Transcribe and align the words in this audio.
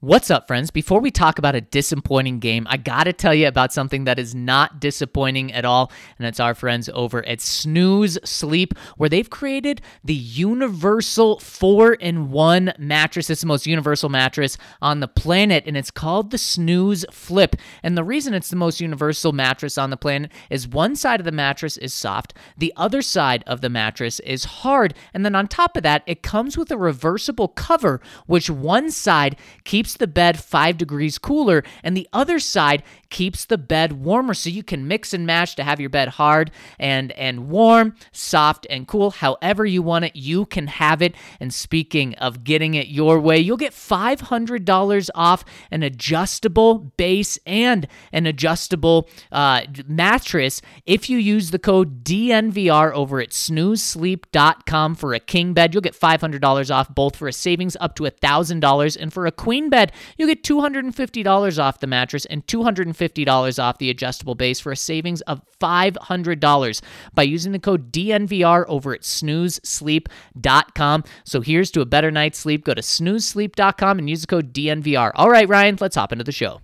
What's 0.00 0.30
up, 0.30 0.46
friends? 0.46 0.70
Before 0.70 1.00
we 1.00 1.10
talk 1.10 1.40
about 1.40 1.56
a 1.56 1.60
disappointing 1.60 2.38
game, 2.38 2.68
I 2.70 2.76
gotta 2.76 3.12
tell 3.12 3.34
you 3.34 3.48
about 3.48 3.72
something 3.72 4.04
that 4.04 4.20
is 4.20 4.32
not 4.32 4.78
disappointing 4.78 5.52
at 5.52 5.64
all, 5.64 5.90
and 6.20 6.28
it's 6.28 6.38
our 6.38 6.54
friends 6.54 6.88
over 6.94 7.26
at 7.26 7.40
Snooze 7.40 8.16
Sleep, 8.22 8.74
where 8.96 9.08
they've 9.08 9.28
created 9.28 9.80
the 10.04 10.14
universal 10.14 11.40
four 11.40 11.94
in 11.94 12.30
one 12.30 12.72
mattress. 12.78 13.28
It's 13.28 13.40
the 13.40 13.48
most 13.48 13.66
universal 13.66 14.08
mattress 14.08 14.56
on 14.80 15.00
the 15.00 15.08
planet, 15.08 15.64
and 15.66 15.76
it's 15.76 15.90
called 15.90 16.30
the 16.30 16.38
Snooze 16.38 17.04
Flip. 17.10 17.56
And 17.82 17.98
the 17.98 18.04
reason 18.04 18.34
it's 18.34 18.50
the 18.50 18.54
most 18.54 18.80
universal 18.80 19.32
mattress 19.32 19.76
on 19.76 19.90
the 19.90 19.96
planet 19.96 20.30
is 20.48 20.68
one 20.68 20.94
side 20.94 21.18
of 21.18 21.26
the 21.26 21.32
mattress 21.32 21.76
is 21.76 21.92
soft, 21.92 22.34
the 22.56 22.72
other 22.76 23.02
side 23.02 23.42
of 23.48 23.62
the 23.62 23.68
mattress 23.68 24.20
is 24.20 24.44
hard, 24.44 24.94
and 25.12 25.24
then 25.24 25.34
on 25.34 25.48
top 25.48 25.76
of 25.76 25.82
that, 25.82 26.04
it 26.06 26.22
comes 26.22 26.56
with 26.56 26.70
a 26.70 26.78
reversible 26.78 27.48
cover, 27.48 28.00
which 28.26 28.48
one 28.48 28.92
side 28.92 29.36
keeps 29.64 29.87
keeps 29.88 29.96
the 29.96 30.06
bed 30.06 30.38
five 30.38 30.76
degrees 30.76 31.16
cooler, 31.16 31.64
and 31.82 31.96
the 31.96 32.06
other 32.12 32.38
side 32.38 32.82
keeps 33.08 33.46
the 33.46 33.56
bed 33.56 34.04
warmer. 34.04 34.34
So 34.34 34.50
you 34.50 34.62
can 34.62 34.86
mix 34.86 35.14
and 35.14 35.26
match 35.26 35.56
to 35.56 35.64
have 35.64 35.80
your 35.80 35.88
bed 35.88 36.08
hard 36.08 36.50
and 36.78 37.10
and 37.12 37.48
warm, 37.48 37.94
soft 38.12 38.66
and 38.68 38.86
cool, 38.86 39.10
however 39.12 39.64
you 39.64 39.80
want 39.80 40.04
it. 40.04 40.14
You 40.14 40.44
can 40.44 40.66
have 40.66 41.00
it. 41.00 41.14
And 41.40 41.54
speaking 41.54 42.14
of 42.16 42.44
getting 42.44 42.74
it 42.74 42.88
your 42.88 43.18
way, 43.18 43.38
you'll 43.38 43.56
get 43.56 43.72
five 43.72 44.20
hundred 44.20 44.66
dollars 44.66 45.10
off 45.14 45.42
an 45.70 45.82
adjustable 45.82 46.92
base 46.98 47.38
and 47.46 47.88
an 48.12 48.26
adjustable 48.26 49.08
uh, 49.32 49.62
mattress 49.86 50.60
if 50.84 51.08
you 51.08 51.16
use 51.16 51.50
the 51.50 51.58
code 51.58 52.04
DNVR 52.04 52.92
over 52.92 53.22
at 53.22 53.30
snoozesleep.com 53.30 54.96
for 54.96 55.14
a 55.14 55.20
king 55.20 55.54
bed. 55.54 55.72
You'll 55.72 55.80
get 55.80 55.94
five 55.94 56.20
hundred 56.20 56.42
dollars 56.42 56.70
off 56.70 56.94
both 56.94 57.16
for 57.16 57.26
a 57.26 57.32
savings 57.32 57.74
up 57.80 57.96
to 57.96 58.04
a 58.04 58.10
thousand 58.10 58.60
dollars, 58.60 58.94
and 58.94 59.10
for 59.10 59.24
a 59.24 59.32
queen 59.32 59.70
bed 59.70 59.77
bed, 59.78 59.92
you 60.16 60.26
get 60.26 60.42
$250 60.42 61.62
off 61.62 61.78
the 61.80 61.86
mattress 61.86 62.24
and 62.26 62.46
$250 62.46 63.62
off 63.62 63.78
the 63.78 63.88
adjustable 63.90 64.34
base 64.34 64.58
for 64.60 64.72
a 64.72 64.76
savings 64.76 65.20
of 65.22 65.40
$500 65.60 66.80
by 67.14 67.22
using 67.22 67.52
the 67.52 67.58
code 67.58 67.90
DNVR 67.92 68.64
over 68.68 68.92
at 68.94 69.02
snoozesleep.com. 69.02 71.04
So 71.24 71.40
here's 71.40 71.70
to 71.72 71.80
a 71.80 71.86
better 71.86 72.10
night's 72.10 72.38
sleep. 72.38 72.64
Go 72.64 72.74
to 72.74 72.82
snoozesleep.com 72.82 73.98
and 73.98 74.10
use 74.10 74.22
the 74.22 74.26
code 74.26 74.52
DNVR. 74.52 75.12
All 75.14 75.30
right, 75.30 75.48
Ryan, 75.48 75.78
let's 75.80 75.96
hop 75.96 76.12
into 76.12 76.24
the 76.24 76.32
show. 76.32 76.60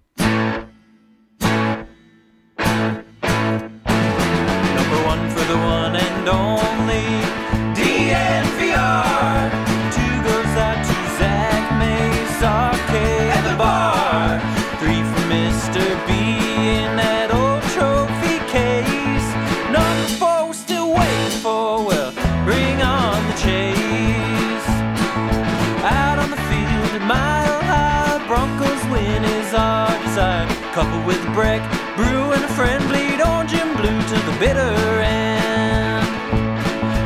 Couple 30.75 31.01
with 31.07 31.25
a 31.25 31.31
brick, 31.31 31.63
brew 31.95 32.33
and 32.33 32.43
a 32.43 32.49
friend, 32.49 32.83
bleed 32.89 33.21
orange 33.21 33.55
and 33.55 33.77
blue 33.77 34.03
to 34.09 34.19
the 34.27 34.37
bitter 34.41 34.75
end. 35.03 36.05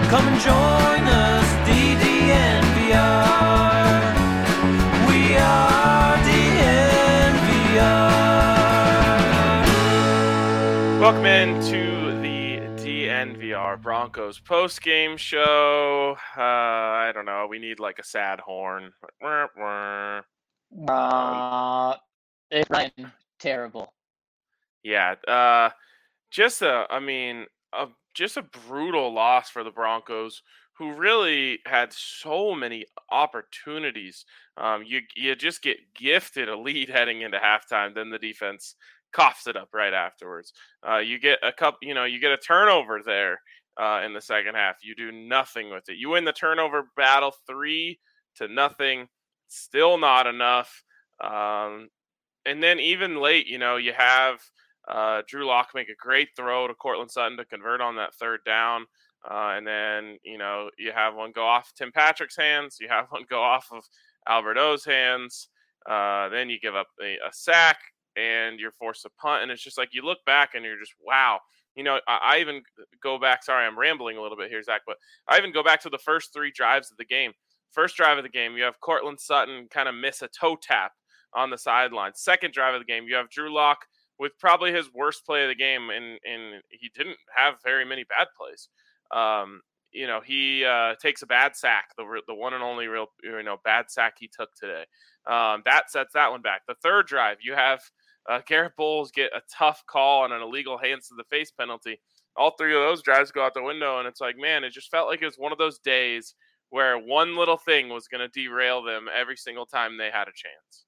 Come 0.08 0.26
and 0.26 0.40
join 0.40 1.06
us, 1.06 1.44
DDNVR. 1.68 2.96
We 5.06 5.36
are 5.36 6.16
DNVR. 6.16 6.98
Welcome 10.98 11.26
into 11.26 12.18
the 12.22 12.60
DNVR 12.82 13.82
Broncos 13.82 14.40
post 14.40 14.80
game 14.80 15.18
show. 15.18 16.16
Uh, 16.34 16.40
I 16.40 17.12
don't 17.12 17.26
know. 17.26 17.46
We 17.50 17.58
need 17.58 17.80
like 17.80 17.98
a 17.98 18.04
sad 18.04 18.40
horn. 18.40 18.94
Uh, 19.22 20.22
Ryan, 22.70 23.12
terrible. 23.38 23.92
Yeah, 24.82 25.14
uh, 25.26 25.70
just 26.30 26.62
a, 26.62 26.86
I 26.90 27.00
mean, 27.00 27.46
a, 27.72 27.86
just 28.14 28.36
a 28.36 28.42
brutal 28.42 29.12
loss 29.12 29.50
for 29.50 29.64
the 29.64 29.70
Broncos, 29.70 30.42
who 30.78 30.92
really 30.92 31.58
had 31.66 31.92
so 31.92 32.54
many 32.54 32.86
opportunities. 33.10 34.24
Um, 34.56 34.84
you 34.86 35.00
you 35.16 35.34
just 35.34 35.62
get 35.62 35.78
gifted 35.94 36.48
a 36.48 36.58
lead 36.58 36.88
heading 36.88 37.22
into 37.22 37.38
halftime, 37.38 37.94
then 37.94 38.10
the 38.10 38.18
defense 38.18 38.76
coughs 39.12 39.46
it 39.46 39.56
up 39.56 39.70
right 39.72 39.94
afterwards. 39.94 40.52
Uh, 40.88 40.98
you 40.98 41.18
get 41.18 41.38
a 41.42 41.52
cup, 41.52 41.78
you 41.82 41.94
know, 41.94 42.04
you 42.04 42.20
get 42.20 42.32
a 42.32 42.36
turnover 42.36 43.00
there 43.04 43.40
uh, 43.80 44.02
in 44.04 44.12
the 44.12 44.20
second 44.20 44.54
half. 44.54 44.76
You 44.82 44.94
do 44.94 45.10
nothing 45.12 45.70
with 45.70 45.88
it. 45.88 45.96
You 45.96 46.10
win 46.10 46.24
the 46.24 46.32
turnover 46.32 46.84
battle 46.96 47.34
three 47.46 47.98
to 48.36 48.48
nothing. 48.48 49.08
Still 49.48 49.98
not 49.98 50.26
enough. 50.26 50.84
Um, 51.22 51.88
and 52.48 52.62
then 52.62 52.80
even 52.80 53.20
late, 53.20 53.46
you 53.46 53.58
know, 53.58 53.76
you 53.76 53.92
have 53.92 54.40
uh, 54.88 55.22
Drew 55.28 55.46
Lock 55.46 55.70
make 55.74 55.88
a 55.88 55.94
great 55.98 56.28
throw 56.34 56.66
to 56.66 56.74
Courtland 56.74 57.10
Sutton 57.10 57.36
to 57.36 57.44
convert 57.44 57.80
on 57.80 57.96
that 57.96 58.14
third 58.14 58.40
down. 58.44 58.86
Uh, 59.28 59.54
and 59.56 59.66
then, 59.66 60.16
you 60.24 60.38
know, 60.38 60.70
you 60.78 60.92
have 60.94 61.14
one 61.14 61.32
go 61.32 61.44
off 61.44 61.72
Tim 61.76 61.92
Patrick's 61.92 62.36
hands. 62.36 62.78
You 62.80 62.88
have 62.88 63.06
one 63.10 63.24
go 63.28 63.42
off 63.42 63.66
of 63.70 63.84
Alberto's 64.28 64.84
hands. 64.84 65.48
Uh, 65.88 66.28
then 66.30 66.48
you 66.48 66.58
give 66.60 66.74
up 66.74 66.88
a, 67.02 67.14
a, 67.14 67.32
sack 67.32 67.78
and 68.16 68.58
you're 68.58 68.72
forced 68.72 69.02
to 69.02 69.10
punt. 69.20 69.42
And 69.42 69.50
it's 69.50 69.62
just 69.62 69.78
like 69.78 69.90
you 69.92 70.02
look 70.02 70.18
back 70.26 70.50
and 70.54 70.64
you're 70.64 70.78
just, 70.78 70.94
wow. 71.04 71.40
You 71.74 71.84
know, 71.84 72.00
I, 72.08 72.18
I 72.22 72.40
even 72.40 72.62
go 73.02 73.18
back. 73.18 73.44
Sorry, 73.44 73.64
I'm 73.66 73.78
rambling 73.78 74.16
a 74.16 74.22
little 74.22 74.36
bit 74.36 74.50
here, 74.50 74.62
Zach, 74.62 74.82
but 74.86 74.96
I 75.28 75.38
even 75.38 75.52
go 75.52 75.62
back 75.62 75.80
to 75.82 75.90
the 75.90 75.98
first 75.98 76.32
three 76.32 76.50
drives 76.54 76.90
of 76.90 76.96
the 76.96 77.04
game. 77.04 77.32
First 77.72 77.96
drive 77.96 78.18
of 78.18 78.24
the 78.24 78.30
game, 78.30 78.56
you 78.56 78.64
have 78.64 78.80
Courtland 78.80 79.20
Sutton 79.20 79.68
kind 79.70 79.88
of 79.88 79.94
miss 79.94 80.22
a 80.22 80.28
toe 80.28 80.56
tap 80.60 80.92
on 81.34 81.50
the 81.50 81.58
sideline. 81.58 82.12
Second 82.14 82.52
drive 82.52 82.74
of 82.74 82.80
the 82.80 82.86
game, 82.86 83.04
you 83.06 83.14
have 83.14 83.30
Drew 83.30 83.52
Lock 83.52 83.86
with 84.18 84.32
probably 84.38 84.72
his 84.72 84.92
worst 84.92 85.24
play 85.24 85.42
of 85.42 85.48
the 85.48 85.54
game, 85.54 85.90
and 85.90 86.18
and 86.24 86.62
he 86.70 86.90
didn't 86.94 87.16
have 87.34 87.54
very 87.64 87.84
many 87.84 88.04
bad 88.04 88.28
plays. 88.36 88.68
Um, 89.10 89.60
you 89.92 90.06
know, 90.06 90.20
he 90.20 90.64
uh, 90.64 90.94
takes 91.00 91.22
a 91.22 91.26
bad 91.26 91.56
sack, 91.56 91.90
the 91.96 92.04
the 92.26 92.34
one 92.34 92.54
and 92.54 92.62
only 92.62 92.88
real 92.88 93.06
you 93.22 93.42
know 93.42 93.58
bad 93.64 93.90
sack 93.90 94.14
he 94.18 94.28
took 94.28 94.54
today. 94.54 94.84
Um, 95.26 95.62
that 95.64 95.90
sets 95.90 96.12
that 96.14 96.30
one 96.30 96.42
back. 96.42 96.62
The 96.66 96.74
third 96.82 97.06
drive, 97.06 97.38
you 97.42 97.54
have 97.54 97.80
uh, 98.28 98.40
Garett 98.46 98.76
Bolles 98.76 99.10
get 99.10 99.30
a 99.34 99.40
tough 99.50 99.82
call 99.86 100.22
on 100.24 100.32
an 100.32 100.42
illegal 100.42 100.78
hands 100.78 101.08
to 101.08 101.14
the 101.16 101.24
face 101.24 101.50
penalty. 101.50 101.98
All 102.36 102.52
three 102.56 102.74
of 102.74 102.82
those 102.82 103.02
drives 103.02 103.32
go 103.32 103.42
out 103.44 103.54
the 103.54 103.62
window, 103.62 103.98
and 103.98 104.06
it's 104.06 104.20
like, 104.20 104.36
man, 104.36 104.62
it 104.62 104.72
just 104.72 104.90
felt 104.90 105.08
like 105.08 105.22
it 105.22 105.26
was 105.26 105.38
one 105.38 105.52
of 105.52 105.58
those 105.58 105.78
days 105.78 106.34
where 106.70 106.98
one 106.98 107.36
little 107.36 107.56
thing 107.56 107.88
was 107.88 108.08
going 108.08 108.20
to 108.20 108.28
derail 108.28 108.82
them 108.82 109.06
every 109.12 109.36
single 109.36 109.66
time 109.66 109.96
they 109.96 110.10
had 110.12 110.28
a 110.28 110.32
chance. 110.32 110.84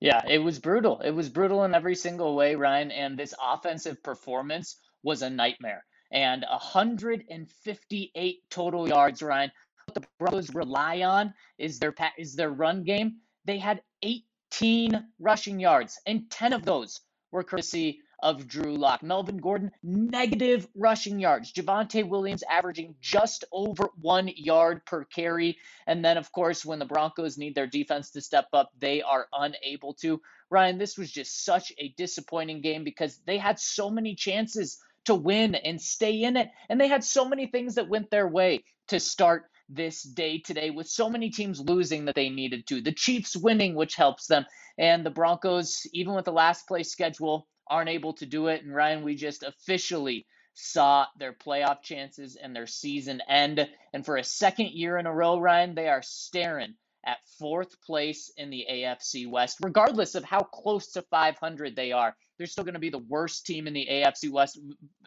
Yeah, 0.00 0.22
it 0.28 0.38
was 0.38 0.58
brutal. 0.58 1.00
It 1.00 1.10
was 1.12 1.28
brutal 1.30 1.64
in 1.64 1.74
every 1.74 1.94
single 1.94 2.36
way, 2.36 2.54
Ryan. 2.54 2.90
And 2.90 3.18
this 3.18 3.34
offensive 3.42 4.02
performance 4.02 4.76
was 5.02 5.22
a 5.22 5.30
nightmare. 5.30 5.84
And 6.12 6.44
158 6.50 8.36
total 8.50 8.88
yards, 8.88 9.22
Ryan. 9.22 9.50
What 9.86 9.94
the 9.94 10.06
Broncos 10.18 10.54
rely 10.54 11.02
on 11.02 11.32
is 11.58 11.78
their 11.78 11.94
is 12.18 12.34
their 12.34 12.50
run 12.50 12.84
game. 12.84 13.16
They 13.44 13.58
had 13.58 13.82
18 14.02 15.04
rushing 15.18 15.60
yards, 15.60 15.98
and 16.06 16.30
10 16.30 16.52
of 16.52 16.64
those 16.64 17.00
were 17.32 17.44
courtesy 17.44 18.00
of 18.20 18.46
Drew 18.46 18.76
Lock. 18.76 19.02
Melvin 19.02 19.38
Gordon, 19.38 19.70
negative 19.82 20.66
rushing 20.74 21.18
yards. 21.20 21.52
Javonte 21.52 22.08
Williams 22.08 22.42
averaging 22.50 22.94
just 23.00 23.44
over 23.52 23.90
one 24.00 24.28
yard 24.34 24.84
per 24.86 25.04
carry. 25.04 25.58
And 25.86 26.04
then, 26.04 26.16
of 26.16 26.32
course, 26.32 26.64
when 26.64 26.78
the 26.78 26.84
Broncos 26.84 27.38
need 27.38 27.54
their 27.54 27.66
defense 27.66 28.10
to 28.10 28.20
step 28.20 28.48
up, 28.52 28.70
they 28.78 29.02
are 29.02 29.26
unable 29.32 29.94
to. 29.94 30.20
Ryan, 30.50 30.78
this 30.78 30.96
was 30.96 31.10
just 31.10 31.44
such 31.44 31.72
a 31.78 31.94
disappointing 31.96 32.60
game 32.60 32.84
because 32.84 33.20
they 33.26 33.38
had 33.38 33.58
so 33.58 33.90
many 33.90 34.14
chances 34.14 34.78
to 35.06 35.14
win 35.14 35.54
and 35.54 35.80
stay 35.80 36.22
in 36.22 36.36
it. 36.36 36.48
And 36.68 36.80
they 36.80 36.88
had 36.88 37.04
so 37.04 37.28
many 37.28 37.46
things 37.46 37.76
that 37.76 37.88
went 37.88 38.10
their 38.10 38.28
way 38.28 38.64
to 38.88 39.00
start 39.00 39.44
this 39.68 40.02
day 40.02 40.38
today 40.38 40.70
with 40.70 40.88
so 40.88 41.08
many 41.08 41.30
teams 41.30 41.60
losing 41.60 42.04
that 42.04 42.14
they 42.14 42.28
needed 42.28 42.66
to. 42.68 42.80
The 42.80 42.92
Chiefs 42.92 43.36
winning, 43.36 43.74
which 43.74 43.96
helps 43.96 44.26
them. 44.26 44.46
And 44.78 45.04
the 45.04 45.10
Broncos, 45.10 45.86
even 45.92 46.14
with 46.14 46.24
the 46.24 46.32
last 46.32 46.68
place 46.68 46.90
schedule, 46.90 47.48
aren't 47.68 47.90
able 47.90 48.14
to 48.14 48.26
do 48.26 48.46
it. 48.48 48.62
And 48.62 48.74
Ryan, 48.74 49.02
we 49.02 49.14
just 49.14 49.42
officially 49.42 50.26
saw 50.54 51.06
their 51.18 51.32
playoff 51.32 51.82
chances 51.82 52.36
and 52.36 52.54
their 52.54 52.66
season 52.66 53.20
end. 53.28 53.68
And 53.92 54.04
for 54.04 54.16
a 54.16 54.24
second 54.24 54.70
year 54.70 54.96
in 54.96 55.06
a 55.06 55.14
row, 55.14 55.38
Ryan, 55.38 55.74
they 55.74 55.88
are 55.88 56.02
staring 56.02 56.74
at 57.04 57.18
fourth 57.38 57.80
place 57.82 58.32
in 58.36 58.50
the 58.50 58.66
AFC 58.70 59.30
West, 59.30 59.58
regardless 59.62 60.14
of 60.14 60.24
how 60.24 60.40
close 60.40 60.92
to 60.92 61.02
500 61.02 61.76
they 61.76 61.92
are. 61.92 62.16
They're 62.36 62.46
still 62.46 62.64
going 62.64 62.74
to 62.74 62.80
be 62.80 62.90
the 62.90 62.98
worst 62.98 63.46
team 63.46 63.66
in 63.66 63.74
the 63.74 63.86
AFC 63.88 64.30
West 64.30 64.58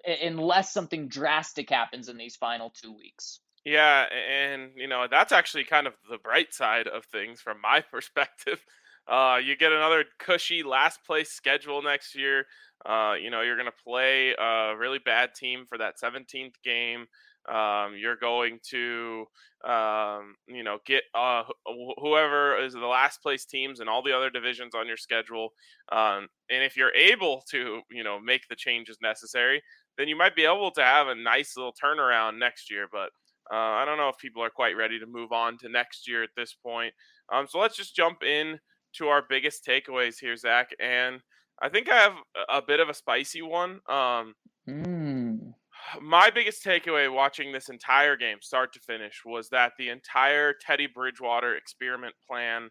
unless 0.06 0.74
something 0.74 1.10
drastic 1.10 1.70
happens 1.70 2.08
in 2.08 2.18
these 2.18 2.36
final 2.36 2.72
two 2.82 2.96
weeks. 2.96 3.42
Yeah, 3.66 4.06
and 4.06 4.72
you 4.78 4.88
know 4.88 5.08
that's 5.12 5.34
actually 5.34 5.66
kind 5.66 5.86
of 5.86 5.94
the 6.10 6.18
bright 6.18 6.54
side 6.54 6.88
of 6.88 7.06
things 7.06 7.42
from 7.42 7.62
my 7.62 7.82
perspective. 7.92 8.64
Uh, 9.10 9.40
you 9.44 9.56
get 9.58 9.72
another 9.72 10.06
cushy 10.20 10.64
last 10.64 11.04
place 11.06 11.32
schedule 11.32 11.82
next 11.82 12.16
year. 12.16 12.46
Uh, 12.86 13.16
you 13.22 13.30
know, 13.30 13.42
you're 13.42 13.56
going 13.58 13.66
to 13.66 13.84
play 13.84 14.34
a 14.40 14.76
really 14.78 15.00
bad 15.00 15.34
team 15.36 15.66
for 15.68 15.78
that 15.78 16.00
17th 16.00 16.56
game. 16.64 17.08
Um, 17.50 17.96
you're 17.98 18.16
going 18.18 18.60
to, 18.70 19.26
um, 19.68 20.36
you 20.48 20.64
know, 20.64 20.78
get 20.86 21.04
uh, 21.16 21.44
wh- 21.68 22.00
whoever 22.00 22.58
is 22.64 22.74
the 22.74 22.80
last 22.86 23.22
place 23.24 23.46
teams 23.46 23.80
and 23.80 23.90
all 23.90 24.04
the 24.04 24.16
other 24.16 24.30
divisions 24.30 24.76
on 24.76 24.88
your 24.88 24.98
schedule. 24.98 25.50
Um, 25.92 26.28
and 26.52 26.64
if 26.64 26.78
you're 26.78 26.94
able 26.94 27.44
to, 27.50 27.82
you 27.90 28.04
know, 28.04 28.20
make 28.20 28.44
the 28.50 28.56
changes 28.56 28.98
necessary, 29.02 29.62
then 29.98 30.08
you 30.08 30.16
might 30.16 30.36
be 30.36 30.46
able 30.46 30.72
to 30.72 30.84
have 30.84 31.08
a 31.08 31.16
nice 31.16 31.58
little 31.58 31.74
turnaround 31.74 32.38
next 32.38 32.70
year. 32.70 32.88
But 32.92 33.10
uh, 33.52 33.56
I 33.58 33.86
don't 33.86 33.98
know 33.98 34.10
if 34.10 34.18
people 34.20 34.44
are 34.44 34.50
quite 34.52 34.78
ready 34.78 35.00
to 35.00 35.08
move 35.08 35.32
on 35.32 35.58
to 35.60 35.70
next 35.70 36.08
year 36.08 36.22
at 36.22 36.30
this 36.38 36.54
point. 36.54 36.94
Um, 37.34 37.48
so 37.50 37.60
let's 37.60 37.76
just 37.78 37.96
jump 37.96 38.22
in 38.24 38.60
to 38.94 39.08
our 39.08 39.24
biggest 39.28 39.66
takeaways 39.66 40.20
here, 40.20 40.36
Zach. 40.36 40.70
And 40.80 41.22
I 41.62 41.70
think 41.70 41.90
I 41.90 41.96
have 41.96 42.14
a 42.50 42.62
bit 42.62 42.80
of 42.80 42.90
a 42.90 42.94
spicy 42.94 43.42
one. 43.42 43.80
Um, 43.88 44.36
mm. 44.68 45.54
My 46.02 46.30
biggest 46.30 46.64
takeaway 46.64 47.12
watching 47.12 47.52
this 47.52 47.70
entire 47.70 48.16
game, 48.16 48.38
start 48.42 48.74
to 48.74 48.80
finish, 48.80 49.22
was 49.26 49.50
that 49.50 49.74
the 49.78 49.90
entire 49.90 50.54
Teddy 50.54 50.88
Bridgewater 50.88 51.56
experiment 51.56 52.16
plan, 52.28 52.70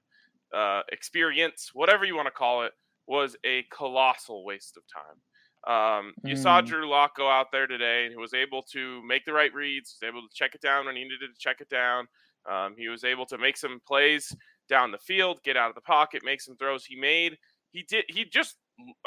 uh, 0.55 0.83
experience, 0.93 1.71
whatever 1.73 2.05
you 2.05 2.17
want 2.17 2.27
to 2.27 2.33
call 2.33 2.65
it, 2.65 2.73
was 3.07 3.37
a 3.45 3.65
colossal 3.71 4.45
waste 4.45 4.77
of 4.77 4.83
time. 4.93 5.19
Um, 5.67 6.15
you 6.25 6.35
mm. 6.35 6.43
saw 6.43 6.61
Drew 6.61 6.89
Lock 6.89 7.17
go 7.17 7.29
out 7.29 7.49
there 7.51 7.67
today 7.67 8.05
and 8.05 8.13
he 8.13 8.17
was 8.17 8.33
able 8.33 8.63
to 8.73 9.03
make 9.05 9.25
the 9.25 9.33
right 9.33 9.53
reads, 9.53 9.97
was 10.01 10.09
able 10.09 10.23
to 10.23 10.29
check 10.33 10.55
it 10.55 10.61
down 10.61 10.87
when 10.87 10.95
he 10.95 11.03
needed 11.03 11.35
to 11.35 11.39
check 11.39 11.61
it 11.61 11.69
down. 11.69 12.07
Um, 12.51 12.75
he 12.79 12.89
was 12.89 13.05
able 13.05 13.27
to 13.27 13.39
make 13.39 13.57
some 13.57 13.81
plays 13.87 14.35
down 14.69 14.93
the 14.93 14.99
field, 14.99 15.43
get 15.45 15.57
out 15.57 15.69
of 15.69 15.75
the 15.75 15.81
pocket, 15.81 16.23
make 16.25 16.41
some 16.41 16.57
throws. 16.57 16.85
He 16.85 16.97
made 16.97 17.37
he 17.73 17.83
did 17.83 18.05
he 18.09 18.25
just 18.25 18.57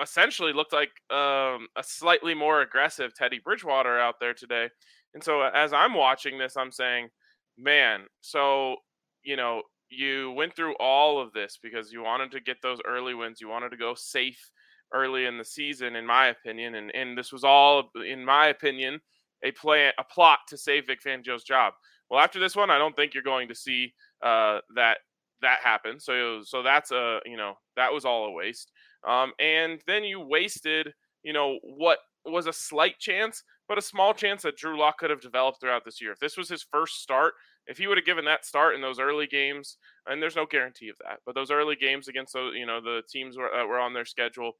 essentially 0.02 0.54
looked 0.54 0.74
like 0.74 0.92
um, 1.10 1.68
a 1.78 1.84
slightly 1.84 2.34
more 2.34 2.62
aggressive 2.62 3.14
Teddy 3.14 3.40
Bridgewater 3.40 4.00
out 4.00 4.16
there 4.20 4.34
today. 4.34 4.70
And 5.14 5.24
so 5.24 5.42
as 5.42 5.74
I'm 5.74 5.94
watching 5.94 6.38
this, 6.38 6.58
I'm 6.58 6.72
saying, 6.72 7.10
man, 7.58 8.02
so 8.22 8.78
you 9.24 9.36
know 9.36 9.62
you 9.90 10.32
went 10.32 10.56
through 10.56 10.76
all 10.80 11.20
of 11.20 11.34
this 11.34 11.60
because 11.62 11.92
you 11.92 12.02
wanted 12.02 12.32
to 12.32 12.40
get 12.40 12.58
those 12.62 12.80
early 12.88 13.14
wins. 13.14 13.42
You 13.42 13.50
wanted 13.50 13.72
to 13.72 13.78
go 13.78 13.94
safe 13.94 14.52
early 14.94 15.26
in 15.26 15.38
the 15.38 15.46
season, 15.46 15.96
in 15.96 16.06
my 16.06 16.28
opinion, 16.28 16.76
and 16.76 16.94
and 16.96 17.18
this 17.18 17.32
was 17.32 17.44
all, 17.44 17.90
in 18.08 18.24
my 18.24 18.48
opinion, 18.48 19.00
a 19.44 19.52
play 19.52 19.92
a 19.98 20.04
plot 20.04 20.40
to 20.50 20.58
save 20.58 20.88
Vic 20.88 21.02
Fangio's 21.02 21.44
job. 21.44 21.74
Well, 22.10 22.20
after 22.20 22.40
this 22.40 22.56
one, 22.56 22.70
I 22.70 22.78
don't 22.78 22.96
think 22.96 23.14
you're 23.14 23.24
going 23.24 23.48
to 23.48 23.56
see 23.56 23.94
uh, 24.22 24.60
that 24.76 24.98
that 25.42 25.60
happened. 25.64 26.02
So 26.02 26.42
so 26.44 26.64
that's 26.64 26.92
a 26.92 27.20
you 27.26 27.38
know 27.38 27.56
that 27.76 27.94
was 27.94 28.06
all 28.06 28.26
a 28.26 28.32
waste. 28.32 28.72
Um, 29.08 29.34
and 29.40 29.82
then 29.88 30.04
you 30.04 30.20
wasted 30.20 30.94
you 31.24 31.34
know 31.34 31.60
what 31.64 32.00
was 32.26 32.48
a 32.48 32.54
slight 32.54 33.00
chance, 33.00 33.44
but 33.68 33.78
a 33.78 33.82
small 33.82 34.14
chance 34.14 34.44
that 34.44 34.58
Drew 34.58 34.78
Lock 34.80 35.00
could 35.00 35.10
have 35.10 35.22
developed 35.22 35.60
throughout 35.60 35.84
this 35.86 36.00
year. 36.02 36.12
If 36.12 36.20
this 36.20 36.38
was 36.38 36.50
his 36.50 36.64
first 36.64 37.02
start, 37.02 37.34
if 37.68 37.78
he 37.78 37.88
would 37.88 37.98
have 37.98 38.06
given 38.06 38.26
that 38.26 38.46
start 38.46 38.76
in 38.76 38.82
those 38.82 39.00
early 39.00 39.28
games, 39.28 39.78
and 40.08 40.22
there's 40.22 40.36
no 40.36 40.46
guarantee 40.46 40.90
of 40.90 40.98
that, 41.04 41.20
but 41.26 41.36
those 41.36 41.52
early 41.52 41.76
games 41.76 42.08
against 42.08 42.34
those 42.34 42.54
you 42.56 42.66
know 42.66 42.82
the 42.82 43.02
teams 43.10 43.36
that 43.36 43.66
were 43.68 43.80
on 43.80 43.94
their 43.94 44.06
schedule, 44.06 44.54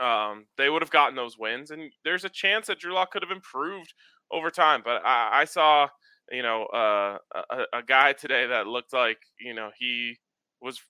um, 0.00 0.46
they 0.58 0.68
would 0.68 0.82
have 0.82 0.90
gotten 0.90 1.16
those 1.16 1.38
wins, 1.38 1.70
and 1.70 1.90
there's 2.04 2.24
a 2.24 2.28
chance 2.28 2.66
that 2.66 2.78
Drew 2.78 2.92
Lock 2.94 3.10
could 3.10 3.22
have 3.22 3.34
improved 3.34 3.94
over 4.30 4.50
time. 4.50 4.82
But 4.84 5.02
I, 5.04 5.40
I 5.42 5.44
saw 5.44 5.88
you 6.30 6.42
know, 6.42 6.66
uh, 6.66 7.18
a, 7.34 7.78
a, 7.78 7.82
guy 7.82 8.12
today 8.12 8.46
that 8.46 8.66
looked 8.66 8.92
like, 8.92 9.18
you 9.38 9.54
know, 9.54 9.70
he 9.78 10.16
was 10.60 10.80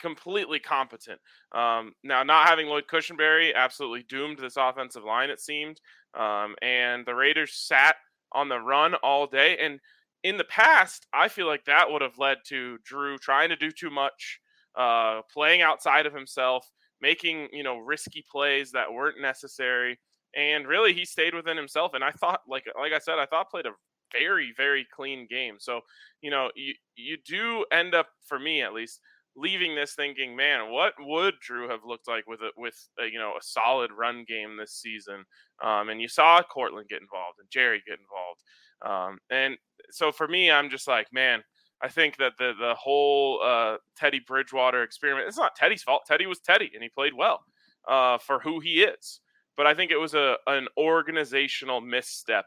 completely 0.00 0.58
competent. 0.58 1.20
Um, 1.52 1.92
now, 2.02 2.22
not 2.22 2.48
having 2.48 2.66
Lloyd 2.66 2.84
Cushenberry 2.90 3.54
absolutely 3.54 4.04
doomed 4.08 4.38
this 4.38 4.56
offensive 4.56 5.04
line, 5.04 5.30
it 5.30 5.40
seemed. 5.40 5.80
Um, 6.18 6.54
and 6.62 7.04
the 7.04 7.14
Raiders 7.14 7.54
sat 7.54 7.96
on 8.32 8.48
the 8.48 8.58
run 8.58 8.94
all 8.96 9.26
day. 9.26 9.58
And 9.58 9.80
in 10.24 10.36
the 10.36 10.44
past, 10.44 11.06
I 11.12 11.28
feel 11.28 11.46
like 11.46 11.64
that 11.64 11.90
would 11.90 12.02
have 12.02 12.18
led 12.18 12.38
to 12.48 12.78
Drew 12.84 13.18
trying 13.18 13.50
to 13.50 13.56
do 13.56 13.70
too 13.70 13.90
much, 13.90 14.40
uh, 14.76 15.22
playing 15.32 15.62
outside 15.62 16.06
of 16.06 16.14
himself, 16.14 16.66
making, 17.00 17.48
you 17.52 17.62
know, 17.62 17.78
risky 17.78 18.24
plays 18.30 18.72
that 18.72 18.92
weren't 18.92 19.20
necessary. 19.20 19.98
And 20.36 20.66
really, 20.66 20.92
he 20.92 21.04
stayed 21.04 21.34
within 21.34 21.56
himself. 21.56 21.92
And 21.94 22.04
I 22.04 22.10
thought, 22.12 22.40
like, 22.48 22.64
like 22.78 22.92
I 22.92 22.98
said, 22.98 23.18
I 23.18 23.26
thought 23.26 23.50
played 23.50 23.66
a 23.66 23.72
very 24.12 24.52
very 24.56 24.86
clean 24.94 25.26
game. 25.28 25.56
So 25.58 25.80
you 26.20 26.30
know 26.30 26.50
you 26.54 26.74
you 26.96 27.16
do 27.24 27.64
end 27.72 27.94
up 27.94 28.08
for 28.26 28.38
me 28.38 28.62
at 28.62 28.74
least 28.74 29.00
leaving 29.36 29.76
this 29.76 29.94
thinking, 29.94 30.34
man, 30.34 30.70
what 30.70 30.94
would 30.98 31.34
Drew 31.40 31.68
have 31.68 31.84
looked 31.86 32.08
like 32.08 32.26
with 32.26 32.40
a, 32.40 32.50
with 32.56 32.74
a, 33.00 33.06
you 33.06 33.18
know 33.18 33.34
a 33.38 33.42
solid 33.42 33.90
run 33.96 34.24
game 34.26 34.56
this 34.56 34.72
season? 34.72 35.24
Um, 35.62 35.88
and 35.88 36.00
you 36.00 36.08
saw 36.08 36.42
Courtland 36.42 36.88
get 36.88 37.00
involved 37.00 37.38
and 37.38 37.48
Jerry 37.50 37.82
get 37.86 37.98
involved, 37.98 38.42
um, 38.84 39.18
and 39.30 39.56
so 39.90 40.12
for 40.12 40.28
me, 40.28 40.50
I'm 40.50 40.70
just 40.70 40.88
like, 40.88 41.06
man, 41.12 41.42
I 41.82 41.88
think 41.88 42.16
that 42.16 42.32
the 42.38 42.52
the 42.58 42.74
whole 42.74 43.40
uh, 43.42 43.76
Teddy 43.96 44.20
Bridgewater 44.26 44.82
experiment. 44.82 45.28
It's 45.28 45.38
not 45.38 45.56
Teddy's 45.56 45.82
fault. 45.82 46.02
Teddy 46.06 46.26
was 46.26 46.40
Teddy, 46.40 46.70
and 46.74 46.82
he 46.82 46.88
played 46.88 47.14
well 47.14 47.40
uh, 47.88 48.18
for 48.18 48.40
who 48.40 48.60
he 48.60 48.82
is. 48.82 49.20
But 49.56 49.66
I 49.66 49.74
think 49.74 49.90
it 49.90 49.96
was 49.96 50.14
a 50.14 50.36
an 50.46 50.68
organizational 50.76 51.80
misstep 51.80 52.46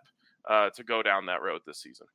uh, 0.49 0.69
to 0.71 0.83
go 0.83 1.01
down 1.01 1.25
that 1.27 1.41
road 1.41 1.61
this 1.65 1.81
season. 1.81 2.07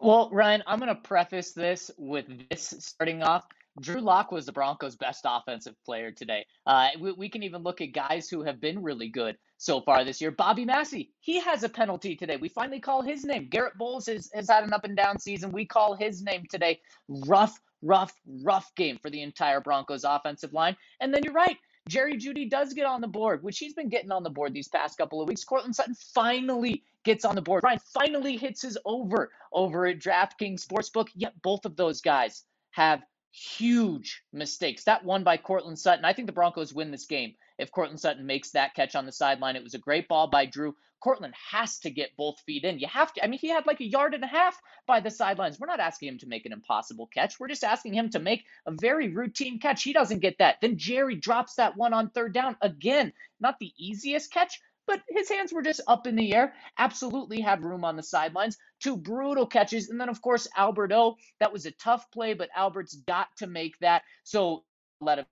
Well, 0.00 0.30
Ryan, 0.32 0.62
I'm 0.66 0.78
going 0.78 0.94
to 0.94 1.00
preface 1.00 1.52
this 1.52 1.90
with 1.98 2.26
this 2.50 2.74
starting 2.78 3.22
off. 3.22 3.46
Drew 3.80 4.00
Lock 4.00 4.32
was 4.32 4.46
the 4.46 4.52
Broncos' 4.52 4.96
best 4.96 5.24
offensive 5.24 5.74
player 5.84 6.10
today. 6.10 6.44
Uh, 6.66 6.88
we, 7.00 7.12
we, 7.12 7.28
can 7.28 7.42
even 7.42 7.62
look 7.62 7.80
at 7.80 7.92
guys 7.92 8.28
who 8.28 8.42
have 8.42 8.60
been 8.60 8.82
really 8.82 9.08
good 9.08 9.36
so 9.56 9.80
far 9.80 10.04
this 10.04 10.20
year. 10.20 10.30
Bobby 10.30 10.64
Massie, 10.64 11.12
he 11.20 11.40
has 11.40 11.62
a 11.62 11.68
penalty 11.68 12.16
today. 12.16 12.36
We 12.36 12.48
finally 12.48 12.80
call 12.80 13.02
his 13.02 13.24
name. 13.24 13.48
Garett 13.50 13.78
Bolles 13.78 14.06
has, 14.06 14.30
has 14.34 14.48
had 14.48 14.64
an 14.64 14.72
up 14.72 14.84
and 14.84 14.96
down 14.96 15.18
season. 15.18 15.52
We 15.52 15.64
call 15.64 15.94
his 15.94 16.22
name 16.22 16.44
today. 16.50 16.80
Rough, 17.08 17.58
rough, 17.82 18.12
rough 18.42 18.72
game 18.74 18.98
for 19.00 19.10
the 19.10 19.22
entire 19.22 19.60
Broncos 19.60 20.04
offensive 20.04 20.52
line. 20.52 20.76
And 21.00 21.12
then 21.14 21.22
you're 21.22 21.32
right. 21.32 21.56
Jerry 21.88 22.16
Jeudy 22.16 22.48
does 22.48 22.74
get 22.74 22.86
on 22.86 23.00
the 23.00 23.08
board, 23.08 23.42
which 23.42 23.58
he's 23.58 23.74
been 23.74 23.88
getting 23.88 24.12
on 24.12 24.22
the 24.22 24.30
board 24.30 24.52
these 24.52 24.68
past 24.68 24.98
couple 24.98 25.20
of 25.20 25.28
weeks. 25.28 25.44
Courtland 25.44 25.74
Sutton 25.74 25.94
finally 26.14 26.84
gets 27.04 27.24
on 27.24 27.34
the 27.34 27.42
board. 27.42 27.64
Ryan 27.64 27.80
finally 27.92 28.36
hits 28.36 28.62
his 28.62 28.78
over 28.84 29.30
over 29.52 29.86
at 29.86 29.98
DraftKings 29.98 30.64
Sportsbook. 30.64 31.08
Yet 31.14 31.40
both 31.42 31.64
of 31.64 31.76
those 31.76 32.00
guys 32.00 32.44
have 32.72 33.02
huge 33.30 34.22
mistakes. 34.32 34.84
That 34.84 35.04
one 35.04 35.24
by 35.24 35.36
Courtland 35.36 35.78
Sutton. 35.78 36.04
I 36.04 36.12
think 36.12 36.26
the 36.26 36.32
Broncos 36.32 36.74
win 36.74 36.90
this 36.90 37.06
game 37.06 37.34
if 37.58 37.72
Courtland 37.72 38.00
Sutton 38.00 38.26
makes 38.26 38.50
that 38.50 38.74
catch 38.74 38.94
on 38.94 39.06
the 39.06 39.12
sideline. 39.12 39.56
It 39.56 39.64
was 39.64 39.74
a 39.74 39.78
great 39.78 40.08
ball 40.08 40.28
by 40.28 40.46
Drew. 40.46 40.74
Courtland 41.00 41.34
has 41.50 41.78
to 41.80 41.90
get 41.90 42.16
both 42.16 42.40
feet 42.40 42.64
in. 42.64 42.78
You 42.78 42.88
have 42.88 43.12
to. 43.14 43.24
I 43.24 43.28
mean, 43.28 43.38
he 43.38 43.48
had 43.48 43.66
like 43.66 43.80
a 43.80 43.86
yard 43.86 44.14
and 44.14 44.24
a 44.24 44.28
half 44.28 44.60
by 44.86 45.00
the 45.00 45.10
sidelines. 45.10 45.58
We're 45.58 45.66
not 45.66 45.80
asking 45.80 46.08
him 46.08 46.18
to 46.18 46.26
make 46.28 46.46
an 46.46 46.52
impossible 46.52 47.06
catch. 47.06 47.38
We're 47.38 47.48
just 47.48 47.64
asking 47.64 47.94
him 47.94 48.10
to 48.10 48.18
make 48.18 48.44
a 48.66 48.72
very 48.72 49.08
routine 49.08 49.58
catch. 49.58 49.82
He 49.82 49.92
doesn't 49.92 50.20
get 50.20 50.38
that. 50.38 50.56
Then 50.60 50.76
Jerry 50.76 51.14
drops 51.16 51.54
that 51.54 51.76
one 51.76 51.92
on 51.92 52.10
third 52.10 52.34
down. 52.34 52.56
Again, 52.60 53.12
not 53.40 53.58
the 53.58 53.72
easiest 53.78 54.32
catch, 54.32 54.60
but 54.86 55.02
his 55.08 55.28
hands 55.28 55.52
were 55.52 55.62
just 55.62 55.82
up 55.86 56.06
in 56.06 56.16
the 56.16 56.34
air. 56.34 56.54
Absolutely 56.78 57.40
had 57.40 57.62
room 57.62 57.84
on 57.84 57.96
the 57.96 58.02
sidelines. 58.02 58.56
Two 58.80 58.96
brutal 58.96 59.46
catches. 59.46 59.90
And 59.90 60.00
then, 60.00 60.08
of 60.08 60.20
course, 60.22 60.48
Albert 60.56 60.92
O. 60.92 61.16
That 61.40 61.52
was 61.52 61.66
a 61.66 61.70
tough 61.72 62.10
play, 62.10 62.34
but 62.34 62.50
Albert's 62.56 62.94
got 62.94 63.28
to 63.38 63.46
make 63.46 63.78
that. 63.80 64.02
So 64.24 64.64
let 65.00 65.20
him. 65.20 65.26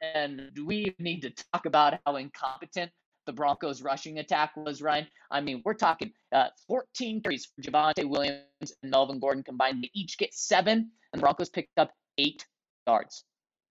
And 0.00 0.50
do 0.54 0.64
we 0.66 0.94
need 0.98 1.22
to 1.22 1.30
talk 1.52 1.66
about 1.66 1.98
how 2.06 2.16
incompetent 2.16 2.92
the 3.28 3.32
Broncos 3.34 3.82
rushing 3.82 4.18
attack 4.18 4.56
was, 4.56 4.80
Ryan. 4.80 5.06
I 5.30 5.42
mean, 5.42 5.60
we're 5.62 5.74
talking 5.74 6.12
uh, 6.32 6.48
14 6.66 7.20
carries 7.20 7.44
for 7.44 7.60
Javonte 7.60 8.08
Williams 8.08 8.72
and 8.82 8.90
Melvin 8.90 9.20
Gordon 9.20 9.42
combined. 9.42 9.84
They 9.84 9.90
each 9.92 10.16
get 10.16 10.32
seven, 10.32 10.90
and 11.12 11.20
the 11.20 11.20
Broncos 11.20 11.50
picked 11.50 11.78
up 11.78 11.92
eight 12.16 12.46
yards. 12.86 13.24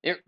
They're 0.04 0.20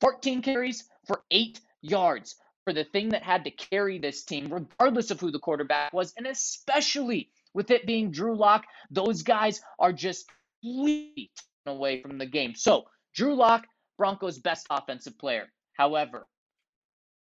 14 0.00 0.40
carries 0.40 0.88
for 1.06 1.22
eight 1.30 1.60
yards 1.82 2.36
for 2.64 2.72
the 2.72 2.84
thing 2.84 3.10
that 3.10 3.22
had 3.22 3.44
to 3.44 3.50
carry 3.50 3.98
this 3.98 4.24
team, 4.24 4.50
regardless 4.50 5.10
of 5.10 5.20
who 5.20 5.30
the 5.30 5.38
quarterback 5.38 5.92
was, 5.92 6.14
and 6.16 6.26
especially 6.26 7.28
with 7.52 7.70
it 7.70 7.86
being 7.86 8.10
Drew 8.10 8.34
Lock. 8.34 8.64
Those 8.90 9.22
guys 9.22 9.60
are 9.78 9.92
just 9.92 10.24
completely 10.62 11.30
away 11.66 12.00
from 12.00 12.16
the 12.16 12.24
game. 12.24 12.54
So, 12.54 12.84
Drew 13.14 13.34
Lock, 13.34 13.66
Broncos' 13.98 14.38
best 14.38 14.66
offensive 14.70 15.18
player. 15.18 15.52
However, 15.74 16.26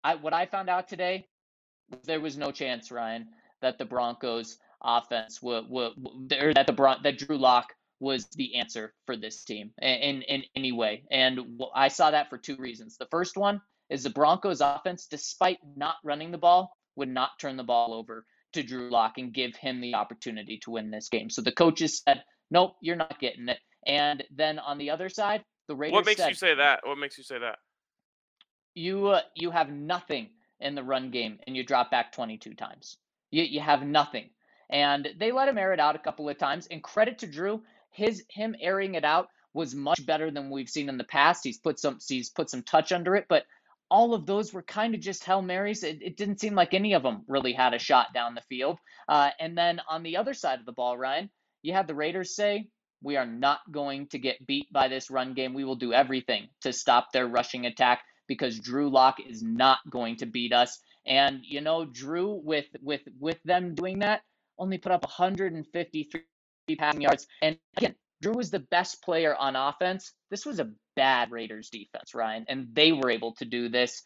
I, 0.02 0.14
what 0.14 0.32
I 0.32 0.46
found 0.46 0.70
out 0.70 0.88
today 0.88 1.26
there 2.04 2.20
was 2.20 2.36
no 2.36 2.50
chance, 2.50 2.90
Ryan, 2.90 3.28
that 3.60 3.78
the 3.78 3.84
Broncos 3.84 4.58
offense 4.82 5.40
would, 5.42 5.68
would 5.68 5.92
or 6.40 6.54
that 6.54 6.66
the 6.66 6.72
Bron- 6.72 7.02
that 7.02 7.18
Drew 7.18 7.38
Lock 7.38 7.72
was 8.00 8.26
the 8.34 8.56
answer 8.56 8.94
for 9.06 9.16
this 9.16 9.44
team 9.44 9.70
in, 9.80 10.22
in 10.22 10.42
any 10.56 10.72
way. 10.72 11.04
And 11.10 11.60
I 11.74 11.88
saw 11.88 12.10
that 12.10 12.30
for 12.30 12.38
two 12.38 12.56
reasons. 12.56 12.96
The 12.96 13.06
first 13.10 13.36
one 13.36 13.60
is 13.90 14.02
the 14.02 14.10
Broncos 14.10 14.60
offense, 14.60 15.06
despite 15.06 15.58
not 15.76 15.96
running 16.02 16.32
the 16.32 16.38
ball, 16.38 16.76
would 16.96 17.08
not 17.08 17.38
turn 17.40 17.56
the 17.56 17.62
ball 17.62 17.94
over 17.94 18.26
to 18.54 18.62
Drew 18.62 18.90
Lock 18.90 19.18
and 19.18 19.32
give 19.32 19.54
him 19.54 19.80
the 19.80 19.94
opportunity 19.94 20.58
to 20.64 20.72
win 20.72 20.90
this 20.90 21.08
game. 21.08 21.30
So 21.30 21.42
the 21.42 21.52
coaches 21.52 22.02
said, 22.04 22.24
nope, 22.50 22.74
you're 22.80 22.96
not 22.96 23.20
getting 23.20 23.48
it. 23.48 23.58
And 23.86 24.24
then 24.34 24.58
on 24.58 24.78
the 24.78 24.90
other 24.90 25.08
side, 25.08 25.44
The 25.68 25.76
Raiders. 25.76 25.94
What 25.94 26.06
makes 26.06 26.20
said, 26.20 26.28
you 26.28 26.34
say 26.34 26.54
that? 26.56 26.80
What 26.84 26.98
makes 26.98 27.16
you 27.16 27.24
say 27.24 27.38
that? 27.38 27.58
you 28.74 29.08
uh, 29.08 29.20
you 29.34 29.50
have 29.50 29.70
nothing 29.70 30.30
in 30.62 30.74
the 30.74 30.82
run 30.82 31.10
game 31.10 31.38
and 31.46 31.56
you 31.56 31.64
drop 31.64 31.90
back 31.90 32.12
22 32.12 32.54
times. 32.54 32.96
You 33.30 33.44
you 33.44 33.60
have 33.60 33.82
nothing. 33.82 34.30
And 34.70 35.08
they 35.18 35.32
let 35.32 35.48
him 35.48 35.58
air 35.58 35.72
it 35.72 35.80
out 35.80 35.96
a 35.96 36.00
couple 36.00 36.28
of 36.28 36.38
times. 36.38 36.66
And 36.70 36.82
credit 36.82 37.18
to 37.18 37.26
Drew, 37.26 37.62
his 37.90 38.24
him 38.30 38.56
airing 38.60 38.94
it 38.94 39.04
out 39.04 39.28
was 39.54 39.74
much 39.74 40.04
better 40.06 40.30
than 40.30 40.50
we've 40.50 40.68
seen 40.68 40.88
in 40.88 40.96
the 40.96 41.04
past. 41.04 41.44
He's 41.44 41.58
put 41.58 41.78
some 41.78 41.98
he's 42.06 42.30
put 42.30 42.48
some 42.48 42.62
touch 42.62 42.92
under 42.92 43.14
it, 43.16 43.26
but 43.28 43.44
all 43.90 44.14
of 44.14 44.24
those 44.24 44.54
were 44.54 44.62
kind 44.62 44.94
of 44.94 45.00
just 45.02 45.22
Hail 45.22 45.42
Marys. 45.42 45.82
It, 45.82 46.00
it 46.00 46.16
didn't 46.16 46.40
seem 46.40 46.54
like 46.54 46.72
any 46.72 46.94
of 46.94 47.02
them 47.02 47.24
really 47.28 47.52
had 47.52 47.74
a 47.74 47.78
shot 47.78 48.14
down 48.14 48.34
the 48.34 48.40
field. 48.48 48.78
Uh, 49.06 49.28
and 49.38 49.56
then 49.56 49.82
on 49.86 50.02
the 50.02 50.16
other 50.16 50.32
side 50.32 50.58
of 50.58 50.64
the 50.64 50.72
ball, 50.72 50.96
Ryan, 50.96 51.28
you 51.60 51.74
had 51.74 51.86
the 51.86 51.94
Raiders 51.94 52.34
say, 52.34 52.68
We 53.02 53.18
are 53.18 53.26
not 53.26 53.60
going 53.70 54.06
to 54.08 54.18
get 54.18 54.46
beat 54.46 54.72
by 54.72 54.88
this 54.88 55.10
run 55.10 55.34
game. 55.34 55.52
We 55.52 55.64
will 55.64 55.76
do 55.76 55.92
everything 55.92 56.48
to 56.62 56.72
stop 56.72 57.12
their 57.12 57.26
rushing 57.26 57.66
attack 57.66 58.02
because 58.28 58.58
Drew 58.58 58.90
Lock 58.90 59.18
is 59.26 59.42
not 59.42 59.78
going 59.90 60.16
to 60.16 60.26
beat 60.26 60.52
us. 60.52 60.78
And 61.06 61.40
you 61.42 61.60
know, 61.60 61.84
Drew 61.84 62.40
with 62.44 62.66
with 62.80 63.02
with 63.18 63.42
them 63.44 63.74
doing 63.74 64.00
that 64.00 64.22
only 64.58 64.78
put 64.78 64.92
up 64.92 65.02
153 65.02 66.22
passing 66.78 67.00
yards. 67.00 67.26
And 67.42 67.58
again, 67.76 67.94
Drew 68.22 68.34
was 68.34 68.50
the 68.50 68.60
best 68.60 69.02
player 69.02 69.34
on 69.34 69.56
offense. 69.56 70.12
This 70.30 70.46
was 70.46 70.60
a 70.60 70.70
bad 70.94 71.30
Raiders 71.30 71.70
defense, 71.70 72.14
Ryan, 72.14 72.44
and 72.48 72.68
they 72.72 72.92
were 72.92 73.10
able 73.10 73.34
to 73.36 73.44
do 73.44 73.68
this. 73.68 74.02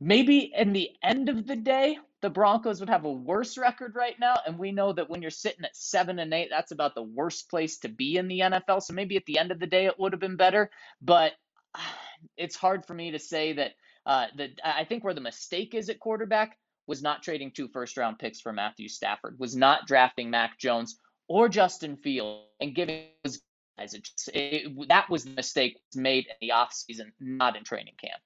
Maybe 0.00 0.52
in 0.56 0.72
the 0.72 0.90
end 1.02 1.28
of 1.28 1.46
the 1.46 1.56
day, 1.56 1.98
the 2.22 2.30
Broncos 2.30 2.80
would 2.80 2.88
have 2.88 3.04
a 3.04 3.12
worse 3.12 3.56
record 3.58 3.94
right 3.94 4.18
now. 4.18 4.36
And 4.46 4.58
we 4.58 4.72
know 4.72 4.92
that 4.92 5.08
when 5.10 5.22
you're 5.22 5.30
sitting 5.30 5.64
at 5.64 5.76
seven 5.76 6.18
and 6.18 6.32
eight, 6.32 6.48
that's 6.50 6.72
about 6.72 6.94
the 6.94 7.02
worst 7.02 7.48
place 7.50 7.78
to 7.78 7.88
be 7.88 8.16
in 8.16 8.28
the 8.28 8.40
NFL. 8.40 8.82
So 8.82 8.94
maybe 8.94 9.16
at 9.16 9.26
the 9.26 9.38
end 9.38 9.52
of 9.52 9.60
the 9.60 9.66
day, 9.66 9.86
it 9.86 9.98
would 9.98 10.12
have 10.12 10.20
been 10.20 10.36
better. 10.36 10.70
But 11.00 11.32
it's 12.36 12.56
hard 12.56 12.86
for 12.86 12.94
me 12.94 13.10
to 13.12 13.18
say 13.18 13.52
that. 13.54 13.72
Uh, 14.04 14.26
that 14.36 14.50
I 14.64 14.82
think 14.82 15.04
where 15.04 15.14
the 15.14 15.20
mistake 15.20 15.74
is 15.76 15.88
at 15.88 16.00
quarterback 16.00 16.58
was 16.88 17.02
not 17.02 17.22
trading 17.22 17.52
two 17.52 17.68
first 17.68 17.96
round 17.96 18.18
picks 18.18 18.40
for 18.40 18.52
Matthew 18.52 18.88
Stafford, 18.88 19.38
was 19.38 19.54
not 19.54 19.86
drafting 19.86 20.28
Mac 20.28 20.58
Jones 20.58 20.98
or 21.28 21.48
Justin 21.48 21.96
Field 21.96 22.42
and 22.60 22.74
giving 22.74 23.04
those 23.22 23.40
guys. 23.78 23.94
It 23.94 24.08
it, 24.34 24.88
that 24.88 25.08
was 25.08 25.24
the 25.24 25.30
mistake 25.30 25.78
made 25.94 26.26
in 26.26 26.48
the 26.48 26.52
offseason, 26.52 27.12
not 27.20 27.56
in 27.56 27.64
training 27.64 27.94
camp. 28.00 28.20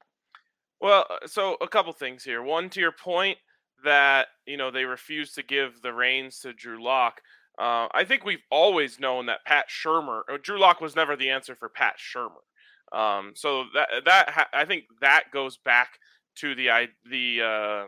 Well, 0.80 1.06
uh, 1.08 1.26
so 1.26 1.56
a 1.60 1.68
couple 1.68 1.92
things 1.92 2.24
here. 2.24 2.42
One, 2.42 2.70
to 2.70 2.80
your 2.80 2.92
point 2.92 3.38
that 3.84 4.28
you 4.46 4.56
know 4.56 4.70
they 4.70 4.84
refused 4.84 5.34
to 5.36 5.42
give 5.42 5.80
the 5.82 5.92
reins 5.92 6.40
to 6.40 6.52
Drew 6.52 6.82
Lock. 6.82 7.20
Uh, 7.58 7.88
I 7.92 8.04
think 8.04 8.24
we've 8.24 8.42
always 8.50 9.00
known 9.00 9.26
that 9.26 9.44
Pat 9.46 9.66
Shurmur, 9.70 10.22
uh, 10.30 10.36
Drew 10.42 10.58
Lock 10.58 10.80
was 10.80 10.94
never 10.94 11.16
the 11.16 11.30
answer 11.30 11.54
for 11.54 11.70
Pat 11.70 11.94
Shurmur. 11.96 12.42
Um, 12.92 13.32
so 13.34 13.64
that 13.74 13.88
that 14.04 14.48
I 14.52 14.64
think 14.64 14.84
that 15.00 15.24
goes 15.32 15.58
back 15.58 15.98
to 16.36 16.54
the 16.54 16.68
the 17.10 17.42
uh, 17.42 17.86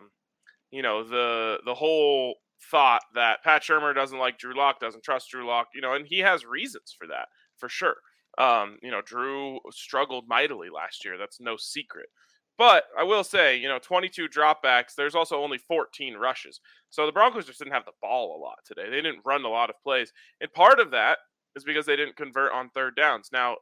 you 0.71 0.83
know 0.83 1.05
the 1.05 1.59
the 1.65 1.75
whole 1.75 2.37
thought 2.71 3.03
that 3.15 3.43
Pat 3.45 3.63
Shurmur 3.63 3.95
doesn't 3.95 4.19
like 4.19 4.39
Drew 4.39 4.57
Lock, 4.57 4.81
doesn't 4.81 5.05
trust 5.05 5.31
Drew 5.31 5.47
Lock, 5.47 5.69
you 5.75 5.81
know, 5.81 5.95
and 5.95 6.07
he 6.07 6.19
has 6.19 6.45
reasons 6.45 6.95
for 6.97 7.07
that 7.07 7.29
for 7.57 7.69
sure. 7.69 7.97
Um, 8.37 8.79
you 8.83 8.91
know, 8.91 9.01
Drew 9.01 9.59
struggled 9.71 10.29
mightily 10.29 10.69
last 10.71 11.05
year. 11.05 11.19
That's 11.19 11.41
no 11.41 11.57
secret. 11.57 12.09
But 12.57 12.85
I 12.99 13.05
will 13.05 13.23
say, 13.23 13.57
you 13.57 13.69
know, 13.69 13.79
22 13.79 14.29
dropbacks, 14.29 14.95
there's 14.97 15.15
also 15.15 15.41
only 15.41 15.59
14 15.59 16.15
rushes. 16.15 16.61
So 16.91 17.07
the 17.07 17.13
Broncos 17.13 17.47
just 17.47 17.61
didn't 17.61 17.73
have 17.73 17.85
the 17.85 17.93
ball 18.03 18.37
a 18.37 18.43
lot 18.43 18.59
today. 18.67 18.91
They 18.91 18.97
didn't 18.97 19.25
run 19.25 19.45
a 19.45 19.49
lot 19.49 19.71
of 19.71 19.77
plays. 19.83 20.13
And 20.41 20.53
part 20.53 20.81
of 20.81 20.91
that 20.91 21.19
is 21.55 21.63
because 21.63 21.87
they 21.87 21.95
didn't 21.95 22.17
convert 22.17 22.53
on 22.53 22.71
third 22.71 22.97
downs. 22.97 23.31
Now, 23.33 23.57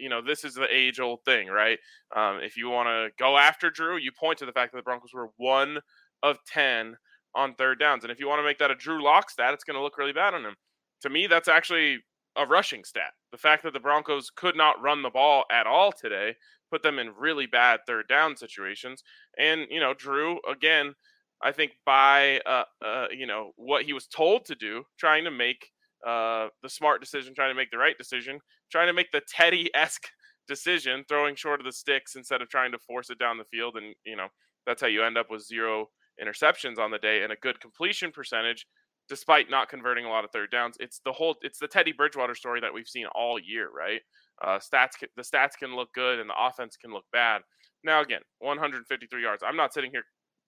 you 0.00 0.08
know, 0.08 0.20
this 0.22 0.44
is 0.44 0.54
the 0.54 0.66
age 0.70 1.00
old 1.00 1.20
thing, 1.24 1.48
right? 1.48 1.78
Um, 2.14 2.40
if 2.42 2.56
you 2.56 2.70
want 2.70 2.88
to 2.88 3.08
go 3.18 3.36
after 3.36 3.70
Drew, 3.70 3.96
you 3.96 4.10
point 4.12 4.38
to 4.38 4.46
the 4.46 4.52
fact 4.52 4.72
that 4.72 4.78
the 4.78 4.82
Broncos 4.82 5.14
were 5.14 5.30
one 5.36 5.78
of 6.22 6.38
10 6.46 6.96
on 7.34 7.54
third 7.54 7.78
downs. 7.78 8.04
And 8.04 8.12
if 8.12 8.20
you 8.20 8.28
want 8.28 8.38
to 8.40 8.44
make 8.44 8.58
that 8.58 8.70
a 8.70 8.76
Drew 8.76 9.02
Lock 9.02 9.30
stat, 9.30 9.54
it's 9.54 9.64
going 9.64 9.76
to 9.76 9.82
look 9.82 9.98
really 9.98 10.12
bad 10.12 10.34
on 10.34 10.44
him. 10.44 10.54
To 11.02 11.10
me, 11.10 11.26
that's 11.26 11.48
actually 11.48 11.98
a 12.36 12.46
rushing 12.46 12.84
stat. 12.84 13.12
The 13.32 13.38
fact 13.38 13.62
that 13.64 13.72
the 13.72 13.80
Broncos 13.80 14.30
could 14.34 14.56
not 14.56 14.80
run 14.80 15.02
the 15.02 15.10
ball 15.10 15.44
at 15.50 15.66
all 15.66 15.92
today 15.92 16.34
put 16.74 16.82
them 16.82 16.98
in 16.98 17.12
really 17.16 17.46
bad 17.46 17.80
third 17.86 18.08
down 18.08 18.36
situations. 18.36 19.04
And, 19.38 19.66
you 19.70 19.78
know, 19.78 19.94
Drew, 19.94 20.40
again, 20.50 20.94
I 21.40 21.52
think 21.52 21.72
by, 21.86 22.40
uh, 22.40 22.64
uh, 22.84 23.06
you 23.16 23.26
know, 23.26 23.52
what 23.56 23.84
he 23.84 23.92
was 23.92 24.08
told 24.08 24.44
to 24.46 24.56
do, 24.56 24.82
trying 24.98 25.22
to 25.22 25.30
make 25.30 25.70
uh, 26.04 26.48
the 26.62 26.68
smart 26.68 27.00
decision, 27.00 27.32
trying 27.32 27.50
to 27.50 27.54
make 27.54 27.70
the 27.70 27.78
right 27.78 27.96
decision, 27.96 28.40
trying 28.74 28.88
to 28.88 28.92
make 28.92 29.12
the 29.12 29.22
Teddy 29.28 29.70
esque 29.72 30.08
decision, 30.48 31.04
throwing 31.08 31.36
short 31.36 31.60
of 31.60 31.64
the 31.64 31.72
sticks 31.72 32.16
instead 32.16 32.42
of 32.42 32.48
trying 32.48 32.72
to 32.72 32.78
force 32.78 33.08
it 33.08 33.20
down 33.20 33.38
the 33.38 33.44
field. 33.44 33.76
And, 33.76 33.94
you 34.04 34.16
know, 34.16 34.26
that's 34.66 34.82
how 34.82 34.88
you 34.88 35.04
end 35.04 35.16
up 35.16 35.30
with 35.30 35.46
zero 35.46 35.90
interceptions 36.20 36.78
on 36.78 36.90
the 36.90 36.98
day 36.98 37.22
and 37.22 37.32
a 37.32 37.36
good 37.36 37.60
completion 37.60 38.10
percentage 38.10 38.66
despite 39.08 39.48
not 39.48 39.68
converting 39.68 40.06
a 40.06 40.08
lot 40.08 40.24
of 40.24 40.30
third 40.32 40.50
downs. 40.50 40.76
It's 40.80 41.00
the 41.04 41.12
whole 41.12 41.36
it's 41.42 41.60
the 41.60 41.68
Teddy 41.68 41.92
Bridgewater 41.92 42.34
story 42.34 42.60
that 42.60 42.74
we've 42.74 42.88
seen 42.88 43.06
all 43.14 43.38
year, 43.38 43.68
right? 43.70 44.00
Uh, 44.42 44.58
stats 44.58 44.92
the 45.16 45.22
stats 45.22 45.56
can 45.56 45.76
look 45.76 45.92
good 45.94 46.18
and 46.18 46.28
the 46.28 46.34
offense 46.36 46.76
can 46.76 46.92
look 46.92 47.04
bad. 47.12 47.42
Now 47.84 48.00
again, 48.00 48.22
153 48.40 49.22
yards. 49.22 49.44
I'm 49.46 49.56
not 49.56 49.72
sitting 49.72 49.90
here 49.92 50.04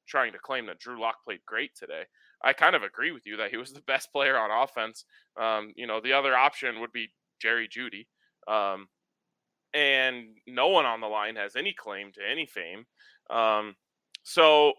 trying 0.08 0.32
to 0.32 0.38
claim 0.38 0.66
that 0.66 0.80
Drew 0.80 1.00
Lock 1.00 1.16
played 1.24 1.40
great 1.46 1.72
today. 1.78 2.02
I 2.42 2.54
kind 2.54 2.74
of 2.74 2.82
agree 2.82 3.12
with 3.12 3.22
you 3.24 3.36
that 3.36 3.50
he 3.50 3.56
was 3.56 3.72
the 3.72 3.82
best 3.82 4.10
player 4.12 4.36
on 4.38 4.50
offense. 4.50 5.04
Um, 5.40 5.72
you 5.76 5.86
know, 5.86 6.00
the 6.00 6.12
other 6.12 6.34
option 6.36 6.80
would 6.80 6.92
be 6.92 7.10
Jerry 7.40 7.68
Jeudy. 7.68 8.06
Um, 8.46 8.88
and 9.74 10.28
no 10.46 10.68
one 10.68 10.86
on 10.86 11.00
the 11.00 11.06
line 11.06 11.36
has 11.36 11.56
any 11.56 11.72
claim 11.72 12.12
to 12.12 12.20
any 12.28 12.46
fame. 12.46 12.86
Um, 13.28 13.76
so 14.22 14.72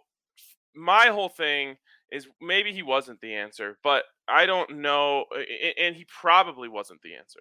my 0.75 1.07
whole 1.07 1.29
thing 1.29 1.77
is 2.11 2.27
maybe 2.41 2.71
he 2.71 2.83
wasn't 2.83 3.21
the 3.21 3.35
answer, 3.35 3.77
but 3.83 4.03
I 4.27 4.45
don't 4.45 4.77
know. 4.77 5.25
And 5.79 5.95
he 5.95 6.05
probably 6.05 6.69
wasn't 6.69 7.01
the 7.01 7.15
answer. 7.15 7.39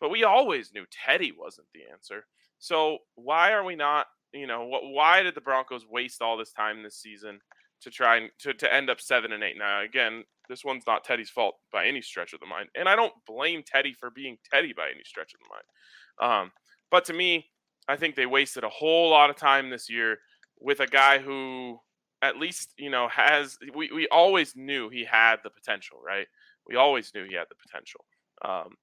But 0.00 0.10
we 0.10 0.24
always 0.24 0.72
knew 0.74 0.84
Teddy 0.90 1.32
wasn't 1.36 1.68
the 1.72 1.82
answer. 1.90 2.26
So 2.58 2.98
why 3.14 3.52
are 3.52 3.64
we 3.64 3.76
not, 3.76 4.06
you 4.32 4.46
know, 4.46 4.66
why 4.66 5.22
did 5.22 5.34
the 5.34 5.40
Broncos 5.40 5.86
waste 5.88 6.22
all 6.22 6.36
this 6.36 6.52
time 6.52 6.82
this 6.82 6.96
season 6.96 7.40
to 7.82 7.90
try 7.90 8.16
and 8.16 8.30
to, 8.40 8.54
to 8.54 8.72
end 8.72 8.90
up 8.90 9.00
seven 9.00 9.32
and 9.32 9.42
eight? 9.42 9.56
Now, 9.58 9.82
again, 9.82 10.24
this 10.48 10.64
one's 10.64 10.86
not 10.86 11.04
Teddy's 11.04 11.30
fault 11.30 11.56
by 11.72 11.86
any 11.86 12.02
stretch 12.02 12.32
of 12.32 12.40
the 12.40 12.46
mind. 12.46 12.68
And 12.74 12.88
I 12.88 12.96
don't 12.96 13.12
blame 13.26 13.62
Teddy 13.66 13.92
for 13.92 14.10
being 14.10 14.38
Teddy 14.50 14.72
by 14.72 14.88
any 14.94 15.04
stretch 15.04 15.32
of 15.34 15.40
the 15.40 15.48
mind. 15.50 16.42
Um, 16.42 16.52
but 16.90 17.04
to 17.06 17.12
me, 17.12 17.46
I 17.88 17.96
think 17.96 18.14
they 18.14 18.26
wasted 18.26 18.64
a 18.64 18.68
whole 18.68 19.10
lot 19.10 19.30
of 19.30 19.36
time 19.36 19.70
this 19.70 19.90
year 19.90 20.18
with 20.58 20.80
a 20.80 20.86
guy 20.86 21.18
who 21.18 21.78
at 22.22 22.38
least 22.38 22.72
you 22.78 22.90
know 22.90 23.08
has 23.08 23.58
we, 23.74 23.90
we 23.94 24.08
always 24.08 24.56
knew 24.56 24.88
he 24.88 25.04
had 25.04 25.36
the 25.44 25.50
potential 25.50 25.98
right 26.04 26.26
we 26.66 26.74
always 26.74 27.12
knew 27.14 27.24
he 27.24 27.34
had 27.34 27.46
the 27.50 27.54
potential 27.54 28.04
um, 28.44 28.74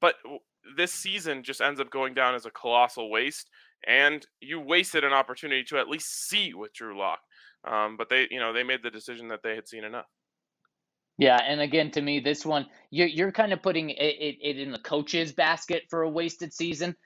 but 0.00 0.14
this 0.76 0.92
season 0.92 1.42
just 1.42 1.60
ends 1.60 1.80
up 1.80 1.90
going 1.90 2.14
down 2.14 2.34
as 2.34 2.46
a 2.46 2.50
colossal 2.50 3.10
waste 3.10 3.50
and 3.86 4.26
you 4.40 4.60
wasted 4.60 5.04
an 5.04 5.12
opportunity 5.12 5.62
to 5.62 5.78
at 5.78 5.88
least 5.88 6.28
see 6.28 6.54
with 6.54 6.72
drew 6.72 6.98
lock 6.98 7.20
um, 7.68 7.96
but 7.96 8.08
they 8.08 8.26
you 8.30 8.40
know 8.40 8.52
they 8.52 8.62
made 8.62 8.82
the 8.82 8.90
decision 8.90 9.28
that 9.28 9.42
they 9.42 9.54
had 9.54 9.68
seen 9.68 9.84
enough 9.84 10.06
yeah, 11.18 11.38
and 11.46 11.60
again, 11.60 11.90
to 11.92 12.00
me, 12.02 12.20
this 12.20 12.44
one 12.44 12.66
you're 12.90 13.06
you're 13.06 13.32
kind 13.32 13.52
of 13.52 13.62
putting 13.62 13.90
it, 13.90 13.96
it, 14.00 14.36
it 14.42 14.58
in 14.58 14.72
the 14.72 14.78
coach's 14.78 15.32
basket 15.32 15.84
for 15.90 16.02
a 16.02 16.10
wasted 16.10 16.52
season. 16.52 16.96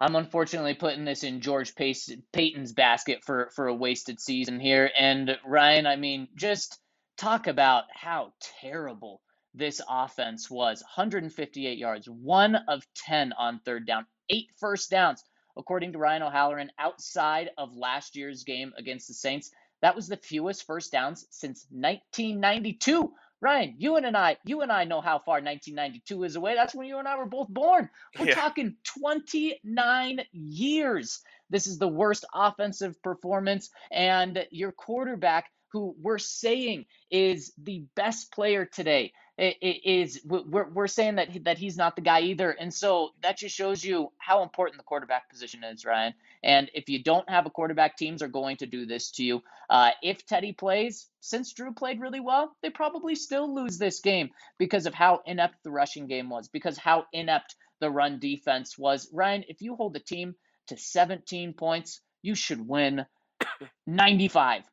I'm 0.00 0.16
unfortunately 0.16 0.74
putting 0.74 1.04
this 1.04 1.24
in 1.24 1.42
George 1.42 1.74
Paton's 1.74 2.72
basket 2.72 3.22
for 3.24 3.50
for 3.54 3.66
a 3.66 3.74
wasted 3.74 4.20
season 4.20 4.60
here. 4.60 4.90
And 4.98 5.36
Ryan, 5.44 5.86
I 5.86 5.96
mean, 5.96 6.28
just 6.36 6.78
talk 7.18 7.48
about 7.48 7.84
how 7.92 8.32
terrible 8.62 9.20
this 9.54 9.82
offense 9.90 10.48
was. 10.48 10.82
158 10.82 11.76
yards, 11.76 12.08
one 12.08 12.54
of 12.54 12.82
10 12.94 13.34
on 13.34 13.60
third 13.64 13.86
down, 13.86 14.06
eight 14.30 14.48
first 14.58 14.90
downs, 14.90 15.22
according 15.58 15.92
to 15.92 15.98
Ryan 15.98 16.22
O'Halloran, 16.22 16.70
outside 16.78 17.50
of 17.58 17.76
last 17.76 18.16
year's 18.16 18.44
game 18.44 18.72
against 18.78 19.08
the 19.08 19.14
Saints. 19.14 19.50
That 19.82 19.96
was 19.96 20.08
the 20.08 20.16
fewest 20.16 20.66
first 20.66 20.92
downs 20.92 21.26
since 21.30 21.66
1992 21.70 23.12
Ryan, 23.42 23.74
you 23.78 23.96
and 23.96 24.16
I, 24.16 24.36
you 24.44 24.60
and 24.60 24.70
I 24.70 24.84
know 24.84 25.00
how 25.00 25.18
far 25.18 25.36
1992 25.36 26.24
is 26.24 26.36
away. 26.36 26.54
That's 26.54 26.74
when 26.74 26.86
you 26.86 26.98
and 26.98 27.08
I 27.08 27.16
were 27.16 27.26
both 27.26 27.48
born. 27.48 27.88
We're 28.18 28.28
yeah. 28.28 28.34
talking 28.34 28.76
29 29.00 30.20
years. 30.32 31.20
This 31.48 31.66
is 31.66 31.78
the 31.78 31.88
worst 31.88 32.26
offensive 32.34 33.02
performance, 33.02 33.70
and 33.90 34.46
your 34.50 34.72
quarterback, 34.72 35.50
who 35.72 35.96
we're 36.00 36.18
saying 36.18 36.84
is 37.10 37.52
the 37.56 37.86
best 37.96 38.30
player 38.32 38.66
today, 38.66 39.12
is 39.40 40.20
we're, 40.24 40.68
we're 40.68 40.86
saying 40.86 41.16
that 41.16 41.44
that 41.44 41.58
he's 41.58 41.76
not 41.76 41.96
the 41.96 42.02
guy 42.02 42.20
either, 42.20 42.50
and 42.50 42.72
so 42.72 43.10
that 43.22 43.38
just 43.38 43.54
shows 43.56 43.84
you 43.84 44.12
how 44.18 44.42
important 44.42 44.78
the 44.78 44.84
quarterback 44.84 45.30
position 45.30 45.64
is, 45.64 45.84
Ryan. 45.84 46.14
And 46.44 46.70
if 46.74 46.88
you 46.88 47.02
don't 47.02 47.28
have 47.28 47.46
a 47.46 47.50
quarterback, 47.50 47.96
teams 47.96 48.22
are 48.22 48.28
going 48.28 48.58
to 48.58 48.66
do 48.66 48.86
this 48.86 49.10
to 49.12 49.24
you. 49.24 49.42
Uh, 49.68 49.90
if 50.02 50.26
Teddy 50.26 50.52
plays, 50.52 51.08
since 51.20 51.52
Drew 51.52 51.72
played 51.72 52.00
really 52.00 52.20
well, 52.20 52.54
they 52.62 52.70
probably 52.70 53.14
still 53.14 53.54
lose 53.54 53.78
this 53.78 54.00
game 54.00 54.30
because 54.58 54.86
of 54.86 54.94
how 54.94 55.20
inept 55.26 55.56
the 55.64 55.70
rushing 55.70 56.06
game 56.06 56.28
was, 56.30 56.48
because 56.48 56.76
how 56.78 57.06
inept 57.12 57.56
the 57.80 57.90
run 57.90 58.18
defense 58.18 58.78
was. 58.78 59.08
Ryan, 59.12 59.44
if 59.48 59.62
you 59.62 59.74
hold 59.74 59.94
the 59.94 60.00
team 60.00 60.34
to 60.68 60.76
17 60.76 61.54
points, 61.54 62.00
you 62.22 62.34
should 62.34 62.66
win 62.66 63.06
95% 63.88 64.64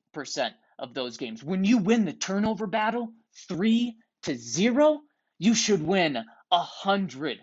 of 0.79 0.93
those 0.93 1.17
games. 1.17 1.43
When 1.43 1.63
you 1.63 1.77
win 1.77 2.05
the 2.05 2.13
turnover 2.13 2.67
battle 2.67 3.13
3 3.47 3.95
to 4.27 4.37
0, 4.37 5.01
you 5.39 5.55
should 5.55 5.83
win 5.85 6.17
a 6.51 6.65
100% 6.85 7.39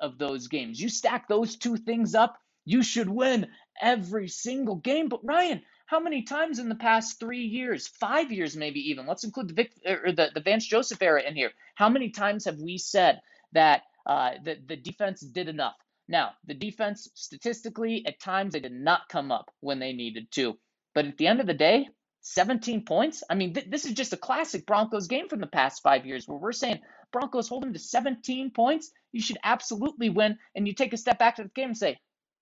of 0.00 0.18
those 0.18 0.48
games. 0.48 0.80
You 0.80 0.90
stack 0.90 1.28
those 1.28 1.56
two 1.56 1.76
things 1.78 2.14
up, 2.14 2.38
you 2.66 2.82
should 2.84 3.10
win 3.10 3.48
every 3.82 4.28
single 4.28 4.76
game. 4.76 5.08
But 5.10 5.24
Ryan, 5.24 5.62
how 5.86 6.00
many 6.00 6.22
times 6.24 6.60
in 6.60 6.68
the 6.70 6.76
past 6.76 7.20
three 7.20 7.44
years, 7.44 7.88
five 7.88 8.32
years, 8.32 8.56
maybe 8.56 8.80
even, 8.90 9.06
let's 9.06 9.24
include 9.24 9.48
the 9.50 9.54
Vic, 9.54 9.72
or 9.86 10.12
the, 10.12 10.30
the 10.34 10.42
Vance 10.42 10.66
Joseph 10.66 11.02
era 11.02 11.22
in 11.22 11.36
here. 11.36 11.52
How 11.76 11.90
many 11.90 12.10
times 12.10 12.46
have 12.46 12.60
we 12.60 12.78
said 12.78 13.20
that 13.52 13.82
uh, 14.06 14.32
the, 14.44 14.58
the 14.68 14.76
defense 14.76 15.20
did 15.22 15.48
enough? 15.48 15.76
Now, 16.08 16.32
the 16.46 16.54
defense, 16.54 17.08
statistically, 17.14 18.04
at 18.06 18.20
times 18.20 18.54
they 18.54 18.60
did 18.60 18.72
not 18.72 19.08
come 19.10 19.32
up 19.32 19.50
when 19.60 19.80
they 19.80 19.94
needed 19.94 20.30
to. 20.32 20.58
But 20.94 21.06
at 21.06 21.18
the 21.18 21.28
end 21.28 21.40
of 21.40 21.48
the 21.48 21.54
day, 21.54 21.88
17 22.26 22.84
points? 22.84 23.22
I 23.30 23.34
mean, 23.34 23.54
th- 23.54 23.70
this 23.70 23.84
is 23.84 23.92
just 23.92 24.12
a 24.12 24.16
classic 24.16 24.66
Broncos 24.66 25.06
game 25.06 25.28
from 25.28 25.40
the 25.40 25.46
past 25.46 25.82
five 25.82 26.06
years 26.06 26.26
where 26.26 26.38
we're 26.38 26.52
saying 26.52 26.80
Broncos 27.12 27.48
hold 27.48 27.62
them 27.62 27.72
to 27.72 27.78
17 27.78 28.50
points. 28.50 28.90
You 29.12 29.20
should 29.20 29.38
absolutely 29.44 30.10
win. 30.10 30.38
And 30.54 30.66
you 30.66 30.74
take 30.74 30.92
a 30.92 30.96
step 30.96 31.18
back 31.20 31.36
to 31.36 31.44
the 31.44 31.50
game 31.50 31.68
and 31.70 31.78
say, 31.78 31.98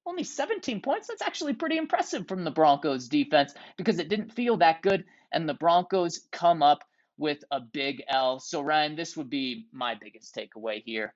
only 0.07 0.25
17 0.25 0.81
points? 0.81 1.09
That's 1.09 1.23
actually 1.23 1.55
pretty 1.55 1.77
impressive 1.77 2.27
from 2.29 2.45
the 2.45 2.51
Broncos 2.51 3.09
defense 3.09 3.55
because 3.77 3.99
it 3.99 4.09
didn't 4.09 4.33
feel 4.33 4.57
that 4.59 4.83
good. 4.83 5.05
And 5.33 5.49
the 5.49 5.55
Broncos 5.55 6.21
come 6.33 6.63
up 6.63 6.83
with 7.19 7.45
a 7.51 7.61
big 7.61 8.03
L. 8.09 8.41
So, 8.41 8.63
Ryan, 8.63 8.97
this 8.97 9.17
would 9.17 9.31
be 9.31 9.67
my 9.73 9.95
biggest 9.95 10.35
takeaway 10.35 10.83
here. 10.85 11.15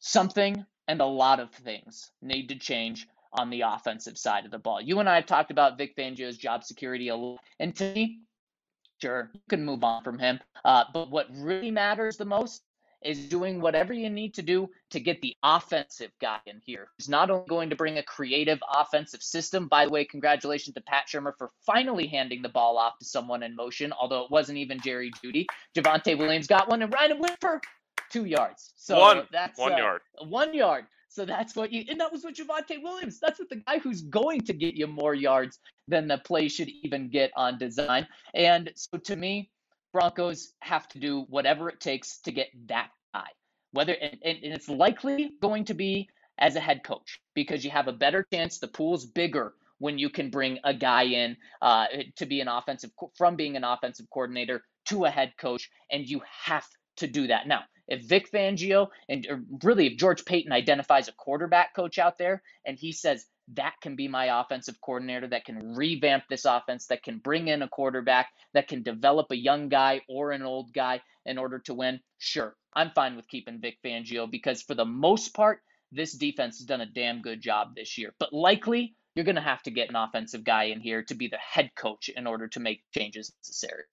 Something 0.00 0.64
and 0.86 1.00
a 1.00 1.06
lot 1.06 1.40
of 1.40 1.50
things 1.52 2.12
need 2.22 2.48
to 2.48 2.56
change 2.56 3.08
on 3.32 3.50
the 3.50 3.62
offensive 3.62 4.18
side 4.18 4.44
of 4.44 4.50
the 4.50 4.58
ball. 4.58 4.80
You 4.80 5.00
and 5.00 5.08
I 5.08 5.16
have 5.16 5.26
talked 5.26 5.50
about 5.50 5.78
Vic 5.78 5.96
Fangio's 5.96 6.38
job 6.38 6.64
security 6.64 7.08
a 7.08 7.14
little, 7.14 7.38
and 7.58 7.74
to 7.76 7.92
me, 7.94 8.20
sure, 9.00 9.30
you 9.34 9.40
can 9.48 9.64
move 9.64 9.84
on 9.84 10.02
from 10.02 10.18
him. 10.18 10.40
Uh, 10.64 10.84
but 10.92 11.10
what 11.10 11.26
really 11.30 11.70
matters 11.70 12.16
the 12.16 12.24
most 12.24 12.62
is 13.02 13.28
doing 13.28 13.60
whatever 13.60 13.92
you 13.92 14.10
need 14.10 14.34
to 14.34 14.42
do 14.42 14.68
to 14.90 14.98
get 14.98 15.20
the 15.22 15.36
offensive 15.42 16.10
guy 16.20 16.38
in 16.46 16.60
here 16.64 16.88
who's 16.96 17.08
not 17.08 17.30
only 17.30 17.46
going 17.48 17.70
to 17.70 17.76
bring 17.76 17.98
a 17.98 18.02
creative 18.02 18.58
offensive 18.74 19.22
system. 19.22 19.68
By 19.68 19.86
the 19.86 19.92
way, 19.92 20.04
congratulations 20.04 20.74
to 20.74 20.80
Pat 20.80 21.04
Shurmur 21.06 21.32
for 21.38 21.50
finally 21.64 22.06
handing 22.06 22.42
the 22.42 22.48
ball 22.48 22.76
off 22.76 22.98
to 22.98 23.04
someone 23.04 23.42
in 23.42 23.54
motion, 23.54 23.92
although 23.92 24.24
it 24.24 24.30
wasn't 24.30 24.58
even 24.58 24.80
Jerry 24.80 25.12
Jeudy. 25.22 25.46
Javonte 25.76 26.18
Williams 26.18 26.46
got 26.46 26.68
one, 26.68 26.82
and 26.82 26.92
Ryan 26.92 27.20
went 27.20 27.36
for 27.40 27.60
two 28.10 28.24
yards. 28.24 28.72
So 28.76 28.98
one, 28.98 29.26
that's 29.30 29.58
one 29.58 29.74
uh, 29.74 29.78
yard. 29.78 30.00
One 30.26 30.54
yard. 30.54 30.86
So 31.08 31.24
that's 31.24 31.56
what 31.56 31.72
you, 31.72 31.84
and 31.88 32.00
that 32.00 32.12
was 32.12 32.24
with 32.24 32.36
Javonte 32.36 32.82
Williams. 32.82 33.18
That's 33.18 33.38
what 33.38 33.48
the 33.48 33.56
guy 33.56 33.78
who's 33.78 34.02
going 34.02 34.42
to 34.42 34.52
get 34.52 34.74
you 34.74 34.86
more 34.86 35.14
yards 35.14 35.58
than 35.88 36.06
the 36.06 36.18
play 36.18 36.48
should 36.48 36.68
even 36.82 37.08
get 37.08 37.30
on 37.36 37.58
design. 37.58 38.06
And 38.34 38.70
so 38.76 38.98
to 38.98 39.16
me, 39.16 39.50
Broncos 39.92 40.52
have 40.60 40.88
to 40.90 40.98
do 40.98 41.22
whatever 41.28 41.68
it 41.70 41.80
takes 41.80 42.18
to 42.20 42.32
get 42.32 42.48
that 42.66 42.90
guy. 43.14 43.26
Whether 43.72 43.94
and, 43.94 44.18
and 44.22 44.52
it's 44.52 44.68
likely 44.68 45.32
going 45.40 45.64
to 45.66 45.74
be 45.74 46.08
as 46.38 46.56
a 46.56 46.60
head 46.60 46.84
coach 46.84 47.20
because 47.34 47.64
you 47.64 47.70
have 47.70 47.88
a 47.88 47.92
better 47.92 48.26
chance. 48.32 48.58
The 48.58 48.68
pool's 48.68 49.06
bigger 49.06 49.54
when 49.78 49.98
you 49.98 50.10
can 50.10 50.30
bring 50.30 50.58
a 50.64 50.74
guy 50.74 51.04
in 51.04 51.36
uh, 51.62 51.86
to 52.16 52.26
be 52.26 52.40
an 52.40 52.48
offensive 52.48 52.90
from 53.16 53.36
being 53.36 53.56
an 53.56 53.64
offensive 53.64 54.06
coordinator 54.12 54.62
to 54.86 55.04
a 55.04 55.10
head 55.10 55.32
coach, 55.38 55.70
and 55.90 56.06
you 56.06 56.20
have 56.44 56.66
to 56.96 57.06
do 57.06 57.26
that 57.28 57.46
now. 57.46 57.60
If 57.88 58.02
Vic 58.02 58.30
Fangio 58.30 58.88
and 59.08 59.26
really 59.62 59.86
if 59.86 59.98
George 59.98 60.24
Paton 60.24 60.52
identifies 60.52 61.08
a 61.08 61.12
quarterback 61.12 61.74
coach 61.74 61.98
out 61.98 62.18
there 62.18 62.42
and 62.64 62.78
he 62.78 62.92
says 62.92 63.26
that 63.54 63.74
can 63.80 63.96
be 63.96 64.08
my 64.08 64.40
offensive 64.40 64.80
coordinator 64.80 65.26
that 65.28 65.46
can 65.46 65.74
revamp 65.74 66.24
this 66.28 66.44
offense, 66.44 66.86
that 66.86 67.02
can 67.02 67.18
bring 67.18 67.48
in 67.48 67.62
a 67.62 67.68
quarterback, 67.68 68.28
that 68.52 68.68
can 68.68 68.82
develop 68.82 69.30
a 69.30 69.36
young 69.36 69.68
guy 69.68 70.02
or 70.08 70.32
an 70.32 70.42
old 70.42 70.72
guy 70.72 71.00
in 71.24 71.38
order 71.38 71.58
to 71.60 71.74
win, 71.74 72.00
sure, 72.18 72.54
I'm 72.74 72.90
fine 72.94 73.16
with 73.16 73.28
keeping 73.28 73.60
Vic 73.60 73.78
Fangio 73.84 74.30
because 74.30 74.62
for 74.62 74.74
the 74.74 74.84
most 74.84 75.34
part, 75.34 75.60
this 75.90 76.12
defense 76.12 76.58
has 76.58 76.66
done 76.66 76.82
a 76.82 76.86
damn 76.86 77.22
good 77.22 77.40
job 77.40 77.74
this 77.74 77.96
year. 77.96 78.14
But 78.18 78.32
likely, 78.32 78.94
you're 79.14 79.24
going 79.24 79.36
to 79.36 79.40
have 79.40 79.62
to 79.62 79.70
get 79.70 79.88
an 79.88 79.96
offensive 79.96 80.44
guy 80.44 80.64
in 80.64 80.80
here 80.80 81.02
to 81.04 81.14
be 81.14 81.28
the 81.28 81.38
head 81.38 81.70
coach 81.74 82.08
in 82.08 82.26
order 82.26 82.48
to 82.48 82.60
make 82.60 82.84
changes 82.94 83.32
necessary. 83.40 83.84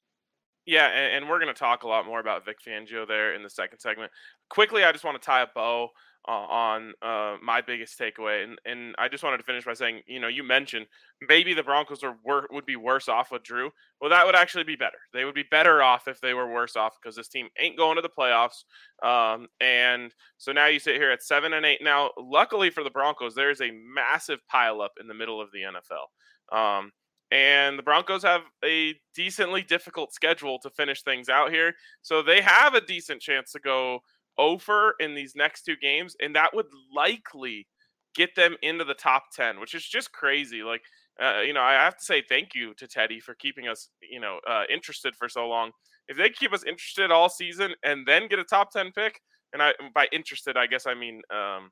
Yeah, 0.66 0.88
and, 0.88 1.16
and 1.24 1.30
we're 1.30 1.40
going 1.40 1.54
to 1.54 1.60
talk 1.60 1.84
a 1.84 1.88
lot 1.88 2.06
more 2.06 2.20
about 2.20 2.46
Vic 2.46 2.58
Fangio 2.66 3.08
there 3.08 3.36
in 3.36 3.44
the 3.44 3.50
second 3.50 3.80
segment. 3.80 4.12
Quickly, 4.50 4.84
I 4.84 4.92
just 4.92 5.04
want 5.04 5.22
to 5.22 5.26
tie 5.26 5.42
a 5.42 5.48
bow 5.54 5.90
uh, 6.28 6.32
on 6.32 6.94
uh, 7.04 7.38
my 7.42 7.62
biggest 7.62 8.00
takeaway, 8.00 8.44
and 8.44 8.58
and 8.66 8.96
I 8.98 9.08
just 9.08 9.24
wanted 9.24 9.38
to 9.38 9.44
finish 9.44 9.64
by 9.64 9.74
saying, 9.74 10.02
you 10.08 10.20
know, 10.20 10.28
you 10.28 10.44
mentioned 10.44 10.88
maybe 11.28 11.54
the 11.54 11.62
Broncos 11.62 12.04
are 12.04 12.18
wor- 12.24 12.48
would 12.52 12.66
be 12.66 12.76
worse 12.76 13.08
off 13.08 13.32
with 13.32 13.44
Drew. 13.44 13.70
Well, 14.02 14.10
that 14.10 14.26
would 14.26 14.36
actually 14.36 14.64
be 14.64 14.76
better. 14.76 14.98
They 15.14 15.24
would 15.24 15.36
be 15.36 15.46
better 15.52 15.84
off 15.84 16.08
if 16.08 16.20
they 16.22 16.34
were 16.34 16.52
worse 16.52 16.76
off 16.76 16.94
because 17.02 17.16
this 17.16 17.28
team 17.28 17.50
ain't 17.60 17.78
going 17.78 17.98
to 17.98 18.02
the 18.02 18.10
playoffs. 18.10 18.64
Um, 19.04 19.48
and 19.62 20.12
so 20.38 20.52
now 20.52 20.66
you 20.66 20.80
sit 20.80 20.96
here 20.96 21.12
at 21.12 21.22
seven 21.22 21.54
and 21.54 21.66
eight. 21.66 21.82
Now, 21.84 22.10
luckily 22.18 22.72
for 22.72 22.84
the 22.84 22.90
Broncos, 22.90 23.36
there 23.36 23.52
is 23.52 23.62
a 23.62 23.72
massive 23.72 24.40
pileup 24.54 24.98
in 25.00 25.08
the 25.08 25.14
middle 25.14 25.40
of 25.40 25.50
the 25.52 25.62
NFL. 25.62 26.58
Um, 26.58 26.92
and 27.32 27.78
the 27.78 27.84
Broncos 27.84 28.24
have 28.24 28.42
a 28.64 28.96
decently 29.16 29.64
difficult 29.64 30.14
schedule 30.14 30.60
to 30.60 30.70
finish 30.70 31.02
things 31.02 31.28
out 31.30 31.52
here. 31.52 31.74
So 32.02 32.22
they 32.22 32.42
have 32.42 32.76
a 32.76 32.86
decent 32.86 33.22
chance 33.22 33.52
to 33.54 33.60
go 33.60 34.00
over 34.38 34.94
in 35.00 35.16
these 35.16 35.34
next 35.36 35.64
two 35.64 35.76
games, 35.82 36.16
and 36.22 36.36
that 36.36 36.54
would 36.54 36.68
likely 36.96 37.68
get 38.16 38.36
them 38.36 38.56
into 38.62 38.84
the 38.84 38.94
top 38.94 39.24
10, 39.36 39.60
which 39.60 39.74
is 39.74 39.86
just 39.86 40.12
crazy. 40.12 40.64
Like, 40.64 40.82
uh, 41.22 41.42
you 41.42 41.54
know, 41.54 41.62
I 41.62 41.74
have 41.74 41.98
to 41.98 42.04
say 42.04 42.22
thank 42.28 42.54
you 42.54 42.74
to 42.76 42.88
Teddy 42.88 43.20
for 43.20 43.34
keeping 43.36 43.68
us, 43.68 43.90
you 44.02 44.20
know, 44.20 44.40
uh, 44.48 44.64
interested 44.72 45.16
for 45.16 45.28
so 45.28 45.48
long. 45.48 45.72
If 46.08 46.18
they 46.18 46.30
keep 46.30 46.54
us 46.54 46.64
interested 46.64 47.12
all 47.12 47.30
season 47.30 47.74
and 47.84 48.06
then 48.06 48.28
get 48.28 48.40
a 48.40 48.44
top 48.44 48.72
10 48.72 48.92
pick, 48.92 49.20
and 49.54 49.64
I 49.64 49.74
by 49.94 50.08
interested, 50.12 50.58
I 50.58 50.68
guess 50.68 50.86
I 50.86 50.94
mean 50.94 51.22
um, 51.34 51.72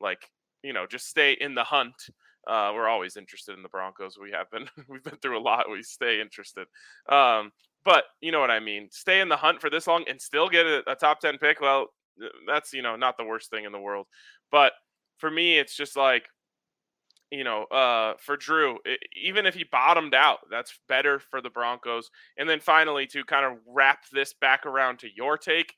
like, 0.00 0.30
you 0.62 0.72
know, 0.72 0.86
just 0.86 1.06
stay 1.06 1.36
in 1.40 1.54
the 1.54 1.64
hunt 1.64 1.94
uh, 2.48 2.72
we're 2.74 2.88
always 2.88 3.16
interested 3.16 3.56
in 3.56 3.62
the 3.62 3.68
Broncos. 3.68 4.18
We 4.20 4.32
have 4.32 4.50
been. 4.50 4.68
We've 4.88 5.04
been 5.04 5.18
through 5.18 5.38
a 5.38 5.40
lot. 5.40 5.70
We 5.70 5.82
stay 5.82 6.20
interested. 6.20 6.66
Um, 7.08 7.52
but 7.84 8.04
you 8.20 8.32
know 8.32 8.40
what 8.40 8.50
I 8.50 8.60
mean. 8.60 8.88
Stay 8.90 9.20
in 9.20 9.28
the 9.28 9.36
hunt 9.36 9.60
for 9.60 9.70
this 9.70 9.86
long 9.86 10.04
and 10.08 10.20
still 10.20 10.48
get 10.48 10.66
a, 10.66 10.82
a 10.90 10.94
top 10.94 11.20
ten 11.20 11.38
pick. 11.38 11.60
Well, 11.60 11.86
that's 12.46 12.72
you 12.72 12.82
know 12.82 12.96
not 12.96 13.16
the 13.16 13.24
worst 13.24 13.50
thing 13.50 13.64
in 13.64 13.72
the 13.72 13.80
world. 13.80 14.06
But 14.50 14.72
for 15.18 15.30
me, 15.30 15.58
it's 15.58 15.76
just 15.76 15.96
like 15.96 16.24
you 17.30 17.44
know, 17.44 17.64
uh, 17.64 18.14
for 18.18 18.36
Drew, 18.36 18.78
it, 18.84 19.00
even 19.22 19.44
if 19.44 19.54
he 19.54 19.64
bottomed 19.70 20.14
out, 20.14 20.38
that's 20.50 20.78
better 20.88 21.18
for 21.18 21.42
the 21.42 21.50
Broncos. 21.50 22.10
And 22.38 22.48
then 22.48 22.60
finally, 22.60 23.06
to 23.08 23.24
kind 23.24 23.44
of 23.44 23.58
wrap 23.66 24.00
this 24.12 24.34
back 24.40 24.64
around 24.64 25.00
to 25.00 25.08
your 25.14 25.36
take, 25.36 25.74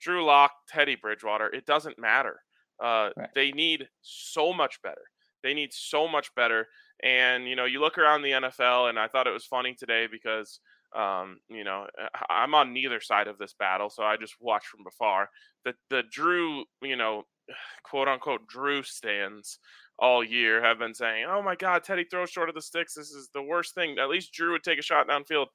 Drew 0.00 0.24
Lock, 0.24 0.52
Teddy 0.68 0.96
Bridgewater, 0.96 1.48
it 1.48 1.66
doesn't 1.66 1.98
matter. 1.98 2.40
Uh, 2.82 3.10
right. 3.16 3.28
They 3.34 3.52
need 3.52 3.88
so 4.02 4.52
much 4.52 4.80
better. 4.82 5.02
They 5.46 5.54
need 5.54 5.72
so 5.72 6.08
much 6.08 6.34
better. 6.34 6.66
And, 7.04 7.46
you 7.46 7.54
know, 7.54 7.66
you 7.66 7.80
look 7.80 7.98
around 7.98 8.22
the 8.22 8.32
NFL, 8.32 8.90
and 8.90 8.98
I 8.98 9.06
thought 9.06 9.28
it 9.28 9.32
was 9.32 9.44
funny 9.44 9.74
today 9.74 10.08
because, 10.10 10.58
um, 10.92 11.38
you 11.48 11.62
know, 11.62 11.86
I'm 12.28 12.52
on 12.52 12.72
neither 12.72 13.00
side 13.00 13.28
of 13.28 13.38
this 13.38 13.54
battle, 13.56 13.88
so 13.88 14.02
I 14.02 14.16
just 14.16 14.34
watch 14.40 14.66
from 14.66 14.80
afar. 14.88 15.28
The, 15.64 15.74
the 15.88 16.02
Drew, 16.10 16.64
you 16.82 16.96
know, 16.96 17.22
quote 17.84 18.08
unquote, 18.08 18.48
Drew 18.48 18.82
stands 18.82 19.60
all 20.00 20.24
year 20.24 20.62
have 20.62 20.80
been 20.80 20.94
saying, 20.94 21.26
oh 21.28 21.42
my 21.42 21.54
God, 21.54 21.84
Teddy 21.84 22.04
throws 22.10 22.30
short 22.30 22.48
of 22.48 22.56
the 22.56 22.60
sticks. 22.60 22.94
This 22.94 23.12
is 23.12 23.30
the 23.32 23.42
worst 23.42 23.74
thing. 23.74 23.96
At 23.98 24.08
least 24.08 24.32
Drew 24.32 24.52
would 24.52 24.64
take 24.64 24.80
a 24.80 24.82
shot 24.82 25.08
downfield. 25.08 25.46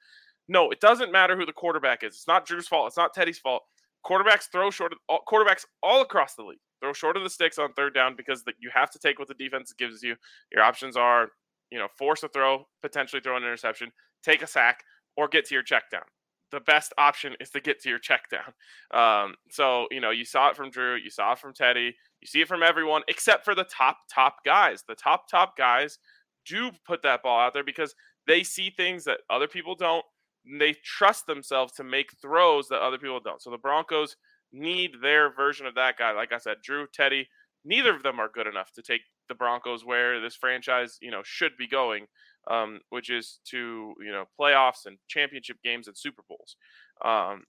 No, 0.47 0.71
it 0.71 0.79
doesn't 0.79 1.11
matter 1.11 1.35
who 1.35 1.45
the 1.45 1.51
quarterback 1.51 2.03
is. 2.03 2.15
It's 2.15 2.27
not 2.27 2.45
Drew's 2.45 2.67
fault. 2.67 2.87
It's 2.87 2.97
not 2.97 3.13
Teddy's 3.13 3.39
fault. 3.39 3.61
Quarterbacks 4.05 4.49
throw 4.51 4.71
short. 4.71 4.93
All, 5.07 5.21
quarterbacks 5.27 5.65
all 5.83 6.01
across 6.01 6.33
the 6.35 6.43
league 6.43 6.59
throw 6.81 6.93
short 6.93 7.17
of 7.17 7.23
the 7.23 7.29
sticks 7.29 7.57
on 7.57 7.73
third 7.73 7.93
down 7.93 8.15
because 8.15 8.43
the, 8.43 8.53
you 8.59 8.69
have 8.73 8.91
to 8.91 8.99
take 8.99 9.19
what 9.19 9.27
the 9.27 9.33
defense 9.33 9.73
gives 9.73 10.01
you. 10.01 10.15
Your 10.51 10.63
options 10.63 10.97
are, 10.97 11.29
you 11.71 11.79
know, 11.79 11.87
force 11.97 12.23
a 12.23 12.27
throw, 12.27 12.67
potentially 12.81 13.21
throw 13.21 13.37
an 13.37 13.43
interception, 13.43 13.91
take 14.23 14.41
a 14.41 14.47
sack, 14.47 14.83
or 15.15 15.27
get 15.27 15.45
to 15.45 15.53
your 15.53 15.63
check 15.63 15.83
down. 15.91 16.03
The 16.51 16.59
best 16.59 16.93
option 16.97 17.35
is 17.39 17.49
to 17.51 17.61
get 17.61 17.81
to 17.81 17.89
your 17.89 17.99
check 17.99 18.29
down. 18.29 18.41
Um, 18.93 19.35
so, 19.49 19.87
you 19.89 20.01
know, 20.01 20.09
you 20.09 20.25
saw 20.25 20.49
it 20.49 20.57
from 20.57 20.69
Drew, 20.69 20.97
you 20.97 21.09
saw 21.09 21.31
it 21.31 21.39
from 21.39 21.53
Teddy, 21.53 21.95
you 22.19 22.27
see 22.27 22.41
it 22.41 22.47
from 22.49 22.61
everyone 22.61 23.03
except 23.07 23.45
for 23.45 23.55
the 23.55 23.63
top, 23.63 23.99
top 24.13 24.43
guys. 24.43 24.83
The 24.85 24.95
top, 24.95 25.29
top 25.29 25.57
guys 25.57 25.97
do 26.45 26.71
put 26.85 27.01
that 27.03 27.23
ball 27.23 27.39
out 27.39 27.53
there 27.53 27.63
because 27.63 27.95
they 28.27 28.43
see 28.43 28.69
things 28.69 29.05
that 29.05 29.19
other 29.29 29.47
people 29.47 29.75
don't. 29.75 30.03
And 30.45 30.59
they 30.59 30.75
trust 30.83 31.25
themselves 31.25 31.71
to 31.73 31.85
make 31.85 32.11
throws 32.21 32.67
that 32.67 32.81
other 32.81 32.97
people 32.97 33.21
don't. 33.23 33.41
So 33.41 33.49
the 33.49 33.57
Broncos 33.57 34.17
need 34.53 34.95
their 35.01 35.33
version 35.33 35.65
of 35.65 35.75
that 35.75 35.97
guy. 35.97 36.11
Like 36.11 36.31
I 36.31 36.37
said, 36.37 36.57
Drew, 36.63 36.87
Teddy, 36.93 37.27
neither 37.63 37.95
of 37.95 38.03
them 38.03 38.19
are 38.19 38.29
good 38.29 38.47
enough 38.47 38.71
to 38.73 38.81
take 38.81 39.01
the 39.29 39.35
Broncos 39.35 39.85
where 39.85 40.19
this 40.19 40.35
franchise, 40.35 40.97
you 41.01 41.11
know, 41.11 41.21
should 41.23 41.55
be 41.57 41.67
going, 41.67 42.05
um, 42.49 42.79
which 42.89 43.09
is 43.09 43.39
to 43.49 43.93
you 43.99 44.11
know 44.11 44.25
playoffs 44.39 44.85
and 44.85 44.97
championship 45.07 45.57
games 45.63 45.87
and 45.87 45.97
Super 45.97 46.23
Bowls. 46.27 46.55
Um, 47.03 47.43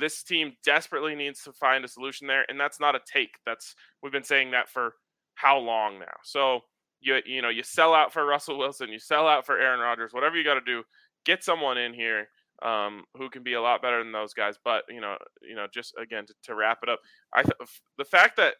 this 0.00 0.22
team 0.22 0.52
desperately 0.64 1.14
needs 1.14 1.42
to 1.42 1.52
find 1.52 1.84
a 1.84 1.88
solution 1.88 2.26
there, 2.26 2.44
and 2.48 2.58
that's 2.58 2.80
not 2.80 2.94
a 2.94 3.00
take. 3.12 3.36
That's 3.44 3.74
we've 4.02 4.12
been 4.12 4.24
saying 4.24 4.52
that 4.52 4.68
for 4.68 4.94
how 5.34 5.58
long 5.58 5.98
now. 5.98 6.16
So 6.22 6.60
you 7.00 7.18
you 7.26 7.42
know 7.42 7.48
you 7.48 7.62
sell 7.62 7.94
out 7.94 8.12
for 8.12 8.24
Russell 8.24 8.58
Wilson, 8.58 8.90
you 8.90 8.98
sell 8.98 9.26
out 9.26 9.46
for 9.46 9.58
Aaron 9.58 9.80
Rodgers, 9.80 10.12
whatever 10.12 10.36
you 10.36 10.44
got 10.44 10.54
to 10.54 10.60
do, 10.60 10.82
get 11.24 11.44
someone 11.44 11.78
in 11.78 11.92
here 11.92 12.28
um, 12.62 13.04
who 13.16 13.30
can 13.30 13.42
be 13.42 13.54
a 13.54 13.62
lot 13.62 13.82
better 13.82 14.02
than 14.02 14.12
those 14.12 14.34
guys. 14.34 14.56
But 14.62 14.84
you 14.88 15.00
know, 15.00 15.16
you 15.42 15.54
know, 15.54 15.66
just 15.72 15.94
again 16.00 16.26
to, 16.26 16.34
to 16.44 16.54
wrap 16.54 16.78
it 16.82 16.88
up, 16.88 17.00
I 17.32 17.42
th- 17.42 17.54
the 17.96 18.04
fact 18.04 18.36
that 18.36 18.54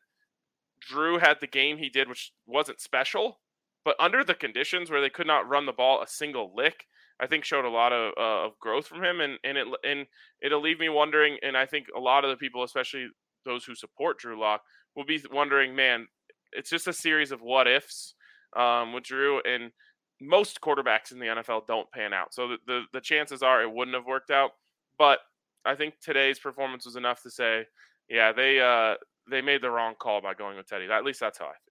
Drew 0.80 1.18
had 1.18 1.38
the 1.40 1.46
game 1.46 1.78
he 1.78 1.88
did, 1.88 2.08
which 2.08 2.32
wasn't 2.46 2.80
special, 2.80 3.40
but 3.84 3.96
under 3.98 4.22
the 4.22 4.34
conditions 4.34 4.90
where 4.90 5.00
they 5.00 5.10
could 5.10 5.26
not 5.26 5.48
run 5.48 5.66
the 5.66 5.72
ball 5.72 6.02
a 6.02 6.06
single 6.06 6.52
lick, 6.54 6.86
I 7.20 7.26
think 7.26 7.44
showed 7.44 7.64
a 7.64 7.70
lot 7.70 7.92
of, 7.92 8.12
uh, 8.16 8.46
of 8.46 8.58
growth 8.60 8.86
from 8.86 9.02
him, 9.02 9.20
and 9.20 9.38
and 9.44 9.58
it 9.58 9.66
and 9.84 10.06
it'll 10.42 10.60
leave 10.60 10.78
me 10.78 10.88
wondering. 10.88 11.38
And 11.42 11.56
I 11.56 11.66
think 11.66 11.86
a 11.96 12.00
lot 12.00 12.24
of 12.24 12.30
the 12.30 12.36
people, 12.36 12.62
especially 12.62 13.08
those 13.44 13.64
who 13.64 13.74
support 13.74 14.18
Drew 14.18 14.38
Lock, 14.38 14.62
will 14.94 15.04
be 15.04 15.22
wondering, 15.32 15.74
man, 15.74 16.06
it's 16.52 16.70
just 16.70 16.86
a 16.86 16.92
series 16.92 17.32
of 17.32 17.40
what 17.40 17.66
ifs 17.66 18.14
um, 18.56 18.92
with 18.92 19.04
Drew, 19.04 19.40
and 19.42 19.72
most 20.20 20.60
quarterbacks 20.60 21.12
in 21.12 21.18
the 21.18 21.26
NFL 21.26 21.66
don't 21.66 21.90
pan 21.92 22.12
out. 22.12 22.34
So 22.34 22.48
the, 22.48 22.56
the, 22.66 22.82
the 22.94 23.00
chances 23.00 23.42
are 23.42 23.62
it 23.62 23.72
wouldn't 23.72 23.94
have 23.94 24.06
worked 24.06 24.30
out. 24.30 24.52
But 24.98 25.20
I 25.64 25.74
think 25.74 25.94
today's 26.00 26.38
performance 26.38 26.84
was 26.86 26.96
enough 26.96 27.22
to 27.22 27.30
say, 27.30 27.66
yeah, 28.08 28.32
they 28.32 28.60
uh, 28.60 28.94
they 29.30 29.42
made 29.42 29.62
the 29.62 29.70
wrong 29.70 29.94
call 29.98 30.20
by 30.20 30.34
going 30.34 30.56
with 30.56 30.66
Teddy. 30.66 30.86
At 30.90 31.04
least 31.04 31.20
that's 31.20 31.38
how 31.38 31.46
I 31.46 31.48
feel. 31.48 31.68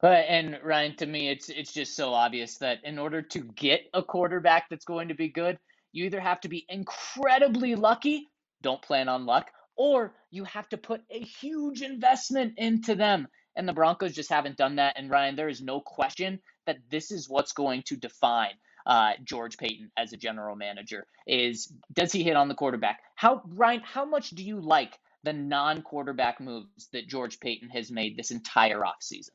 But 0.00 0.26
and 0.28 0.58
Ryan, 0.62 0.96
to 0.96 1.06
me, 1.06 1.30
it's 1.30 1.48
it's 1.48 1.72
just 1.72 1.96
so 1.96 2.12
obvious 2.12 2.58
that 2.58 2.78
in 2.84 2.98
order 2.98 3.22
to 3.22 3.40
get 3.40 3.82
a 3.94 4.02
quarterback 4.02 4.68
that's 4.68 4.84
going 4.84 5.08
to 5.08 5.14
be 5.14 5.28
good, 5.28 5.58
you 5.92 6.04
either 6.04 6.20
have 6.20 6.40
to 6.42 6.48
be 6.48 6.66
incredibly 6.68 7.74
lucky, 7.74 8.28
don't 8.62 8.82
plan 8.82 9.08
on 9.08 9.24
luck, 9.24 9.50
or 9.76 10.14
you 10.30 10.44
have 10.44 10.68
to 10.68 10.76
put 10.76 11.00
a 11.10 11.20
huge 11.20 11.82
investment 11.82 12.54
into 12.58 12.94
them. 12.94 13.26
And 13.56 13.68
the 13.68 13.72
Broncos 13.72 14.12
just 14.12 14.30
haven't 14.30 14.56
done 14.56 14.76
that. 14.76 14.94
And 14.98 15.08
Ryan, 15.08 15.36
there 15.36 15.48
is 15.48 15.62
no 15.62 15.80
question 15.80 16.40
that 16.66 16.78
this 16.90 17.10
is 17.10 17.28
what's 17.28 17.52
going 17.52 17.82
to 17.86 17.96
define 17.96 18.52
uh, 18.86 19.12
George 19.24 19.56
Paton 19.56 19.90
as 19.96 20.12
a 20.12 20.16
general 20.16 20.56
manager. 20.56 21.06
Is 21.26 21.72
does 21.92 22.12
he 22.12 22.22
hit 22.22 22.36
on 22.36 22.48
the 22.48 22.54
quarterback? 22.54 23.00
How 23.16 23.42
Ryan? 23.48 23.80
How 23.84 24.04
much 24.04 24.30
do 24.30 24.44
you 24.44 24.60
like 24.60 24.98
the 25.22 25.32
non-quarterback 25.32 26.40
moves 26.40 26.88
that 26.92 27.08
George 27.08 27.40
Paton 27.40 27.70
has 27.70 27.90
made 27.90 28.16
this 28.16 28.30
entire 28.30 28.80
offseason? 28.80 29.30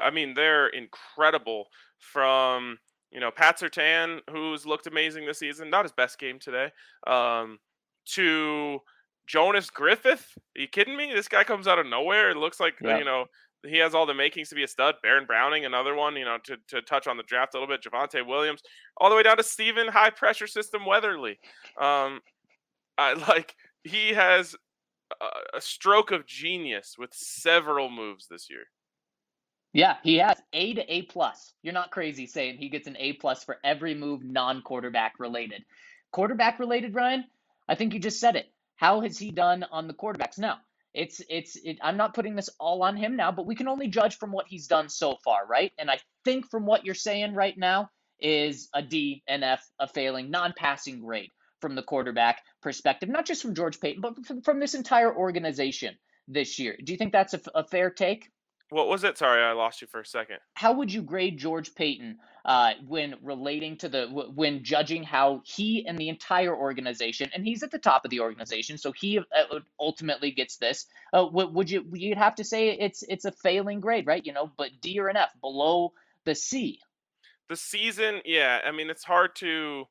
I 0.00 0.10
mean, 0.10 0.34
they're 0.34 0.68
incredible. 0.68 1.66
From 1.98 2.78
you 3.10 3.20
know 3.20 3.30
Pat 3.30 3.58
Surtain, 3.58 4.20
who's 4.30 4.64
looked 4.64 4.86
amazing 4.86 5.26
this 5.26 5.38
season, 5.38 5.68
not 5.68 5.84
his 5.84 5.92
best 5.92 6.18
game 6.18 6.38
today, 6.38 6.70
um, 7.06 7.58
to 8.06 8.80
Jonas 9.26 9.68
Griffith. 9.68 10.26
Are 10.56 10.60
you 10.60 10.68
kidding 10.68 10.96
me? 10.96 11.12
This 11.12 11.28
guy 11.28 11.44
comes 11.44 11.68
out 11.68 11.78
of 11.78 11.86
nowhere. 11.86 12.30
It 12.30 12.36
looks 12.36 12.58
like 12.58 12.74
you 12.80 13.04
know 13.04 13.26
he 13.66 13.78
has 13.78 13.94
all 13.94 14.06
the 14.06 14.14
makings 14.14 14.48
to 14.48 14.54
be 14.54 14.62
a 14.62 14.68
stud. 14.68 14.96
Baron 15.02 15.26
Browning, 15.26 15.64
another 15.64 15.94
one, 15.94 16.16
you 16.16 16.24
know, 16.24 16.38
to, 16.44 16.56
to 16.68 16.82
touch 16.82 17.06
on 17.06 17.16
the 17.16 17.22
draft 17.22 17.54
a 17.54 17.60
little 17.60 17.74
bit. 17.74 17.82
Javonte 17.82 18.26
Williams, 18.26 18.62
all 18.96 19.10
the 19.10 19.16
way 19.16 19.22
down 19.22 19.36
to 19.36 19.42
Stephen 19.42 19.88
High 19.88 20.10
Pressure 20.10 20.46
System 20.46 20.86
Weatherly. 20.86 21.38
Um, 21.80 22.20
I 22.96 23.12
like 23.28 23.54
he 23.84 24.10
has 24.10 24.54
a, 25.20 25.58
a 25.58 25.60
stroke 25.60 26.10
of 26.10 26.26
genius 26.26 26.96
with 26.98 27.10
several 27.12 27.90
moves 27.90 28.26
this 28.28 28.48
year. 28.50 28.64
Yeah, 29.72 29.96
he 30.02 30.16
has 30.16 30.36
A 30.52 30.74
to 30.74 30.92
A 30.92 31.02
plus. 31.02 31.54
You're 31.62 31.74
not 31.74 31.92
crazy 31.92 32.26
saying 32.26 32.56
he 32.56 32.68
gets 32.68 32.88
an 32.88 32.96
A 32.98 33.12
plus 33.14 33.44
for 33.44 33.58
every 33.62 33.94
move 33.94 34.24
non-quarterback 34.24 35.14
related. 35.20 35.64
Quarterback 36.10 36.58
related, 36.58 36.94
Ryan. 36.94 37.24
I 37.68 37.76
think 37.76 37.94
you 37.94 38.00
just 38.00 38.18
said 38.18 38.34
it. 38.34 38.46
How 38.76 39.00
has 39.02 39.16
he 39.16 39.30
done 39.30 39.64
on 39.70 39.86
the 39.86 39.94
quarterbacks? 39.94 40.38
Now, 40.38 40.58
it's 40.94 41.20
it's 41.28 41.56
it, 41.56 41.78
I'm 41.82 41.96
not 41.96 42.14
putting 42.14 42.34
this 42.34 42.50
all 42.58 42.82
on 42.82 42.96
him 42.96 43.16
now, 43.16 43.32
but 43.32 43.46
we 43.46 43.54
can 43.54 43.68
only 43.68 43.88
judge 43.88 44.18
from 44.18 44.32
what 44.32 44.46
he's 44.48 44.66
done 44.66 44.88
so 44.88 45.16
far, 45.24 45.46
right? 45.46 45.72
And 45.78 45.90
I 45.90 45.98
think 46.24 46.50
from 46.50 46.66
what 46.66 46.84
you're 46.84 46.94
saying 46.94 47.34
right 47.34 47.56
now 47.56 47.90
is 48.20 48.68
a 48.74 48.82
D 48.82 49.22
and 49.28 49.44
F, 49.44 49.64
a 49.78 49.86
failing 49.86 50.30
non-passing 50.30 51.00
grade 51.00 51.30
from 51.60 51.74
the 51.74 51.82
quarterback 51.82 52.42
perspective, 52.62 53.08
not 53.08 53.26
just 53.26 53.42
from 53.42 53.54
George 53.54 53.80
Paton, 53.80 54.00
but 54.00 54.26
from, 54.26 54.42
from 54.42 54.60
this 54.60 54.74
entire 54.74 55.14
organization 55.14 55.94
this 56.26 56.58
year. 56.58 56.76
Do 56.82 56.92
you 56.92 56.98
think 56.98 57.12
that's 57.12 57.34
a, 57.34 57.40
a 57.54 57.64
fair 57.64 57.90
take? 57.90 58.28
What 58.70 58.86
was 58.86 59.02
it? 59.02 59.18
Sorry, 59.18 59.42
I 59.42 59.50
lost 59.52 59.80
you 59.80 59.88
for 59.88 60.00
a 60.00 60.06
second. 60.06 60.38
How 60.54 60.72
would 60.72 60.92
you 60.92 61.02
grade 61.02 61.36
George 61.36 61.74
Paton 61.74 62.18
uh, 62.44 62.74
when 62.86 63.16
relating 63.20 63.76
to 63.78 63.88
the 63.88 64.06
when 64.06 64.62
judging 64.62 65.02
how 65.02 65.42
he 65.44 65.84
and 65.86 65.98
the 65.98 66.08
entire 66.08 66.54
organization, 66.54 67.30
and 67.34 67.44
he's 67.44 67.64
at 67.64 67.72
the 67.72 67.78
top 67.78 68.04
of 68.04 68.12
the 68.12 68.20
organization, 68.20 68.78
so 68.78 68.92
he 68.92 69.18
uh, 69.18 69.58
ultimately 69.80 70.30
gets 70.30 70.56
this. 70.56 70.86
Uh, 71.12 71.26
would 71.32 71.68
you 71.68 71.84
you'd 71.92 72.16
have 72.16 72.36
to 72.36 72.44
say 72.44 72.70
it's 72.70 73.02
it's 73.02 73.24
a 73.24 73.32
failing 73.32 73.80
grade, 73.80 74.06
right? 74.06 74.24
You 74.24 74.32
know, 74.32 74.50
but 74.56 74.70
D 74.80 75.00
or 75.00 75.08
an 75.08 75.16
F 75.16 75.30
below 75.40 75.92
the 76.24 76.36
C. 76.36 76.78
The 77.48 77.56
season, 77.56 78.20
yeah. 78.24 78.60
I 78.64 78.70
mean, 78.70 78.88
it's 78.88 79.02
hard 79.02 79.34
to 79.36 79.86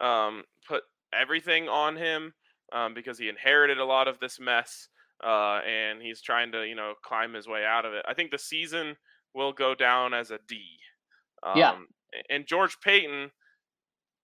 um, 0.00 0.42
put 0.66 0.82
everything 1.12 1.68
on 1.68 1.94
him 1.94 2.34
um, 2.72 2.94
because 2.94 3.16
he 3.16 3.28
inherited 3.28 3.78
a 3.78 3.84
lot 3.84 4.08
of 4.08 4.18
this 4.18 4.40
mess 4.40 4.88
uh, 5.24 5.60
and 5.66 6.00
he's 6.02 6.20
trying 6.20 6.52
to 6.52 6.66
you 6.66 6.74
know 6.74 6.94
climb 7.04 7.34
his 7.34 7.46
way 7.46 7.64
out 7.64 7.84
of 7.84 7.92
it. 7.92 8.04
I 8.08 8.14
think 8.14 8.30
the 8.30 8.38
season 8.38 8.96
will 9.34 9.52
go 9.52 9.74
down 9.74 10.14
as 10.14 10.30
a 10.30 10.38
D. 10.48 10.62
Um, 11.42 11.58
yeah. 11.58 11.74
And 12.30 12.46
George 12.46 12.78
Paton, 12.80 13.30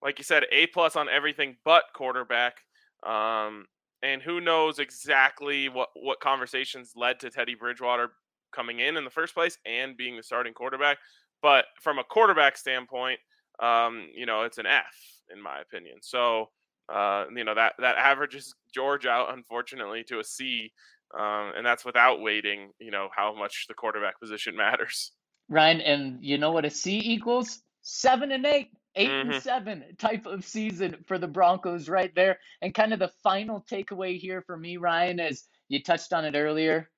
like 0.01 0.17
you 0.17 0.23
said, 0.23 0.43
A 0.51 0.67
plus 0.67 0.95
on 0.95 1.07
everything 1.07 1.57
but 1.63 1.83
quarterback. 1.93 2.61
Um, 3.05 3.65
and 4.01 4.21
who 4.21 4.41
knows 4.41 4.79
exactly 4.79 5.69
what 5.69 5.89
what 5.95 6.19
conversations 6.19 6.93
led 6.95 7.19
to 7.19 7.29
Teddy 7.29 7.55
Bridgewater 7.55 8.11
coming 8.53 8.79
in 8.79 8.97
in 8.97 9.03
the 9.03 9.09
first 9.09 9.33
place 9.33 9.57
and 9.65 9.97
being 9.97 10.15
the 10.15 10.23
starting 10.23 10.53
quarterback. 10.53 10.97
But 11.41 11.65
from 11.81 11.99
a 11.99 12.03
quarterback 12.03 12.57
standpoint, 12.57 13.19
um, 13.61 14.07
you 14.15 14.25
know, 14.25 14.43
it's 14.43 14.57
an 14.57 14.65
F 14.65 15.15
in 15.33 15.41
my 15.41 15.59
opinion. 15.59 15.97
So 16.01 16.49
uh, 16.93 17.25
you 17.35 17.43
know 17.43 17.55
that 17.55 17.73
that 17.79 17.97
averages 17.97 18.55
George 18.73 19.05
out 19.05 19.33
unfortunately 19.33 20.03
to 20.05 20.19
a 20.19 20.23
C, 20.23 20.71
um, 21.17 21.53
and 21.55 21.65
that's 21.65 21.85
without 21.85 22.21
weighting 22.21 22.71
you 22.79 22.91
know 22.91 23.09
how 23.15 23.33
much 23.33 23.65
the 23.67 23.73
quarterback 23.73 24.19
position 24.19 24.55
matters. 24.57 25.11
Ryan, 25.49 25.81
and 25.81 26.23
you 26.23 26.37
know 26.37 26.51
what 26.51 26.65
a 26.65 26.69
C 26.69 27.01
equals? 27.03 27.61
Seven 27.81 28.31
and 28.31 28.45
eight, 28.45 28.71
eight 28.95 29.09
mm-hmm. 29.09 29.31
and 29.31 29.43
seven 29.43 29.83
type 29.97 30.25
of 30.25 30.43
season 30.43 30.97
for 31.07 31.19
the 31.19 31.27
Broncos 31.27 31.87
right 31.87 32.13
there. 32.15 32.39
And 32.61 32.73
kind 32.73 32.93
of 32.93 32.99
the 32.99 33.11
final 33.21 33.63
takeaway 33.69 34.19
here 34.19 34.41
for 34.41 34.57
me, 34.57 34.77
Ryan, 34.77 35.19
is 35.19 35.43
you 35.69 35.83
touched 35.83 36.11
on 36.11 36.25
it 36.25 36.35
earlier. 36.35 36.89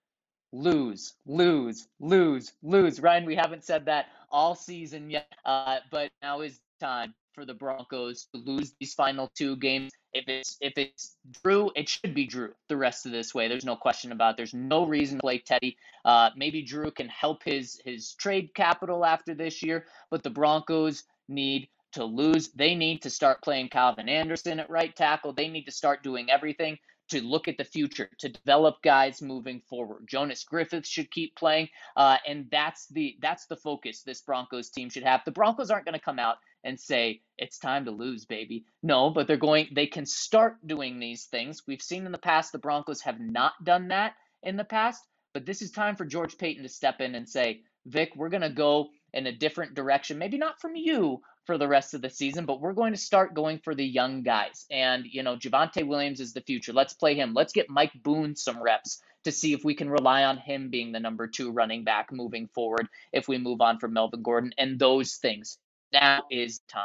Lose, 0.54 1.15
lose, 1.26 1.89
lose, 2.00 2.54
lose. 2.63 3.02
Ryan, 3.02 3.26
we 3.26 3.36
haven't 3.36 3.65
said 3.65 3.86
that 3.86 4.06
all 4.32 4.56
season 4.56 5.10
yet, 5.10 5.30
uh, 5.43 5.80
but 5.91 6.10
now 6.21 6.39
is 6.39 6.62
time 6.80 7.13
for 7.38 7.45
the 7.45 7.54
Broncos 7.54 8.26
to 8.34 8.39
lose 8.39 8.73
these 8.80 8.95
final 8.95 9.32
two 9.36 9.56
games. 9.58 9.91
If 10.12 10.28
it's 10.28 10.58
if 10.60 10.73
it's 10.76 11.17
Drew, 11.43 11.71
it 11.76 11.88
should 11.88 12.15
be 12.15 12.26
Drew 12.26 12.54
the 12.67 12.76
rest 12.76 13.06
of 13.06 13.12
this 13.12 13.36
way. 13.36 13.47
There's 13.47 13.63
no 13.63 13.76
question 13.76 14.12
about. 14.12 14.32
It. 14.32 14.38
There's 14.38 14.56
no 14.56 14.88
reason 14.88 15.19
to 15.19 15.21
play 15.21 15.38
Teddy. 15.38 15.78
Uh, 16.04 16.32
maybe 16.36 16.63
Drew 16.63 16.89
can 16.89 17.08
help 17.10 17.43
his 17.43 17.80
his 17.86 18.15
trade 18.15 18.56
capital 18.56 19.06
after 19.06 19.36
this 19.36 19.62
year, 19.62 19.86
but 20.10 20.23
the 20.23 20.32
Broncos 20.32 21.04
need 21.30 21.69
to 21.91 22.06
lose. 22.06 22.50
They 22.56 22.73
need 22.73 23.04
to 23.04 23.12
start 23.12 23.43
playing 23.43 23.69
Calvin 23.69 24.10
Anderson 24.10 24.60
at 24.60 24.71
right 24.71 24.95
tackle. 24.95 25.32
They 25.32 25.47
need 25.47 25.65
to 25.65 25.71
start 25.71 26.02
doing 26.02 26.32
everything 26.32 26.80
to 27.10 27.22
look 27.22 27.48
at 27.48 27.58
the 27.58 27.63
future, 27.63 28.10
to 28.20 28.30
develop 28.30 28.82
guys 28.84 29.22
moving 29.22 29.62
forward. 29.70 30.06
Jonas 30.08 30.43
Griffith 30.43 30.86
should 30.86 31.12
keep 31.12 31.36
playing, 31.36 31.70
uh, 31.96 32.17
and 32.28 32.48
that's 32.52 32.88
the 32.88 33.17
that's 33.22 33.46
the 33.48 33.56
focus 33.56 34.02
this 34.02 34.22
Broncos 34.22 34.70
team 34.70 34.89
should 34.89 35.04
have. 35.04 35.22
The 35.26 35.32
Broncos 35.32 35.72
aren't 35.72 35.86
going 35.86 35.93
to 35.93 36.00
come 36.00 36.20
out 36.20 36.38
and 36.63 36.80
say 36.80 37.22
it's 37.38 37.60
time 37.60 37.86
to 37.86 37.91
lose, 37.91 38.26
baby. 38.26 38.65
No, 38.84 39.10
but 39.10 39.28
they're 39.28 39.38
going. 39.38 39.70
They 39.74 39.88
can 39.88 40.06
start 40.06 40.58
doing 40.65 41.00
these 41.00 41.26
things. 41.26 41.63
We've 41.67 41.82
seen 41.82 42.06
in 42.06 42.12
the 42.12 42.17
past 42.17 42.52
the 42.52 42.60
Broncos 42.60 43.02
have 43.02 43.20
not 43.20 43.54
done 43.63 43.89
that 43.89 44.13
in 44.43 44.58
the 44.58 44.63
past, 44.63 45.04
but 45.34 45.46
this 45.46 45.62
is 45.62 45.72
time 45.72 45.96
for 45.96 46.06
George 46.06 46.38
Paton 46.38 46.63
to 46.63 46.70
step 46.70 47.02
in 47.02 47.15
and 47.15 47.28
say, 47.28 47.62
Vic, 47.86 48.12
we're 48.15 48.30
going 48.30 48.41
to 48.41 48.50
go 48.50 48.89
in 49.13 49.28
a 49.28 49.32
different 49.32 49.76
direction. 49.76 50.17
Maybe 50.17 50.38
not 50.38 50.60
from 50.60 50.76
you, 50.76 51.22
for 51.48 51.58
the 51.58 51.68
rest 51.68 51.96
of 51.96 52.02
the 52.02 52.10
season, 52.10 52.46
but 52.46 52.62
we're 52.62 52.74
going 52.74 52.94
to 52.94 53.00
start 53.00 53.34
going 53.34 53.58
for 53.58 53.74
the 53.74 53.86
young 53.86 54.22
guys. 54.22 54.66
And, 54.70 55.06
you 55.10 55.24
know, 55.24 55.36
Javonte 55.36 55.88
Williams 55.88 56.20
is 56.20 56.34
the 56.34 56.42
future. 56.42 56.74
Let's 56.74 56.94
play 56.94 57.16
him. 57.16 57.34
Let's 57.34 57.54
get 57.54 57.70
Mike 57.70 57.94
Boone 58.04 58.36
some 58.36 58.62
reps 58.62 59.02
to 59.24 59.32
see 59.32 59.54
if 59.54 59.64
we 59.64 59.74
can 59.74 59.90
rely 59.90 60.26
on 60.26 60.38
him 60.38 60.70
being 60.70 60.92
the 60.92 61.00
number 61.00 61.26
two 61.26 61.52
running 61.52 61.84
back 61.84 62.12
moving 62.12 62.48
forward 62.54 62.88
if 63.12 63.28
we 63.28 63.38
move 63.38 63.62
on 63.62 63.80
from 63.80 63.94
Melvin 63.94 64.22
Gordon 64.22 64.54
and 64.58 64.78
those 64.78 65.16
things. 65.16 65.58
Now 65.92 66.24
is 66.30 66.60
time. 66.68 66.84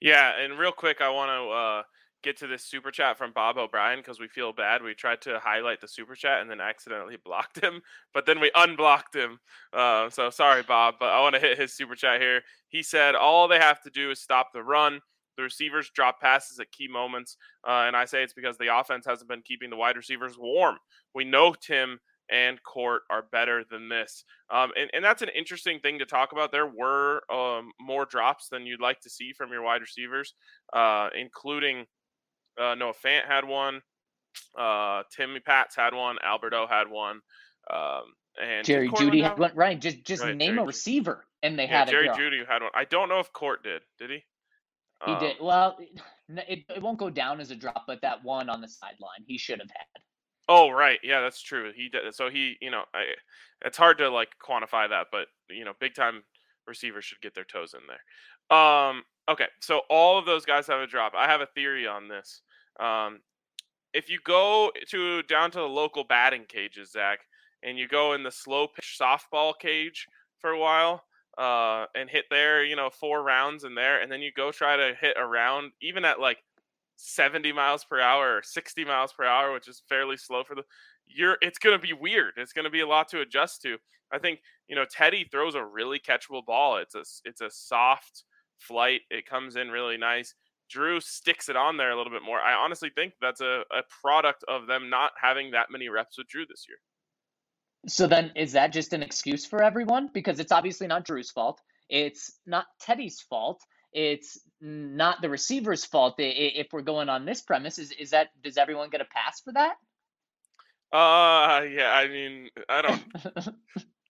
Yeah, 0.00 0.32
and 0.38 0.58
real 0.58 0.72
quick, 0.72 1.00
I 1.00 1.08
want 1.08 1.30
to 1.30 1.50
uh, 1.50 1.82
get 2.26 2.36
to 2.38 2.48
this 2.48 2.64
super 2.64 2.90
chat 2.90 3.16
from 3.16 3.32
Bob 3.32 3.56
O'Brien 3.56 4.00
because 4.00 4.18
we 4.18 4.26
feel 4.26 4.52
bad. 4.52 4.82
We 4.82 4.94
tried 4.94 5.22
to 5.22 5.38
highlight 5.38 5.80
the 5.80 5.86
super 5.86 6.16
chat 6.16 6.40
and 6.40 6.50
then 6.50 6.60
accidentally 6.60 7.16
blocked 7.24 7.62
him, 7.62 7.80
but 8.12 8.26
then 8.26 8.40
we 8.40 8.50
unblocked 8.54 9.14
him. 9.14 9.38
Uh, 9.72 10.10
so 10.10 10.28
sorry, 10.30 10.62
Bob, 10.62 10.96
but 10.98 11.10
I 11.10 11.20
want 11.20 11.36
to 11.36 11.40
hit 11.40 11.58
his 11.58 11.72
super 11.72 11.94
chat 11.94 12.20
here. 12.20 12.42
He 12.68 12.82
said 12.82 13.14
all 13.14 13.46
they 13.46 13.58
have 13.58 13.80
to 13.82 13.90
do 13.90 14.10
is 14.10 14.20
stop 14.20 14.48
the 14.52 14.62
run. 14.62 15.00
the 15.36 15.44
receivers 15.44 15.90
drop 15.94 16.20
passes 16.20 16.58
at 16.58 16.72
key 16.72 16.88
moments, 16.88 17.36
uh, 17.66 17.84
and 17.86 17.94
I 17.94 18.06
say 18.06 18.22
it's 18.22 18.32
because 18.32 18.58
the 18.58 18.76
offense 18.76 19.06
hasn't 19.06 19.28
been 19.28 19.42
keeping 19.42 19.70
the 19.70 19.76
wide 19.76 19.96
receivers 19.96 20.36
warm. 20.36 20.76
We 21.14 21.24
know 21.24 21.54
Tim 21.54 22.00
and 22.28 22.60
Court 22.64 23.02
are 23.08 23.26
better 23.30 23.62
than 23.70 23.88
this. 23.88 24.24
Um, 24.50 24.72
and, 24.76 24.90
and 24.92 25.04
that's 25.04 25.22
an 25.22 25.28
interesting 25.36 25.78
thing 25.78 25.98
to 26.00 26.06
talk 26.06 26.32
about. 26.32 26.50
There 26.50 26.66
were 26.66 27.22
um, 27.32 27.70
more 27.80 28.04
drops 28.04 28.48
than 28.48 28.66
you'd 28.66 28.80
like 28.80 29.00
to 29.02 29.10
see 29.10 29.32
from 29.32 29.52
your 29.52 29.62
wide 29.62 29.80
receivers, 29.80 30.34
uh, 30.72 31.08
including 31.16 31.86
uh, 32.60 32.74
Noah 32.74 32.94
Fant 32.94 33.26
had 33.26 33.44
one, 33.44 33.82
uh, 34.58 35.02
Timmy 35.14 35.40
Pats 35.40 35.76
had 35.76 35.94
one, 35.94 36.16
Alberto 36.24 36.66
had 36.66 36.88
one. 36.88 37.20
Um, 37.70 38.14
and 38.40 38.64
Jerry 38.66 38.88
Jeudy 38.90 39.22
had 39.22 39.38
one. 39.38 39.52
Right. 39.54 39.80
Just 39.80 40.04
just 40.04 40.22
Right, 40.22 40.36
name 40.36 40.54
Jerry 40.54 40.58
a 40.58 40.64
receiver, 40.64 41.26
and 41.42 41.58
they 41.58 41.64
yeah, 41.64 41.78
had 41.80 41.88
Jerry. 41.88 42.08
Jeudy 42.08 42.46
had 42.46 42.62
one. 42.62 42.70
I 42.74 42.84
don't 42.84 43.08
know 43.08 43.20
if 43.20 43.32
Court 43.32 43.62
did. 43.62 43.82
Did 43.98 44.10
he? 44.10 44.24
He 45.04 45.12
Um, 45.12 45.20
did 45.20 45.36
well. 45.40 45.78
It, 46.28 46.64
it 46.68 46.82
won't 46.82 46.98
go 46.98 47.08
down 47.08 47.38
as 47.38 47.52
a 47.52 47.54
drop, 47.54 47.84
but 47.86 48.00
that 48.02 48.24
one 48.24 48.48
on 48.50 48.60
the 48.60 48.66
sideline, 48.66 49.22
he 49.28 49.38
should 49.38 49.60
have 49.60 49.70
had. 49.70 49.86
Oh 50.48 50.70
right, 50.70 50.98
yeah, 51.04 51.20
that's 51.20 51.40
true. 51.40 51.72
He 51.74 51.88
did. 51.88 52.12
So 52.16 52.30
he, 52.30 52.56
you 52.60 52.70
know, 52.70 52.82
I, 52.92 53.04
it's 53.64 53.76
hard 53.78 53.98
to 53.98 54.08
like 54.10 54.30
quantify 54.44 54.88
that, 54.88 55.06
but 55.12 55.28
you 55.50 55.64
know, 55.64 55.72
big 55.78 55.94
time 55.94 56.24
receivers 56.66 57.04
should 57.04 57.20
get 57.20 57.34
their 57.34 57.44
toes 57.44 57.74
in 57.74 57.80
there. 57.86 58.58
Um, 58.58 59.04
okay, 59.28 59.46
so 59.60 59.82
all 59.88 60.18
of 60.18 60.26
those 60.26 60.44
guys 60.44 60.66
have 60.66 60.80
a 60.80 60.86
drop. 60.88 61.14
I 61.16 61.26
have 61.28 61.40
a 61.40 61.46
theory 61.46 61.86
on 61.86 62.08
this. 62.08 62.42
Um, 62.80 63.20
if 63.94 64.10
you 64.10 64.18
go 64.24 64.70
to 64.90 65.22
down 65.22 65.50
to 65.52 65.58
the 65.58 65.64
local 65.64 66.04
batting 66.04 66.44
cages, 66.48 66.92
Zach, 66.92 67.20
and 67.62 67.78
you 67.78 67.88
go 67.88 68.12
in 68.12 68.22
the 68.22 68.30
slow 68.30 68.66
pitch 68.66 68.98
softball 69.00 69.54
cage 69.58 70.06
for 70.38 70.50
a 70.50 70.58
while, 70.58 71.04
uh, 71.38 71.86
and 71.94 72.08
hit 72.10 72.24
there, 72.30 72.64
you 72.64 72.76
know, 72.76 72.90
four 72.90 73.22
rounds 73.22 73.64
in 73.64 73.74
there, 73.74 74.00
and 74.00 74.10
then 74.10 74.20
you 74.20 74.30
go 74.36 74.50
try 74.52 74.76
to 74.76 74.94
hit 75.00 75.16
a 75.18 75.26
round, 75.26 75.72
even 75.80 76.04
at 76.04 76.20
like 76.20 76.38
70 76.96 77.52
miles 77.52 77.84
per 77.84 78.00
hour 78.00 78.36
or 78.36 78.42
60 78.42 78.84
miles 78.84 79.12
per 79.12 79.24
hour, 79.24 79.52
which 79.52 79.68
is 79.68 79.82
fairly 79.88 80.16
slow 80.16 80.44
for 80.44 80.54
the 80.54 80.62
you're 81.06 81.36
it's 81.40 81.58
going 81.58 81.78
to 81.78 81.86
be 81.86 81.92
weird. 81.92 82.34
It's 82.36 82.52
going 82.52 82.64
to 82.64 82.70
be 82.70 82.80
a 82.80 82.86
lot 82.86 83.08
to 83.10 83.20
adjust 83.20 83.62
to. 83.62 83.78
I 84.12 84.18
think, 84.18 84.40
you 84.68 84.76
know, 84.76 84.84
Teddy 84.84 85.24
throws 85.30 85.54
a 85.54 85.64
really 85.64 85.98
catchable 85.98 86.44
ball. 86.44 86.78
It's 86.78 86.94
a 86.94 87.04
it's 87.24 87.40
a 87.40 87.50
soft 87.50 88.24
flight. 88.58 89.02
It 89.10 89.26
comes 89.26 89.56
in 89.56 89.70
really 89.70 89.96
nice. 89.96 90.34
Drew 90.68 91.00
sticks 91.00 91.48
it 91.48 91.56
on 91.56 91.76
there 91.76 91.90
a 91.90 91.96
little 91.96 92.12
bit 92.12 92.22
more. 92.22 92.40
I 92.40 92.54
honestly 92.54 92.90
think 92.94 93.14
that's 93.20 93.40
a, 93.40 93.62
a 93.70 93.82
product 94.02 94.44
of 94.48 94.66
them 94.66 94.90
not 94.90 95.12
having 95.20 95.52
that 95.52 95.70
many 95.70 95.88
reps 95.88 96.18
with 96.18 96.28
Drew 96.28 96.44
this 96.46 96.66
year. 96.68 96.78
So 97.88 98.06
then, 98.06 98.32
is 98.34 98.52
that 98.52 98.72
just 98.72 98.92
an 98.92 99.02
excuse 99.02 99.46
for 99.46 99.62
everyone? 99.62 100.10
Because 100.12 100.40
it's 100.40 100.52
obviously 100.52 100.86
not 100.86 101.04
Drew's 101.04 101.30
fault. 101.30 101.60
It's 101.88 102.32
not 102.46 102.66
Teddy's 102.80 103.20
fault. 103.20 103.62
It's 103.92 104.40
not 104.60 105.22
the 105.22 105.30
receiver's 105.30 105.84
fault. 105.84 106.16
If 106.18 106.68
we're 106.72 106.82
going 106.82 107.08
on 107.08 107.24
this 107.24 107.42
premise, 107.42 107.78
is 107.78 107.92
is 107.92 108.10
that 108.10 108.28
does 108.42 108.56
everyone 108.56 108.90
get 108.90 109.00
a 109.00 109.06
pass 109.06 109.40
for 109.40 109.52
that? 109.52 109.76
Uh 110.92 111.64
yeah, 111.64 111.92
I 111.92 112.08
mean, 112.08 112.48
I 112.68 112.82
don't 112.82 113.04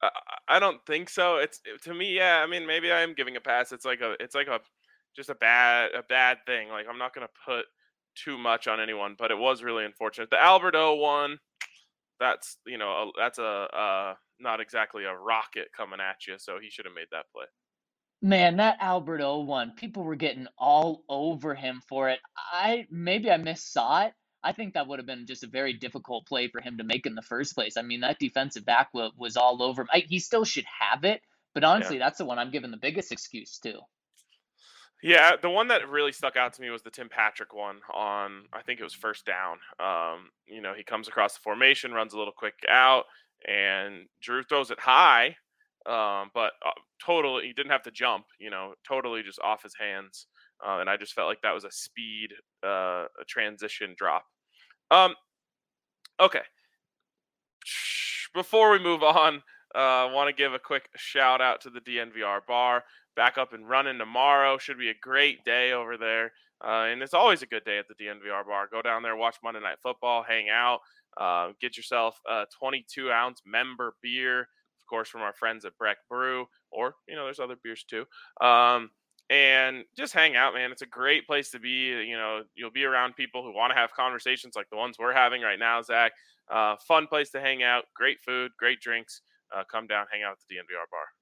I, 0.03 0.11
I 0.49 0.59
don't 0.59 0.85
think 0.87 1.09
so. 1.09 1.37
It's 1.37 1.61
to 1.83 1.95
me, 1.95 2.17
yeah. 2.17 2.43
I 2.43 2.47
mean, 2.47 2.67
maybe 2.67 2.91
I 2.91 3.03
am 3.03 3.15
giving 3.15 3.37
a 3.37 3.41
pass. 3.41 3.73
It's 3.73 3.85
like 3.85 4.01
a, 4.01 4.15
it's 4.21 4.35
like 4.35 4.49
a, 4.49 4.61
just 5.17 5.31
a 5.31 5.35
bad, 5.35 5.91
a 5.95 6.03
bad 6.03 6.39
thing. 6.47 6.69
Like 6.69 6.87
I'm 6.89 6.99
not 6.99 7.15
gonna 7.15 7.29
put 7.45 7.65
too 8.15 8.39
much 8.39 8.69
on 8.69 8.81
anyone, 8.81 9.17
but 9.19 9.31
it 9.31 9.39
was 9.39 9.63
really 9.63 9.85
unfortunate. 9.85 10.31
The 10.31 10.43
Alberto 10.43 10.95
one, 10.97 11.39
that's 12.21 12.59
you 12.67 12.79
know, 12.79 12.91
a, 12.91 13.11
that's 13.19 13.39
a, 13.39 13.45
uh, 13.45 14.15
not 14.41 14.61
exactly 14.61 15.05
a 15.05 15.15
rocket 15.15 15.69
coming 15.77 16.01
at 16.01 16.27
you, 16.27 16.35
so 16.39 16.59
he 16.61 16.71
should 16.71 16.85
have 16.85 16.95
made 16.95 17.09
that 17.13 17.27
play. 17.35 17.47
Man, 18.23 18.57
that 18.57 18.79
Alberto 18.81 19.41
one, 19.41 19.73
people 19.73 20.03
were 20.03 20.17
getting 20.17 20.47
all 20.59 21.05
over 21.09 21.55
him 21.55 21.83
for 21.89 22.09
it. 22.09 22.19
I 22.53 22.87
maybe 22.91 23.31
I 23.31 23.37
missaw 23.37 24.07
it. 24.07 24.15
I 24.43 24.53
think 24.53 24.75
that 24.75 24.87
would 24.87 24.99
have 24.99 25.07
been 25.07 25.27
just 25.27 25.45
a 25.45 25.49
very 25.49 25.73
difficult 25.73 26.27
play 26.27 26.49
for 26.49 26.61
him 26.61 26.79
to 26.79 26.85
make 26.85 27.05
in 27.05 27.15
the 27.15 27.23
first 27.23 27.55
place. 27.55 27.77
I 27.77 27.83
mean, 27.83 28.01
that 28.01 28.19
defensive 28.19 28.65
back 28.65 28.89
was, 28.95 29.13
was 29.19 29.37
all 29.37 29.63
over 29.63 29.83
him. 29.83 29.89
I, 29.93 30.05
he 30.09 30.21
still 30.21 30.45
should 30.45 30.67
have 30.81 31.05
it, 31.05 31.21
but 31.53 31.65
honestly, 31.65 31.99
that's 31.99 32.19
the 32.19 32.25
one 32.25 32.39
I'm 32.39 32.53
giving 32.53 32.71
the 32.71 32.77
biggest 32.77 33.13
excuse 33.13 33.59
to. 33.61 33.81
Yeah, 35.03 35.37
the 35.41 35.51
one 35.51 35.69
that 35.69 35.89
really 35.89 36.13
stuck 36.13 36.37
out 36.37 36.55
to 36.55 36.63
me 36.63 36.71
was 36.71 36.83
the 36.83 36.91
Tim 36.91 37.09
Patrick 37.09 37.55
one 37.55 37.77
on 37.93 38.45
I 38.53 38.63
think 38.63 38.81
it 38.81 38.85
was 38.85 38.95
first 38.95 39.27
down. 39.27 39.59
Um, 39.79 40.31
you 40.47 40.63
know, 40.63 40.73
he 40.75 40.83
comes 40.83 41.07
across 41.07 41.35
the 41.35 41.41
formation, 41.43 41.93
runs 41.93 42.15
a 42.15 42.19
little 42.19 42.33
quick 42.33 42.55
out, 42.69 43.05
and 43.47 44.07
Drew 44.23 44.43
throws 44.43 44.71
it 44.71 44.81
high, 44.81 45.37
um, 45.87 46.31
but 46.35 46.53
uh, 46.65 46.71
totally 47.05 47.47
he 47.47 47.53
didn't 47.53 47.73
have 47.73 47.83
to 47.83 47.91
jump. 47.91 48.25
You 48.41 48.51
know, 48.51 48.75
totally 48.89 49.23
just 49.23 49.39
off 49.41 49.63
his 49.63 49.75
hands, 49.79 50.27
uh, 50.67 50.79
and 50.79 50.89
I 50.89 50.97
just 50.97 51.13
felt 51.13 51.29
like 51.29 51.43
that 51.43 51.55
was 51.55 51.65
a 51.65 51.71
speed, 51.71 52.31
uh, 52.65 53.05
a 53.21 53.25
transition 53.29 53.95
drop. 53.99 54.25
Um, 54.91 55.15
okay. 56.21 56.43
Before 58.35 58.71
we 58.71 58.79
move 58.79 59.03
on, 59.03 59.43
uh, 59.75 60.09
want 60.13 60.29
to 60.29 60.35
give 60.35 60.55
a 60.55 60.59
quick 60.59 60.89
shout 60.97 61.41
out 61.41 61.61
to 61.63 61.71
the 61.71 61.81
DNVR 61.81 62.41
bar 62.47 62.85
back 63.17 63.39
up 63.39 63.53
and 63.53 63.69
running 63.69 63.99
tomorrow. 63.99 64.59
Should 64.59 64.79
be 64.79 64.91
a 64.91 64.95
great 65.01 65.45
day 65.45 65.73
over 65.73 65.97
there. 65.97 66.33
Uh, 66.65 66.87
and 66.91 67.03
it's 67.03 67.15
always 67.15 67.43
a 67.43 67.47
good 67.47 67.65
day 67.65 67.79
at 67.79 67.87
the 67.89 67.95
DNVR 67.95 68.47
bar. 68.47 68.69
Go 68.71 68.81
down 68.83 69.03
there, 69.03 69.17
watch 69.17 69.37
Monday 69.43 69.61
Night 69.61 69.79
Football, 69.83 70.23
hang 70.23 70.49
out, 70.49 70.81
uh, 71.19 71.53
get 71.61 71.77
yourself 71.77 72.19
a 72.29 72.47
22 72.59 73.11
ounce 73.11 73.43
member 73.45 73.95
beer, 74.03 74.41
of 74.41 74.87
course, 74.89 75.09
from 75.09 75.21
our 75.21 75.35
friends 75.35 75.65
at 75.65 75.77
Breck 75.77 75.99
Brew, 76.09 76.47
or, 76.71 76.95
you 77.07 77.15
know, 77.15 77.25
there's 77.25 77.41
other 77.41 77.57
beers 77.63 77.85
too. 77.85 78.07
Um, 78.41 78.91
and 79.29 79.85
just 79.99 80.13
hang 80.13 80.37
out, 80.37 80.55
man. 80.55 80.73
It's 80.73 80.83
a 80.83 80.87
great 80.87 81.27
place 81.27 81.51
to 81.51 81.59
be. 81.59 81.89
You 81.89 82.17
know, 82.17 82.43
you'll 82.55 82.71
be 82.71 82.85
around 82.85 83.17
people 83.17 83.43
who 83.43 83.53
want 83.53 83.73
to 83.73 83.79
have 83.79 83.93
conversations 83.93 84.55
like 84.55 84.71
the 84.71 84.77
ones 84.77 84.97
we're 84.99 85.13
having 85.13 85.43
right 85.43 85.59
now, 85.59 85.83
Zach. 85.83 86.13
Uh, 86.49 86.77
fun 86.87 87.09
place 87.09 87.31
to 87.31 87.41
hang 87.41 87.63
out. 87.63 87.85
Great 87.95 88.19
food, 88.25 88.53
great 88.57 88.81
drinks. 88.81 89.23
Uh, 89.55 89.65
come 89.71 89.87
down, 89.87 90.07
hang 90.13 90.23
out 90.23 90.33
at 90.33 90.39
the 90.49 90.55
DNVR 90.55 90.87
bar. 90.91 91.16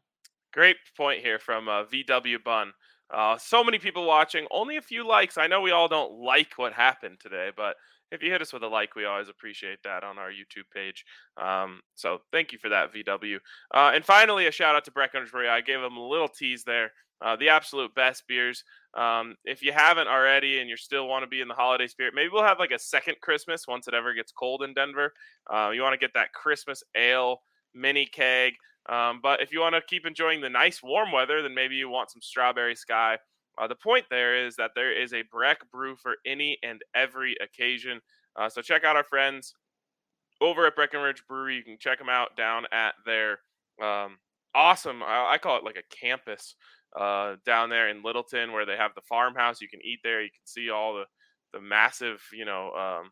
Great 0.55 0.77
point 0.97 1.21
here 1.21 1.39
from 1.39 1.69
uh, 1.69 1.85
VW 1.85 2.43
Bun. 2.43 2.73
Uh, 3.13 3.37
so 3.37 3.63
many 3.63 3.79
people 3.79 4.07
watching, 4.07 4.47
only 4.51 4.79
a 4.79 4.83
few 4.83 5.07
likes. 5.07 5.37
I 5.37 5.47
know 5.47 5.61
we 5.61 5.71
all 5.71 5.89
don't 5.89 6.19
like 6.21 6.55
what 6.57 6.73
happened 6.73 7.19
today, 7.21 7.51
but 7.55 7.77
if 8.11 8.23
you 8.23 8.31
hit 8.31 8.41
us 8.41 8.55
with 8.55 8.63
a 8.63 8.69
like, 8.69 8.95
we 8.95 9.05
always 9.05 9.29
appreciate 9.29 9.83
that 9.85 10.03
on 10.03 10.17
our 10.17 10.31
YouTube 10.31 10.71
page. 10.75 11.05
Um, 11.37 11.81
so 11.95 12.21
thank 12.33 12.53
you 12.53 12.59
for 12.59 12.71
that, 12.71 12.93
VW. 12.95 13.37
Uh, 13.75 13.93
and 13.95 14.05
finally, 14.05 14.47
a 14.47 14.53
shout 14.53 14.75
out 14.75 14.87
to 14.87 14.91
Breckenridge 14.91 15.31
Brewery. 15.31 15.49
I 15.49 15.61
gave 15.61 15.81
them 15.83 15.97
a 15.99 16.09
little 16.09 16.29
tease 16.29 16.65
there. 16.65 16.93
Uh, 17.23 17.37
the 17.37 17.51
absolute 17.51 17.95
best 17.95 18.27
beers. 18.27 18.65
Um, 18.95 19.37
if 19.45 19.63
you 19.63 19.73
haven't 19.73 20.09
already 20.09 20.61
and 20.61 20.69
you 20.69 20.77
still 20.77 21.09
want 21.09 21.23
to 21.23 21.29
be 21.29 21.41
in 21.41 21.49
the 21.49 21.55
holiday 21.55 21.87
spirit, 21.87 22.15
maybe 22.15 22.29
we'll 22.33 22.43
have 22.43 22.59
like 22.59 22.73
a 22.73 22.79
second 22.79 23.17
Christmas 23.23 23.67
once 23.67 23.89
it 23.89 23.95
ever 23.95 24.13
gets 24.15 24.33
cold 24.33 24.63
in 24.63 24.75
Denver. 24.75 25.13
Uh, 25.53 25.71
you 25.75 25.83
want 25.83 25.95
to 25.95 25.99
get 25.99 26.13
that 26.15 26.33
Christmas 26.33 26.83
ale 26.97 27.41
mini 27.75 28.07
keg. 28.07 28.55
Um, 28.89 29.21
but 29.23 29.41
if 29.41 29.53
you 29.53 29.61
want 29.61 29.75
to 29.75 29.83
keep 29.89 30.07
enjoying 30.07 30.41
the 30.41 30.51
nice 30.51 30.83
warm 30.83 31.13
weather, 31.13 31.41
then 31.41 31.55
maybe 31.55 31.77
you 31.77 31.89
want 31.89 32.11
some 32.11 32.21
strawberry 32.21 32.75
sky. 32.75 33.19
Uh, 33.59 33.67
the 33.67 33.75
point 33.75 34.05
there 34.11 34.45
is 34.47 34.57
that 34.57 34.73
there 34.75 34.93
is 34.93 35.13
a 35.13 35.23
Breck 35.31 35.71
brew 35.71 35.97
for 35.97 36.17
any 36.27 36.59
and 36.63 36.83
every 36.95 37.37
occasion. 37.43 38.01
Uh, 38.37 38.49
so 38.49 38.61
check 38.61 38.85
out 38.85 38.97
our 38.97 39.05
friends 39.05 39.55
over 40.41 40.67
at 40.67 40.75
Breckenridge 40.75 41.23
Brewery. 41.29 41.57
You 41.57 41.63
can 41.63 41.79
check 41.79 41.99
them 41.99 42.09
out 42.09 42.37
down 42.37 42.65
at 42.73 42.95
their 43.07 43.39
um, 43.81 44.19
awesome, 44.55 45.03
I, 45.03 45.33
I 45.33 45.39
call 45.39 45.57
it 45.59 45.65
like 45.65 45.77
a 45.77 45.97
campus 45.97 46.55
uh, 46.99 47.37
down 47.45 47.71
there 47.71 47.89
in 47.89 48.03
Littleton 48.03 48.53
where 48.53 48.67
they 48.67 48.77
have 48.77 48.95
the 48.95 49.01
farmhouse. 49.03 49.61
You 49.61 49.69
can 49.69 49.85
eat 49.85 50.01
there. 50.03 50.23
You 50.23 50.31
can 50.31 50.45
see 50.45 50.71
all 50.71 50.95
the 50.95 51.05
the 51.53 51.61
massive, 51.61 52.23
you 52.33 52.47
know, 52.47 52.73
um, 52.73 53.11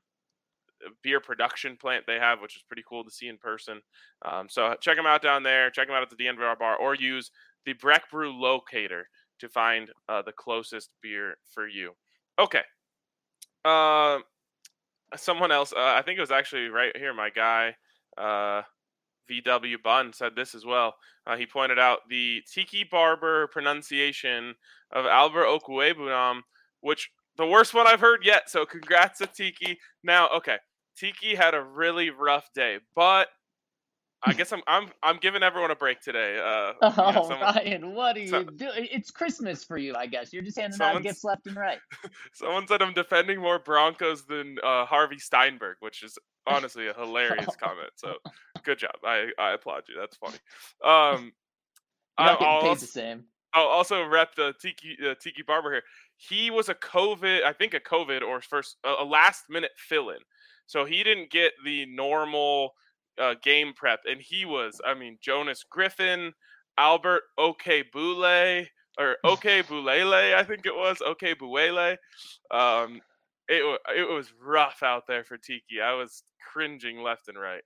beer 1.03 1.21
production 1.21 1.77
plant 1.77 2.05
they 2.07 2.19
have, 2.19 2.41
which 2.41 2.57
is 2.57 2.63
pretty 2.63 2.85
cool 2.89 3.05
to 3.05 3.11
see 3.11 3.29
in 3.29 3.37
person. 3.37 3.81
Um, 4.25 4.49
so 4.49 4.75
check 4.81 4.97
them 4.97 5.07
out 5.07 5.23
down 5.23 5.43
there. 5.43 5.71
Check 5.71 5.87
them 5.87 5.97
out 5.97 6.03
at 6.03 6.11
the 6.11 6.17
DNVR 6.17 6.59
bar, 6.59 6.77
or 6.77 6.95
use 6.95 7.31
the 7.67 7.75
Breck 7.75 8.11
Brew 8.11 8.33
locator 8.33 9.09
to 9.41 9.49
find 9.49 9.91
uh, 10.09 10.23
the 10.23 10.33
closest 10.33 10.91
beer 11.03 11.37
for 11.49 11.67
you. 11.67 11.93
Okay. 12.39 12.63
Uh, 13.65 14.19
someone 15.17 15.53
else, 15.53 15.73
uh, 15.73 15.95
I 15.97 16.03
think 16.03 16.19
it 16.19 16.23
was 16.23 16.31
actually 16.31 16.69
right 16.69 16.97
here, 16.97 17.13
my 17.13 17.31
guy, 17.31 17.75
uh, 18.17 18.63
VW 19.31 19.83
Bun, 19.83 20.13
said 20.13 20.35
this 20.35 20.55
as 20.55 20.65
well. 20.65 20.95
Uh, 21.27 21.37
he 21.37 21.47
pointed 21.47 21.79
out 21.79 22.01
the 22.09 22.43
Tiki 22.53 22.85
Barber 22.85 23.47
pronunciation 23.49 24.55
of 24.93 25.07
Albert 25.07 25.47
Okwuegbunam, 25.47 26.41
which 26.81 27.11
the 27.37 27.47
worst 27.47 27.75
one 27.75 27.87
I've 27.87 28.01
heard 28.01 28.25
yet. 28.25 28.51
So 28.51 28.67
congrats 28.67 29.19
to 29.19 29.27
Tiki. 29.27 29.79
Now, 30.03 30.29
okay, 30.37 30.57
Tiki 30.97 31.35
had 31.35 31.55
a 31.55 31.63
really 31.63 32.11
rough 32.11 32.53
day, 32.55 32.79
but 32.95 33.29
I 34.23 34.35
guess 34.35 34.53
I'm 34.53 34.61
I'm 34.67 34.89
I'm 35.03 35.17
giving 35.17 35.43
everyone 35.43 35.71
a 35.71 35.77
break 35.77 36.01
today. 36.03 36.39
Uh, 36.39 36.73
oh, 36.83 37.07
you 37.09 37.15
know, 37.15 37.23
someone, 37.23 37.55
Ryan, 37.55 37.95
what 37.95 38.17
are 38.17 38.21
you 38.21 38.45
doing? 38.45 38.89
It's 38.91 39.11
Christmas 39.11 39.65
for 39.65 39.79
you, 39.79 39.95
I 39.95 40.07
guess. 40.07 40.33
You're 40.33 40.43
just 40.43 40.59
handing 40.59 40.81
out 40.81 41.03
gifts 41.03 41.25
left 41.25 41.47
and 41.47 41.57
right. 41.57 41.79
Someone 42.35 42.67
said 42.67 42.83
I'm 42.83 42.93
defending 42.93 43.41
more 43.41 43.59
Broncos 43.59 44.27
than 44.27 44.57
uh, 44.63 44.85
Harvey 44.85 45.19
Steinberg, 45.19 45.77
which 45.81 46.03
is 46.03 46.19
honestly 46.47 46.89
a 46.89 46.93
hilarious 46.93 47.57
comment. 47.61 47.91
So 47.97 48.15
good 48.71 48.79
job. 48.79 48.95
I, 49.05 49.31
I 49.39 49.53
applaud 49.53 49.83
you. 49.89 49.97
That's 49.99 50.17
funny. 50.17 50.39
Um, 50.85 51.33
getting 52.19 52.61
paid 52.61 52.79
the 52.79 52.87
same. 52.87 53.25
I'll 53.53 53.67
also 53.67 54.05
rep 54.05 54.35
the 54.37 54.55
Tiki 54.61 54.97
uh, 55.05 55.15
Tiki 55.21 55.43
Barber 55.43 55.73
here. 55.73 55.83
He 56.17 56.51
was 56.51 56.69
a 56.69 56.75
COVID, 56.75 57.43
I 57.43 57.53
think 57.53 57.75
a 57.75 57.81
COVID 57.81 58.23
or 58.23 58.41
first 58.41 58.77
a 58.85 59.05
last 59.05 59.45
minute 59.49 59.73
fill 59.77 60.11
in, 60.11 60.19
so 60.67 60.85
he 60.85 61.03
didn't 61.03 61.31
get 61.31 61.53
the 61.65 61.87
normal 61.87 62.75
uh, 63.21 63.35
game 63.43 63.73
prep, 63.75 64.01
and 64.09 64.21
he 64.21 64.45
was, 64.45 64.81
I 64.87 64.95
mean, 64.95 65.19
Jonas 65.21 65.65
Griffin, 65.69 66.33
Albert 66.79 67.23
Okebule, 67.39 68.67
or 68.99 69.17
Okebulele, 69.25 70.35
I 70.35 70.45
think 70.45 70.65
it 70.65 70.75
was 70.75 70.99
Okebuele. 70.99 71.97
Um, 72.53 73.01
it 73.49 73.81
it 73.97 74.09
was 74.09 74.33
rough 74.41 74.85
out 74.85 75.09
there 75.09 75.25
for 75.25 75.37
Tiki. 75.37 75.81
I 75.83 75.95
was 75.95 76.23
cringing 76.53 77.03
left 77.03 77.27
and 77.29 77.39
right. 77.39 77.63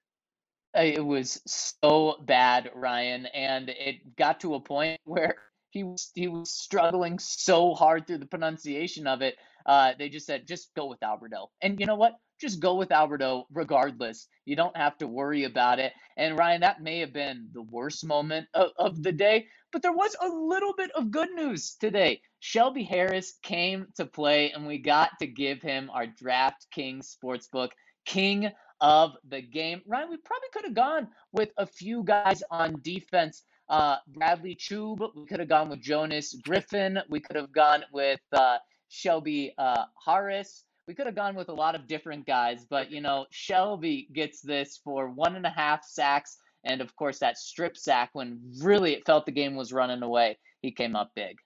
It 0.75 1.05
was 1.05 1.41
so 1.47 2.17
bad, 2.23 2.71
Ryan, 2.75 3.27
and 3.27 3.69
it 3.69 4.17
got 4.17 4.41
to 4.41 4.55
a 4.55 4.61
point 4.61 5.01
where 5.05 5.37
he 5.71 5.85
was 5.85 6.11
he 6.15 6.29
was 6.29 6.51
struggling 6.51 7.19
so 7.19 7.75
hard 7.75 8.07
through 8.07 8.19
the 8.19 8.27
pronunciation 8.27 9.07
of 9.07 9.23
it. 9.23 9.37
Uh, 9.67 9.93
they 9.99 10.09
just 10.09 10.27
said, 10.27 10.47
just 10.47 10.75
go 10.75 10.87
with 10.87 11.03
Alberto. 11.03 11.51
And 11.63 11.81
you 11.81 11.87
know 11.87 11.97
what? 11.97 12.15
just 12.41 12.61
go 12.61 12.75
with 12.75 12.93
Alberto 12.93 13.47
regardless. 13.53 14.29
You 14.45 14.57
don't 14.57 14.77
have 14.77 14.99
to 14.99 15.07
worry 15.07 15.45
about 15.45 15.79
it. 15.79 15.93
And 16.17 16.39
Ryan, 16.39 16.61
that 16.61 16.83
may 16.83 16.99
have 16.99 17.13
been 17.13 17.49
the 17.53 17.63
worst 17.63 18.05
moment 18.05 18.49
of, 18.55 18.71
of 18.79 19.03
the 19.03 19.13
day, 19.13 19.47
but 19.73 19.83
there 19.83 19.93
was 19.93 20.15
a 20.21 20.29
little 20.29 20.75
bit 20.77 20.91
of 20.93 21.11
good 21.11 21.31
news 21.35 21.77
today. 21.81 22.21
Shelby 22.41 22.85
Harris 22.85 23.39
came 23.43 23.87
to 23.97 24.05
play, 24.05 24.53
and 24.53 24.67
we 24.67 24.79
got 24.79 25.11
to 25.21 25.27
give 25.27 25.63
him 25.63 25.91
our 25.91 26.07
DraftKings 26.07 27.17
Sportsbook 27.17 27.71
King 28.05 28.51
of 28.81 29.13
the 29.29 29.41
game. 29.41 29.83
Ryan, 29.87 30.11
we 30.11 30.17
probably 30.19 30.49
could 30.53 30.65
have 30.65 30.75
gone 30.75 31.09
with 31.33 31.51
a 31.59 31.67
few 31.67 32.03
guys 32.05 32.43
on 32.51 32.81
defense. 32.83 33.43
Uh, 33.69 33.97
Bradley 34.09 34.55
Chubb, 34.55 35.03
we 35.15 35.27
could 35.27 35.41
have 35.41 35.49
gone 35.49 35.71
with 35.71 35.81
Jonas 35.81 36.35
Griffith, 36.43 36.99
we 37.09 37.21
could 37.21 37.37
have 37.37 37.53
gone 37.53 37.83
with 37.93 38.21
uh, 38.33 38.59
Shelby 38.89 39.55
uh, 39.59 39.85
Harris. 40.05 40.65
We 40.87 40.95
could 40.95 41.07
have 41.07 41.15
gone 41.15 41.35
with 41.35 41.49
a 41.49 41.55
lot 41.55 41.75
of 41.75 41.87
different 41.87 42.27
guys, 42.27 42.67
but 42.69 42.91
you 42.91 43.01
know, 43.01 43.25
Shelby 43.31 44.07
gets 44.13 44.43
this 44.43 44.79
for 44.85 45.09
one 45.09 45.35
and 45.35 45.47
a 45.47 45.51
half 45.51 45.83
sacks, 45.83 46.37
and 46.63 46.83
of 46.83 46.95
course 46.95 47.19
that 47.21 47.39
strip 47.39 47.77
sack 47.77 48.11
when 48.13 48.39
really 48.61 48.93
it 48.93 49.07
felt 49.07 49.25
the 49.25 49.33
game 49.33 49.57
was 49.57 49.73
running 49.73 50.03
away. 50.03 50.39
He 50.61 50.71
came 50.71 50.95
up 50.95 51.13
big. 51.17 51.39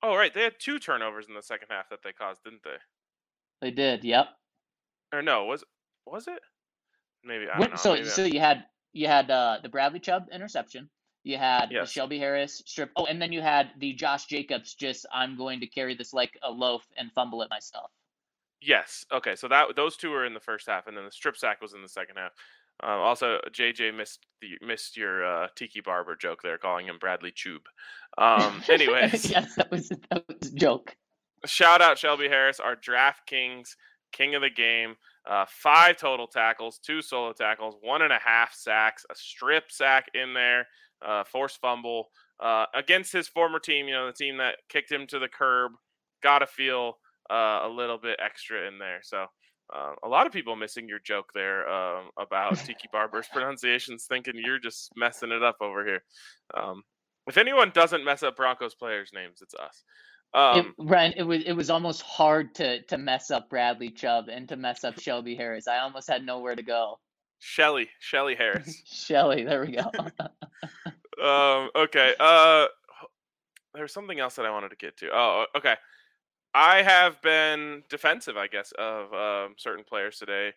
Oh 0.00 0.14
right, 0.14 0.32
they 0.32 0.42
had 0.42 0.54
two 0.60 0.78
turnovers 0.78 1.26
in 1.28 1.34
the 1.34 1.42
second 1.42 1.68
half 1.70 1.88
that 1.90 2.04
they 2.04 2.12
caused, 2.12 2.44
didn't 2.44 2.62
they? 2.62 2.76
They 3.60 3.70
did. 3.72 4.04
Yep. 4.04 4.28
Or 5.12 5.22
no, 5.22 5.44
was 5.46 5.64
was 6.06 6.28
it? 6.28 6.40
Maybe 7.24 7.46
I 7.52 7.58
don't 7.58 7.70
know. 7.70 7.76
So 7.76 7.94
Maybe 7.94 8.04
so 8.06 8.24
you 8.24 8.40
had 8.40 8.64
you 8.92 9.06
had 9.06 9.30
uh, 9.30 9.58
the 9.62 9.68
Bradley 9.68 10.00
Chubb 10.00 10.26
interception. 10.32 10.88
You 11.24 11.36
had 11.36 11.70
yes. 11.70 11.88
the 11.88 11.92
Shelby 11.92 12.18
Harris 12.18 12.62
strip. 12.64 12.90
Oh, 12.96 13.04
and 13.04 13.20
then 13.20 13.32
you 13.32 13.42
had 13.42 13.70
the 13.78 13.92
Josh 13.92 14.26
Jacobs. 14.26 14.74
Just 14.74 15.06
I'm 15.12 15.36
going 15.36 15.60
to 15.60 15.66
carry 15.66 15.94
this 15.94 16.12
like 16.14 16.38
a 16.42 16.50
loaf 16.50 16.86
and 16.96 17.12
fumble 17.12 17.42
it 17.42 17.50
myself. 17.50 17.90
Yes. 18.60 19.04
Okay. 19.12 19.36
So 19.36 19.48
that 19.48 19.76
those 19.76 19.96
two 19.96 20.10
were 20.10 20.24
in 20.24 20.34
the 20.34 20.40
first 20.40 20.66
half, 20.66 20.86
and 20.86 20.96
then 20.96 21.04
the 21.04 21.10
strip 21.10 21.36
sack 21.36 21.60
was 21.60 21.74
in 21.74 21.82
the 21.82 21.88
second 21.88 22.16
half. 22.16 22.32
Um, 22.82 23.00
also, 23.00 23.40
JJ 23.50 23.96
missed 23.96 24.24
the 24.40 24.56
missed 24.64 24.96
your 24.96 25.24
uh, 25.24 25.48
Tiki 25.56 25.80
Barber 25.80 26.14
joke 26.14 26.42
there, 26.42 26.58
calling 26.58 26.86
him 26.86 26.98
Bradley 26.98 27.32
Chubb. 27.32 27.62
Um, 28.16 28.62
anyways, 28.68 29.30
yes, 29.30 29.54
that 29.56 29.70
was 29.70 29.88
that 30.10 30.24
was 30.28 30.52
a 30.52 30.54
joke. 30.54 30.96
Shout 31.44 31.82
out 31.82 31.98
Shelby 31.98 32.28
Harris, 32.28 32.60
our 32.60 32.76
DraftKings 32.76 33.74
king 34.12 34.34
of 34.34 34.42
the 34.42 34.50
game. 34.50 34.96
Uh, 35.28 35.44
five 35.48 35.96
total 35.96 36.26
tackles, 36.26 36.78
two 36.78 37.02
solo 37.02 37.32
tackles, 37.32 37.76
one 37.82 38.02
and 38.02 38.12
a 38.12 38.18
half 38.18 38.54
sacks, 38.54 39.04
a 39.10 39.14
strip 39.14 39.70
sack 39.70 40.06
in 40.14 40.32
there, 40.32 40.66
uh, 41.06 41.22
forced 41.24 41.60
fumble 41.60 42.08
uh, 42.40 42.64
against 42.74 43.12
his 43.12 43.28
former 43.28 43.58
team. 43.58 43.86
You 43.88 43.94
know, 43.94 44.06
the 44.06 44.12
team 44.12 44.38
that 44.38 44.56
kicked 44.68 44.90
him 44.90 45.06
to 45.08 45.18
the 45.18 45.28
curb. 45.28 45.72
Got 46.22 46.40
to 46.40 46.46
feel 46.46 46.94
uh, 47.30 47.60
a 47.64 47.68
little 47.68 47.98
bit 47.98 48.18
extra 48.24 48.66
in 48.66 48.78
there. 48.78 49.00
So 49.02 49.26
uh, 49.74 49.92
a 50.02 50.08
lot 50.08 50.26
of 50.26 50.32
people 50.32 50.56
missing 50.56 50.88
your 50.88 50.98
joke 50.98 51.30
there 51.34 51.68
um, 51.68 52.10
about 52.18 52.56
Tiki 52.64 52.88
Barber's 52.90 53.28
pronunciations, 53.32 54.06
thinking 54.08 54.34
you're 54.36 54.58
just 54.58 54.90
messing 54.96 55.30
it 55.30 55.42
up 55.42 55.56
over 55.60 55.84
here. 55.84 56.02
Um, 56.56 56.82
if 57.26 57.36
anyone 57.36 57.70
doesn't 57.74 58.04
mess 58.04 58.22
up 58.22 58.36
Broncos 58.36 58.74
players' 58.74 59.10
names, 59.14 59.40
it's 59.42 59.54
us. 59.54 59.84
Um, 60.34 60.58
it, 60.58 60.66
Ryan, 60.78 61.14
it 61.16 61.22
was 61.22 61.42
it 61.44 61.52
was 61.52 61.70
almost 61.70 62.02
hard 62.02 62.54
to 62.56 62.82
to 62.82 62.98
mess 62.98 63.30
up 63.30 63.48
Bradley 63.48 63.90
Chubb 63.90 64.28
and 64.28 64.48
to 64.48 64.56
mess 64.56 64.84
up 64.84 65.00
Shelby 65.00 65.34
Harris. 65.34 65.66
I 65.66 65.78
almost 65.78 66.08
had 66.08 66.24
nowhere 66.24 66.54
to 66.54 66.62
go. 66.62 66.98
Shelly, 67.38 67.88
Shelly 68.00 68.34
Harris. 68.34 68.82
Shelly, 68.86 69.44
there 69.44 69.64
we 69.64 69.72
go. 69.72 69.90
um, 71.24 71.70
okay. 71.74 72.14
Uh, 72.18 72.66
there's 73.74 73.92
something 73.92 74.18
else 74.18 74.34
that 74.36 74.44
I 74.44 74.50
wanted 74.50 74.70
to 74.70 74.76
get 74.76 74.96
to. 74.98 75.08
Oh, 75.12 75.46
okay. 75.56 75.76
I 76.54 76.82
have 76.82 77.20
been 77.22 77.84
defensive, 77.88 78.36
I 78.36 78.48
guess, 78.48 78.72
of 78.78 79.12
um, 79.12 79.54
certain 79.56 79.84
players 79.84 80.18
today. 80.18 80.48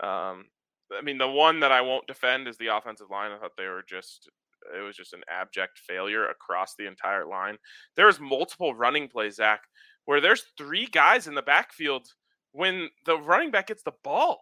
Um, 0.00 0.46
I 0.92 1.02
mean, 1.02 1.18
the 1.18 1.28
one 1.28 1.60
that 1.60 1.72
I 1.72 1.82
won't 1.82 2.06
defend 2.06 2.48
is 2.48 2.56
the 2.56 2.74
offensive 2.74 3.10
line. 3.10 3.32
I 3.32 3.38
thought 3.38 3.56
they 3.56 3.66
were 3.66 3.84
just 3.86 4.30
it 4.76 4.80
was 4.80 4.96
just 4.96 5.12
an 5.12 5.22
abject 5.28 5.78
failure 5.78 6.26
across 6.26 6.74
the 6.74 6.86
entire 6.86 7.26
line. 7.26 7.56
There's 7.96 8.20
multiple 8.20 8.74
running 8.74 9.08
plays, 9.08 9.36
Zach, 9.36 9.62
where 10.04 10.20
there's 10.20 10.44
three 10.56 10.86
guys 10.86 11.26
in 11.26 11.34
the 11.34 11.42
backfield 11.42 12.06
when 12.52 12.88
the 13.06 13.16
running 13.18 13.50
back 13.50 13.68
gets 13.68 13.82
the 13.82 13.92
ball. 14.02 14.40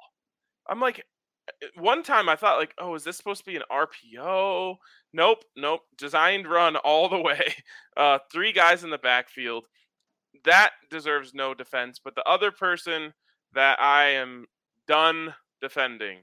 I'm 0.68 0.80
like, 0.80 1.04
eh, 1.62 1.66
one 1.76 2.02
time 2.02 2.28
I 2.28 2.36
thought 2.36 2.58
like, 2.58 2.74
oh, 2.78 2.94
is 2.94 3.04
this 3.04 3.16
supposed 3.16 3.44
to 3.44 3.50
be 3.50 3.56
an 3.56 3.62
RPO? 3.70 4.76
Nope, 5.12 5.44
nope. 5.56 5.80
Designed 5.96 6.46
run 6.46 6.76
all 6.76 7.08
the 7.08 7.20
way. 7.20 7.54
Uh, 7.96 8.16
three 8.30 8.52
guys 8.52 8.84
in 8.84 8.90
the 8.90 8.98
backfield 8.98 9.64
that 10.44 10.70
deserves 10.90 11.34
no 11.34 11.54
defense. 11.54 12.00
But 12.02 12.14
the 12.14 12.28
other 12.28 12.50
person 12.50 13.12
that 13.54 13.80
I 13.80 14.10
am 14.10 14.46
done 14.86 15.34
defending 15.60 16.18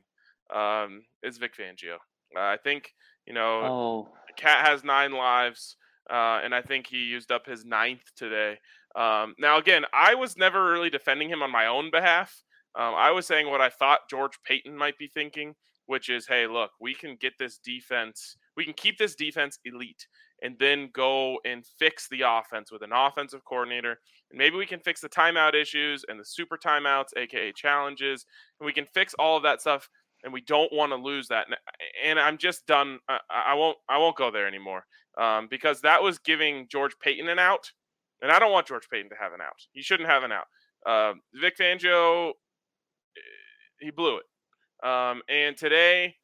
um, 0.53 1.03
is 1.23 1.38
Vic 1.38 1.53
Fangio. 1.55 1.95
Uh, 2.36 2.39
I 2.39 2.58
think 2.63 2.93
you 3.25 3.33
know, 3.33 3.61
oh. 3.63 4.09
Cat 4.38 4.67
has 4.67 4.83
nine 4.83 5.11
lives, 5.11 5.77
uh, 6.09 6.41
and 6.43 6.53
I 6.53 6.61
think 6.61 6.88
he 6.88 6.97
used 6.97 7.31
up 7.31 7.45
his 7.45 7.65
ninth 7.65 8.03
today. 8.15 8.57
Um, 8.95 9.35
now, 9.38 9.57
again, 9.57 9.83
I 9.93 10.15
was 10.15 10.38
never 10.38 10.71
really 10.71 10.89
defending 10.89 11.29
him 11.29 11.41
on 11.41 11.51
my 11.51 11.67
own 11.67 11.91
behalf. 11.91 12.43
Um, 12.77 12.93
I 12.95 13.11
was 13.11 13.25
saying 13.25 13.49
what 13.49 13.61
I 13.61 13.69
thought 13.69 14.09
George 14.09 14.38
Paton 14.45 14.75
might 14.77 14.97
be 14.97 15.07
thinking, 15.07 15.55
which 15.86 16.09
is, 16.09 16.28
hey, 16.28 16.47
look, 16.47 16.71
we 16.80 16.93
can 16.93 17.15
get 17.19 17.34
this 17.39 17.57
defense, 17.57 18.38
we 18.57 18.65
can 18.65 18.73
keep 18.73 18.97
this 18.97 19.15
defense 19.15 19.59
elite 19.65 20.07
and 20.41 20.55
then 20.59 20.89
go 20.93 21.39
and 21.45 21.65
fix 21.80 22.07
the 22.09 22.21
offense 22.21 22.71
with 22.71 22.82
an 22.82 22.91
offensive 22.93 23.43
coordinator. 23.45 23.97
And 24.32 24.38
maybe 24.38 24.57
we 24.57 24.65
can 24.65 24.80
fix 24.80 24.99
the 25.01 25.09
timeout 25.09 25.53
issues 25.53 26.03
and 26.07 26.19
the 26.19 26.26
super 26.26 26.57
timeouts, 26.57 27.15
aka 27.15 27.53
challenges, 27.53 28.26
and 28.59 28.65
we 28.65 28.73
can 28.73 28.88
fix 28.93 29.13
all 29.15 29.38
of 29.38 29.43
that 29.43 29.61
stuff. 29.61 29.89
And 30.26 30.34
we 30.34 30.41
don't 30.41 30.73
want 30.73 30.91
to 30.91 30.95
lose 30.95 31.28
that. 31.28 31.45
And 32.03 32.19
I'm 32.19 32.38
just 32.38 32.65
done. 32.65 32.99
I, 33.07 33.53
won't. 33.53 33.78
I 33.88 33.97
won't 33.97 34.17
go 34.17 34.32
there 34.32 34.47
anymore 34.47 34.86
um, 35.17 35.47
because 35.49 35.82
that 35.82 36.01
was 36.01 36.17
giving 36.17 36.67
George 36.69 36.93
Paton 37.01 37.30
an 37.30 37.39
out, 37.39 37.71
and 38.21 38.32
I 38.32 38.39
don't 38.39 38.51
want 38.51 38.67
George 38.67 38.89
Paton 38.91 39.09
to 39.09 39.15
have 39.19 39.34
an 39.34 39.41
out. 39.41 39.61
He 39.71 39.82
shouldn't 39.82 40.09
have 40.09 40.23
an 40.23 40.32
out. 40.32 40.45
Uh, 40.86 41.13
Vic 41.39 41.57
Fangio, 41.57 42.30
eh, 42.30 42.32
he 43.80 43.91
blew 43.91 44.17
it. 44.17 44.88
Um, 44.88 45.21
and 45.30 45.55
today, 45.55 46.15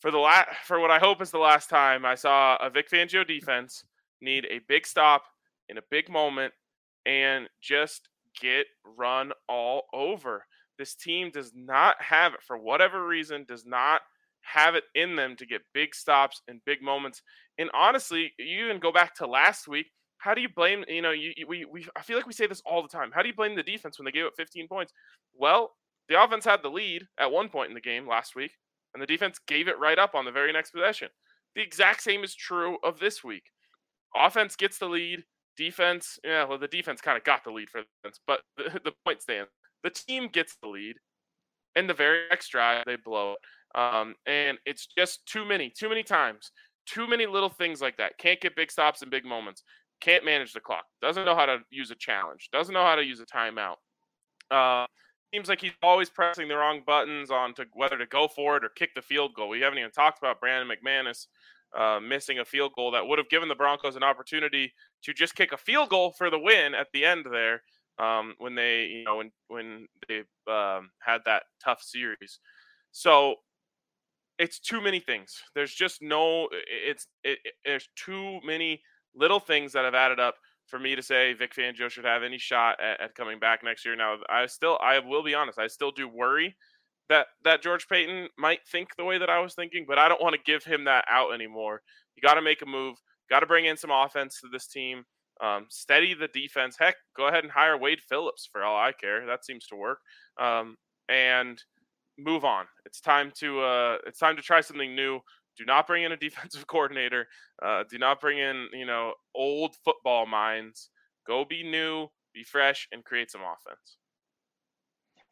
for 0.00 0.10
the 0.10 0.18
last 0.18 0.48
for 0.64 0.80
what 0.80 0.90
I 0.90 0.98
hope 0.98 1.20
is 1.20 1.30
the 1.30 1.38
last 1.38 1.68
time 1.68 2.04
I 2.04 2.14
saw 2.14 2.56
a 2.60 2.70
Vic 2.70 2.90
Fangio 2.90 3.26
defense 3.26 3.84
need 4.20 4.46
a 4.50 4.60
big 4.68 4.86
stop 4.86 5.24
in 5.68 5.78
a 5.78 5.82
big 5.90 6.08
moment 6.08 6.52
and 7.06 7.48
just 7.60 8.08
get 8.40 8.66
run 8.84 9.32
all 9.48 9.82
over. 9.92 10.44
This 10.78 10.94
team 10.94 11.30
does 11.30 11.52
not 11.54 11.96
have 12.00 12.34
it 12.34 12.42
for 12.42 12.58
whatever 12.58 13.06
reason, 13.06 13.44
does 13.48 13.64
not 13.64 14.02
have 14.42 14.74
it 14.74 14.84
in 14.94 15.16
them 15.16 15.36
to 15.36 15.46
get 15.46 15.62
big 15.74 15.94
stops 15.94 16.42
and 16.48 16.60
big 16.64 16.82
moments. 16.82 17.22
And 17.58 17.70
honestly, 17.74 18.32
you 18.38 18.64
even 18.66 18.78
go 18.78 18.92
back 18.92 19.14
to 19.16 19.26
last 19.26 19.66
week. 19.66 19.86
How 20.18 20.34
do 20.34 20.40
you 20.40 20.48
blame, 20.48 20.84
you 20.88 21.02
know, 21.02 21.10
you, 21.10 21.32
we, 21.46 21.64
we, 21.64 21.86
I 21.96 22.02
feel 22.02 22.16
like 22.16 22.26
we 22.26 22.32
say 22.32 22.46
this 22.46 22.62
all 22.64 22.82
the 22.82 22.88
time. 22.88 23.10
How 23.12 23.22
do 23.22 23.28
you 23.28 23.34
blame 23.34 23.54
the 23.54 23.62
defense 23.62 23.98
when 23.98 24.04
they 24.04 24.12
gave 24.12 24.24
up 24.24 24.32
15 24.36 24.68
points? 24.68 24.92
Well, 25.34 25.72
the 26.08 26.22
offense 26.22 26.44
had 26.44 26.62
the 26.62 26.70
lead 26.70 27.06
at 27.18 27.30
one 27.30 27.48
point 27.48 27.68
in 27.68 27.74
the 27.74 27.80
game 27.80 28.06
last 28.06 28.34
week, 28.34 28.52
and 28.94 29.02
the 29.02 29.06
defense 29.06 29.38
gave 29.46 29.68
it 29.68 29.78
right 29.78 29.98
up 29.98 30.14
on 30.14 30.24
the 30.24 30.30
very 30.30 30.52
next 30.52 30.70
possession. 30.70 31.08
The 31.54 31.62
exact 31.62 32.02
same 32.02 32.22
is 32.24 32.34
true 32.34 32.78
of 32.84 32.98
this 32.98 33.24
week. 33.24 33.44
Offense 34.14 34.56
gets 34.56 34.78
the 34.78 34.86
lead, 34.86 35.24
defense, 35.56 36.18
yeah, 36.24 36.44
well, 36.44 36.58
the 36.58 36.68
defense 36.68 37.00
kind 37.00 37.18
of 37.18 37.24
got 37.24 37.44
the 37.44 37.50
lead 37.50 37.68
for 37.68 37.82
defense, 38.02 38.20
but 38.26 38.40
the, 38.56 38.80
the 38.84 38.92
point 39.04 39.22
stands. 39.22 39.50
The 39.86 39.90
team 39.90 40.26
gets 40.26 40.56
the 40.60 40.66
lead, 40.66 40.96
and 41.76 41.88
the 41.88 41.94
very 41.94 42.28
next 42.28 42.48
drive 42.48 42.82
they 42.86 42.96
blow 42.96 43.34
it. 43.34 43.80
Um, 43.80 44.16
and 44.26 44.58
it's 44.66 44.88
just 44.98 45.24
too 45.26 45.44
many, 45.44 45.70
too 45.70 45.88
many 45.88 46.02
times, 46.02 46.50
too 46.86 47.06
many 47.06 47.24
little 47.24 47.48
things 47.48 47.80
like 47.80 47.96
that. 47.98 48.18
Can't 48.18 48.40
get 48.40 48.56
big 48.56 48.72
stops 48.72 49.02
and 49.02 49.12
big 49.12 49.24
moments. 49.24 49.62
Can't 50.00 50.24
manage 50.24 50.52
the 50.52 50.58
clock. 50.58 50.86
Doesn't 51.00 51.24
know 51.24 51.36
how 51.36 51.46
to 51.46 51.58
use 51.70 51.92
a 51.92 51.94
challenge. 51.94 52.48
Doesn't 52.52 52.74
know 52.74 52.82
how 52.82 52.96
to 52.96 53.04
use 53.04 53.20
a 53.20 53.26
timeout. 53.26 53.76
Uh, 54.50 54.86
seems 55.32 55.48
like 55.48 55.60
he's 55.60 55.70
always 55.84 56.10
pressing 56.10 56.48
the 56.48 56.56
wrong 56.56 56.82
buttons 56.84 57.30
on 57.30 57.54
to 57.54 57.66
whether 57.74 57.96
to 57.96 58.06
go 58.06 58.26
for 58.26 58.56
it 58.56 58.64
or 58.64 58.70
kick 58.70 58.92
the 58.96 59.02
field 59.02 59.34
goal. 59.34 59.48
We 59.48 59.60
haven't 59.60 59.78
even 59.78 59.92
talked 59.92 60.18
about 60.18 60.40
Brandon 60.40 60.76
McManus 60.76 61.28
uh, 61.78 62.00
missing 62.00 62.40
a 62.40 62.44
field 62.44 62.72
goal 62.74 62.90
that 62.90 63.06
would 63.06 63.20
have 63.20 63.28
given 63.28 63.48
the 63.48 63.54
Broncos 63.54 63.94
an 63.94 64.02
opportunity 64.02 64.72
to 65.04 65.14
just 65.14 65.36
kick 65.36 65.52
a 65.52 65.56
field 65.56 65.90
goal 65.90 66.10
for 66.10 66.28
the 66.28 66.40
win 66.40 66.74
at 66.74 66.88
the 66.92 67.04
end 67.04 67.24
there 67.30 67.62
um, 67.98 68.34
when 68.38 68.54
they, 68.54 68.84
you 68.86 69.04
know, 69.04 69.16
when 69.16 69.30
when 69.48 69.86
they 70.08 70.18
um, 70.52 70.90
had 71.00 71.20
that 71.26 71.44
tough 71.62 71.82
series. 71.82 72.40
So 72.92 73.36
it's 74.38 74.58
too 74.58 74.80
many 74.80 75.00
things. 75.00 75.42
There's 75.54 75.72
just 75.72 76.02
no. 76.02 76.48
It's 76.68 77.06
it, 77.24 77.38
it, 77.44 77.54
there's 77.64 77.88
too 77.96 78.40
many 78.44 78.82
little 79.14 79.40
things 79.40 79.72
that 79.72 79.84
have 79.84 79.94
added 79.94 80.20
up 80.20 80.34
for 80.66 80.78
me 80.78 80.96
to 80.96 81.02
say 81.02 81.32
Vic 81.32 81.54
Fangio 81.54 81.88
should 81.88 82.04
have 82.04 82.22
any 82.22 82.38
shot 82.38 82.78
at, 82.80 83.00
at 83.00 83.14
coming 83.14 83.38
back 83.38 83.62
next 83.62 83.84
year. 83.84 83.96
Now, 83.96 84.16
I 84.28 84.46
still, 84.46 84.78
I 84.82 84.98
will 84.98 85.22
be 85.22 85.34
honest, 85.34 85.58
I 85.58 85.68
still 85.68 85.92
do 85.92 86.08
worry 86.08 86.56
that 87.08 87.26
that 87.44 87.62
George 87.62 87.88
Paton 87.88 88.28
might 88.36 88.60
think 88.70 88.88
the 88.96 89.04
way 89.04 89.18
that 89.18 89.30
I 89.30 89.38
was 89.38 89.54
thinking, 89.54 89.84
but 89.86 89.98
I 89.98 90.08
don't 90.08 90.20
want 90.20 90.34
to 90.34 90.40
give 90.44 90.64
him 90.64 90.84
that 90.84 91.04
out 91.08 91.32
anymore. 91.32 91.82
You 92.16 92.22
got 92.22 92.34
to 92.34 92.42
make 92.42 92.62
a 92.62 92.66
move. 92.66 92.96
Got 93.30 93.40
to 93.40 93.46
bring 93.46 93.66
in 93.66 93.76
some 93.76 93.90
offense 93.90 94.40
to 94.40 94.48
this 94.52 94.66
team. 94.66 95.04
Um, 95.42 95.66
steady 95.68 96.14
the 96.14 96.28
defense. 96.28 96.76
Heck, 96.78 96.96
go 97.16 97.28
ahead 97.28 97.44
and 97.44 97.52
hire 97.52 97.76
Wade 97.76 98.00
Phillips 98.08 98.48
for 98.50 98.64
all 98.64 98.76
I 98.76 98.92
care. 98.92 99.26
That 99.26 99.44
seems 99.44 99.66
to 99.66 99.76
work. 99.76 99.98
Um, 100.40 100.76
and 101.08 101.62
move 102.18 102.44
on. 102.44 102.66
It's 102.84 103.00
time 103.00 103.32
to 103.38 103.60
uh, 103.60 103.98
it's 104.06 104.18
time 104.18 104.36
to 104.36 104.42
try 104.42 104.60
something 104.60 104.94
new. 104.94 105.20
Do 105.56 105.64
not 105.64 105.86
bring 105.86 106.04
in 106.04 106.12
a 106.12 106.16
defensive 106.28 106.66
coordinator. 106.66 107.26
Uh, 107.62 107.84
do 107.90 107.98
not 107.98 108.20
bring 108.20 108.38
in 108.38 108.68
you 108.72 108.86
know 108.86 109.14
old 109.34 109.76
football 109.84 110.26
minds. 110.26 110.90
Go 111.26 111.44
be 111.44 111.62
new, 111.62 112.08
be 112.34 112.44
fresh, 112.44 112.88
and 112.92 113.04
create 113.04 113.30
some 113.30 113.42
offense. 113.42 113.98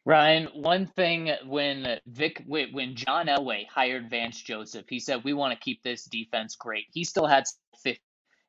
Ryan, 0.07 0.49
one 0.53 0.87
thing 0.87 1.31
when 1.47 1.99
Vic 2.07 2.43
when 2.47 2.95
John 2.95 3.27
Elway 3.27 3.67
hired 3.69 4.11
Vance 4.11 4.41
Joseph, 4.41 4.85
he 4.89 5.01
said 5.01 5.25
we 5.25 5.33
want 5.33 5.59
to 5.59 5.65
keep 5.65 5.83
this 5.83 6.05
defense 6.05 6.57
great. 6.57 6.85
He 6.93 7.05
still 7.05 7.27
had 7.27 7.45
50 7.83 8.01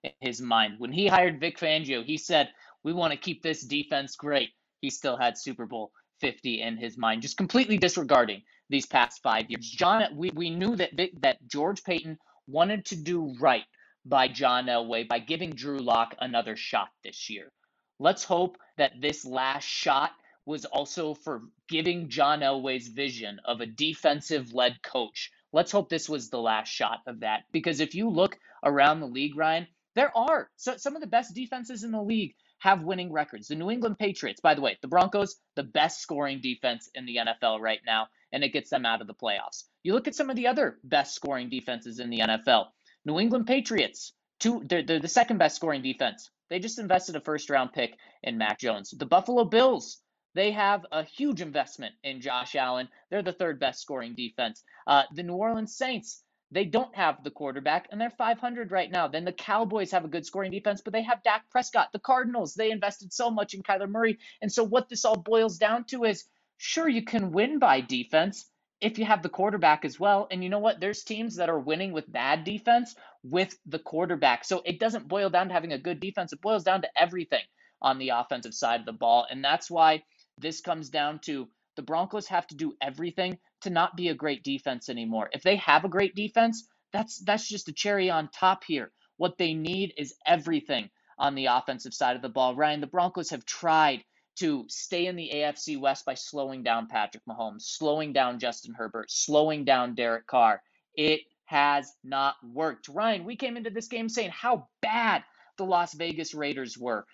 in 0.06 0.28
his 0.28 0.42
mind. 0.42 0.76
When 0.78 0.92
he 0.92 1.08
hired 1.08 1.40
Vic 1.40 1.60
Fangio, 1.60 2.04
he 2.04 2.18
said 2.18 2.50
we 2.84 2.94
want 2.94 3.12
to 3.12 3.18
keep 3.18 3.42
this 3.42 3.62
defense 3.62 4.16
great. 4.16 4.50
He 4.82 4.90
still 4.90 5.18
had 5.18 5.38
Super 5.38 5.66
Bowl 5.66 5.92
50 6.22 6.62
in 6.62 6.78
his 6.78 6.98
mind, 6.98 7.22
just 7.22 7.38
completely 7.38 7.78
disregarding 7.78 8.42
these 8.70 8.86
past 8.86 9.22
5 9.22 9.50
years. 9.50 9.70
John 9.70 10.04
we, 10.16 10.32
we 10.32 10.50
knew 10.50 10.76
that 10.76 10.96
Vic, 10.96 11.12
that 11.22 11.38
George 11.48 11.84
Paton 11.84 12.18
wanted 12.48 12.86
to 12.86 12.96
do 12.96 13.36
right 13.40 13.66
by 14.06 14.28
John 14.28 14.68
Elway 14.68 15.08
by 15.08 15.20
giving 15.20 15.52
Drew 15.52 15.80
Lock 15.80 16.16
another 16.20 16.56
shot 16.56 16.90
this 17.04 17.30
year. 17.30 17.52
Let's 18.00 18.24
hope 18.24 18.58
that 18.78 19.02
this 19.02 19.26
last 19.26 19.66
shot 19.66 20.12
was 20.46 20.66
also 20.66 21.16
for 21.16 21.42
giving 21.68 22.10
John 22.10 22.42
Elway's 22.42 22.88
vision 22.88 23.40
of 23.46 23.62
a 23.62 23.66
defensive 23.66 24.54
led 24.54 24.82
coach. 24.84 25.32
Let's 25.52 25.72
hope 25.72 25.90
this 25.90 26.08
was 26.08 26.30
the 26.30 26.42
last 26.42 26.70
shot 26.70 27.00
of 27.08 27.22
that. 27.22 27.44
Because 27.52 27.80
if 27.80 27.96
you 27.96 28.10
look 28.10 28.38
around 28.64 29.00
the 29.00 29.08
league, 29.08 29.36
Ryan, 29.36 29.68
there 29.96 30.16
are 30.16 30.50
so, 30.58 30.78
some 30.78 30.96
of 30.96 31.02
the 31.02 31.08
best 31.08 31.34
defenses 31.34 31.84
in 31.84 31.92
the 31.92 32.02
league 32.02 32.36
have 32.60 32.84
winning 32.84 33.12
records. 33.12 33.48
The 33.48 33.56
New 33.56 33.72
England 33.72 33.98
Patriots, 34.00 34.42
by 34.42 34.54
the 34.54 34.62
way, 34.62 34.78
the 34.82 34.88
Broncos, 34.88 35.36
the 35.56 35.64
best 35.64 36.02
scoring 36.02 36.42
defense 36.42 36.90
in 36.94 37.06
the 37.06 37.18
NFL 37.18 37.60
right 37.60 37.82
now, 37.86 38.08
and 38.32 38.44
it 38.44 38.54
gets 38.54 38.70
them 38.70 38.86
out 38.86 39.02
of 39.02 39.08
the 39.08 39.14
playoffs. 39.14 39.64
You 39.84 39.94
look 39.94 40.08
at 40.08 40.16
some 40.16 40.30
of 40.30 40.36
the 40.36 40.48
other 40.48 40.80
best 40.84 41.16
scoring 41.16 41.50
defenses 41.50 42.00
in 42.00 42.10
the 42.10 42.20
NFL. 42.20 42.68
New 43.06 43.20
England 43.20 43.48
Patriots, 43.48 44.14
two, 44.40 44.64
they're, 44.66 44.84
they're 44.84 45.00
the 45.00 45.08
second 45.08 45.38
best 45.38 45.56
scoring 45.56 45.82
defense. 45.82 46.30
They 46.50 46.60
just 46.60 46.80
invested 46.80 47.16
a 47.16 47.22
first 47.22 47.50
round 47.50 47.74
pick 47.74 47.98
in 48.24 48.38
Mac 48.38 48.60
Jones. 48.60 48.92
The 48.92 49.06
Buffalo 49.06 49.46
Bills, 49.46 50.02
they 50.34 50.52
have 50.52 50.86
a 50.92 51.04
huge 51.04 51.42
investment 51.42 51.96
in 52.04 52.22
Josh 52.22 52.56
Allen. 52.56 52.90
They're 53.10 53.24
the 53.24 53.32
third 53.32 53.60
best 53.60 53.82
scoring 53.82 54.16
defense. 54.16 54.64
Uh, 54.86 55.04
the 55.14 55.24
New 55.24 55.36
Orleans 55.36 55.76
Saints, 55.76 56.24
they 56.52 56.66
don't 56.66 56.96
have 56.96 57.24
the 57.24 57.32
quarterback, 57.32 57.88
and 57.92 58.00
they're 58.00 58.12
500 58.12 58.72
right 58.72 58.92
now. 58.92 59.08
Then 59.08 59.26
the 59.26 59.32
Cowboys 59.32 59.92
have 59.92 60.06
a 60.06 60.10
good 60.10 60.26
scoring 60.26 60.52
defense, 60.52 60.82
but 60.82 60.94
they 60.94 61.04
have 61.04 61.24
Dak 61.24 61.50
Prescott. 61.50 61.90
The 61.92 62.00
Cardinals, 62.00 62.54
they 62.54 62.72
invested 62.72 63.12
so 63.12 63.30
much 63.32 63.54
in 63.54 63.64
Kyler 63.64 63.90
Murray. 63.90 64.20
And 64.42 64.52
so 64.52 64.64
what 64.64 64.90
this 64.90 65.06
all 65.06 65.18
boils 65.18 65.58
down 65.58 65.86
to 65.86 66.04
is 66.06 66.26
sure, 66.58 66.88
you 66.88 67.04
can 67.04 67.32
win 67.32 67.60
by 67.60 67.82
defense 67.82 68.46
if 68.82 69.00
you 69.00 69.06
have 69.06 69.24
the 69.24 69.30
quarterback 69.30 69.86
as 69.86 70.00
well. 70.00 70.28
And 70.32 70.44
you 70.44 70.50
know 70.50 70.60
what? 70.60 70.80
There's 70.80 71.04
teams 71.04 71.38
that 71.38 71.50
are 71.50 71.60
winning 71.60 71.92
with 71.92 72.12
bad 72.12 72.44
defense 72.44 72.96
with 73.24 73.58
the 73.66 73.80
quarterback. 73.80 74.46
So 74.46 74.62
it 74.66 74.80
doesn't 74.80 75.08
boil 75.08 75.30
down 75.30 75.48
to 75.48 75.54
having 75.54 75.74
a 75.74 75.80
good 75.80 76.00
defense, 76.00 76.32
it 76.34 76.42
boils 76.42 76.64
down 76.64 76.82
to 76.84 76.90
everything 76.98 77.44
on 77.82 77.98
the 77.98 78.10
offensive 78.10 78.54
side 78.54 78.82
of 78.82 78.86
the 78.86 78.94
ball. 78.94 79.26
And 79.30 79.44
that's 79.44 79.70
why 79.70 80.04
this 80.38 80.62
comes 80.62 80.90
down 80.90 81.20
to 81.26 81.48
the 81.76 81.84
Broncos 81.84 82.28
have 82.28 82.48
to 82.48 82.56
do 82.56 82.74
everything 82.82 83.40
to 83.62 83.70
not 83.70 83.96
be 83.98 84.10
a 84.10 84.16
great 84.16 84.44
defense 84.44 84.90
anymore. 84.90 85.30
If 85.34 85.44
they 85.44 85.58
have 85.58 85.86
a 85.86 85.90
great 85.90 86.16
defense, 86.16 86.68
that's 86.94 87.20
that's 87.20 87.48
just 87.48 87.70
a 87.70 87.74
cherry 87.74 88.10
on 88.10 88.30
top 88.30 88.64
here. 88.66 88.92
What 89.18 89.38
they 89.38 89.54
need 89.54 89.94
is 89.98 90.16
everything 90.26 90.90
on 91.20 91.36
the 91.36 91.48
offensive 91.48 91.94
side 91.94 92.16
of 92.16 92.22
the 92.22 92.30
ball. 92.30 92.56
Ryan, 92.56 92.82
the 92.82 92.88
Broncos 92.88 93.30
have 93.32 93.46
tried 93.46 94.04
to 94.38 94.66
stay 94.70 95.08
in 95.08 95.16
the 95.16 95.32
AFC 95.34 95.80
West 95.80 96.06
by 96.06 96.16
slowing 96.16 96.64
down 96.64 96.88
Patrick 96.88 97.24
Mahomes, 97.30 97.64
slowing 97.64 98.14
down 98.14 98.40
Justin 98.40 98.74
Herbert, 98.74 99.12
slowing 99.12 99.66
down 99.66 99.96
Derek 99.96 100.28
Carr. 100.28 100.62
It 100.96 101.22
has 101.46 101.94
not 102.04 102.36
worked. 102.44 102.90
Ryan, 102.90 103.26
we 103.26 103.36
came 103.38 103.58
into 103.58 103.70
this 103.70 103.88
game 103.88 104.10
saying 104.10 104.32
how 104.32 104.68
bad 104.82 105.24
the 105.58 105.66
Las 105.66 105.94
Vegas 105.94 106.34
Raiders 106.34 106.78
were, 106.78 107.06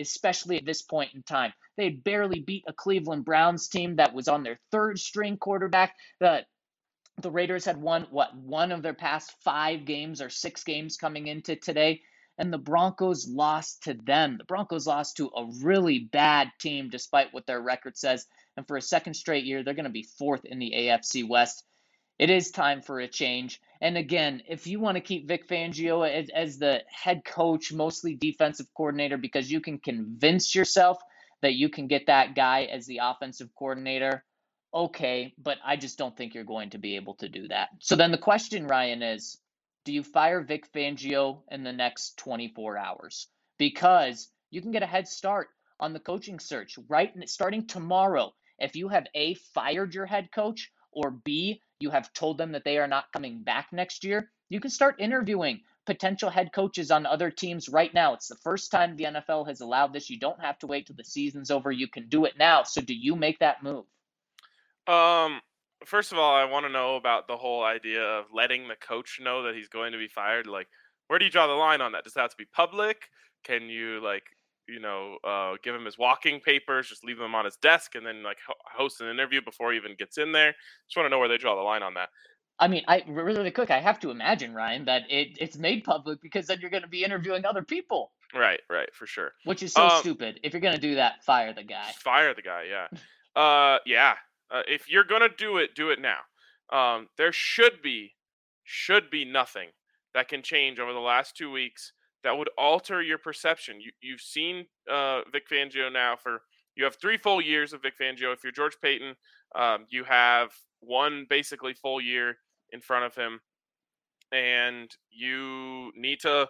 especially 0.00 0.56
at 0.56 0.64
this 0.64 0.82
point 0.82 1.14
in 1.14 1.22
time. 1.22 1.52
They 1.76 1.90
barely 1.90 2.40
beat 2.40 2.64
a 2.66 2.72
Cleveland 2.72 3.24
Browns 3.24 3.68
team 3.68 3.96
that 3.96 4.14
was 4.14 4.28
on 4.28 4.42
their 4.42 4.58
third 4.70 4.98
string 4.98 5.36
quarterback. 5.36 5.94
The 6.20 6.44
the 7.20 7.30
Raiders 7.30 7.64
had 7.64 7.80
won 7.80 8.06
what 8.10 8.34
one 8.36 8.70
of 8.70 8.82
their 8.82 8.94
past 8.94 9.34
five 9.42 9.84
games 9.84 10.22
or 10.22 10.30
six 10.30 10.62
games 10.62 10.96
coming 10.96 11.26
into 11.26 11.56
today, 11.56 12.02
and 12.38 12.52
the 12.52 12.58
Broncos 12.58 13.28
lost 13.28 13.82
to 13.84 13.94
them. 13.94 14.38
The 14.38 14.44
Broncos 14.44 14.86
lost 14.86 15.16
to 15.16 15.30
a 15.36 15.48
really 15.62 15.98
bad 15.98 16.52
team, 16.60 16.90
despite 16.90 17.34
what 17.34 17.46
their 17.46 17.60
record 17.60 17.96
says. 17.96 18.24
And 18.56 18.66
for 18.66 18.76
a 18.76 18.82
second 18.82 19.14
straight 19.14 19.44
year, 19.44 19.62
they're 19.62 19.74
going 19.74 19.84
to 19.84 19.90
be 19.90 20.06
fourth 20.18 20.44
in 20.44 20.58
the 20.58 20.72
AFC 20.76 21.28
West. 21.28 21.64
It 22.18 22.30
is 22.30 22.50
time 22.50 22.82
for 22.82 22.98
a 22.98 23.08
change. 23.08 23.60
And 23.80 23.96
again, 23.96 24.42
if 24.48 24.66
you 24.66 24.80
want 24.80 24.96
to 24.96 25.00
keep 25.00 25.28
Vic 25.28 25.48
Fangio 25.48 26.08
as, 26.08 26.30
as, 26.30 26.58
the 26.58 26.82
head 26.90 27.24
coach, 27.24 27.72
mostly 27.72 28.16
defensive 28.16 28.66
coordinator, 28.74 29.16
because 29.16 29.50
you 29.50 29.60
can 29.60 29.78
convince 29.78 30.54
yourself 30.54 30.98
that 31.42 31.54
you 31.54 31.68
can 31.68 31.86
get 31.86 32.06
that 32.06 32.34
guy 32.34 32.64
as 32.64 32.86
the 32.86 32.98
offensive 33.02 33.50
coordinator, 33.56 34.24
okay, 34.74 35.32
but 35.38 35.58
I 35.64 35.76
just 35.76 35.96
don't 35.96 36.16
think 36.16 36.34
you're 36.34 36.42
going 36.42 36.70
to 36.70 36.78
be 36.78 36.96
able 36.96 37.14
to 37.14 37.28
do 37.28 37.46
that. 37.48 37.68
So 37.78 37.94
then 37.94 38.10
the 38.10 38.18
question, 38.18 38.66
Ryan, 38.66 39.02
is 39.02 39.38
do 39.84 39.92
you 39.92 40.02
fire 40.02 40.42
Vic 40.42 40.70
Fangio 40.72 41.42
in 41.50 41.62
the 41.62 41.72
next 41.72 42.18
24 42.18 42.76
hours? 42.76 43.28
Because 43.58 44.28
you 44.50 44.60
can 44.60 44.72
get 44.72 44.82
a 44.82 44.86
head 44.86 45.06
start 45.06 45.48
on 45.78 45.92
the 45.92 46.00
coaching 46.00 46.40
search 46.40 46.76
right 46.88 47.12
starting 47.26 47.66
tomorrow. 47.66 48.34
If 48.58 48.74
you 48.74 48.88
have 48.88 49.06
A, 49.14 49.34
fired 49.54 49.94
your 49.94 50.06
head 50.06 50.30
coach, 50.34 50.72
or 50.90 51.12
B, 51.12 51.62
you 51.80 51.90
have 51.90 52.12
told 52.12 52.38
them 52.38 52.52
that 52.52 52.64
they 52.64 52.78
are 52.78 52.88
not 52.88 53.12
coming 53.12 53.42
back 53.42 53.68
next 53.72 54.04
year, 54.04 54.30
you 54.48 54.60
can 54.60 54.70
start 54.70 54.96
interviewing 55.00 55.60
potential 55.86 56.30
head 56.30 56.52
coaches 56.52 56.90
on 56.90 57.06
other 57.06 57.30
teams 57.30 57.68
right 57.68 57.92
now. 57.94 58.14
It's 58.14 58.28
the 58.28 58.36
first 58.36 58.70
time 58.70 58.96
the 58.96 59.04
NFL 59.04 59.48
has 59.48 59.60
allowed 59.60 59.92
this. 59.92 60.10
You 60.10 60.18
don't 60.18 60.40
have 60.40 60.58
to 60.58 60.66
wait 60.66 60.86
till 60.86 60.96
the 60.96 61.04
season's 61.04 61.50
over. 61.50 61.70
You 61.70 61.88
can 61.88 62.08
do 62.08 62.24
it 62.24 62.34
now. 62.38 62.62
So 62.62 62.80
do 62.80 62.94
you 62.94 63.16
make 63.16 63.38
that 63.38 63.62
move? 63.62 63.84
Um 64.86 65.40
first 65.84 66.12
of 66.12 66.18
all, 66.18 66.34
I 66.34 66.44
want 66.44 66.66
to 66.66 66.72
know 66.72 66.96
about 66.96 67.28
the 67.28 67.36
whole 67.36 67.64
idea 67.64 68.02
of 68.02 68.26
letting 68.32 68.68
the 68.68 68.76
coach 68.76 69.18
know 69.22 69.44
that 69.44 69.54
he's 69.54 69.68
going 69.68 69.92
to 69.92 69.98
be 69.98 70.08
fired 70.08 70.46
like 70.46 70.68
where 71.06 71.18
do 71.18 71.24
you 71.24 71.30
draw 71.30 71.46
the 71.46 71.54
line 71.54 71.80
on 71.80 71.92
that? 71.92 72.04
Does 72.04 72.14
that 72.14 72.20
have 72.20 72.30
to 72.30 72.36
be 72.36 72.44
public? 72.44 73.08
Can 73.44 73.70
you 73.70 74.00
like 74.02 74.24
you 74.68 74.80
know 74.80 75.16
uh, 75.24 75.54
give 75.62 75.74
him 75.74 75.84
his 75.84 75.98
walking 75.98 76.40
papers, 76.40 76.88
just 76.88 77.04
leave 77.04 77.18
them 77.18 77.34
on 77.34 77.44
his 77.44 77.56
desk, 77.56 77.94
and 77.94 78.06
then 78.06 78.22
like 78.22 78.38
host 78.76 79.00
an 79.00 79.08
interview 79.08 79.40
before 79.42 79.72
he 79.72 79.78
even 79.78 79.94
gets 79.98 80.18
in 80.18 80.32
there? 80.32 80.54
Just 80.86 80.96
want 80.96 81.06
to 81.06 81.10
know 81.10 81.18
where 81.18 81.28
they 81.28 81.38
draw 81.38 81.54
the 81.54 81.62
line 81.62 81.82
on 81.82 81.94
that. 81.94 82.08
I 82.60 82.66
mean, 82.66 82.82
I 82.88 83.04
really 83.06 83.50
quick. 83.50 83.70
I 83.70 83.80
have 83.80 84.00
to 84.00 84.10
imagine 84.10 84.52
Ryan 84.52 84.84
that 84.86 85.02
it, 85.08 85.38
it's 85.40 85.56
made 85.56 85.84
public 85.84 86.20
because 86.20 86.46
then 86.46 86.58
you're 86.60 86.70
going 86.70 86.82
to 86.82 86.88
be 86.88 87.04
interviewing 87.04 87.44
other 87.44 87.62
people. 87.62 88.12
Right, 88.34 88.60
right, 88.68 88.92
for 88.92 89.06
sure. 89.06 89.32
Which 89.44 89.62
is 89.62 89.72
so 89.72 89.84
um, 89.84 90.00
stupid. 90.00 90.40
If 90.42 90.52
you're 90.52 90.60
going 90.60 90.74
to 90.74 90.80
do 90.80 90.96
that, 90.96 91.24
fire 91.24 91.52
the 91.52 91.62
guy. 91.62 91.90
Fire 92.00 92.34
the 92.34 92.42
guy. 92.42 92.64
Yeah. 92.68 93.40
uh, 93.40 93.78
yeah. 93.86 94.14
Uh, 94.50 94.62
if 94.66 94.90
you're 94.90 95.04
going 95.04 95.22
to 95.22 95.28
do 95.28 95.58
it, 95.58 95.74
do 95.76 95.90
it 95.90 96.00
now. 96.00 96.18
Um, 96.70 97.08
there 97.16 97.32
should 97.32 97.80
be, 97.80 98.14
should 98.64 99.08
be 99.08 99.24
nothing 99.24 99.68
that 100.14 100.28
can 100.28 100.42
change 100.42 100.80
over 100.80 100.92
the 100.92 100.98
last 100.98 101.36
two 101.36 101.50
weeks 101.50 101.92
that 102.24 102.36
would 102.36 102.48
alter 102.58 103.02
your 103.02 103.18
perception. 103.18 103.80
You, 103.80 103.92
you've 104.00 104.20
seen 104.20 104.66
uh, 104.90 105.22
Vic 105.32 105.48
Fangio 105.50 105.92
now 105.92 106.16
for 106.16 106.42
you 106.74 106.84
have 106.84 106.96
three 106.96 107.16
full 107.16 107.40
years 107.40 107.72
of 107.72 107.82
Vic 107.82 107.94
Fangio. 108.00 108.32
If 108.32 108.44
you're 108.44 108.52
George 108.52 108.76
Paton, 108.80 109.16
um, 109.54 109.86
you 109.88 110.04
have 110.04 110.50
one 110.80 111.26
basically 111.28 111.74
full 111.74 112.00
year 112.00 112.36
in 112.72 112.80
front 112.80 113.04
of 113.04 113.14
him, 113.14 113.40
and 114.32 114.90
you 115.10 115.90
need 115.96 116.20
to 116.20 116.48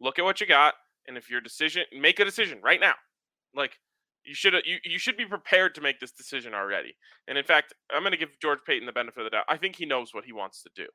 look 0.00 0.18
at 0.18 0.24
what 0.24 0.40
you 0.40 0.46
got. 0.46 0.74
And 1.08 1.16
if 1.16 1.30
your 1.30 1.40
decision, 1.40 1.84
make 1.98 2.20
a 2.20 2.24
decision 2.24 2.60
right 2.62 2.80
now. 2.80 2.94
Like 3.54 3.78
you 4.24 4.34
should 4.34 4.54
you, 4.64 4.76
you 4.84 4.98
should 4.98 5.16
be 5.16 5.26
prepared 5.26 5.74
to 5.74 5.80
make 5.80 6.00
this 6.00 6.12
decision 6.12 6.54
already. 6.54 6.94
And 7.26 7.38
in 7.38 7.44
fact, 7.44 7.72
I'm 7.90 8.02
going 8.02 8.12
to 8.12 8.18
give 8.18 8.38
George 8.40 8.60
Paton 8.66 8.86
the 8.86 8.92
benefit 8.92 9.20
of 9.20 9.24
the 9.24 9.30
doubt. 9.30 9.44
I 9.48 9.56
think 9.56 9.76
he 9.76 9.86
knows 9.86 10.12
what 10.12 10.24
he 10.24 10.32
wants 10.32 10.62
to 10.62 10.70
do. 10.74 10.86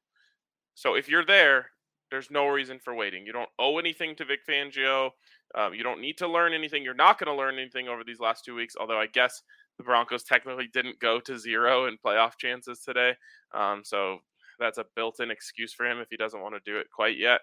So 0.76 0.93
if 0.95 1.09
you're 1.09 1.26
there, 1.26 1.72
there's 2.11 2.31
no 2.31 2.47
reason 2.47 2.79
for 2.79 2.95
waiting. 2.95 3.25
You 3.25 3.33
don't 3.33 3.49
owe 3.59 3.77
anything 3.77 4.15
to 4.15 4.25
Vic 4.25 4.39
Fangio. 4.47 5.11
Um, 5.55 5.73
you 5.73 5.83
don't 5.83 6.01
need 6.01 6.17
to 6.17 6.27
learn 6.27 6.53
anything. 6.53 6.83
You're 6.83 6.93
not 6.93 7.19
going 7.19 7.33
to 7.33 7.37
learn 7.37 7.57
anything 7.57 7.87
over 7.87 8.03
these 8.03 8.19
last 8.19 8.45
two 8.45 8.55
weeks. 8.55 8.75
Although 8.79 8.99
I 8.99 9.07
guess 9.07 9.41
the 9.77 9.83
Broncos 9.83 10.23
technically 10.23 10.67
didn't 10.71 10.99
go 10.99 11.19
to 11.21 11.37
zero 11.37 11.85
in 11.85 11.97
playoff 12.03 12.37
chances 12.37 12.81
today. 12.81 13.13
Um, 13.53 13.81
so 13.83 14.19
that's 14.59 14.77
a 14.77 14.85
built-in 14.95 15.31
excuse 15.31 15.73
for 15.73 15.85
him 15.85 15.99
if 15.99 16.07
he 16.09 16.17
doesn't 16.17 16.41
want 16.41 16.55
to 16.55 16.71
do 16.71 16.77
it 16.77 16.87
quite 16.93 17.17
yet. 17.17 17.41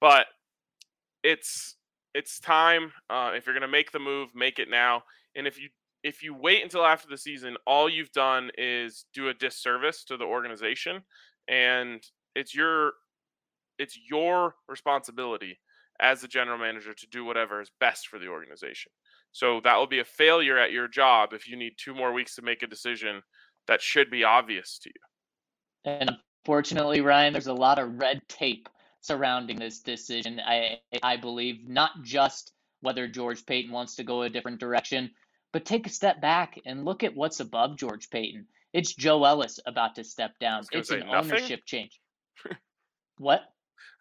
But 0.00 0.26
it's 1.22 1.76
it's 2.14 2.40
time. 2.40 2.92
Uh, 3.08 3.32
if 3.34 3.46
you're 3.46 3.54
going 3.54 3.62
to 3.62 3.68
make 3.68 3.92
the 3.92 3.98
move, 3.98 4.30
make 4.34 4.58
it 4.58 4.68
now. 4.70 5.02
And 5.36 5.46
if 5.46 5.60
you 5.60 5.68
if 6.02 6.22
you 6.22 6.34
wait 6.34 6.62
until 6.62 6.84
after 6.84 7.08
the 7.08 7.18
season, 7.18 7.56
all 7.66 7.88
you've 7.88 8.12
done 8.12 8.50
is 8.56 9.04
do 9.14 9.28
a 9.28 9.34
disservice 9.34 10.04
to 10.04 10.16
the 10.16 10.24
organization, 10.24 11.02
and 11.48 12.02
it's 12.34 12.54
your 12.54 12.92
it's 13.80 13.98
your 14.08 14.54
responsibility 14.68 15.58
as 16.00 16.20
the 16.20 16.28
general 16.28 16.58
manager 16.58 16.94
to 16.94 17.06
do 17.08 17.24
whatever 17.24 17.60
is 17.60 17.70
best 17.80 18.08
for 18.08 18.18
the 18.18 18.28
organization. 18.28 18.92
So 19.32 19.60
that 19.64 19.76
will 19.76 19.86
be 19.86 20.00
a 20.00 20.04
failure 20.04 20.58
at 20.58 20.72
your 20.72 20.88
job 20.88 21.32
if 21.32 21.48
you 21.48 21.56
need 21.56 21.72
two 21.76 21.94
more 21.94 22.12
weeks 22.12 22.34
to 22.36 22.42
make 22.42 22.62
a 22.62 22.66
decision 22.66 23.22
that 23.68 23.82
should 23.82 24.10
be 24.10 24.24
obvious 24.24 24.78
to 24.82 24.90
you. 24.90 25.92
And 25.92 26.16
unfortunately, 26.44 27.00
Ryan, 27.00 27.32
there's 27.32 27.46
a 27.46 27.54
lot 27.54 27.78
of 27.78 27.98
red 27.98 28.20
tape 28.28 28.68
surrounding 29.00 29.58
this 29.58 29.80
decision. 29.80 30.40
I 30.40 30.78
I 31.02 31.16
believe 31.16 31.68
not 31.68 32.02
just 32.02 32.52
whether 32.80 33.06
George 33.06 33.44
Paton 33.46 33.72
wants 33.72 33.94
to 33.96 34.04
go 34.04 34.22
a 34.22 34.30
different 34.30 34.60
direction, 34.60 35.10
but 35.52 35.64
take 35.64 35.86
a 35.86 35.90
step 35.90 36.20
back 36.20 36.58
and 36.66 36.84
look 36.84 37.02
at 37.02 37.14
what's 37.14 37.40
above 37.40 37.76
George 37.76 38.10
Paton. 38.10 38.46
It's 38.72 38.94
Joe 38.94 39.24
Ellis 39.24 39.58
about 39.66 39.94
to 39.96 40.04
step 40.04 40.38
down. 40.38 40.64
It's 40.72 40.90
an 40.90 41.00
nothing? 41.00 41.32
ownership 41.32 41.60
change. 41.64 42.00
what? 43.18 43.42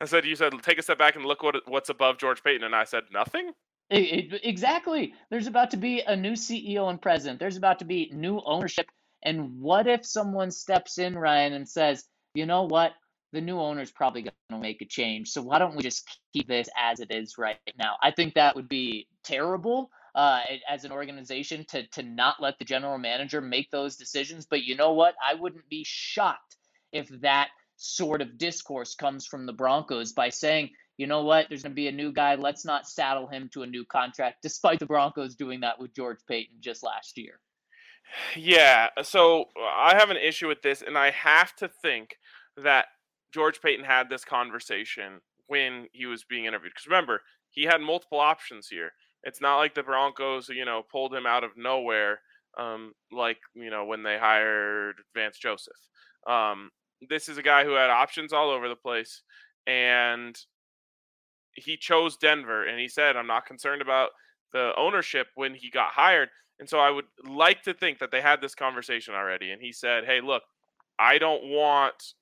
I 0.02 0.06
said 0.06 0.26
you 0.26 0.36
said 0.36 0.54
take 0.62 0.80
a 0.80 0.82
step 0.84 0.98
back 0.98 1.16
and 1.16 1.26
look 1.26 1.44
what 1.44 1.56
what's 1.68 1.90
above 1.90 2.18
George 2.18 2.44
Paton, 2.44 2.64
and 2.64 2.76
I 2.76 2.84
said 2.84 3.04
nothing. 3.12 3.52
It, 3.90 4.34
it, 4.34 4.42
exactly. 4.44 5.14
There's 5.30 5.48
about 5.48 5.72
to 5.72 5.78
be 5.78 6.02
a 6.02 6.16
new 6.16 6.34
CEO 6.34 6.90
and 6.90 7.02
president. 7.02 7.40
There's 7.40 7.58
about 7.58 7.80
to 7.80 7.86
be 7.86 8.12
new 8.14 8.40
ownership. 8.46 8.88
And 9.24 9.60
what 9.60 9.88
if 9.88 10.06
someone 10.06 10.52
steps 10.52 10.98
in, 10.98 11.18
Ryan, 11.18 11.54
and 11.54 11.68
says, 11.68 12.06
you 12.34 12.46
know 12.46 12.64
what? 12.64 12.94
The 13.34 13.42
new 13.42 13.60
owner's 13.60 13.92
probably 13.92 14.24
going 14.24 14.34
to 14.52 14.60
make 14.60 14.82
a 14.82 14.86
change. 14.86 15.30
So 15.30 15.42
why 15.42 15.60
don't 15.60 15.76
we 15.76 15.84
just 15.84 16.08
keep 16.34 16.48
this 16.48 16.70
as 16.78 17.00
it 17.00 17.12
is 17.12 17.38
right 17.38 17.58
now? 17.78 17.96
I 18.02 18.12
think 18.12 18.36
that 18.36 18.56
would 18.56 18.70
be 18.70 19.08
terrible 19.24 19.92
uh, 20.16 20.42
as 20.68 20.86
an 20.86 20.92
organization 20.92 21.66
to 21.70 21.86
to 21.88 22.04
not 22.04 22.42
let 22.42 22.58
the 22.58 22.66
general 22.66 22.98
manager 22.98 23.42
make 23.42 23.70
those 23.70 23.96
decisions. 23.96 24.46
But 24.46 24.64
you 24.64 24.76
know 24.76 24.94
what? 24.94 25.16
I 25.24 25.36
wouldn't 25.36 25.70
be 25.70 25.84
shocked 25.86 26.58
if 26.92 27.08
that 27.22 27.50
sort 27.82 28.22
of 28.22 28.38
discourse 28.38 28.94
comes 28.94 29.26
from 29.26 29.46
the 29.46 29.54
Broncos 29.54 30.12
by 30.12 30.30
saying, 30.30 30.70
you 30.98 31.08
know 31.08 31.24
what, 31.24 31.48
there's 31.48 31.64
going 31.64 31.72
to 31.72 31.76
be 31.76 31.88
a 31.88 31.94
new 31.94 32.12
guy. 32.12 32.36
Let's 32.36 32.66
not 32.66 32.90
saddle 32.90 33.26
him 33.26 33.50
to 33.54 33.64
a 33.64 33.68
new 33.68 33.86
contract, 33.86 34.40
despite 34.44 34.80
the 34.80 34.86
Broncos 34.86 35.36
doing 35.36 35.62
that 35.62 35.80
with 35.80 35.96
George 35.96 36.20
Paton 36.28 36.58
just 36.60 36.84
last 36.84 37.18
year. 37.18 37.40
Yeah. 38.36 38.90
So 39.02 39.46
I 39.58 39.96
have 39.96 40.10
an 40.10 40.18
issue 40.18 40.48
with 40.48 40.62
this, 40.62 40.82
and 40.86 40.98
I 40.98 41.12
have 41.12 41.56
to 41.58 41.70
think 41.82 42.18
that 42.58 42.88
George 43.34 43.62
Paton 43.62 43.86
had 43.86 44.10
this 44.10 44.26
conversation 44.26 45.22
when 45.48 45.88
he 45.94 46.06
was 46.06 46.26
being 46.26 46.46
interviewed. 46.46 46.74
Because 46.74 46.88
remember, 46.88 47.22
he 47.50 47.64
had 47.64 47.80
multiple 47.80 48.20
options 48.20 48.68
here. 48.68 48.92
It's 49.24 49.40
not 49.40 49.58
like 49.58 49.74
the 49.74 49.84
Broncos, 49.84 50.50
you 50.50 50.66
know, 50.66 50.84
pulled 50.92 51.14
him 51.14 51.26
out 51.26 51.46
of 51.46 51.52
nowhere, 51.56 52.20
um, 52.58 52.94
like 53.12 53.38
you 53.54 53.70
know 53.70 53.86
when 53.86 54.04
they 54.04 54.18
hired 54.18 54.96
Vance 55.14 55.38
Joseph. 55.38 55.74
Um, 56.28 56.72
this 57.08 57.30
is 57.30 57.38
a 57.38 57.44
guy 57.44 57.64
who 57.64 57.72
had 57.72 57.90
options 57.90 58.34
all 58.34 58.50
over 58.50 58.68
the 58.68 58.76
place, 58.76 59.22
and 59.68 60.38
he 61.54 61.78
chose 61.78 62.18
Denver. 62.18 62.66
And 62.66 62.80
he 62.80 62.88
said, 62.88 63.16
"I'm 63.16 63.28
not 63.28 63.46
concerned 63.46 63.82
about 63.82 64.10
the 64.54 64.74
ownership 64.78 65.28
when 65.36 65.54
he 65.54 65.70
got 65.70 65.92
hired." 65.92 66.30
And 66.60 66.70
so 66.70 66.80
I 66.80 66.90
would 66.90 67.06
like 67.24 67.64
to 67.64 67.74
think 67.74 68.00
that 68.00 68.12
they 68.12 68.22
had 68.22 68.42
this 68.42 68.56
conversation 68.56 69.14
already. 69.16 69.52
And 69.52 69.62
he 69.62 69.72
said, 69.72 70.06
"Hey, 70.06 70.22
look, 70.22 70.44
I 70.98 71.18
don't 71.18 71.46
want 71.46 72.14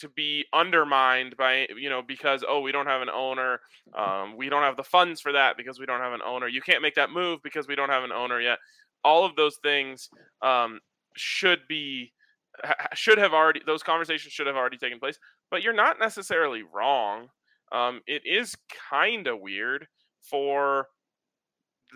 to 0.00 0.08
be 0.08 0.46
undermined 0.54 1.36
by 1.36 1.66
you 1.76 1.90
know 1.90 2.00
because 2.00 2.42
oh 2.48 2.60
we 2.60 2.72
don't 2.72 2.86
have 2.86 3.02
an 3.02 3.10
owner 3.10 3.60
um, 3.94 4.34
we 4.34 4.48
don't 4.48 4.62
have 4.62 4.76
the 4.76 4.82
funds 4.82 5.20
for 5.20 5.30
that 5.30 5.58
because 5.58 5.78
we 5.78 5.84
don't 5.84 6.00
have 6.00 6.14
an 6.14 6.22
owner 6.24 6.48
you 6.48 6.62
can't 6.62 6.80
make 6.80 6.94
that 6.94 7.10
move 7.10 7.42
because 7.42 7.68
we 7.68 7.76
don't 7.76 7.90
have 7.90 8.02
an 8.02 8.12
owner 8.12 8.40
yet 8.40 8.58
all 9.04 9.26
of 9.26 9.36
those 9.36 9.56
things 9.62 10.08
um, 10.40 10.80
should 11.16 11.60
be 11.68 12.12
should 12.94 13.18
have 13.18 13.32
already 13.32 13.60
those 13.64 13.82
conversations 13.82 14.32
should 14.32 14.46
have 14.46 14.56
already 14.56 14.76
taken 14.76 14.98
place 14.98 15.18
but 15.50 15.62
you're 15.62 15.72
not 15.72 15.98
necessarily 15.98 16.62
wrong. 16.62 17.28
Um, 17.72 18.00
it 18.06 18.22
is 18.24 18.56
kind 18.90 19.26
of 19.26 19.40
weird 19.40 19.86
for 20.22 20.86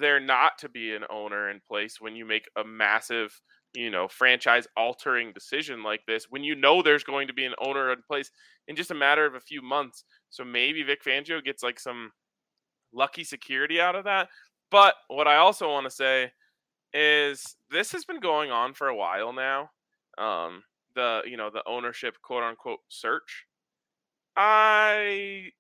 there 0.01 0.21
not 0.21 0.59
to 0.59 0.69
be 0.69 0.93
an 0.95 1.05
owner 1.09 1.51
in 1.51 1.61
place 1.67 2.01
when 2.01 2.17
you 2.17 2.25
make 2.25 2.49
a 2.57 2.65
massive 2.65 3.41
you 3.75 3.91
know 3.91 4.07
franchise 4.07 4.67
altering 4.77 5.33
decision 5.33 5.83
like 5.83 6.01
this 6.07 6.27
when 6.31 6.45
you 6.45 6.55
know 6.55 6.81
there's 6.81 7.03
going 7.03 7.27
to 7.27 7.35
be 7.35 7.45
an 7.45 7.55
owner 7.61 7.93
in 7.93 7.99
place 8.07 8.31
in 8.69 8.77
just 8.77 8.91
a 8.91 8.95
matter 8.95 9.25
of 9.27 9.35
a 9.35 9.41
few 9.41 9.63
months. 9.63 10.05
So 10.31 10.45
maybe 10.45 10.83
Vic 10.83 11.03
Fangio 11.05 11.43
gets 11.45 11.63
like 11.63 11.79
some 11.79 12.11
lucky 12.93 13.25
security 13.25 13.81
out 13.81 13.95
of 13.95 14.05
that. 14.05 14.29
But 14.71 14.95
what 15.09 15.29
I 15.29 15.37
also 15.37 15.69
want 15.69 15.87
to 15.87 15.91
say 15.91 16.33
is 16.93 17.57
this 17.71 17.93
has 17.93 18.05
been 18.05 18.21
going 18.21 18.51
on 18.51 18.73
for 18.75 18.89
a 18.89 18.97
while 18.97 19.33
now 19.33 19.71
um, 20.19 20.63
the 20.95 21.23
you 21.27 21.37
know 21.37 21.51
the 21.51 21.63
ownership 21.67 22.17
quote 22.23 22.43
unquote 22.43 22.81
search. 22.89 23.47
I 24.37 25.51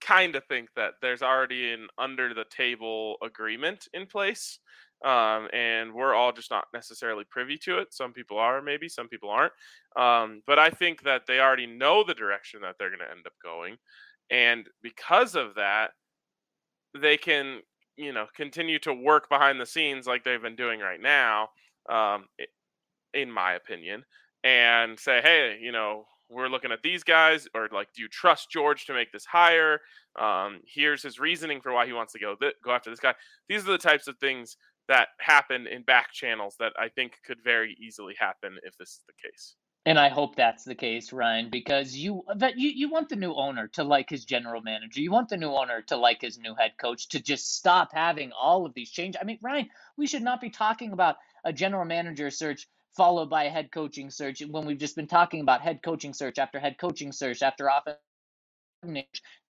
kind 0.00 0.36
of 0.36 0.44
think 0.44 0.68
that 0.76 0.94
there's 1.02 1.22
already 1.22 1.72
an 1.72 1.88
under 1.98 2.34
the 2.34 2.44
table 2.50 3.16
agreement 3.22 3.88
in 3.92 4.06
place. 4.06 4.60
Um, 5.04 5.48
and 5.52 5.94
we're 5.94 6.14
all 6.14 6.32
just 6.32 6.50
not 6.50 6.66
necessarily 6.74 7.24
privy 7.30 7.56
to 7.58 7.78
it. 7.78 7.94
Some 7.94 8.12
people 8.12 8.36
are, 8.36 8.60
maybe 8.60 8.88
some 8.88 9.08
people 9.08 9.30
aren't. 9.30 9.52
Um, 9.96 10.42
but 10.44 10.58
I 10.58 10.70
think 10.70 11.04
that 11.04 11.22
they 11.26 11.38
already 11.38 11.66
know 11.66 12.02
the 12.02 12.14
direction 12.14 12.60
that 12.62 12.76
they're 12.78 12.90
going 12.90 13.00
to 13.00 13.10
end 13.10 13.24
up 13.24 13.34
going, 13.42 13.76
and 14.30 14.66
because 14.82 15.36
of 15.36 15.54
that, 15.54 15.90
they 17.00 17.16
can, 17.16 17.60
you 17.96 18.12
know, 18.12 18.26
continue 18.34 18.78
to 18.80 18.92
work 18.92 19.28
behind 19.28 19.60
the 19.60 19.66
scenes 19.66 20.06
like 20.06 20.24
they've 20.24 20.42
been 20.42 20.56
doing 20.56 20.80
right 20.80 21.00
now. 21.00 21.50
Um, 21.88 22.26
in 23.14 23.30
my 23.30 23.54
opinion, 23.54 24.04
and 24.44 24.98
say, 24.98 25.20
hey, 25.22 25.58
you 25.60 25.72
know, 25.72 26.04
we're 26.30 26.48
looking 26.48 26.72
at 26.72 26.82
these 26.82 27.02
guys, 27.02 27.48
or 27.54 27.68
like, 27.72 27.88
do 27.94 28.02
you 28.02 28.08
trust 28.08 28.50
George 28.50 28.86
to 28.86 28.94
make 28.94 29.10
this 29.12 29.24
hire? 29.24 29.80
Um, 30.18 30.60
here's 30.66 31.02
his 31.02 31.18
reasoning 31.18 31.60
for 31.60 31.72
why 31.72 31.86
he 31.86 31.92
wants 31.92 32.12
to 32.12 32.18
go 32.18 32.34
th- 32.34 32.54
go 32.64 32.72
after 32.72 32.90
this 32.90 33.00
guy. 33.00 33.14
These 33.48 33.66
are 33.66 33.72
the 33.72 33.78
types 33.78 34.08
of 34.08 34.18
things 34.18 34.56
that 34.88 35.08
happen 35.20 35.66
in 35.66 35.82
back 35.82 36.12
channels 36.12 36.56
that 36.58 36.72
I 36.78 36.88
think 36.88 37.12
could 37.24 37.38
very 37.42 37.76
easily 37.80 38.14
happen 38.18 38.56
if 38.62 38.76
this 38.78 38.88
is 38.88 39.00
the 39.06 39.28
case. 39.28 39.54
And 39.86 39.98
I 39.98 40.08
hope 40.08 40.36
that's 40.36 40.64
the 40.64 40.74
case, 40.74 41.14
Ryan, 41.14 41.48
because 41.50 41.96
you 41.96 42.22
that 42.36 42.58
you, 42.58 42.68
you 42.68 42.90
want 42.90 43.08
the 43.08 43.16
new 43.16 43.32
owner 43.32 43.68
to 43.68 43.84
like 43.84 44.10
his 44.10 44.26
general 44.26 44.60
manager. 44.60 45.00
You 45.00 45.10
want 45.10 45.30
the 45.30 45.36
new 45.38 45.50
owner 45.50 45.80
to 45.82 45.96
like 45.96 46.20
his 46.20 46.38
new 46.38 46.54
head 46.54 46.72
coach 46.78 47.08
to 47.10 47.22
just 47.22 47.56
stop 47.56 47.90
having 47.94 48.32
all 48.32 48.66
of 48.66 48.74
these 48.74 48.90
changes. 48.90 49.18
I 49.18 49.24
mean, 49.24 49.38
Ryan, 49.40 49.68
we 49.96 50.06
should 50.06 50.22
not 50.22 50.42
be 50.42 50.50
talking 50.50 50.92
about 50.92 51.16
a 51.44 51.54
general 51.54 51.86
manager 51.86 52.30
search 52.30 52.66
followed 52.98 53.30
by 53.30 53.44
a 53.44 53.50
head 53.50 53.72
coaching 53.72 54.10
search 54.10 54.42
when 54.50 54.66
we've 54.66 54.78
just 54.78 54.96
been 54.96 55.08
talking 55.08 55.40
about 55.40 55.62
head 55.62 55.80
coaching 55.82 56.14
search 56.14 56.38
after 56.38 56.60
head 56.60 56.76
coaching 56.78 57.12
search 57.12 57.42
after 57.42 57.68
offense 57.68 57.98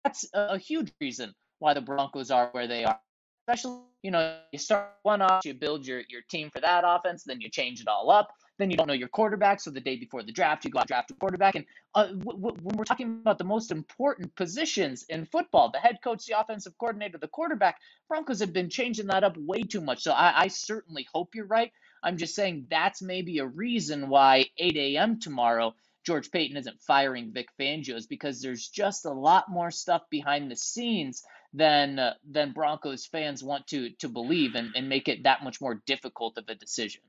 that's 0.03 0.25
a 0.33 0.57
huge 0.57 0.93
reason 1.01 1.33
why 1.59 1.73
the 1.73 1.81
Broncos 1.81 2.31
are 2.31 2.49
where 2.53 2.67
they 2.67 2.85
are. 2.85 2.99
Especially, 3.47 3.81
you 4.03 4.11
know, 4.11 4.39
you 4.53 4.59
start 4.59 4.91
one 5.03 5.21
off, 5.21 5.45
you 5.45 5.53
build 5.53 5.85
your, 5.87 6.03
your 6.09 6.21
team 6.29 6.49
for 6.51 6.61
that 6.61 6.83
offense, 6.87 7.23
then 7.25 7.41
you 7.41 7.49
change 7.49 7.81
it 7.81 7.87
all 7.87 8.11
up. 8.11 8.31
Then 8.59 8.71
you 8.71 8.77
don't 8.77 8.87
know 8.87 8.93
your 8.93 9.09
quarterback. 9.09 9.59
So 9.59 9.71
the 9.71 9.81
day 9.81 9.97
before 9.97 10.23
the 10.23 10.31
draft, 10.31 10.63
you 10.63 10.71
go 10.71 10.79
out 10.79 10.87
draft 10.87 11.11
a 11.11 11.15
quarterback. 11.15 11.55
And 11.55 11.65
uh, 11.95 12.07
w- 12.07 12.39
w- 12.39 12.57
when 12.61 12.77
we're 12.77 12.85
talking 12.85 13.19
about 13.21 13.37
the 13.39 13.43
most 13.43 13.71
important 13.71 14.35
positions 14.35 15.05
in 15.09 15.25
football, 15.25 15.71
the 15.71 15.79
head 15.79 15.97
coach, 16.03 16.25
the 16.25 16.39
offensive 16.39 16.77
coordinator, 16.77 17.17
the 17.17 17.27
quarterback, 17.27 17.77
Broncos 18.07 18.39
have 18.41 18.53
been 18.53 18.69
changing 18.69 19.07
that 19.07 19.23
up 19.23 19.35
way 19.37 19.63
too 19.63 19.81
much. 19.81 20.03
So 20.03 20.13
I, 20.13 20.43
I 20.43 20.47
certainly 20.49 21.07
hope 21.13 21.35
you're 21.35 21.47
right. 21.47 21.71
I'm 22.03 22.17
just 22.17 22.35
saying 22.35 22.67
that's 22.69 23.01
maybe 23.01 23.39
a 23.39 23.45
reason 23.45 24.09
why 24.09 24.45
8 24.57 24.75
a.m. 24.75 25.19
tomorrow 25.19 25.73
George 26.05 26.31
Paton 26.31 26.57
isn't 26.57 26.81
firing 26.81 27.31
Vic 27.31 27.47
Fangio 27.59 27.95
is 27.95 28.07
because 28.07 28.41
there's 28.41 28.67
just 28.67 29.05
a 29.05 29.11
lot 29.11 29.49
more 29.49 29.71
stuff 29.71 30.01
behind 30.09 30.51
the 30.51 30.55
scenes 30.55 31.23
than 31.53 31.99
uh, 31.99 32.13
than 32.29 32.51
Broncos 32.51 33.05
fans 33.05 33.43
want 33.43 33.67
to 33.67 33.91
to 33.99 34.09
believe 34.09 34.55
and, 34.55 34.71
and 34.75 34.89
make 34.89 35.07
it 35.07 35.23
that 35.23 35.43
much 35.43 35.61
more 35.61 35.81
difficult 35.85 36.37
of 36.37 36.45
a 36.49 36.55
decision. 36.55 37.01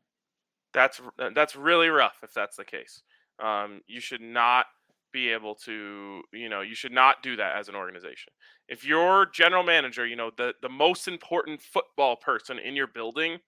That's 0.72 1.00
that's 1.34 1.56
really 1.56 1.88
rough 1.88 2.18
if 2.22 2.32
that's 2.32 2.56
the 2.56 2.64
case. 2.64 3.02
Um, 3.42 3.80
you 3.86 4.00
should 4.00 4.20
not 4.20 4.66
be 5.12 5.30
able 5.30 5.54
to, 5.54 6.22
you 6.32 6.48
know, 6.48 6.60
you 6.60 6.74
should 6.74 6.92
not 6.92 7.22
do 7.22 7.36
that 7.36 7.56
as 7.56 7.68
an 7.68 7.74
organization. 7.74 8.32
If 8.68 8.84
your 8.84 9.26
general 9.26 9.62
manager, 9.62 10.06
you 10.06 10.16
know, 10.16 10.30
the 10.36 10.54
the 10.62 10.68
most 10.68 11.08
important 11.08 11.62
football 11.62 12.16
person 12.16 12.58
in 12.58 12.76
your 12.76 12.86
building 12.86 13.38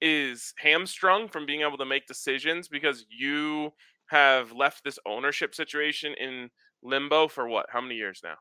is 0.00 0.54
hamstrung 0.58 1.28
from 1.28 1.46
being 1.46 1.62
able 1.62 1.78
to 1.78 1.84
make 1.84 2.06
decisions 2.06 2.68
because 2.68 3.04
you 3.10 3.72
have 4.06 4.52
left 4.52 4.84
this 4.84 4.98
ownership 5.06 5.54
situation 5.54 6.14
in 6.14 6.50
limbo 6.82 7.28
for 7.28 7.48
what? 7.48 7.66
How 7.70 7.80
many 7.80 7.96
years 7.96 8.20
now? 8.22 8.36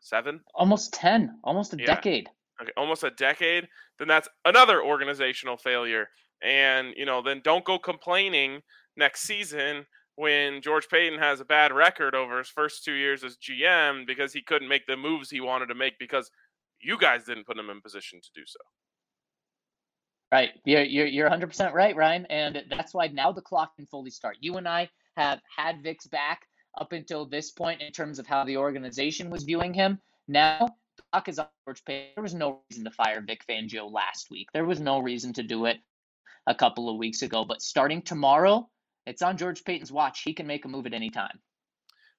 Seven? 0.00 0.40
Almost 0.54 0.92
10, 0.94 1.38
almost 1.44 1.74
a 1.74 1.76
yeah. 1.78 1.86
decade. 1.86 2.28
Okay, 2.60 2.72
almost 2.76 3.04
a 3.04 3.10
decade. 3.10 3.68
Then 3.98 4.08
that's 4.08 4.28
another 4.44 4.82
organizational 4.82 5.56
failure. 5.56 6.08
And, 6.42 6.94
you 6.96 7.06
know, 7.06 7.22
then 7.22 7.40
don't 7.44 7.64
go 7.64 7.78
complaining 7.78 8.62
next 8.96 9.22
season 9.22 9.86
when 10.16 10.62
George 10.62 10.88
Paton 10.88 11.18
has 11.18 11.40
a 11.40 11.44
bad 11.44 11.72
record 11.72 12.14
over 12.14 12.38
his 12.38 12.48
first 12.48 12.84
two 12.84 12.94
years 12.94 13.22
as 13.22 13.36
GM 13.36 14.06
because 14.06 14.32
he 14.32 14.42
couldn't 14.42 14.68
make 14.68 14.86
the 14.86 14.96
moves 14.96 15.30
he 15.30 15.40
wanted 15.40 15.66
to 15.66 15.74
make 15.74 15.98
because 15.98 16.30
you 16.80 16.98
guys 16.98 17.24
didn't 17.24 17.46
put 17.46 17.58
him 17.58 17.70
in 17.70 17.80
position 17.80 18.20
to 18.22 18.28
do 18.34 18.42
so. 18.46 18.58
Right. 20.36 20.50
You're, 20.66 20.82
you're, 20.82 21.06
you're 21.06 21.30
100% 21.30 21.72
right, 21.72 21.96
Ryan. 21.96 22.26
And 22.26 22.62
that's 22.68 22.92
why 22.92 23.06
now 23.06 23.32
the 23.32 23.40
clock 23.40 23.74
can 23.74 23.86
fully 23.86 24.10
start. 24.10 24.36
You 24.42 24.58
and 24.58 24.68
I 24.68 24.90
have 25.16 25.40
had 25.56 25.82
Vic's 25.82 26.06
back 26.06 26.42
up 26.78 26.92
until 26.92 27.24
this 27.24 27.52
point 27.52 27.80
in 27.80 27.90
terms 27.90 28.18
of 28.18 28.26
how 28.26 28.44
the 28.44 28.58
organization 28.58 29.30
was 29.30 29.44
viewing 29.44 29.72
him. 29.72 29.98
Now, 30.28 30.68
the 30.98 31.02
clock 31.10 31.28
is 31.30 31.38
on 31.38 31.46
George 31.64 31.82
Paton. 31.86 32.10
There 32.16 32.22
was 32.22 32.34
no 32.34 32.60
reason 32.70 32.84
to 32.84 32.90
fire 32.90 33.22
Vic 33.26 33.46
Fangio 33.48 33.90
last 33.90 34.30
week. 34.30 34.48
There 34.52 34.66
was 34.66 34.78
no 34.78 34.98
reason 34.98 35.32
to 35.32 35.42
do 35.42 35.64
it 35.64 35.78
a 36.46 36.54
couple 36.54 36.90
of 36.90 36.98
weeks 36.98 37.22
ago. 37.22 37.46
But 37.46 37.62
starting 37.62 38.02
tomorrow, 38.02 38.68
it's 39.06 39.22
on 39.22 39.38
George 39.38 39.64
Paton's 39.64 39.90
watch. 39.90 40.20
He 40.22 40.34
can 40.34 40.46
make 40.46 40.66
a 40.66 40.68
move 40.68 40.84
at 40.84 40.92
any 40.92 41.08
time. 41.08 41.38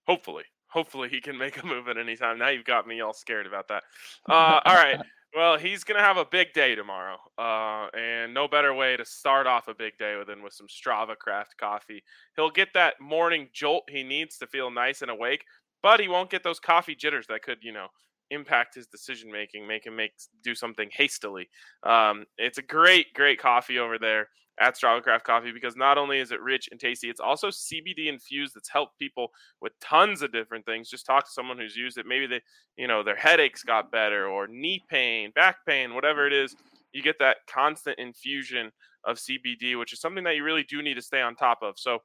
Hopefully. 0.07 0.45
Hopefully 0.70 1.09
he 1.09 1.22
can 1.22 1.38
make 1.38 1.61
a 1.61 1.65
move 1.68 1.88
at 1.88 1.99
any 1.99 2.15
time. 2.15 2.39
Now 2.39 2.49
you've 2.49 2.65
got 2.65 2.88
me 2.88 2.99
all 2.99 3.13
scared 3.13 3.45
about 3.45 3.68
that. 3.68 3.84
Uh, 4.28 4.59
all 4.65 4.76
right. 4.76 4.99
Well, 5.38 5.59
he's 5.59 5.83
gonna 5.83 6.01
have 6.01 6.17
a 6.17 6.25
big 6.25 6.53
day 6.53 6.73
tomorrow, 6.73 7.19
uh, 7.38 7.89
and 7.95 8.33
no 8.33 8.47
better 8.47 8.73
way 8.73 8.97
to 8.97 9.05
start 9.05 9.45
off 9.45 9.67
a 9.67 9.75
big 9.75 9.95
day 9.99 10.19
than 10.27 10.41
with 10.41 10.53
some 10.53 10.65
Strava 10.67 11.15
Craft 11.15 11.57
coffee. 11.59 12.03
He'll 12.35 12.49
get 12.49 12.73
that 12.73 12.99
morning 12.99 13.49
jolt 13.53 13.83
he 13.88 14.01
needs 14.03 14.39
to 14.39 14.47
feel 14.47 14.71
nice 14.71 15.03
and 15.03 15.11
awake, 15.11 15.45
but 15.83 15.99
he 15.99 16.07
won't 16.07 16.31
get 16.31 16.41
those 16.43 16.59
coffee 16.59 16.95
jitters 16.95 17.27
that 17.27 17.43
could, 17.43 17.59
you 17.61 17.71
know, 17.71 17.89
impact 18.31 18.73
his 18.75 18.88
decision 18.88 19.31
making, 19.31 19.67
make 19.67 19.85
him 19.85 19.95
make 19.95 20.13
do 20.43 20.55
something 20.55 20.89
hastily. 20.91 21.49
Um, 21.83 22.25
it's 22.39 22.57
a 22.57 22.63
great, 22.63 23.13
great 23.13 23.39
coffee 23.39 23.77
over 23.79 23.99
there 23.99 24.29
at 24.59 24.75
Strava 24.75 25.23
Coffee 25.23 25.51
because 25.51 25.75
not 25.75 25.97
only 25.97 26.19
is 26.19 26.31
it 26.31 26.41
rich 26.41 26.67
and 26.71 26.79
tasty, 26.79 27.09
it's 27.09 27.19
also 27.19 27.49
CBD 27.49 28.07
infused. 28.07 28.55
That's 28.55 28.69
helped 28.69 28.97
people 28.97 29.29
with 29.61 29.73
tons 29.79 30.21
of 30.21 30.31
different 30.31 30.65
things. 30.65 30.89
Just 30.89 31.05
talk 31.05 31.25
to 31.25 31.31
someone 31.31 31.57
who's 31.57 31.75
used 31.75 31.97
it. 31.97 32.05
Maybe 32.07 32.27
they, 32.27 32.41
you 32.75 32.87
know, 32.87 33.03
their 33.03 33.15
headaches 33.15 33.63
got 33.63 33.91
better 33.91 34.27
or 34.27 34.47
knee 34.47 34.83
pain, 34.89 35.31
back 35.35 35.57
pain, 35.67 35.93
whatever 35.93 36.25
it 36.25 36.33
is. 36.33 36.55
You 36.91 37.03
get 37.03 37.19
that 37.19 37.37
constant 37.51 37.99
infusion 37.99 38.71
of 39.05 39.17
CBD, 39.17 39.77
which 39.77 39.93
is 39.93 40.01
something 40.01 40.23
that 40.23 40.35
you 40.35 40.43
really 40.43 40.63
do 40.63 40.81
need 40.81 40.95
to 40.95 41.01
stay 41.01 41.21
on 41.21 41.35
top 41.35 41.59
of. 41.61 41.75
So, 41.77 41.99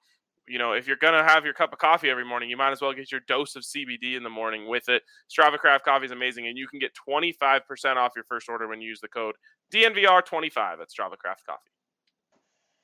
you 0.47 0.59
know, 0.59 0.73
if 0.73 0.87
you're 0.87 0.97
gonna 0.97 1.25
have 1.25 1.45
your 1.45 1.55
cup 1.55 1.73
of 1.73 1.79
coffee 1.79 2.11
every 2.11 2.25
morning, 2.25 2.51
you 2.51 2.57
might 2.57 2.73
as 2.73 2.81
well 2.81 2.93
get 2.93 3.11
your 3.11 3.23
dose 3.29 3.57
of 3.57 3.63
CBD 3.63 4.17
in 4.17 4.23
the 4.23 4.31
morning 4.31 4.69
with 4.69 4.89
it. 4.89 5.03
Strava 5.31 5.59
Craft 5.59 5.85
Coffee 5.85 6.07
is 6.07 6.11
amazing, 6.11 6.49
and 6.49 6.59
you 6.59 6.67
can 6.67 6.79
get 6.79 6.93
25% 7.09 7.97
off 7.97 8.13
your 8.15 8.25
first 8.25 8.49
order 8.49 8.69
when 8.69 8.81
you 8.81 8.89
use 8.89 9.01
the 9.01 9.09
code 9.09 9.37
DNVR25 9.73 10.81
at 10.81 10.89
Strava 10.89 11.17
Craft 11.17 11.47
Coffee. 11.47 11.71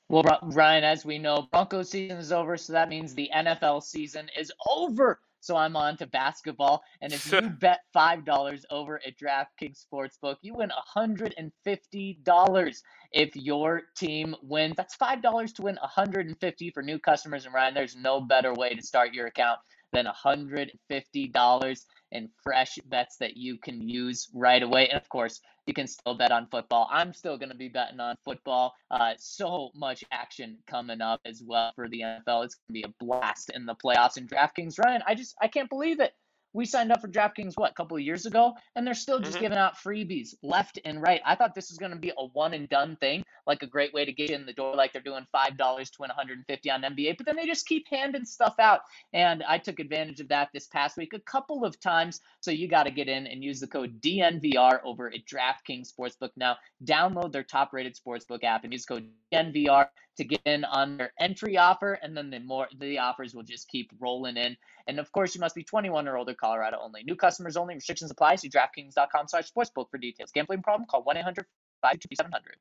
Well, 0.08 0.24
Ryan, 0.42 0.84
as 0.84 1.04
we 1.04 1.18
know, 1.18 1.48
Broncos 1.50 1.90
season 1.90 2.16
is 2.16 2.32
over, 2.32 2.56
so 2.56 2.72
that 2.72 2.88
means 2.88 3.14
the 3.14 3.30
NFL 3.34 3.82
season 3.82 4.30
is 4.38 4.50
over. 4.66 5.20
So 5.40 5.54
I'm 5.54 5.76
on 5.76 5.96
to 5.98 6.06
basketball, 6.06 6.82
and 7.00 7.12
if 7.12 7.30
you 7.30 7.40
bet 7.60 7.80
five 7.92 8.24
dollars 8.24 8.64
over 8.70 9.00
at 9.06 9.18
DraftKings 9.18 9.84
Sportsbook, 9.84 10.36
you 10.40 10.54
win 10.54 10.70
hundred 10.74 11.34
and 11.36 11.52
fifty 11.62 12.18
dollars 12.24 12.82
if 13.12 13.36
your 13.36 13.82
team 13.96 14.34
wins. 14.42 14.74
That's 14.76 14.94
five 14.94 15.22
dollars 15.22 15.52
to 15.54 15.62
win 15.62 15.76
150 15.76 16.70
for 16.70 16.82
new 16.82 16.98
customers. 16.98 17.44
And 17.44 17.54
Ryan, 17.54 17.74
there's 17.74 17.94
no 17.94 18.20
better 18.20 18.52
way 18.54 18.74
to 18.74 18.82
start 18.82 19.14
your 19.14 19.26
account 19.26 19.60
than 19.92 20.06
$150 20.06 21.84
in 22.12 22.28
fresh 22.42 22.78
bets 22.86 23.16
that 23.18 23.36
you 23.36 23.58
can 23.58 23.88
use 23.88 24.28
right 24.34 24.62
away. 24.62 24.88
And 24.88 25.00
of 25.00 25.08
course, 25.08 25.40
you 25.66 25.74
can 25.74 25.86
still 25.86 26.14
bet 26.14 26.32
on 26.32 26.46
football. 26.50 26.88
I'm 26.90 27.12
still 27.12 27.36
going 27.36 27.50
to 27.50 27.56
be 27.56 27.68
betting 27.68 28.00
on 28.00 28.16
football. 28.24 28.74
Uh, 28.90 29.12
so 29.18 29.70
much 29.74 30.02
action 30.10 30.56
coming 30.66 31.00
up 31.00 31.20
as 31.26 31.42
well 31.46 31.72
for 31.74 31.88
the 31.88 32.00
NFL. 32.00 32.44
It's 32.44 32.54
going 32.54 32.68
to 32.68 32.72
be 32.72 32.82
a 32.84 33.04
blast 33.04 33.50
in 33.54 33.66
the 33.66 33.74
playoffs 33.74 34.16
and 34.16 34.28
DraftKings. 34.28 34.78
Ryan, 34.78 35.02
I 35.06 35.14
just 35.14 35.34
I 35.42 35.48
can't 35.48 35.68
believe 35.68 36.00
it 36.00 36.14
we 36.52 36.64
signed 36.64 36.92
up 36.92 37.00
for 37.00 37.08
DraftKings 37.08 37.54
what 37.56 37.70
a 37.70 37.74
couple 37.74 37.96
of 37.96 38.02
years 38.02 38.26
ago, 38.26 38.54
and 38.74 38.86
they're 38.86 38.94
still 38.94 39.18
just 39.20 39.34
mm-hmm. 39.34 39.44
giving 39.44 39.58
out 39.58 39.76
freebies 39.76 40.34
left 40.42 40.78
and 40.84 41.00
right. 41.02 41.20
I 41.24 41.34
thought 41.34 41.54
this 41.54 41.70
was 41.70 41.78
going 41.78 41.92
to 41.92 41.98
be 41.98 42.12
a 42.16 42.26
one 42.26 42.54
and 42.54 42.68
done 42.68 42.96
thing, 42.96 43.22
like 43.46 43.62
a 43.62 43.66
great 43.66 43.92
way 43.92 44.04
to 44.04 44.12
get 44.12 44.30
in 44.30 44.46
the 44.46 44.52
door, 44.52 44.74
like 44.74 44.92
they're 44.92 45.02
doing 45.02 45.26
five 45.30 45.56
dollars 45.56 45.90
to 45.90 45.96
win 46.00 46.08
150 46.08 46.70
on 46.70 46.82
NBA. 46.82 47.16
But 47.16 47.26
then 47.26 47.36
they 47.36 47.46
just 47.46 47.66
keep 47.66 47.86
handing 47.90 48.24
stuff 48.24 48.54
out, 48.58 48.80
and 49.12 49.42
I 49.42 49.58
took 49.58 49.80
advantage 49.80 50.20
of 50.20 50.28
that 50.28 50.48
this 50.52 50.66
past 50.66 50.96
week 50.96 51.12
a 51.14 51.20
couple 51.20 51.64
of 51.64 51.78
times. 51.80 52.20
So 52.40 52.50
you 52.50 52.68
got 52.68 52.84
to 52.84 52.90
get 52.90 53.08
in 53.08 53.26
and 53.26 53.42
use 53.42 53.60
the 53.60 53.66
code 53.66 54.00
DNVR 54.00 54.80
over 54.84 55.08
at 55.08 55.26
DraftKings 55.26 55.92
Sportsbook 55.92 56.30
now. 56.36 56.56
Download 56.84 57.32
their 57.32 57.42
top-rated 57.42 57.96
sportsbook 57.96 58.44
app 58.44 58.64
and 58.64 58.72
use 58.72 58.84
code 58.84 59.08
DNVR 59.32 59.86
to 60.18 60.24
get 60.24 60.40
in 60.44 60.64
on 60.64 60.98
their 60.98 61.12
entry 61.18 61.56
offer, 61.56 61.94
and 62.02 62.16
then 62.16 62.28
the 62.30 62.40
more 62.40 62.68
the 62.78 62.98
offers 62.98 63.34
will 63.34 63.42
just 63.42 63.68
keep 63.68 63.90
rolling 63.98 64.36
in. 64.36 64.56
And 64.86 64.98
of 64.98 65.10
course, 65.12 65.34
you 65.34 65.40
must 65.40 65.54
be 65.54 65.64
21 65.64 66.06
or 66.06 66.18
older, 66.18 66.34
Colorado 66.34 66.78
only. 66.80 67.02
New 67.04 67.16
customers 67.16 67.56
only. 67.56 67.74
Restrictions 67.74 68.10
apply. 68.10 68.36
See 68.36 68.50
DraftKings.com/sportsbook 68.50 69.90
for 69.90 69.98
details. 69.98 70.30
Gambling 70.32 70.62
problem? 70.62 70.86
Call 70.88 71.04
1-800-522-700. 71.04 72.56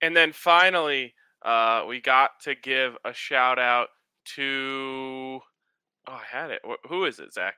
And 0.00 0.16
then 0.16 0.32
finally, 0.32 1.14
uh, 1.42 1.84
we 1.88 2.00
got 2.00 2.40
to 2.42 2.54
give 2.54 2.96
a 3.04 3.12
shout 3.12 3.58
out 3.58 3.88
to. 4.36 5.40
Oh, 6.06 6.12
I 6.12 6.24
had 6.30 6.50
it. 6.50 6.62
Who 6.88 7.04
is 7.04 7.18
it, 7.18 7.32
Zach? 7.32 7.56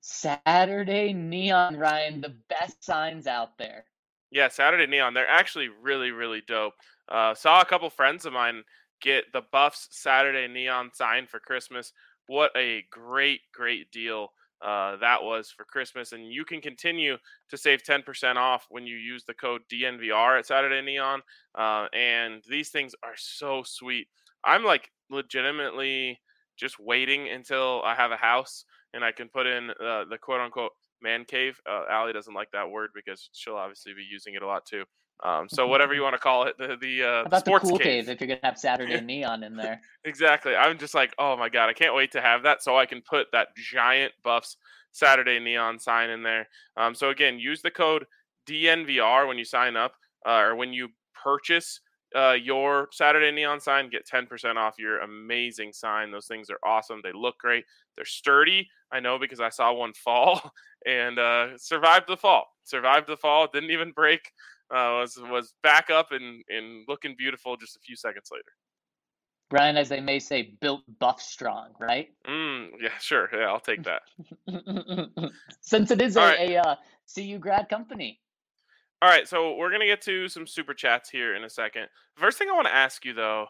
Saturday 0.00 1.12
Neon, 1.12 1.76
Ryan. 1.76 2.20
The 2.20 2.36
best 2.48 2.84
signs 2.84 3.26
out 3.26 3.58
there. 3.58 3.84
Yeah, 4.30 4.48
Saturday 4.48 4.86
Neon. 4.86 5.14
They're 5.14 5.28
actually 5.28 5.68
really, 5.68 6.10
really 6.10 6.42
dope. 6.46 6.74
Uh, 7.10 7.34
saw 7.34 7.60
a 7.60 7.64
couple 7.64 7.90
friends 7.90 8.24
of 8.24 8.32
mine 8.32 8.62
get 9.00 9.24
the 9.32 9.42
Buffs 9.52 9.88
Saturday 9.90 10.46
Neon 10.46 10.90
sign 10.92 11.26
for 11.26 11.40
Christmas. 11.40 11.92
What 12.26 12.50
a 12.56 12.84
great, 12.90 13.40
great 13.52 13.90
deal 13.90 14.30
uh, 14.62 14.96
that 14.96 15.22
was 15.22 15.50
for 15.50 15.64
Christmas. 15.64 16.12
And 16.12 16.30
you 16.30 16.44
can 16.44 16.60
continue 16.60 17.16
to 17.48 17.56
save 17.56 17.82
10% 17.82 18.36
off 18.36 18.66
when 18.68 18.86
you 18.86 18.96
use 18.96 19.24
the 19.24 19.34
code 19.34 19.62
DNVR 19.72 20.38
at 20.38 20.46
Saturday 20.46 20.82
Neon. 20.82 21.22
Uh, 21.56 21.86
and 21.94 22.42
these 22.48 22.68
things 22.68 22.94
are 23.02 23.16
so 23.16 23.62
sweet. 23.64 24.06
I'm 24.44 24.64
like 24.64 24.90
legitimately 25.10 26.20
just 26.58 26.78
waiting 26.78 27.28
until 27.28 27.82
I 27.84 27.94
have 27.94 28.12
a 28.12 28.16
house 28.16 28.64
and 28.92 29.04
I 29.04 29.12
can 29.12 29.28
put 29.28 29.46
in 29.46 29.70
uh, 29.70 30.04
the 30.10 30.18
quote 30.20 30.40
unquote 30.40 30.72
man 31.02 31.24
cave. 31.24 31.58
Uh, 31.68 31.84
Allie 31.90 32.12
doesn't 32.12 32.34
like 32.34 32.50
that 32.52 32.70
word 32.70 32.90
because 32.94 33.30
she'll 33.32 33.56
obviously 33.56 33.94
be 33.94 34.06
using 34.10 34.34
it 34.34 34.42
a 34.42 34.46
lot 34.46 34.66
too. 34.66 34.84
Um, 35.22 35.48
so 35.48 35.66
whatever 35.66 35.92
you 35.92 36.02
want 36.02 36.14
to 36.14 36.18
call 36.18 36.44
it, 36.44 36.56
the 36.58 36.76
the, 36.80 37.02
uh, 37.02 37.28
the 37.28 37.40
sports 37.40 37.64
the 37.64 37.70
cool 37.70 37.78
cave. 37.78 38.06
cave. 38.06 38.08
if 38.08 38.20
you're 38.20 38.28
gonna 38.28 38.40
have 38.42 38.58
Saturday 38.58 39.00
neon 39.04 39.42
in 39.42 39.54
there. 39.54 39.80
exactly. 40.04 40.56
I'm 40.56 40.78
just 40.78 40.94
like, 40.94 41.14
oh 41.18 41.36
my 41.36 41.48
god, 41.48 41.68
I 41.68 41.72
can't 41.72 41.94
wait 41.94 42.12
to 42.12 42.20
have 42.20 42.42
that 42.44 42.62
so 42.62 42.78
I 42.78 42.86
can 42.86 43.02
put 43.02 43.26
that 43.32 43.48
giant 43.56 44.12
Buffs 44.22 44.56
Saturday 44.92 45.38
neon 45.38 45.78
sign 45.78 46.10
in 46.10 46.22
there. 46.22 46.48
Um, 46.76 46.94
so 46.94 47.10
again, 47.10 47.38
use 47.38 47.62
the 47.62 47.70
code 47.70 48.06
DNVR 48.48 49.28
when 49.28 49.38
you 49.38 49.44
sign 49.44 49.76
up 49.76 49.94
uh, 50.26 50.38
or 50.38 50.56
when 50.56 50.72
you 50.72 50.88
purchase 51.22 51.80
uh, 52.14 52.32
your 52.32 52.88
Saturday 52.90 53.30
neon 53.30 53.60
sign, 53.60 53.88
get 53.88 54.06
10% 54.06 54.56
off 54.56 54.78
your 54.78 55.00
amazing 55.00 55.72
sign. 55.72 56.10
Those 56.10 56.26
things 56.26 56.50
are 56.50 56.58
awesome. 56.64 57.00
They 57.02 57.12
look 57.12 57.38
great. 57.38 57.64
They're 57.96 58.04
sturdy. 58.04 58.68
I 58.92 59.00
know 59.00 59.18
because 59.18 59.40
I 59.40 59.50
saw 59.50 59.72
one 59.72 59.92
fall 60.04 60.52
and 60.86 61.18
uh, 61.18 61.56
survived 61.56 62.08
the 62.08 62.16
fall. 62.16 62.46
Survived 62.64 63.06
the 63.06 63.16
fall. 63.16 63.48
Didn't 63.52 63.70
even 63.70 63.92
break. 63.92 64.32
Uh, 64.70 65.02
was 65.02 65.18
was 65.30 65.54
back 65.62 65.90
up 65.90 66.12
and, 66.12 66.44
and 66.48 66.84
looking 66.86 67.16
beautiful 67.18 67.56
just 67.56 67.76
a 67.76 67.80
few 67.80 67.96
seconds 67.96 68.28
later. 68.32 68.52
Brian, 69.50 69.76
as 69.76 69.88
they 69.88 70.00
may 70.00 70.20
say, 70.20 70.54
built 70.60 70.82
buff 71.00 71.20
strong, 71.20 71.70
right? 71.80 72.10
Mm, 72.26 72.68
yeah, 72.80 72.96
sure. 73.00 73.28
Yeah, 73.32 73.46
I'll 73.46 73.58
take 73.58 73.82
that. 73.82 74.02
Since 75.60 75.90
it 75.90 76.00
is 76.00 76.16
All 76.16 76.24
a, 76.24 76.28
right. 76.28 76.50
a 76.50 76.56
uh, 76.56 76.76
CU 77.12 77.38
grad 77.38 77.68
company. 77.68 78.20
All 79.02 79.08
right, 79.08 79.26
so 79.26 79.56
we're 79.56 79.72
gonna 79.72 79.86
get 79.86 80.02
to 80.02 80.28
some 80.28 80.46
super 80.46 80.74
chats 80.74 81.10
here 81.10 81.34
in 81.34 81.42
a 81.42 81.50
second. 81.50 81.88
First 82.16 82.38
thing 82.38 82.48
I 82.48 82.54
want 82.54 82.68
to 82.68 82.74
ask 82.74 83.04
you 83.04 83.14
though, 83.14 83.46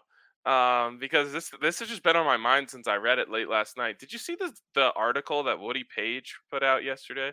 um, 0.46 0.98
because 0.98 1.32
this 1.32 1.50
this 1.60 1.80
has 1.80 1.88
just 1.88 2.02
been 2.02 2.16
on 2.16 2.24
my 2.24 2.36
mind 2.38 2.70
since 2.70 2.88
I 2.88 2.96
read 2.96 3.18
it 3.18 3.28
late 3.28 3.48
last 3.48 3.76
night. 3.76 3.98
Did 3.98 4.12
you 4.12 4.18
see 4.18 4.36
the 4.36 4.52
the 4.74 4.92
article 4.94 5.42
that 5.42 5.58
Woody 5.58 5.84
Paige 5.84 6.38
put 6.50 6.62
out 6.62 6.84
yesterday? 6.84 7.32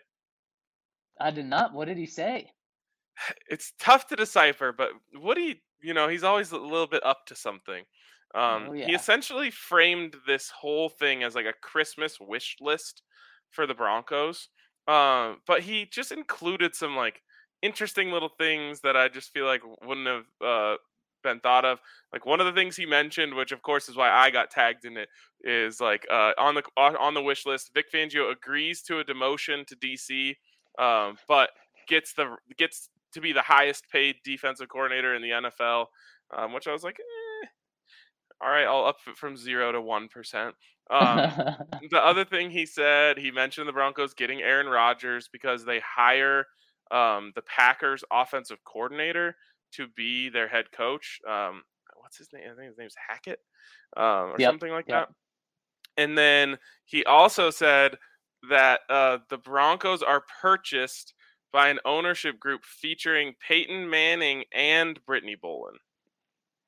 I 1.22 1.32
did 1.32 1.46
not. 1.46 1.74
What 1.74 1.88
did 1.88 1.98
he 1.98 2.06
say? 2.06 2.52
It's 3.48 3.74
tough 3.80 4.08
to 4.08 4.16
decipher, 4.16 4.72
but 4.72 4.92
Woody, 5.14 5.64
you 5.82 5.94
know, 5.94 6.08
he's 6.08 6.24
always 6.24 6.52
a 6.52 6.58
little 6.58 6.88
bit 6.88 7.06
up 7.06 7.26
to 7.28 7.36
something. 7.36 7.86
Um, 8.36 8.70
Oh, 8.70 8.74
He 8.82 8.94
essentially 8.94 9.52
framed 9.52 10.16
this 10.28 10.50
whole 10.50 10.90
thing 10.90 11.24
as 11.24 11.36
like 11.36 11.46
a 11.46 11.54
Christmas 11.54 12.20
wish 12.20 12.58
list 12.60 13.04
for 13.50 13.66
the 13.66 13.74
Broncos, 13.74 14.50
um, 14.88 15.42
but 15.46 15.62
he 15.64 15.86
just 15.86 16.12
included 16.12 16.76
some 16.76 16.96
like 16.96 17.22
interesting 17.62 18.12
little 18.12 18.30
things 18.30 18.82
that 18.82 18.96
I 18.98 19.08
just 19.10 19.32
feel 19.32 19.46
like 19.46 19.62
wouldn't 19.82 20.08
have 20.08 20.26
uh, 20.42 20.78
been 21.24 21.40
thought 21.40 21.66
of. 21.66 21.80
Like 22.14 22.26
one 22.26 22.40
of 22.40 22.46
the 22.46 22.54
things 22.54 22.76
he 22.76 22.86
mentioned, 22.86 23.34
which 23.34 23.52
of 23.52 23.62
course 23.62 23.90
is 23.90 23.96
why 23.96 24.10
I 24.10 24.30
got 24.30 24.52
tagged 24.52 24.86
in 24.86 24.98
it, 24.98 25.10
is 25.42 25.80
like 25.80 26.06
uh, 26.12 26.34
on 26.38 26.56
the 26.56 26.64
on 26.76 26.96
on 26.98 27.14
the 27.14 27.22
wish 27.24 27.46
list. 27.46 27.72
Vic 27.74 27.92
Fangio 27.92 28.32
agrees 28.32 28.82
to 28.84 29.00
a 29.00 29.06
demotion 29.06 29.66
to 29.68 29.76
DC, 29.76 30.38
um, 30.78 31.18
but 31.28 31.52
gets 31.88 32.14
the 32.14 32.36
gets 32.58 32.90
to 33.14 33.22
be 33.22 33.34
the 33.34 33.42
highest 33.42 33.86
paid 33.92 34.16
defensive 34.24 34.70
coordinator 34.70 35.16
in 35.16 35.22
the 35.22 35.30
NFL. 35.30 35.86
Um, 36.36 36.54
which 36.54 36.68
I 36.68 36.74
was 36.74 36.84
like, 36.84 37.00
eh, 37.00 37.48
all 38.42 38.50
right, 38.50 38.66
I'll 38.66 38.86
up 38.86 38.98
from 39.16 39.38
zero 39.38 39.72
to 39.72 39.82
one 39.82 40.08
percent. 40.08 40.56
Um, 40.90 41.32
the 41.90 42.02
other 42.04 42.26
thing 42.26 42.52
he 42.52 42.66
said, 42.66 43.18
he 43.18 43.32
mentioned 43.32 43.68
the 43.68 43.74
Broncos 43.74 44.14
getting 44.14 44.42
Aaron 44.42 44.68
Rodgers 44.68 45.30
because 45.32 45.66
they 45.66 45.80
hire 45.80 46.46
um, 46.92 47.32
the 47.36 47.42
Packers 47.44 48.04
offensive 48.12 48.64
coordinator 48.64 49.36
to 49.74 49.88
be 49.96 50.30
their 50.30 50.48
head 50.48 50.72
coach. 50.72 51.20
Um, 51.28 51.64
what's 51.98 52.18
his 52.18 52.30
name? 52.34 52.44
I 52.52 52.56
think 52.56 52.70
his 52.70 52.78
name's 52.78 52.96
Hackett 53.08 53.40
um, 53.96 54.04
or 54.04 54.36
Yep, 54.38 54.50
something 54.50 54.72
like 54.72 54.86
yep. 54.88 55.10
that. 55.10 56.02
And 56.02 56.18
then 56.18 56.58
he 56.86 57.04
also 57.06 57.50
said 57.50 57.98
that 58.50 58.82
uh, 58.90 59.18
the 59.30 59.38
Broncos 59.38 60.04
are 60.04 60.24
purchased 60.42 61.14
by 61.52 61.70
an 61.70 61.80
ownership 61.86 62.40
group 62.40 62.64
featuring 62.66 63.36
Peyton 63.40 63.90
Manning 63.90 64.44
and 64.54 65.00
Brittany 65.06 65.36
Bowlen. 65.42 65.78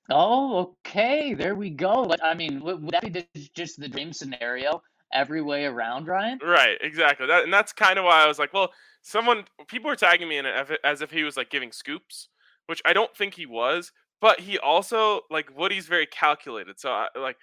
oh, 0.10 0.76
okay. 0.86 1.34
There 1.34 1.56
we 1.56 1.70
go. 1.70 2.12
I 2.24 2.34
mean, 2.34 2.62
would, 2.62 2.88
that 2.90 3.14
be 3.14 3.28
just 3.56 3.80
the 3.80 3.88
dream 3.88 4.14
scenario 4.14 4.82
every 5.14 5.42
way 5.42 5.66
around, 5.66 6.08
Ryan? 6.08 6.40
Right, 6.44 6.78
exactly. 6.82 7.28
That 7.28 7.44
and 7.44 7.54
that's 7.54 7.74
kind 7.74 8.00
of 8.00 8.06
why 8.06 8.24
I 8.24 8.28
was 8.28 8.40
like, 8.40 8.54
well, 8.54 8.72
someone 9.02 9.46
people 9.68 9.90
were 9.90 9.96
tagging 9.96 10.28
me 10.28 10.38
in 10.38 10.46
it 10.46 10.56
as 10.56 10.70
if- 10.70 10.80
as 10.84 11.02
if 11.02 11.12
he 11.12 11.24
was 11.24 11.38
like 11.38 11.50
giving 11.50 11.72
scoops, 11.72 12.30
which 12.68 12.82
I 12.86 12.94
don't 12.94 13.16
think 13.16 13.34
he 13.34 13.46
was, 13.46 13.92
but 14.22 14.40
he 14.40 14.58
also 14.60 15.22
like 15.30 15.56
Woody's 15.58 15.88
very 15.88 16.06
calculated. 16.06 16.80
So 16.80 16.92
I, 16.92 17.08
like 17.18 17.38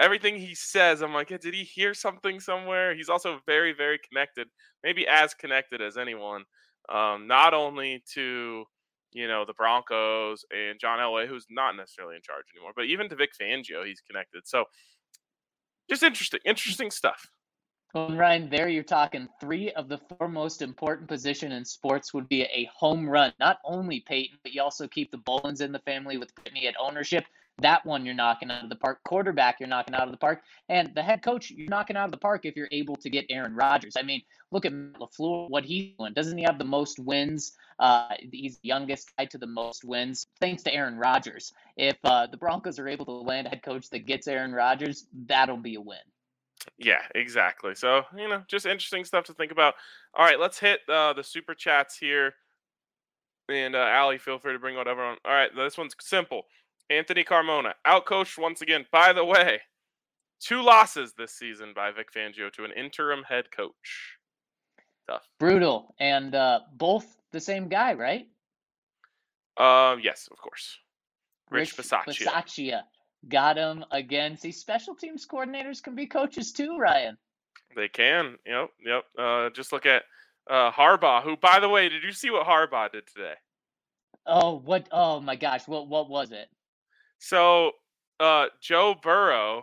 everything 0.00 0.36
he 0.36 0.54
says, 0.54 1.02
I'm 1.02 1.14
like, 1.14 1.28
did 1.28 1.54
he 1.54 1.64
hear 1.64 1.94
something 1.94 2.40
somewhere? 2.40 2.94
He's 2.94 3.08
also 3.08 3.40
very 3.46 3.72
very 3.72 3.98
connected, 3.98 4.48
maybe 4.82 5.06
as 5.06 5.34
connected 5.34 5.80
as 5.80 5.96
anyone. 5.96 6.44
Um, 6.88 7.26
not 7.26 7.54
only 7.54 8.02
to 8.14 8.64
you 9.12 9.28
know 9.28 9.44
the 9.44 9.54
Broncos 9.54 10.44
and 10.50 10.78
John 10.80 10.98
Elway, 10.98 11.26
who's 11.26 11.46
not 11.50 11.76
necessarily 11.76 12.16
in 12.16 12.22
charge 12.22 12.44
anymore, 12.54 12.72
but 12.74 12.86
even 12.86 13.08
to 13.08 13.16
Vic 13.16 13.30
Fangio, 13.40 13.84
he's 13.84 14.00
connected. 14.00 14.42
So 14.46 14.64
just 15.88 16.02
interesting, 16.02 16.40
interesting 16.44 16.90
stuff. 16.90 17.26
Well, 17.92 18.14
Ryan, 18.14 18.48
there 18.48 18.68
you're 18.68 18.84
talking 18.84 19.28
three 19.40 19.72
of 19.72 19.88
the 19.88 19.98
four 19.98 20.28
most 20.28 20.62
important 20.62 21.08
position 21.08 21.50
in 21.50 21.64
sports 21.64 22.14
would 22.14 22.28
be 22.28 22.42
a 22.42 22.70
home 22.72 23.08
run. 23.08 23.32
Not 23.40 23.58
only 23.64 24.04
Peyton, 24.06 24.38
but 24.44 24.52
you 24.52 24.62
also 24.62 24.86
keep 24.86 25.10
the 25.10 25.18
Bowlens 25.18 25.60
in 25.60 25.72
the 25.72 25.80
family 25.80 26.16
with 26.16 26.32
Brittany 26.36 26.68
at 26.68 26.74
ownership. 26.78 27.24
That 27.58 27.84
one 27.84 28.06
you're 28.06 28.14
knocking 28.14 28.50
out 28.50 28.64
of 28.64 28.70
the 28.70 28.76
park. 28.76 29.00
Quarterback, 29.04 29.60
you're 29.60 29.68
knocking 29.68 29.94
out 29.94 30.04
of 30.04 30.12
the 30.12 30.16
park. 30.16 30.42
And 30.68 30.94
the 30.94 31.02
head 31.02 31.22
coach, 31.22 31.50
you're 31.50 31.68
knocking 31.68 31.96
out 31.96 32.06
of 32.06 32.10
the 32.10 32.16
park 32.16 32.46
if 32.46 32.56
you're 32.56 32.68
able 32.72 32.96
to 32.96 33.10
get 33.10 33.26
Aaron 33.28 33.54
Rodgers. 33.54 33.94
I 33.98 34.02
mean, 34.02 34.22
look 34.50 34.64
at 34.64 34.72
Matt 34.72 35.00
LaFleur, 35.00 35.50
what 35.50 35.64
he's 35.64 35.92
doing. 35.98 36.14
Doesn't 36.14 36.38
he 36.38 36.44
have 36.44 36.58
the 36.58 36.64
most 36.64 36.98
wins? 36.98 37.52
Uh, 37.78 38.08
he's 38.32 38.58
the 38.58 38.68
youngest 38.68 39.10
guy 39.16 39.24
to 39.26 39.38
the 39.38 39.46
most 39.46 39.84
wins, 39.84 40.26
thanks 40.40 40.62
to 40.62 40.74
Aaron 40.74 40.96
Rodgers. 40.96 41.52
If 41.76 41.96
uh, 42.04 42.26
the 42.26 42.36
Broncos 42.36 42.78
are 42.78 42.88
able 42.88 43.06
to 43.06 43.12
land 43.12 43.46
a 43.46 43.50
head 43.50 43.62
coach 43.62 43.88
that 43.90 44.06
gets 44.06 44.26
Aaron 44.26 44.52
Rodgers, 44.52 45.06
that'll 45.26 45.56
be 45.56 45.76
a 45.76 45.80
win. 45.80 45.98
Yeah, 46.78 47.00
exactly. 47.14 47.74
So, 47.74 48.02
you 48.16 48.28
know, 48.28 48.42
just 48.48 48.66
interesting 48.66 49.04
stuff 49.04 49.24
to 49.24 49.34
think 49.34 49.50
about. 49.50 49.74
All 50.14 50.24
right, 50.24 50.38
let's 50.38 50.58
hit 50.58 50.80
uh, 50.88 51.14
the 51.14 51.24
super 51.24 51.54
chats 51.54 51.96
here. 51.96 52.34
And 53.48 53.74
uh, 53.74 53.78
Allie, 53.78 54.18
feel 54.18 54.38
free 54.38 54.52
to 54.52 54.58
bring 54.58 54.76
whatever 54.76 55.02
on. 55.02 55.16
All 55.24 55.32
right, 55.32 55.50
this 55.56 55.78
one's 55.78 55.94
simple. 56.00 56.42
Anthony 56.90 57.24
Carmona, 57.24 57.72
outcoached 57.86 58.36
once 58.36 58.62
again. 58.62 58.84
By 58.90 59.12
the 59.12 59.24
way, 59.24 59.60
two 60.40 60.60
losses 60.60 61.14
this 61.16 61.32
season 61.32 61.72
by 61.74 61.92
Vic 61.92 62.12
Fangio 62.12 62.52
to 62.52 62.64
an 62.64 62.72
interim 62.76 63.22
head 63.22 63.50
coach. 63.52 64.18
Tough. 65.08 65.22
Brutal. 65.38 65.94
And 66.00 66.34
uh, 66.34 66.60
both 66.74 67.16
the 67.30 67.40
same 67.40 67.68
guy, 67.68 67.94
right? 67.94 68.26
Um, 69.56 70.00
yes, 70.02 70.28
of 70.30 70.38
course. 70.38 70.78
Rich 71.50 71.76
Bisaccia. 71.76 72.24
Bisaccia. 72.24 72.82
Got 73.28 73.56
him 73.56 73.84
again. 73.90 74.36
See, 74.36 74.52
special 74.52 74.94
teams 74.94 75.26
coordinators 75.26 75.82
can 75.82 75.94
be 75.94 76.06
coaches 76.06 76.52
too, 76.52 76.78
Ryan. 76.78 77.16
They 77.76 77.88
can. 77.88 78.36
Yep, 78.46 78.70
yep. 78.84 79.04
Uh, 79.18 79.50
just 79.50 79.72
look 79.72 79.86
at 79.86 80.04
uh, 80.48 80.70
Harbaugh, 80.72 81.22
who, 81.22 81.36
by 81.36 81.60
the 81.60 81.68
way, 81.68 81.88
did 81.88 82.02
you 82.02 82.12
see 82.12 82.30
what 82.30 82.46
Harbaugh 82.46 82.90
did 82.90 83.06
today? 83.06 83.34
Oh, 84.26 84.56
what? 84.64 84.88
Oh 84.90 85.20
my 85.20 85.36
gosh, 85.36 85.66
what 85.66 85.88
what 85.88 86.08
was 86.08 86.32
it? 86.32 86.48
So 87.20 87.72
uh, 88.18 88.46
Joe 88.60 88.96
Burrow 89.00 89.62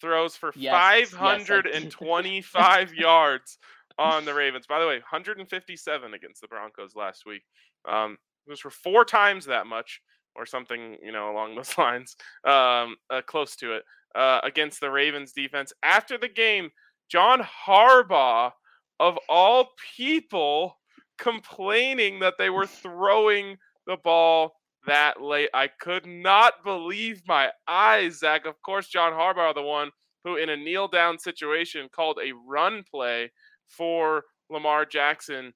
throws 0.00 0.36
for 0.36 0.52
Yes, 0.54 1.10
yes, 1.10 1.10
525 1.10 2.94
yards 2.96 3.58
on 3.98 4.24
the 4.24 4.34
Ravens. 4.34 4.66
By 4.66 4.78
the 4.80 4.86
way, 4.86 4.96
157 4.96 6.14
against 6.14 6.40
the 6.40 6.48
Broncos 6.48 6.94
last 6.94 7.24
week. 7.26 7.42
Um, 7.88 8.18
it 8.46 8.50
was 8.50 8.60
for 8.60 8.70
four 8.70 9.04
times 9.04 9.46
that 9.46 9.66
much, 9.66 10.00
or 10.36 10.44
something, 10.46 10.98
you 11.02 11.10
know, 11.10 11.32
along 11.32 11.56
those 11.56 11.76
lines, 11.78 12.16
um, 12.44 12.96
uh, 13.10 13.22
close 13.26 13.56
to 13.56 13.74
it, 13.74 13.84
uh, 14.14 14.40
against 14.44 14.80
the 14.80 14.90
Ravens 14.90 15.32
defense. 15.32 15.72
After 15.82 16.18
the 16.18 16.28
game, 16.28 16.70
John 17.10 17.40
Harbaugh, 17.40 18.52
of 19.00 19.18
all 19.28 19.68
people, 19.96 20.78
complaining 21.18 22.20
that 22.20 22.34
they 22.38 22.50
were 22.50 22.66
throwing 22.66 23.56
the 23.86 23.96
ball 23.96 24.54
that 24.86 25.22
late. 25.22 25.50
I 25.54 25.68
could 25.68 26.06
not 26.06 26.62
believe 26.64 27.22
my 27.26 27.50
eyes, 27.68 28.18
Zach. 28.20 28.46
Of 28.46 28.60
course, 28.62 28.88
John 28.88 29.12
Harbaugh, 29.12 29.54
the 29.54 29.62
one 29.62 29.90
who, 30.24 30.36
in 30.36 30.48
a 30.50 30.56
kneel 30.56 30.88
down 30.88 31.18
situation, 31.18 31.88
called 31.94 32.18
a 32.22 32.32
run 32.32 32.84
play 32.90 33.32
for 33.68 34.24
Lamar 34.50 34.84
Jackson 34.86 35.52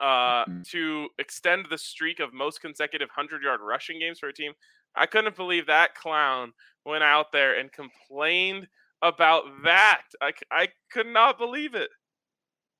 uh, 0.00 0.46
Mhm. 0.46 0.64
to 0.70 1.08
extend 1.18 1.66
the 1.70 1.78
streak 1.78 2.20
of 2.20 2.32
most 2.32 2.60
consecutive 2.60 3.08
100 3.10 3.42
yard 3.42 3.60
rushing 3.62 3.98
games 3.98 4.18
for 4.18 4.28
a 4.28 4.32
team. 4.32 4.52
I 4.94 5.06
couldn't 5.06 5.36
believe 5.36 5.66
that 5.66 5.94
clown 5.94 6.52
went 6.84 7.04
out 7.04 7.32
there 7.32 7.58
and 7.58 7.70
complained 7.72 8.68
about 9.02 9.44
that. 9.64 10.02
I, 10.20 10.32
I 10.50 10.68
could 10.90 11.06
not 11.06 11.38
believe 11.38 11.74
it. 11.74 11.90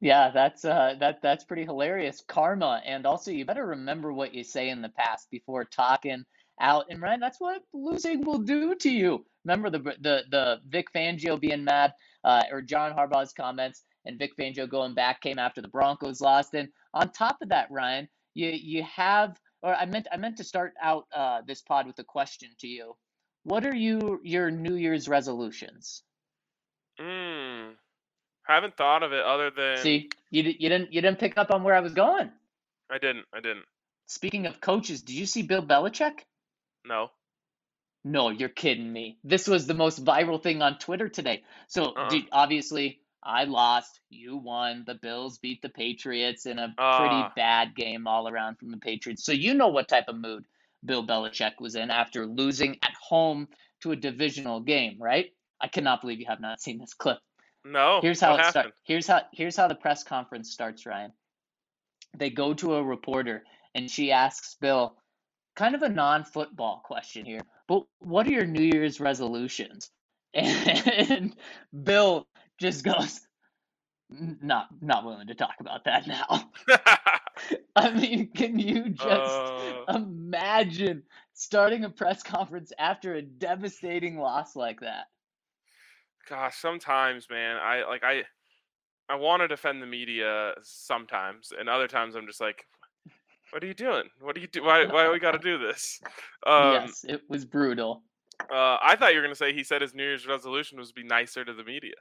Yeah, 0.01 0.31
that's 0.31 0.65
uh 0.65 0.95
that 1.01 1.21
that's 1.23 1.45
pretty 1.45 1.65
hilarious. 1.65 2.23
Karma, 2.27 2.83
and 2.87 3.07
also 3.07 3.31
you 3.31 3.45
better 3.45 3.67
remember 3.67 4.13
what 4.13 4.35
you 4.35 4.45
say 4.45 4.71
in 4.71 4.81
the 4.83 4.89
past 4.89 5.31
before 5.31 5.65
talking 5.65 6.25
out. 6.61 6.87
And 6.89 7.03
Ryan, 7.03 7.21
that's 7.21 7.41
what 7.41 7.63
losing 7.75 8.23
will 8.25 8.39
do 8.39 8.75
to 8.77 8.91
you. 8.91 9.27
Remember 9.45 9.71
the 9.71 9.81
the 10.01 10.23
the 10.31 10.61
Vic 10.69 10.87
Fangio 10.95 11.39
being 11.39 11.65
mad, 11.65 11.93
uh, 12.25 12.45
or 12.51 12.63
John 12.63 12.93
Harbaugh's 12.93 13.33
comments, 13.35 13.85
and 14.07 14.19
Vic 14.19 14.33
Fangio 14.39 14.69
going 14.69 14.95
back 14.95 15.21
came 15.21 15.39
after 15.39 15.61
the 15.63 15.69
Broncos 15.69 16.21
lost. 16.21 16.55
And 16.55 16.69
on 16.95 17.11
top 17.11 17.39
of 17.43 17.51
that, 17.51 17.71
Ryan, 17.71 18.09
you 18.35 18.49
you 18.51 18.83
have, 18.85 19.39
or 19.63 19.75
I 19.75 19.85
meant 19.87 20.07
I 20.13 20.17
meant 20.17 20.39
to 20.39 20.45
start 20.45 20.75
out 20.83 21.07
uh, 21.15 21.43
this 21.47 21.63
pod 21.63 21.87
with 21.87 21.99
a 21.99 22.05
question 22.05 22.51
to 22.61 22.67
you. 22.67 22.95
What 23.45 23.67
are 23.67 23.75
you 23.77 24.21
your 24.23 24.51
New 24.51 24.77
Year's 24.77 25.09
resolutions? 25.09 26.05
Mm, 27.01 27.30
haven't 28.55 28.77
thought 28.77 29.03
of 29.03 29.13
it 29.13 29.25
other 29.25 29.51
than 29.51 29.79
See, 29.79 30.11
you 30.31 30.43
you 30.43 30.69
didn't 30.69 30.93
you 30.93 31.01
didn't 31.01 31.19
pick 31.19 31.39
up 31.39 31.51
on 31.51 31.63
where 31.63 31.75
I 31.75 31.81
was 31.81 31.95
going. 31.95 32.31
I 32.91 32.99
didn't. 32.99 33.27
I 33.33 33.41
didn't. 33.41 33.65
Speaking 34.07 34.47
of 34.47 34.61
coaches, 34.61 35.03
did 35.03 35.15
you 35.17 35.27
see 35.27 35.43
Bill 35.43 35.63
Belichick? 35.63 36.21
No. 36.87 37.11
No, 38.05 38.31
you're 38.31 38.49
kidding 38.49 38.93
me. 38.93 39.19
This 39.25 39.47
was 39.47 39.67
the 39.67 39.75
most 39.75 40.05
viral 40.05 40.43
thing 40.43 40.63
on 40.63 40.79
Twitter 40.79 41.09
today. 41.09 41.43
So, 41.69 41.87
Uh-uh. 41.87 42.09
dude, 42.09 42.29
obviously, 42.33 43.01
I 43.23 43.45
lost. 43.45 44.01
You 44.09 44.39
won. 44.39 44.85
The 44.87 44.95
Bills 44.95 45.39
beat 45.39 45.61
the 45.63 45.69
Patriots 45.69 46.47
in 46.47 46.59
a 46.59 46.69
pretty 46.69 46.77
Ah. 46.79 47.33
bad 47.37 47.77
game 47.77 48.07
all 48.07 48.27
around 48.29 48.57
from 48.59 48.71
the 48.71 48.79
Patriots. 48.79 49.25
So, 49.25 49.33
you 49.33 49.55
know 49.55 49.69
what 49.69 49.89
type 49.89 50.09
of 50.09 50.17
mood 50.17 50.45
Bill 50.85 51.07
Belichick 51.07 51.61
was 51.61 51.75
in 51.77 51.91
after 51.91 52.27
losing 52.27 52.77
at 52.83 52.95
home 52.95 53.49
to 53.83 53.93
a 53.93 53.97
divisional 53.97 54.61
game, 54.61 54.97
right? 54.99 55.31
I 55.61 55.69
cannot 55.69 56.01
believe 56.01 56.21
you 56.21 56.27
have 56.27 56.41
not 56.41 56.61
seen 56.63 56.79
this 56.79 56.95
clip. 56.95 57.19
No. 57.65 58.01
Here's 58.03 58.21
how 58.21 58.35
it 58.35 58.39
happened? 58.39 58.51
starts. 58.53 58.77
Here's 58.85 59.07
how 59.07 59.23
here's 59.33 59.57
how 59.57 59.69
the 59.69 59.75
press 59.75 60.03
conference 60.05 60.51
starts, 60.51 60.87
Ryan. 60.87 61.13
They 62.17 62.31
go 62.31 62.55
to 62.55 62.75
a 62.75 62.83
reporter 62.83 63.45
and 63.75 63.91
she 63.91 64.11
asks 64.13 64.57
Bill 64.61 64.97
kind 65.57 65.75
of 65.75 65.83
a 65.83 65.89
non-football 65.89 66.83
question 66.85 67.25
here. 67.25 67.41
But 67.69 67.83
what 67.99 68.27
are 68.27 68.33
your 68.33 68.47
New 68.47 68.63
Year's 68.65 69.01
resolutions? 69.01 69.91
And 70.35 71.35
Bill 71.85 72.27
just 72.61 72.85
goes 72.85 73.21
not 74.11 74.69
not 74.81 75.05
willing 75.05 75.29
to 75.29 75.35
talk 75.35 75.55
about 75.61 75.85
that 75.85 76.07
now. 76.07 76.51
I 77.77 77.91
mean, 77.91 78.31
can 78.35 78.59
you 78.59 78.91
just 78.91 79.09
Uh. 79.09 79.85
imagine 79.89 81.03
starting 81.35 81.85
a 81.85 81.91
press 81.91 82.23
conference 82.23 82.73
after 82.79 83.15
a 83.15 83.23
devastating 83.23 84.19
loss 84.19 84.57
like 84.57 84.81
that? 84.81 85.07
Gosh, 86.31 86.57
sometimes, 86.59 87.26
man, 87.28 87.57
I 87.57 87.85
like 87.87 88.03
I 88.05 88.22
I 89.09 89.16
want 89.16 89.43
to 89.43 89.49
defend 89.49 89.83
the 89.83 89.87
media 89.87 90.55
sometimes, 90.62 91.53
and 91.59 91.68
other 91.68 91.89
times 91.89 92.14
I'm 92.14 92.26
just 92.26 92.41
like, 92.41 92.64
what 93.51 93.64
are 93.64 93.66
you 93.66 93.74
doing? 93.74 94.05
What 94.20 94.37
do 94.37 94.41
you 94.41 94.47
do? 94.47 94.62
Why 94.62 94.87
why 94.87 95.11
we 95.11 95.18
got 95.18 95.33
to 95.33 95.39
do 95.43 95.59
this? 95.59 96.01
Um, 96.47 96.72
yes, 96.74 97.05
it 97.09 97.22
was 97.28 97.45
brutal. 97.45 98.05
uh, 98.49 98.76
I 98.81 98.95
thought 98.97 99.11
you 99.12 99.18
were 99.18 99.24
gonna 99.24 99.35
say 99.35 99.53
he 99.53 99.64
said 99.64 99.83
his 99.83 99.93
New 99.95 100.05
Year's 100.05 100.26
resolution 100.26 100.78
was 100.78 100.89
to 100.89 100.95
be 100.95 101.03
nicer 101.03 101.45
to 101.45 101.53
the 101.53 101.64
media, 101.64 101.95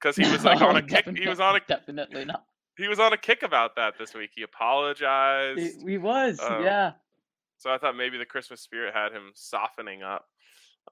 because 0.00 0.14
he 0.14 0.30
was 0.30 0.44
like 0.50 0.60
on 0.62 0.76
a 0.76 0.82
kick. 0.82 1.06
He 1.18 1.28
was 1.28 1.40
on 1.40 1.56
a 1.56 1.60
definitely 1.66 2.24
not. 2.24 2.44
he 2.78 2.86
was 2.86 3.00
on 3.00 3.12
a 3.12 3.18
kick 3.18 3.42
about 3.42 3.74
that 3.76 3.94
this 3.98 4.14
week. 4.14 4.30
He 4.34 4.42
apologized. 4.42 5.58
He, 5.58 5.90
he 5.92 5.98
was, 5.98 6.38
Um, 6.40 6.62
yeah. 6.62 6.92
So 7.58 7.70
I 7.70 7.78
thought 7.78 7.96
maybe 7.96 8.16
the 8.18 8.26
Christmas 8.26 8.60
spirit 8.60 8.94
had 8.94 9.10
him 9.12 9.32
softening 9.34 10.02
up. 10.04 10.24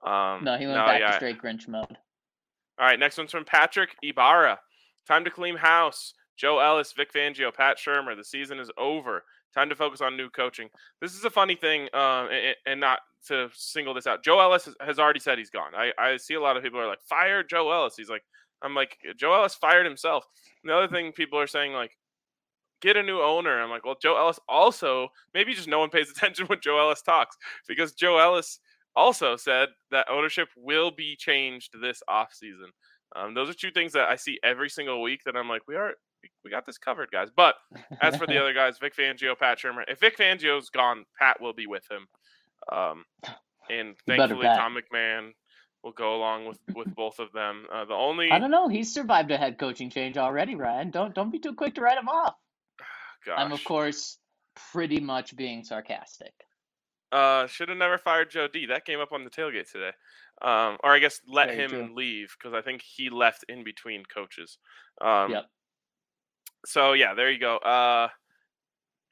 Um, 0.05 0.43
No, 0.43 0.57
he 0.57 0.65
went 0.65 0.77
no, 0.77 0.85
back 0.85 0.99
yeah. 1.01 1.11
to 1.11 1.15
straight 1.17 1.41
Grinch 1.41 1.67
mode. 1.67 1.97
All 2.79 2.85
right, 2.85 2.99
next 2.99 3.17
one's 3.17 3.31
from 3.31 3.45
Patrick 3.45 3.95
Ibarra. 4.01 4.59
Time 5.07 5.23
to 5.23 5.31
clean 5.31 5.55
house. 5.57 6.13
Joe 6.37 6.59
Ellis, 6.59 6.93
Vic 6.93 7.13
Fangio, 7.13 7.53
Pat 7.53 7.77
Shurmur. 7.77 8.15
The 8.15 8.23
season 8.23 8.59
is 8.59 8.71
over. 8.77 9.23
Time 9.53 9.69
to 9.69 9.75
focus 9.75 10.01
on 10.01 10.15
new 10.17 10.29
coaching. 10.29 10.69
This 11.01 11.13
is 11.13 11.25
a 11.25 11.29
funny 11.29 11.55
thing, 11.55 11.83
um, 11.93 12.29
and, 12.31 12.55
and 12.65 12.79
not 12.79 12.99
to 13.27 13.49
single 13.53 13.93
this 13.93 14.07
out. 14.07 14.23
Joe 14.23 14.39
Ellis 14.39 14.67
has- 14.79 14.99
already 14.99 15.19
said 15.19 15.37
he's 15.37 15.49
gone. 15.49 15.75
I, 15.75 15.91
I 15.97 16.17
see 16.17 16.33
a 16.35 16.41
lot 16.41 16.57
of 16.57 16.63
people 16.63 16.79
are 16.79 16.87
like, 16.87 17.01
fire 17.03 17.43
Joe 17.43 17.71
Ellis. 17.71 17.95
He's 17.95 18.09
like, 18.09 18.23
I'm 18.61 18.73
like, 18.73 18.97
Joe 19.17 19.33
Ellis 19.33 19.55
fired 19.55 19.85
himself. 19.85 20.25
And 20.63 20.69
the 20.69 20.75
other 20.75 20.87
thing 20.87 21.11
people 21.11 21.37
are 21.37 21.47
saying, 21.47 21.73
like, 21.73 21.97
get 22.81 22.97
a 22.97 23.03
new 23.03 23.21
owner. 23.21 23.61
I'm 23.61 23.69
like, 23.69 23.85
well, 23.85 23.97
Joe 24.01 24.17
Ellis 24.17 24.39
also, 24.47 25.09
maybe 25.33 25.53
just 25.53 25.67
no 25.67 25.79
one 25.79 25.89
pays 25.89 26.09
attention 26.15 26.47
when 26.47 26.59
Joe 26.61 26.79
Ellis 26.79 27.01
talks 27.01 27.37
because 27.67 27.93
Joe 27.93 28.17
Ellis 28.17 28.59
also 28.95 29.35
said 29.35 29.69
that 29.91 30.07
ownership 30.09 30.49
will 30.55 30.91
be 30.91 31.15
changed 31.15 31.75
this 31.81 32.01
offseason. 32.09 32.69
Um, 33.15 33.33
those 33.33 33.49
are 33.49 33.53
two 33.53 33.71
things 33.71 33.93
that 33.93 34.09
I 34.09 34.15
see 34.15 34.39
every 34.43 34.69
single 34.69 35.01
week 35.01 35.21
that 35.25 35.35
I'm 35.35 35.49
like, 35.49 35.63
we 35.67 35.75
are, 35.75 35.93
we 36.43 36.51
got 36.51 36.65
this 36.65 36.77
covered, 36.77 37.09
guys. 37.11 37.29
But 37.35 37.55
as 38.01 38.15
for 38.15 38.25
the 38.25 38.37
other 38.41 38.53
guys, 38.53 38.77
Vic 38.79 38.95
Fangio, 38.95 39.37
Pat 39.37 39.59
Shurmur, 39.59 39.83
if 39.87 39.99
Vic 39.99 40.17
Fangio's 40.17 40.69
gone, 40.69 41.05
Pat 41.19 41.41
will 41.41 41.53
be 41.53 41.67
with 41.67 41.83
him. 41.91 42.07
Um, 42.71 43.03
and 43.69 43.95
thankfully. 44.07 44.45
Tom 44.45 44.75
McMahon 44.77 45.31
will 45.83 45.91
go 45.91 46.15
along 46.15 46.45
with, 46.45 46.59
with 46.75 46.93
both 46.95 47.19
of 47.19 47.31
them. 47.31 47.65
Uh, 47.73 47.85
the 47.85 47.93
only, 47.93 48.31
I 48.31 48.39
don't 48.39 48.51
know. 48.51 48.67
He's 48.67 48.93
survived 48.93 49.31
a 49.31 49.37
head 49.37 49.57
coaching 49.57 49.89
change 49.89 50.17
already, 50.17 50.55
Ryan. 50.55 50.91
Don't 50.91 51.13
don't 51.13 51.31
be 51.31 51.39
too 51.39 51.55
quick 51.55 51.75
to 51.75 51.81
write 51.81 51.97
him 51.97 52.07
off. 52.07 52.35
gosh, 53.25 53.35
I'm 53.37 53.51
of 53.51 53.63
course 53.63 54.17
pretty 54.71 54.99
much 54.99 55.35
being 55.35 55.63
sarcastic. 55.63 56.33
Uh, 57.11 57.45
should 57.47 57.69
have 57.69 57.77
never 57.77 57.97
fired 57.97 58.31
Joe 58.31 58.47
D. 58.47 58.67
That 58.67 58.85
came 58.85 58.99
up 58.99 59.11
on 59.11 59.23
the 59.23 59.29
tailgate 59.29 59.71
today. 59.71 59.91
Um, 60.41 60.77
or 60.83 60.91
I 60.91 60.99
guess 60.99 61.21
let 61.27 61.49
Very 61.49 61.63
him 61.63 61.69
true. 61.69 61.95
leave 61.95 62.35
because 62.37 62.53
I 62.53 62.61
think 62.61 62.81
he 62.81 63.09
left 63.09 63.45
in 63.49 63.63
between 63.63 64.03
coaches. 64.05 64.57
Um, 65.01 65.31
Yep. 65.31 65.45
So 66.65 66.93
yeah, 66.93 67.13
there 67.13 67.31
you 67.31 67.39
go. 67.39 67.57
Uh, 67.57 68.09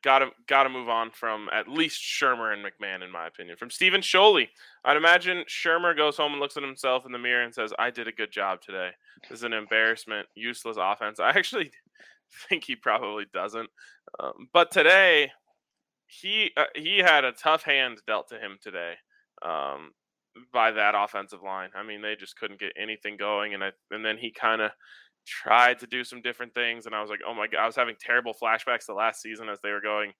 gotta 0.03 0.29
gotta 0.47 0.69
move 0.69 0.87
on 0.89 1.11
from 1.11 1.49
at 1.51 1.67
least 1.67 2.01
Shurmur 2.01 2.53
and 2.53 2.63
McMahon, 2.63 3.03
in 3.03 3.11
my 3.11 3.27
opinion. 3.27 3.57
From 3.57 3.69
Stephen 3.69 4.01
Sholey, 4.01 4.49
I'd 4.85 4.97
imagine 4.97 5.43
Shurmur 5.49 5.95
goes 5.95 6.15
home 6.17 6.31
and 6.33 6.39
looks 6.41 6.57
at 6.57 6.63
himself 6.63 7.05
in 7.05 7.11
the 7.11 7.17
mirror 7.19 7.43
and 7.43 7.53
says, 7.53 7.73
"I 7.79 7.89
did 7.89 8.07
a 8.07 8.11
good 8.11 8.31
job 8.31 8.61
today. 8.61 8.91
This 9.29 9.39
is 9.39 9.43
an 9.43 9.53
embarrassment, 9.53 10.27
useless 10.35 10.77
offense." 10.79 11.19
I 11.19 11.29
actually 11.29 11.71
think 12.49 12.63
he 12.63 12.75
probably 12.75 13.25
doesn't. 13.33 13.69
Um, 14.19 14.47
but 14.53 14.71
today, 14.71 15.31
he 16.09 16.51
uh, 16.57 16.65
he 16.75 16.97
had 16.97 17.23
a 17.23 17.31
tough 17.31 17.63
hand 17.63 18.01
dealt 18.07 18.29
to 18.29 18.39
him 18.39 18.57
today 18.61 18.93
um, 19.43 19.91
by 20.51 20.71
that 20.71 20.95
offensive 20.95 21.43
line. 21.43 21.69
I 21.75 21.83
mean, 21.83 22.01
they 22.01 22.15
just 22.15 22.37
couldn't 22.37 22.59
get 22.59 22.73
anything 22.75 23.15
going, 23.15 23.53
and 23.53 23.63
I 23.63 23.71
and 23.91 24.03
then 24.03 24.17
he 24.17 24.31
kind 24.31 24.61
of 24.61 24.71
tried 25.27 25.79
to 25.79 25.87
do 25.87 26.03
some 26.03 26.21
different 26.21 26.55
things, 26.55 26.85
and 26.85 26.95
I 26.95 27.01
was 27.01 27.09
like, 27.09 27.19
oh 27.27 27.33
my 27.33 27.47
god, 27.47 27.61
I 27.61 27.65
was 27.67 27.75
having 27.75 27.95
terrible 27.99 28.33
flashbacks 28.33 28.85
to 28.87 28.93
last 28.93 29.21
season 29.21 29.49
as 29.49 29.59
they 29.61 29.71
were 29.71 29.81
going 29.81 30.13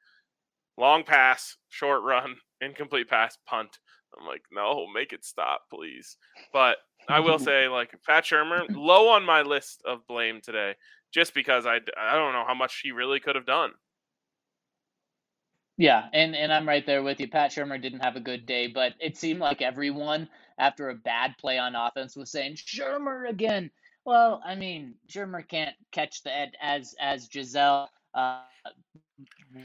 long 0.78 1.04
pass, 1.04 1.58
short 1.70 2.04
run, 2.04 2.36
incomplete 2.62 3.10
pass, 3.10 3.38
punt. 3.48 3.80
I'm 4.20 4.26
like, 4.26 4.44
no, 4.52 4.88
make 4.94 5.14
it 5.14 5.24
stop, 5.24 5.62
please. 5.72 6.18
But 6.54 6.78
I 7.08 7.20
will 7.20 7.40
say, 7.40 7.68
like 7.68 7.92
Pat 8.06 8.26
Shurmur, 8.26 8.66
low 8.76 9.10
on 9.10 9.26
my 9.26 9.42
list 9.42 9.82
of 9.86 10.06
blame 10.08 10.40
today, 10.42 10.76
just 11.12 11.34
because 11.34 11.66
I 11.66 11.80
I 11.98 12.16
don't 12.16 12.34
know 12.34 12.46
how 12.48 12.56
much 12.56 12.82
he 12.84 12.92
really 12.92 13.20
could 13.20 13.36
have 13.36 13.46
done. 13.46 13.72
Yeah, 15.80 16.10
and 16.12 16.36
and 16.36 16.52
I'm 16.52 16.68
right 16.68 16.86
there 16.86 17.04
with 17.04 17.22
you. 17.22 17.30
Pat 17.30 17.52
Shurmur 17.52 17.82
didn't 17.82 18.02
have 18.02 18.18
a 18.18 18.20
good 18.20 18.46
day, 18.46 18.68
but 18.68 18.96
it 19.00 19.16
seemed 19.16 19.40
like 19.40 19.62
everyone 19.62 20.28
after 20.60 20.90
a 20.90 20.96
bad 20.96 21.38
play 21.40 21.58
on 21.58 21.74
offense 21.74 22.18
was 22.18 22.30
saying 22.32 22.56
Shurmur 22.56 23.30
again. 23.30 23.72
Well, 24.04 24.42
I 24.46 24.56
mean, 24.56 24.96
Shurmur 25.10 25.48
can't 25.48 25.76
catch 25.94 26.22
the 26.24 26.32
as 26.62 26.96
as 27.00 27.30
Gisele 27.30 27.90
uh, 28.14 28.42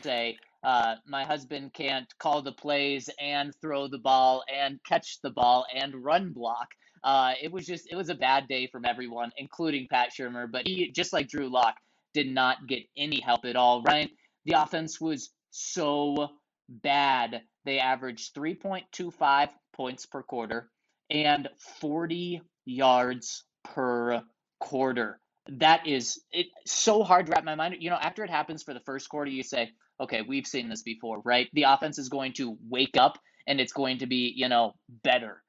say. 0.02 0.38
Uh, 0.62 0.94
my 1.06 1.24
husband 1.24 1.74
can't 1.74 2.06
call 2.20 2.42
the 2.42 2.52
plays 2.52 3.10
and 3.20 3.52
throw 3.60 3.88
the 3.88 3.98
ball 3.98 4.44
and 4.48 4.78
catch 4.88 5.20
the 5.20 5.30
ball 5.30 5.66
and 5.74 6.04
run 6.04 6.32
block. 6.32 6.68
Uh, 7.02 7.32
it 7.42 7.50
was 7.50 7.66
just 7.66 7.88
it 7.90 7.96
was 7.96 8.08
a 8.08 8.14
bad 8.14 8.46
day 8.46 8.68
from 8.68 8.84
everyone, 8.84 9.32
including 9.36 9.88
Pat 9.90 10.10
Shurmur. 10.16 10.48
But 10.50 10.68
he, 10.68 10.92
just 10.92 11.12
like 11.12 11.28
Drew 11.28 11.50
Lock, 11.50 11.74
did 12.14 12.28
not 12.28 12.68
get 12.68 12.84
any 12.96 13.20
help 13.20 13.44
at 13.44 13.56
all. 13.56 13.82
Ryan, 13.82 14.10
the 14.44 14.62
offense 14.62 15.00
was 15.00 15.30
so 15.54 16.30
bad. 16.68 17.42
They 17.64 17.78
averaged 17.78 18.34
3.25 18.34 19.48
points 19.72 20.06
per 20.06 20.22
quarter 20.22 20.70
and 21.10 21.48
40 21.80 22.42
yards 22.64 23.44
per 23.62 24.22
quarter. 24.60 25.20
That 25.48 25.86
is 25.86 26.20
it 26.32 26.46
so 26.66 27.02
hard 27.02 27.26
to 27.26 27.32
wrap 27.32 27.44
my 27.44 27.54
mind. 27.54 27.76
You 27.78 27.90
know, 27.90 27.98
after 28.00 28.24
it 28.24 28.30
happens 28.30 28.62
for 28.62 28.74
the 28.74 28.80
first 28.80 29.08
quarter, 29.08 29.30
you 29.30 29.42
say, 29.42 29.70
okay, 30.00 30.22
we've 30.22 30.46
seen 30.46 30.68
this 30.68 30.82
before, 30.82 31.20
right? 31.24 31.48
The 31.52 31.64
offense 31.64 31.98
is 31.98 32.08
going 32.08 32.32
to 32.34 32.56
wake 32.68 32.96
up 32.98 33.18
and 33.46 33.60
it's 33.60 33.72
going 33.72 33.98
to 33.98 34.06
be, 34.06 34.32
you 34.34 34.48
know, 34.48 34.74
better. 35.02 35.42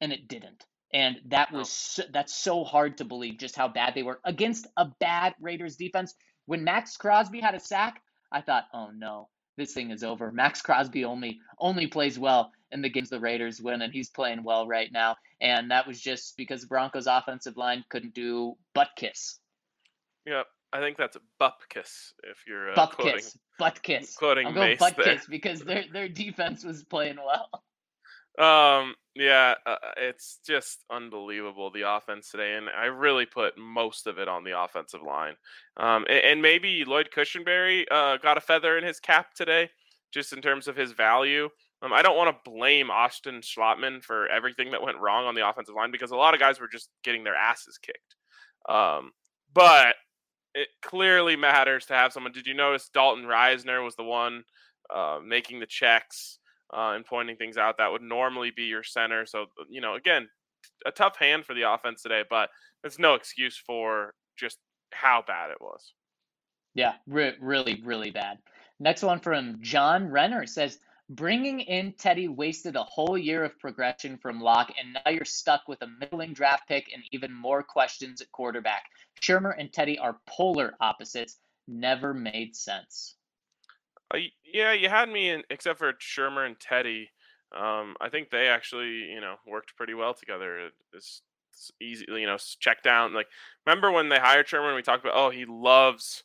And 0.00 0.12
it 0.12 0.28
didn't. 0.28 0.64
And 0.92 1.16
that 1.28 1.52
was 1.52 1.68
oh. 1.68 2.02
so, 2.02 2.02
that's 2.12 2.34
so 2.34 2.64
hard 2.64 2.98
to 2.98 3.04
believe 3.04 3.38
just 3.38 3.56
how 3.56 3.68
bad 3.68 3.94
they 3.94 4.02
were 4.02 4.20
against 4.24 4.66
a 4.76 4.86
bad 5.00 5.34
Raiders 5.40 5.76
defense. 5.76 6.14
When 6.46 6.64
Maxx 6.64 6.96
Crosby 6.96 7.40
had 7.40 7.54
a 7.54 7.60
sack, 7.60 8.00
I 8.30 8.40
thought, 8.40 8.64
"Oh 8.72 8.90
no, 8.94 9.28
this 9.56 9.72
thing 9.72 9.90
is 9.90 10.04
over." 10.04 10.32
Maxx 10.32 10.62
Crosby 10.62 11.04
only 11.04 11.40
only 11.58 11.86
plays 11.86 12.18
well 12.18 12.52
in 12.72 12.82
the 12.82 12.88
games 12.88 13.10
the 13.10 13.20
Raiders 13.20 13.60
win 13.60 13.82
and 13.82 13.92
he's 13.92 14.10
playing 14.10 14.42
well 14.42 14.66
right 14.66 14.90
now. 14.92 15.16
And 15.40 15.70
that 15.70 15.86
was 15.86 16.00
just 16.00 16.36
because 16.36 16.62
the 16.62 16.66
Broncos 16.66 17.06
offensive 17.06 17.56
line 17.56 17.84
couldn't 17.88 18.14
do 18.14 18.56
butt 18.74 18.88
kiss. 18.96 19.38
Yep, 20.26 20.46
I 20.72 20.80
think 20.80 20.96
that's 20.96 21.16
a 21.16 21.20
bupkiss 21.40 22.12
if 22.24 22.44
you're 22.46 22.72
uh, 22.72 22.74
butt 22.74 22.92
quoting 22.92 23.14
kiss. 23.16 23.38
Butt 23.58 23.82
kiss. 23.82 24.14
quoting 24.16 24.46
I'm 24.46 24.54
going 24.54 24.70
Mace 24.70 24.78
butt 24.78 24.96
there. 24.96 25.16
kiss 25.16 25.26
because 25.26 25.60
their 25.60 25.84
their 25.92 26.08
defense 26.08 26.64
was 26.64 26.84
playing 26.84 27.16
well. 27.16 27.48
Um, 28.38 28.94
yeah, 29.14 29.54
uh, 29.64 29.76
it's 29.96 30.40
just 30.46 30.84
unbelievable 30.90 31.70
the 31.70 31.90
offense 31.90 32.30
today, 32.30 32.54
and 32.54 32.68
I 32.68 32.86
really 32.86 33.24
put 33.24 33.56
most 33.56 34.06
of 34.06 34.18
it 34.18 34.28
on 34.28 34.44
the 34.44 34.60
offensive 34.60 35.02
line. 35.02 35.34
Um, 35.78 36.04
and, 36.08 36.24
and 36.24 36.42
maybe 36.42 36.84
Lloyd 36.84 37.08
Cushenberry 37.14 37.86
uh, 37.90 38.18
got 38.18 38.36
a 38.36 38.42
feather 38.42 38.76
in 38.76 38.84
his 38.84 39.00
cap 39.00 39.32
today, 39.34 39.70
just 40.12 40.34
in 40.34 40.42
terms 40.42 40.68
of 40.68 40.76
his 40.76 40.92
value. 40.92 41.48
Um, 41.82 41.92
I 41.92 42.02
don't 42.02 42.16
want 42.16 42.30
to 42.30 42.50
blame 42.50 42.90
Austin 42.90 43.40
Schlottmann 43.40 44.02
for 44.02 44.28
everything 44.28 44.70
that 44.70 44.82
went 44.82 44.98
wrong 44.98 45.24
on 45.24 45.34
the 45.34 45.48
offensive 45.48 45.74
line 45.74 45.90
because 45.90 46.10
a 46.10 46.16
lot 46.16 46.34
of 46.34 46.40
guys 46.40 46.60
were 46.60 46.68
just 46.68 46.90
getting 47.04 47.24
their 47.24 47.34
asses 47.34 47.78
kicked. 47.78 48.16
Um, 48.68 49.12
but 49.54 49.94
it 50.54 50.68
clearly 50.82 51.36
matters 51.36 51.86
to 51.86 51.94
have 51.94 52.12
someone. 52.12 52.32
Did 52.32 52.46
you 52.46 52.54
notice 52.54 52.90
Dalton 52.92 53.24
Risner 53.24 53.84
was 53.84 53.96
the 53.96 54.04
one 54.04 54.44
uh, 54.94 55.20
making 55.24 55.60
the 55.60 55.66
checks? 55.66 56.38
Uh, 56.72 56.92
and 56.94 57.04
pointing 57.04 57.36
things 57.36 57.56
out. 57.56 57.78
That 57.78 57.92
would 57.92 58.02
normally 58.02 58.50
be 58.50 58.64
your 58.64 58.82
center. 58.82 59.26
So 59.26 59.46
you 59.68 59.80
know, 59.80 59.94
again, 59.94 60.28
a 60.86 60.90
tough 60.90 61.16
hand 61.18 61.44
for 61.44 61.54
the 61.54 61.70
offense 61.70 62.02
today, 62.02 62.22
but 62.28 62.50
it's 62.84 62.98
no 62.98 63.14
excuse 63.14 63.56
for 63.56 64.14
just 64.36 64.58
how 64.92 65.22
bad 65.26 65.50
it 65.50 65.60
was. 65.60 65.92
Yeah, 66.74 66.94
re- 67.06 67.36
really, 67.40 67.82
really 67.84 68.10
bad. 68.10 68.38
Next 68.78 69.02
one 69.02 69.20
from 69.20 69.58
John 69.62 70.10
Renner 70.10 70.46
says, 70.46 70.78
Bringing 71.08 71.60
in 71.60 71.92
Teddy 71.92 72.26
wasted 72.26 72.74
a 72.74 72.82
whole 72.82 73.16
year 73.16 73.44
of 73.44 73.58
progression 73.60 74.18
from 74.18 74.40
Lock, 74.40 74.72
and 74.76 74.92
now 74.92 75.10
you're 75.10 75.24
stuck 75.24 75.68
with 75.68 75.80
a 75.82 75.86
middling 75.86 76.32
draft 76.32 76.66
pick 76.66 76.90
and 76.92 77.02
even 77.12 77.32
more 77.32 77.62
questions 77.62 78.20
at 78.20 78.32
quarterback. 78.32 78.82
Shurmur 79.22 79.54
and 79.56 79.72
Teddy 79.72 79.98
are 79.98 80.20
polar 80.28 80.74
opposites. 80.80 81.38
Never 81.68 82.12
made 82.12 82.56
sense. 82.56 83.14
Uh, 84.14 84.18
yeah, 84.44 84.72
you 84.72 84.88
had 84.88 85.08
me 85.08 85.30
in, 85.30 85.42
except 85.50 85.78
for 85.78 85.92
Shurmur 85.94 86.46
and 86.46 86.58
Teddy. 86.58 87.10
Um, 87.56 87.96
I 88.00 88.08
think 88.08 88.30
they 88.30 88.48
actually, 88.48 89.10
you 89.12 89.20
know, 89.20 89.36
worked 89.46 89.76
pretty 89.76 89.94
well 89.94 90.14
together. 90.14 90.70
It's, 90.92 91.22
it's 91.52 91.70
easy, 91.80 92.04
you 92.08 92.26
know, 92.26 92.36
check 92.60 92.82
down. 92.82 93.14
Like, 93.14 93.28
remember 93.66 93.90
when 93.90 94.08
they 94.08 94.18
hired 94.18 94.46
Shurmur 94.46 94.68
and 94.68 94.76
we 94.76 94.82
talked 94.82 95.04
about, 95.04 95.16
oh, 95.16 95.30
he 95.30 95.44
loves 95.44 96.24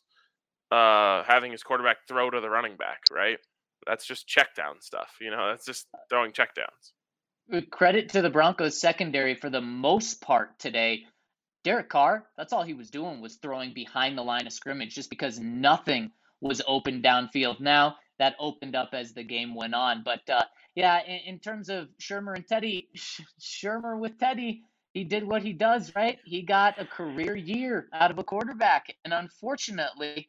uh, 0.70 1.22
having 1.24 1.52
his 1.52 1.62
quarterback 1.62 1.98
throw 2.08 2.30
to 2.30 2.40
the 2.40 2.50
running 2.50 2.76
back, 2.76 3.00
right? 3.10 3.38
That's 3.86 4.06
just 4.06 4.26
check 4.26 4.54
down 4.54 4.80
stuff. 4.80 5.16
You 5.20 5.30
know, 5.30 5.48
that's 5.48 5.66
just 5.66 5.86
throwing 6.08 6.32
check 6.32 6.54
downs. 6.54 7.68
Credit 7.70 8.08
to 8.10 8.22
the 8.22 8.30
Broncos 8.30 8.80
secondary 8.80 9.34
for 9.34 9.50
the 9.50 9.60
most 9.60 10.20
part 10.20 10.58
today. 10.58 11.04
Derek 11.64 11.88
Carr, 11.88 12.26
that's 12.36 12.52
all 12.52 12.62
he 12.62 12.74
was 12.74 12.90
doing 12.90 13.20
was 13.20 13.36
throwing 13.36 13.72
behind 13.72 14.16
the 14.16 14.22
line 14.22 14.46
of 14.46 14.52
scrimmage 14.52 14.94
just 14.94 15.10
because 15.10 15.38
nothing 15.38 16.10
was 16.42 16.60
open 16.66 17.00
downfield. 17.00 17.60
Now 17.60 17.96
that 18.18 18.36
opened 18.38 18.76
up 18.76 18.90
as 18.92 19.12
the 19.12 19.22
game 19.22 19.54
went 19.54 19.74
on. 19.74 20.02
But 20.04 20.28
uh, 20.28 20.44
yeah, 20.74 21.00
in, 21.06 21.34
in, 21.34 21.38
terms 21.38 21.68
of 21.68 21.88
Shurmur 22.00 22.36
and 22.36 22.46
Teddy, 22.46 22.88
Shurmur 23.40 23.98
with 23.98 24.18
Teddy, 24.18 24.62
he 24.92 25.04
did 25.04 25.24
what 25.24 25.42
he 25.42 25.52
does, 25.52 25.92
right? 25.96 26.18
He 26.24 26.42
got 26.42 26.80
a 26.80 26.84
career 26.84 27.34
year 27.34 27.88
out 27.92 28.10
of 28.10 28.18
a 28.18 28.24
quarterback. 28.24 28.94
And 29.04 29.14
unfortunately, 29.14 30.28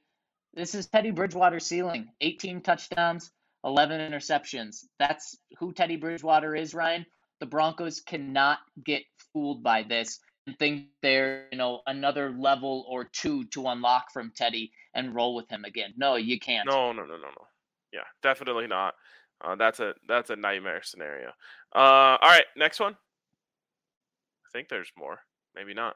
this 0.54 0.74
is 0.74 0.88
Teddy 0.88 1.12
Bridgewater's 1.12 1.66
ceiling 1.66 2.08
18 2.22 2.62
touchdowns, 2.62 3.32
11 3.66 4.00
interceptions. 4.00 4.86
That's 5.00 5.38
who 5.60 5.74
Teddy 5.74 5.98
Bridgewater 5.98 6.56
is, 6.56 6.74
Ryan. 6.74 7.06
The 7.40 7.46
Broncos 7.48 8.00
cannot 8.00 8.60
get 8.86 9.04
fooled 9.34 9.64
by 9.64 9.84
this 9.84 10.20
think 10.60 10.88
they're, 11.02 11.48
you 11.52 11.58
know, 11.58 11.82
another 11.88 12.32
level 12.32 12.86
or 12.90 13.06
two 13.06 13.46
to 13.46 13.68
unlock 13.68 14.12
from 14.12 14.32
Teddy 14.36 14.72
and 14.94 15.16
roll 15.16 15.36
with 15.36 15.50
him 15.50 15.66
again. 15.66 15.94
No, 15.98 16.16
you 16.16 16.40
can't. 16.40 16.68
No, 16.68 16.92
no, 16.92 17.04
no, 17.04 17.14
no, 17.14 17.28
no. 17.28 17.48
Yeah, 17.92 18.02
definitely 18.22 18.68
not. 18.68 18.96
Uh, 19.44 19.56
that's 19.56 19.80
a 19.80 19.94
that's 20.08 20.30
a 20.30 20.36
nightmare 20.36 20.82
scenario. 20.84 21.30
Uh, 21.76 22.18
all 22.22 22.30
right, 22.30 22.46
next 22.56 22.80
one. 22.80 22.94
I 22.94 24.50
think 24.52 24.70
there's 24.70 24.92
more. 24.98 25.20
Maybe 25.56 25.74
not. 25.74 25.96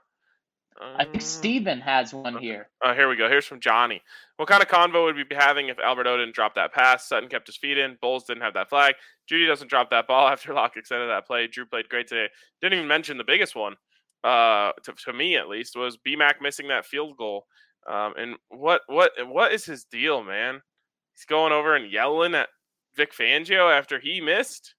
I 0.80 1.06
think 1.06 1.18
uh, 1.18 1.26
Steven 1.26 1.80
has 1.82 2.14
one 2.14 2.36
okay. 2.36 2.46
here. 2.46 2.70
Uh, 2.84 2.94
here 2.94 3.10
we 3.10 3.16
go. 3.16 3.28
Here's 3.28 3.46
from 3.46 3.60
Johnny. 3.60 4.02
What 4.36 4.48
kind 4.48 4.62
of 4.62 4.70
convo 4.70 5.06
would 5.06 5.16
we 5.16 5.24
be 5.24 5.36
having 5.36 5.70
if 5.70 5.80
Albert 5.80 6.06
O 6.06 6.18
didn't 6.18 6.36
drop 6.36 6.54
that 6.56 6.74
pass? 6.74 7.08
Sutton 7.08 7.30
kept 7.30 7.48
his 7.48 7.58
feet 7.58 7.78
in. 7.78 7.98
Bolles 8.00 8.26
didn't 8.26 8.44
have 8.44 8.54
that 8.54 8.70
flag. 8.70 8.94
Jeudy 9.30 9.48
doesn't 9.48 9.70
drop 9.70 9.90
that 9.90 10.08
ball 10.08 10.28
after 10.32 10.54
Lock 10.54 10.78
extended 10.78 11.08
that 11.08 11.26
play. 11.26 11.48
Drew 11.48 11.66
played 11.66 11.90
great 11.90 12.08
today. 12.08 12.28
Didn't 12.62 12.78
even 12.78 12.88
mention 12.88 13.18
the 13.18 13.24
biggest 13.24 13.56
one, 13.56 13.76
uh, 14.24 14.72
to, 14.84 14.94
to 15.06 15.14
me 15.14 15.36
at 15.36 15.50
least, 15.50 15.76
was 15.76 15.98
BMAC 15.98 16.42
missing 16.42 16.68
that 16.70 16.86
field 16.86 17.18
goal. 17.18 17.46
Um, 17.88 18.14
and 18.18 18.36
what 18.50 18.82
what 18.88 19.12
what 19.28 19.54
is 19.54 19.66
his 19.66 19.86
deal, 19.86 20.24
man? 20.24 20.62
He's 21.16 21.26
going 21.26 21.54
over 21.54 21.76
and 21.76 21.92
yelling 21.92 22.36
at 22.36 22.50
Vic 22.96 23.14
Fangio 23.14 23.72
after 23.72 24.00
he 24.00 24.20
missed. 24.20 24.76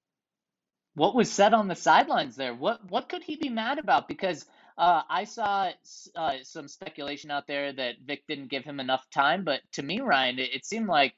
What 0.94 1.14
was 1.14 1.30
said 1.30 1.54
on 1.54 1.68
the 1.68 1.74
sidelines 1.74 2.36
there? 2.36 2.54
What 2.54 2.90
what 2.90 3.08
could 3.08 3.22
he 3.22 3.36
be 3.36 3.48
mad 3.48 3.78
about? 3.78 4.08
Because 4.08 4.44
uh, 4.76 5.02
I 5.08 5.24
saw 5.24 5.70
uh, 6.14 6.34
some 6.42 6.68
speculation 6.68 7.30
out 7.30 7.46
there 7.48 7.72
that 7.72 7.96
Vic 8.04 8.22
didn't 8.28 8.50
give 8.50 8.64
him 8.64 8.78
enough 8.78 9.04
time, 9.12 9.42
but 9.44 9.60
to 9.72 9.82
me, 9.82 10.00
Ryan, 10.00 10.38
it, 10.38 10.54
it 10.54 10.66
seemed 10.66 10.86
like 10.86 11.14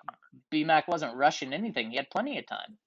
BMAC 0.53 0.89
wasn't 0.89 1.17
rushing 1.17 1.53
anything. 1.53 1.91
He 1.91 1.97
had 1.97 2.09
plenty 2.11 2.39
of 2.39 2.47
time. 2.47 2.79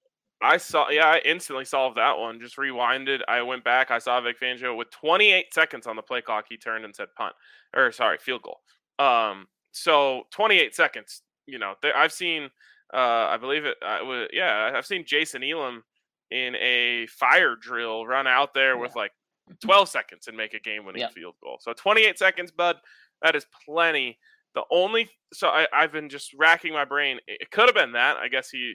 I 0.44 0.58
saw, 0.58 0.90
yeah, 0.90 1.06
I 1.06 1.22
instantly 1.24 1.64
solved 1.64 1.96
that 1.96 2.18
one. 2.18 2.38
Just 2.38 2.58
rewinded. 2.58 3.20
I 3.26 3.40
went 3.40 3.64
back. 3.64 3.90
I 3.90 3.98
saw 3.98 4.20
Vic 4.20 4.38
Fangio 4.38 4.76
with 4.76 4.90
28 4.90 5.54
seconds 5.54 5.86
on 5.86 5.96
the 5.96 6.02
play 6.02 6.20
clock. 6.20 6.44
He 6.48 6.58
turned 6.58 6.84
and 6.84 6.94
said 6.94 7.08
punt, 7.16 7.34
or 7.74 7.90
sorry, 7.90 8.18
field 8.18 8.42
goal. 8.42 8.60
Um, 8.98 9.46
so 9.72 10.24
28 10.32 10.74
seconds. 10.74 11.22
You 11.46 11.58
know, 11.58 11.74
there, 11.82 11.96
I've 11.96 12.12
seen, 12.12 12.50
uh, 12.92 13.28
I 13.30 13.38
believe 13.38 13.64
it. 13.64 13.76
I 13.82 14.02
was, 14.02 14.28
yeah, 14.32 14.70
I've 14.74 14.86
seen 14.86 15.04
Jason 15.06 15.42
Elam 15.42 15.82
in 16.30 16.56
a 16.56 17.06
fire 17.06 17.56
drill 17.56 18.06
run 18.06 18.26
out 18.26 18.52
there 18.52 18.74
yeah. 18.74 18.80
with 18.80 18.94
like 18.94 19.12
12 19.62 19.88
seconds 19.88 20.28
and 20.28 20.36
make 20.36 20.52
a 20.52 20.60
game 20.60 20.84
winning 20.84 21.00
yep. 21.00 21.14
field 21.14 21.34
goal. 21.42 21.58
So 21.60 21.72
28 21.72 22.18
seconds, 22.18 22.50
bud, 22.50 22.76
that 23.22 23.34
is 23.34 23.46
plenty. 23.66 24.18
The 24.54 24.64
only 24.70 25.08
so 25.32 25.48
I, 25.48 25.66
I've 25.72 25.90
been 25.90 26.08
just 26.08 26.32
racking 26.34 26.72
my 26.72 26.84
brain. 26.84 27.18
It 27.26 27.50
could 27.50 27.66
have 27.66 27.74
been 27.74 27.92
that. 27.92 28.18
I 28.18 28.28
guess 28.28 28.50
he 28.50 28.74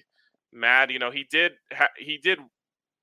mad. 0.54 0.92
You 0.92 1.00
know, 1.00 1.12
he 1.12 1.26
did. 1.30 1.54
Ha, 1.74 1.88
he 1.98 2.18
did. 2.18 2.40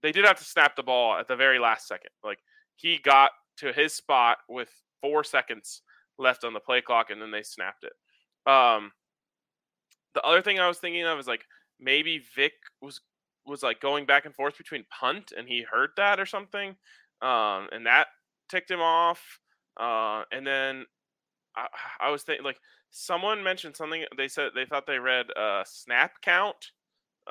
They 0.03 0.13
did 0.13 0.25
have 0.25 0.39
to 0.39 0.45
snap 0.45 0.77
the 0.77 0.83
ball 0.83 1.17
at 1.17 1.29
the 1.29 1.37
very 1.37 1.59
last 1.59 1.89
second. 1.89 2.11
Like 2.23 2.39
he 2.77 2.99
got 2.99 3.31
to 3.59 3.73
his 3.73 3.95
spot 3.95 4.39
with 4.49 4.69
four 5.01 5.25
seconds 5.25 5.83
left 6.19 6.45
on 6.45 6.53
the 6.53 6.61
play 6.61 6.81
clock, 6.81 7.11
and 7.11 7.21
then 7.21 7.31
they 7.31 7.43
snapped 7.43 7.85
it. 7.85 7.93
Um, 8.51 8.93
the 10.15 10.23
other 10.23 10.43
thing 10.43 10.61
I 10.61 10.69
was 10.69 10.79
thinking 10.79 11.05
of 11.05 11.19
is 11.19 11.27
like 11.27 11.45
maybe 11.81 12.23
Vic 12.35 12.53
was 12.81 13.01
was 13.47 13.63
like 13.63 13.81
going 13.81 14.07
back 14.07 14.27
and 14.27 14.35
forth 14.35 14.59
between 14.59 14.85
punt, 14.91 15.33
and 15.37 15.49
he 15.49 15.63
heard 15.63 15.91
that 15.97 16.21
or 16.21 16.27
something 16.27 16.77
um, 17.23 17.69
and 17.73 17.87
that 17.87 18.09
ticked 18.49 18.71
him 18.71 18.81
off. 18.81 19.41
Uh, 19.79 20.23
and 20.33 20.47
then 20.47 20.85
I, 21.57 21.67
I, 22.01 22.11
was 22.11 22.23
thinking, 22.23 22.45
like, 22.45 22.59
someone 22.91 23.43
mentioned 23.43 23.77
something. 23.77 24.05
They 24.17 24.29
said 24.29 24.51
they 24.55 24.65
thought 24.65 24.87
they 24.87 24.99
read 24.99 25.27
uh, 25.37 25.65
snap 25.67 26.13
count, 26.23 26.57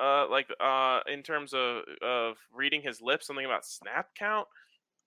uh, 0.00 0.26
like 0.30 0.48
uh, 0.60 1.00
in 1.12 1.22
terms 1.22 1.52
of 1.54 1.82
of 2.02 2.36
reading 2.52 2.82
his 2.82 3.00
lips, 3.00 3.26
something 3.26 3.44
about 3.44 3.64
snap 3.64 4.08
count. 4.14 4.46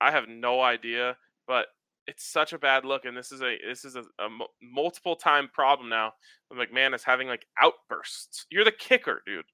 I 0.01 0.11
have 0.11 0.29
no 0.29 0.61
idea, 0.61 1.17
but 1.47 1.67
it's 2.07 2.25
such 2.25 2.53
a 2.53 2.57
bad 2.57 2.85
look, 2.85 3.05
and 3.05 3.15
this 3.15 3.31
is 3.31 3.41
a 3.41 3.57
this 3.67 3.85
is 3.85 3.95
a, 3.95 4.01
a 4.01 4.29
multiple 4.61 5.15
time 5.15 5.49
problem 5.53 5.89
now. 5.89 6.13
McManus 6.53 6.95
is 6.95 7.03
having 7.03 7.27
like 7.27 7.45
outbursts. 7.61 8.45
You're 8.49 8.65
the 8.65 8.71
kicker, 8.71 9.21
dude. 9.25 9.45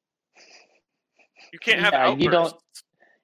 You 1.52 1.60
can't 1.60 1.82
have 1.82 1.94
yeah, 1.94 2.08
outbursts. 2.08 2.24
You 2.24 2.32
don't 2.32 2.56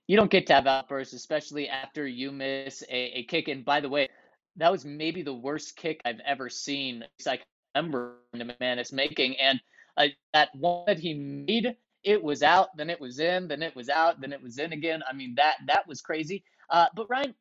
you 0.08 0.18
don't 0.18 0.32
get 0.32 0.48
to 0.48 0.54
have 0.54 0.68
outbursts, 0.68 1.14
especially 1.14 1.70
after 1.70 2.06
you 2.06 2.32
miss 2.32 2.84
a, 2.90 3.20
a 3.20 3.24
kick. 3.24 3.48
And 3.48 3.64
by 3.64 3.80
the 3.80 3.88
way, 3.88 4.10
that 4.58 4.70
was 4.72 4.84
maybe 4.84 5.22
the 5.22 5.34
worst 5.34 5.78
kick 5.78 6.02
I've 6.04 6.20
ever 6.26 6.50
seen. 6.50 7.06
I 7.26 7.38
can 7.38 7.46
remember 7.76 8.18
McManus 8.36 8.92
making, 8.92 9.38
and 9.38 9.62
uh, 9.96 10.08
that 10.34 10.50
one 10.56 10.84
that 10.88 11.00
he 11.00 11.14
made, 11.14 11.76
it 12.04 12.24
was 12.24 12.44
out, 12.44 12.76
then 12.76 12.90
it 12.90 13.00
was 13.00 13.20
in, 13.20 13.48
then 13.48 13.62
it 13.62 13.76
was 13.76 13.90
out, 13.90 14.22
then 14.22 14.34
it 14.34 14.42
was 14.42 14.58
in 14.58 14.74
again. 14.74 15.02
I 15.10 15.14
mean, 15.14 15.36
that 15.36 15.56
that 15.68 15.88
was 15.88 16.02
crazy. 16.02 16.44
Uh, 16.70 16.88
but 16.96 17.10
Ryan, 17.10 17.36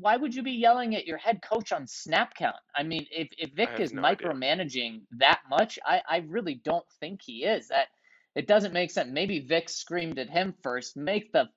why 0.00 0.16
would 0.16 0.34
you 0.34 0.42
be 0.42 0.52
yelling 0.52 0.94
at 0.94 1.06
your 1.06 1.18
head 1.18 1.40
coach 1.42 1.72
on 1.72 1.86
snap 1.86 2.34
count? 2.34 2.56
I 2.74 2.82
mean, 2.82 3.06
if, 3.10 3.28
if 3.38 3.52
Vic 3.52 3.70
is 3.78 3.92
no 3.92 4.02
micromanaging 4.02 4.94
idea. 4.94 5.00
that 5.18 5.40
much, 5.48 5.78
I, 5.84 6.02
I 6.08 6.16
really 6.28 6.54
don't 6.54 6.84
think 7.00 7.20
he 7.22 7.44
is. 7.44 7.68
That 7.68 7.88
it 8.34 8.46
doesn't 8.46 8.72
make 8.72 8.90
sense. 8.90 9.10
Maybe 9.12 9.40
Vic 9.40 9.68
screamed 9.68 10.18
at 10.18 10.30
him 10.30 10.54
first. 10.62 10.96
Make 10.96 11.32
the 11.32 11.48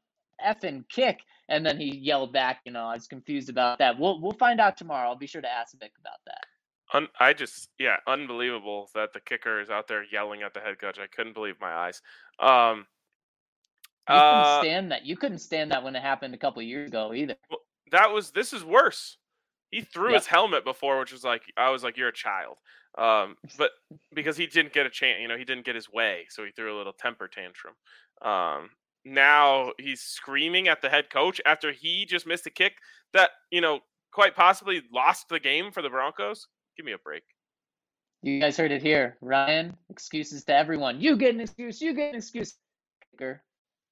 effing 0.45 0.87
kick. 0.89 1.19
And 1.47 1.65
then 1.65 1.79
he 1.79 1.95
yelled 1.97 2.33
back, 2.33 2.61
you 2.65 2.71
know, 2.71 2.85
I 2.85 2.95
was 2.95 3.07
confused 3.07 3.49
about 3.49 3.79
that. 3.79 3.99
We'll 3.99 4.19
we'll 4.21 4.31
find 4.33 4.59
out 4.59 4.77
tomorrow. 4.77 5.09
I'll 5.09 5.17
be 5.17 5.27
sure 5.27 5.41
to 5.41 5.51
ask 5.51 5.77
Vic 5.79 5.91
about 5.99 6.19
that. 6.25 6.45
Un- 6.95 7.09
I 7.19 7.33
just, 7.33 7.69
yeah, 7.77 7.97
unbelievable 8.07 8.89
that 8.95 9.13
the 9.13 9.19
kicker 9.19 9.59
is 9.59 9.69
out 9.69 9.87
there 9.87 10.03
yelling 10.03 10.43
at 10.43 10.53
the 10.53 10.59
head 10.59 10.79
coach. 10.79 10.97
I 10.97 11.07
couldn't 11.07 11.33
believe 11.33 11.55
my 11.59 11.73
eyes. 11.73 12.01
Um, 12.39 12.85
you 14.07 14.13
couldn't 14.13 14.23
uh, 14.23 14.61
stand 14.61 14.91
that. 14.91 15.05
You 15.05 15.17
couldn't 15.17 15.39
stand 15.39 15.71
that 15.71 15.83
when 15.83 15.95
it 15.95 16.01
happened 16.01 16.33
a 16.33 16.37
couple 16.37 16.61
years 16.61 16.89
ago 16.89 17.13
either. 17.13 17.35
That 17.91 18.11
was. 18.11 18.31
This 18.31 18.53
is 18.53 18.63
worse. 18.63 19.17
He 19.71 19.81
threw 19.81 20.11
yep. 20.11 20.21
his 20.21 20.27
helmet 20.27 20.63
before, 20.63 20.99
which 20.99 21.11
was 21.11 21.23
like, 21.23 21.41
I 21.57 21.69
was 21.69 21.83
like, 21.83 21.97
you're 21.97 22.09
a 22.09 22.13
child. 22.13 22.57
Um, 22.97 23.35
but 23.57 23.71
because 24.13 24.37
he 24.37 24.47
didn't 24.47 24.73
get 24.73 24.85
a 24.85 24.89
chance, 24.89 25.17
you 25.21 25.27
know, 25.27 25.37
he 25.37 25.43
didn't 25.43 25.65
get 25.65 25.75
his 25.75 25.91
way, 25.91 26.25
so 26.29 26.45
he 26.45 26.51
threw 26.51 26.75
a 26.75 26.77
little 26.77 26.93
temper 26.93 27.27
tantrum. 27.27 27.73
Um, 28.21 28.69
now 29.03 29.73
he's 29.79 30.01
screaming 30.01 30.67
at 30.67 30.81
the 30.81 30.89
head 30.89 31.09
coach 31.09 31.41
after 31.45 31.71
he 31.71 32.05
just 32.05 32.25
missed 32.25 32.47
a 32.47 32.49
kick 32.49 32.73
that, 33.13 33.31
you 33.51 33.61
know, 33.61 33.79
quite 34.11 34.35
possibly 34.35 34.81
lost 34.93 35.29
the 35.29 35.39
game 35.39 35.71
for 35.71 35.81
the 35.81 35.89
Broncos. 35.89 36.47
Give 36.75 36.85
me 36.85 36.93
a 36.93 36.97
break. 36.97 37.23
You 38.21 38.39
guys 38.39 38.57
heard 38.57 38.71
it 38.71 38.81
here. 38.81 39.17
Ryan, 39.21 39.77
excuses 39.89 40.43
to 40.45 40.55
everyone. 40.55 40.99
You 40.99 41.15
get 41.15 41.35
an 41.35 41.41
excuse. 41.41 41.81
You 41.81 41.93
get 41.93 42.09
an 42.09 42.15
excuse. 42.15 42.55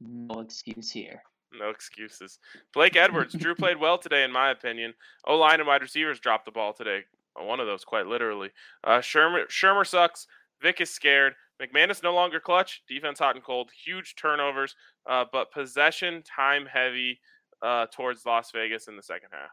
No 0.02 0.40
excuse 0.40 0.92
here. 0.92 1.22
No 1.58 1.70
excuses. 1.70 2.40
Blake 2.74 2.96
Edwards. 2.96 3.34
Drew 3.34 3.56
played 3.56 3.80
well 3.80 3.98
today, 3.98 4.24
in 4.24 4.32
my 4.32 4.50
opinion. 4.50 4.94
O 5.28 5.38
line 5.38 5.60
and 5.60 5.68
wide 5.68 5.82
receivers 5.82 6.20
dropped 6.20 6.46
the 6.46 6.52
ball 6.52 6.74
today. 6.74 7.02
One 7.36 7.60
of 7.60 7.68
those, 7.68 7.84
quite 7.84 8.08
literally. 8.08 8.50
Uh, 8.84 9.00
Shurmur, 9.00 9.48
Shurmur 9.48 9.86
sucks. 9.88 10.28
Vic 10.62 10.82
is 10.82 10.90
scared. 10.90 11.34
McManus 11.62 12.02
no 12.04 12.14
longer 12.14 12.40
clutch, 12.40 12.84
defense 12.88 13.20
hot 13.20 13.36
and 13.36 13.44
cold, 13.44 13.70
huge 13.86 14.16
turnovers, 14.16 14.76
uh, 15.08 15.26
but 15.32 15.52
possession 15.52 16.24
time 16.24 16.66
heavy 16.66 17.20
uh, 17.62 17.86
towards 17.94 18.26
Las 18.26 18.52
Vegas 18.52 18.88
in 18.88 18.96
the 18.96 19.04
second 19.04 19.30
half. 19.32 19.52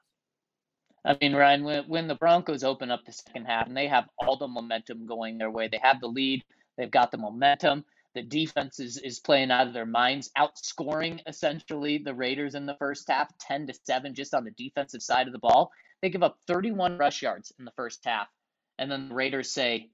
I 1.04 1.16
mean, 1.20 1.34
Ryan, 1.34 1.64
when, 1.64 1.84
when 1.84 2.08
the 2.08 2.14
Broncos 2.14 2.62
open 2.62 2.90
up 2.90 3.04
the 3.04 3.12
second 3.12 3.46
half 3.46 3.66
and 3.66 3.76
they 3.76 3.88
have 3.88 4.08
all 4.18 4.36
the 4.36 4.48
momentum 4.48 5.06
going 5.06 5.38
their 5.38 5.50
way, 5.50 5.68
they 5.68 5.80
have 5.82 6.00
the 6.00 6.06
lead, 6.06 6.44
they've 6.76 6.90
got 6.90 7.10
the 7.10 7.18
momentum. 7.18 7.84
The 8.14 8.22
defense 8.22 8.80
is, 8.80 8.98
is 8.98 9.20
playing 9.20 9.50
out 9.50 9.68
of 9.68 9.72
their 9.72 9.86
minds, 9.86 10.30
outscoring 10.36 11.20
essentially 11.26 11.98
the 11.98 12.14
Raiders 12.14 12.54
in 12.54 12.66
the 12.66 12.74
first 12.74 13.08
half, 13.08 13.30
10 13.38 13.68
to 13.68 13.74
7, 13.84 14.14
just 14.14 14.34
on 14.34 14.44
the 14.44 14.50
defensive 14.50 15.02
side 15.02 15.26
of 15.26 15.32
the 15.32 15.38
ball. 15.38 15.70
They 16.02 16.10
give 16.10 16.22
up 16.22 16.38
31 16.46 16.98
rush 16.98 17.22
yards 17.22 17.52
in 17.58 17.64
the 17.64 17.72
first 17.76 18.04
half. 18.04 18.26
And 18.78 18.90
then 18.90 19.08
the 19.08 19.14
Raiders 19.14 19.50
say, 19.50 19.90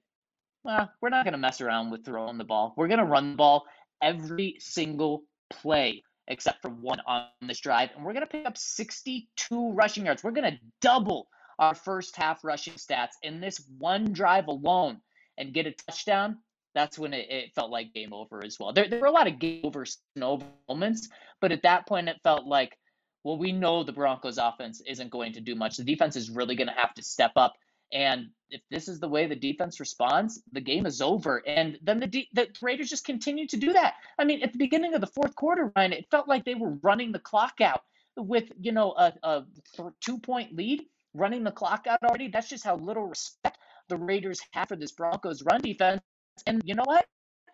well, 0.64 0.90
we're 1.00 1.10
not 1.10 1.24
going 1.24 1.32
to 1.32 1.38
mess 1.38 1.60
around 1.60 1.90
with 1.90 2.04
throwing 2.04 2.38
the 2.38 2.44
ball. 2.44 2.74
We're 2.76 2.88
going 2.88 2.98
to 2.98 3.04
run 3.04 3.32
the 3.32 3.36
ball 3.36 3.66
every 4.02 4.56
single 4.58 5.24
play 5.50 6.02
except 6.28 6.62
for 6.62 6.70
one 6.70 7.00
on 7.06 7.26
this 7.42 7.60
drive. 7.60 7.90
And 7.94 8.04
we're 8.04 8.12
going 8.12 8.26
to 8.26 8.30
pick 8.30 8.46
up 8.46 8.58
62 8.58 9.72
rushing 9.72 10.06
yards. 10.06 10.24
We're 10.24 10.32
going 10.32 10.50
to 10.50 10.58
double 10.80 11.28
our 11.58 11.74
first 11.74 12.16
half 12.16 12.44
rushing 12.44 12.74
stats 12.74 13.14
in 13.22 13.40
this 13.40 13.64
one 13.78 14.12
drive 14.12 14.48
alone 14.48 15.00
and 15.38 15.54
get 15.54 15.66
a 15.66 15.72
touchdown. 15.72 16.38
That's 16.74 16.98
when 16.98 17.14
it, 17.14 17.30
it 17.30 17.54
felt 17.54 17.70
like 17.70 17.94
game 17.94 18.12
over 18.12 18.44
as 18.44 18.58
well. 18.58 18.72
There, 18.72 18.88
there 18.88 19.00
were 19.00 19.06
a 19.06 19.12
lot 19.12 19.26
of 19.26 19.38
game 19.38 19.62
over 19.64 19.86
moments, 20.68 21.08
but 21.40 21.52
at 21.52 21.62
that 21.62 21.86
point, 21.86 22.08
it 22.08 22.20
felt 22.22 22.46
like, 22.46 22.76
well, 23.24 23.38
we 23.38 23.52
know 23.52 23.82
the 23.82 23.92
Broncos 23.92 24.38
offense 24.38 24.82
isn't 24.86 25.10
going 25.10 25.32
to 25.32 25.40
do 25.40 25.54
much. 25.54 25.76
The 25.76 25.84
defense 25.84 26.16
is 26.16 26.30
really 26.30 26.54
going 26.54 26.68
to 26.68 26.74
have 26.74 26.94
to 26.94 27.02
step 27.02 27.32
up 27.36 27.54
and 27.92 28.28
if 28.50 28.60
this 28.70 28.88
is 28.88 29.00
the 29.00 29.08
way 29.08 29.26
the 29.26 29.36
defense 29.36 29.80
responds, 29.80 30.42
the 30.52 30.60
game 30.60 30.86
is 30.86 31.00
over. 31.00 31.42
And 31.46 31.78
then 31.82 32.00
the 32.00 32.06
de- 32.06 32.28
the 32.32 32.48
Raiders 32.62 32.90
just 32.90 33.04
continue 33.04 33.46
to 33.48 33.56
do 33.56 33.72
that. 33.72 33.94
I 34.18 34.24
mean, 34.24 34.42
at 34.42 34.52
the 34.52 34.58
beginning 34.58 34.94
of 34.94 35.00
the 35.00 35.06
fourth 35.08 35.34
quarter, 35.34 35.72
Ryan, 35.76 35.92
it 35.92 36.06
felt 36.10 36.28
like 36.28 36.44
they 36.44 36.54
were 36.54 36.78
running 36.82 37.12
the 37.12 37.18
clock 37.18 37.60
out 37.60 37.82
with 38.16 38.44
you 38.60 38.72
know 38.72 38.92
a, 38.96 39.12
a 39.22 39.44
two 40.00 40.18
point 40.18 40.56
lead, 40.56 40.82
running 41.14 41.44
the 41.44 41.50
clock 41.50 41.86
out 41.88 41.98
already. 42.04 42.28
That's 42.28 42.48
just 42.48 42.64
how 42.64 42.76
little 42.76 43.06
respect 43.06 43.58
the 43.88 43.96
Raiders 43.96 44.40
have 44.52 44.68
for 44.68 44.76
this 44.76 44.92
Broncos 44.92 45.42
run 45.42 45.60
defense. 45.60 46.02
And 46.46 46.62
you 46.64 46.74
know 46.74 46.84
what? 46.86 47.06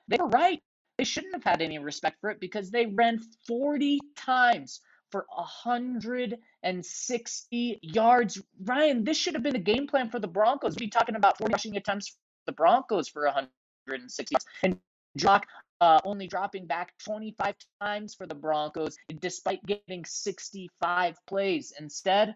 They 0.09 0.17
were 0.19 0.29
right. 0.29 0.61
They 0.99 1.05
shouldn't 1.05 1.35
have 1.35 1.45
had 1.45 1.63
any 1.63 1.79
respect 1.79 2.21
for 2.21 2.31
it 2.31 2.41
because 2.41 2.71
they 2.71 2.87
ran 2.87 3.21
40 3.47 3.99
times 4.17 4.81
for 5.13 5.25
160 5.29 7.79
yards. 7.83 8.43
Ryan, 8.65 9.05
this 9.05 9.17
should 9.17 9.35
have 9.35 9.45
been 9.45 9.55
a 9.55 9.61
game 9.61 9.87
plan 9.87 10.11
for 10.11 10.19
the 10.19 10.27
Broncos. 10.27 10.75
We'd 10.75 10.87
be 10.87 10.89
talking 10.89 11.15
about 11.15 11.39
40 11.39 11.53
rushing 11.53 11.77
attempts 11.77 12.09
for 12.09 12.17
the 12.47 12.53
Broncos 12.53 13.09
for 13.09 13.27
160 13.27 14.35
yards. 14.35 14.47
And 14.65 14.77
Lock 15.23 15.47
uh, 15.83 16.01
only 16.05 16.27
dropping 16.27 16.67
back 16.67 16.95
25 17.05 17.55
times 17.81 18.15
for 18.15 18.27
the 18.27 18.35
Broncos, 18.35 18.97
despite 19.21 19.65
getting 19.67 20.05
65 20.05 21.19
plays. 21.27 21.73
Instead, 21.79 22.35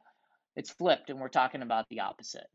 it's 0.56 0.70
flipped, 0.70 1.10
and 1.10 1.20
we're 1.20 1.28
talking 1.28 1.62
about 1.62 1.88
the 1.88 2.00
opposite. 2.00 2.48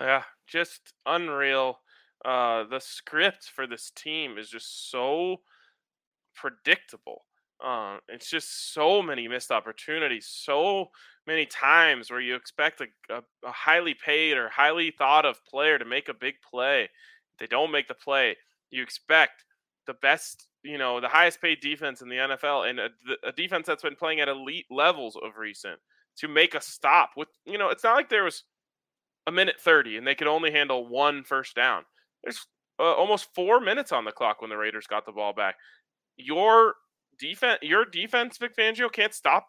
Yeah, 0.00 0.22
just 0.46 0.94
unreal. 1.04 1.80
Uh, 2.24 2.64
the 2.64 2.80
script 2.80 3.44
for 3.44 3.66
this 3.66 3.92
team 3.94 4.38
is 4.38 4.48
just 4.48 4.90
so 4.90 5.42
predictable. 6.34 7.25
Uh, 7.64 7.98
it's 8.08 8.28
just 8.28 8.74
so 8.74 9.00
many 9.00 9.28
missed 9.28 9.50
opportunities, 9.50 10.26
so 10.30 10.90
many 11.26 11.46
times 11.46 12.10
where 12.10 12.20
you 12.20 12.34
expect 12.34 12.80
a, 12.80 12.86
a, 13.14 13.22
a, 13.46 13.50
highly 13.50 13.94
paid 13.94 14.36
or 14.36 14.48
highly 14.50 14.90
thought 14.90 15.24
of 15.24 15.44
player 15.46 15.78
to 15.78 15.84
make 15.84 16.08
a 16.08 16.14
big 16.14 16.34
play. 16.48 16.88
They 17.38 17.46
don't 17.46 17.72
make 17.72 17.88
the 17.88 17.94
play. 17.94 18.36
You 18.70 18.82
expect 18.82 19.44
the 19.86 19.94
best, 19.94 20.48
you 20.62 20.76
know, 20.76 21.00
the 21.00 21.08
highest 21.08 21.40
paid 21.40 21.60
defense 21.60 22.02
in 22.02 22.08
the 22.08 22.16
NFL 22.16 22.68
and 22.68 22.78
a, 22.78 22.90
a 23.24 23.32
defense 23.32 23.66
that's 23.66 23.82
been 23.82 23.96
playing 23.96 24.20
at 24.20 24.28
elite 24.28 24.66
levels 24.70 25.16
of 25.16 25.38
recent 25.38 25.80
to 26.18 26.28
make 26.28 26.54
a 26.54 26.60
stop 26.60 27.10
with, 27.16 27.28
you 27.46 27.56
know, 27.56 27.70
it's 27.70 27.84
not 27.84 27.96
like 27.96 28.10
there 28.10 28.24
was 28.24 28.44
a 29.26 29.32
minute 29.32 29.56
30 29.58 29.96
and 29.96 30.06
they 30.06 30.14
could 30.14 30.28
only 30.28 30.50
handle 30.50 30.86
one 30.86 31.24
first 31.24 31.54
down. 31.54 31.84
There's 32.22 32.46
uh, 32.78 32.94
almost 32.94 33.34
four 33.34 33.60
minutes 33.60 33.92
on 33.92 34.04
the 34.04 34.12
clock 34.12 34.40
when 34.40 34.50
the 34.50 34.56
Raiders 34.56 34.86
got 34.86 35.06
the 35.06 35.12
ball 35.12 35.32
back. 35.32 35.56
Your 36.16 36.74
defense, 37.18 37.58
your 37.62 37.84
defense, 37.84 38.38
Vic 38.38 38.56
Fangio, 38.56 38.90
can't 38.90 39.14
stop 39.14 39.48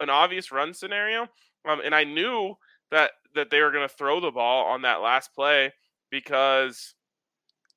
an 0.00 0.10
obvious 0.10 0.50
run 0.50 0.74
scenario. 0.74 1.28
Um, 1.68 1.80
and 1.84 1.94
I 1.94 2.04
knew 2.04 2.54
that 2.90 3.12
that 3.34 3.50
they 3.50 3.60
were 3.60 3.70
going 3.70 3.88
to 3.88 3.94
throw 3.94 4.20
the 4.20 4.30
ball 4.30 4.66
on 4.66 4.82
that 4.82 5.00
last 5.00 5.34
play 5.34 5.72
because 6.10 6.94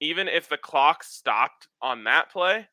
even 0.01 0.27
if 0.27 0.49
the 0.49 0.57
clock 0.57 1.03
stopped 1.03 1.67
on 1.81 2.03
that 2.03 2.29
play, 2.31 2.67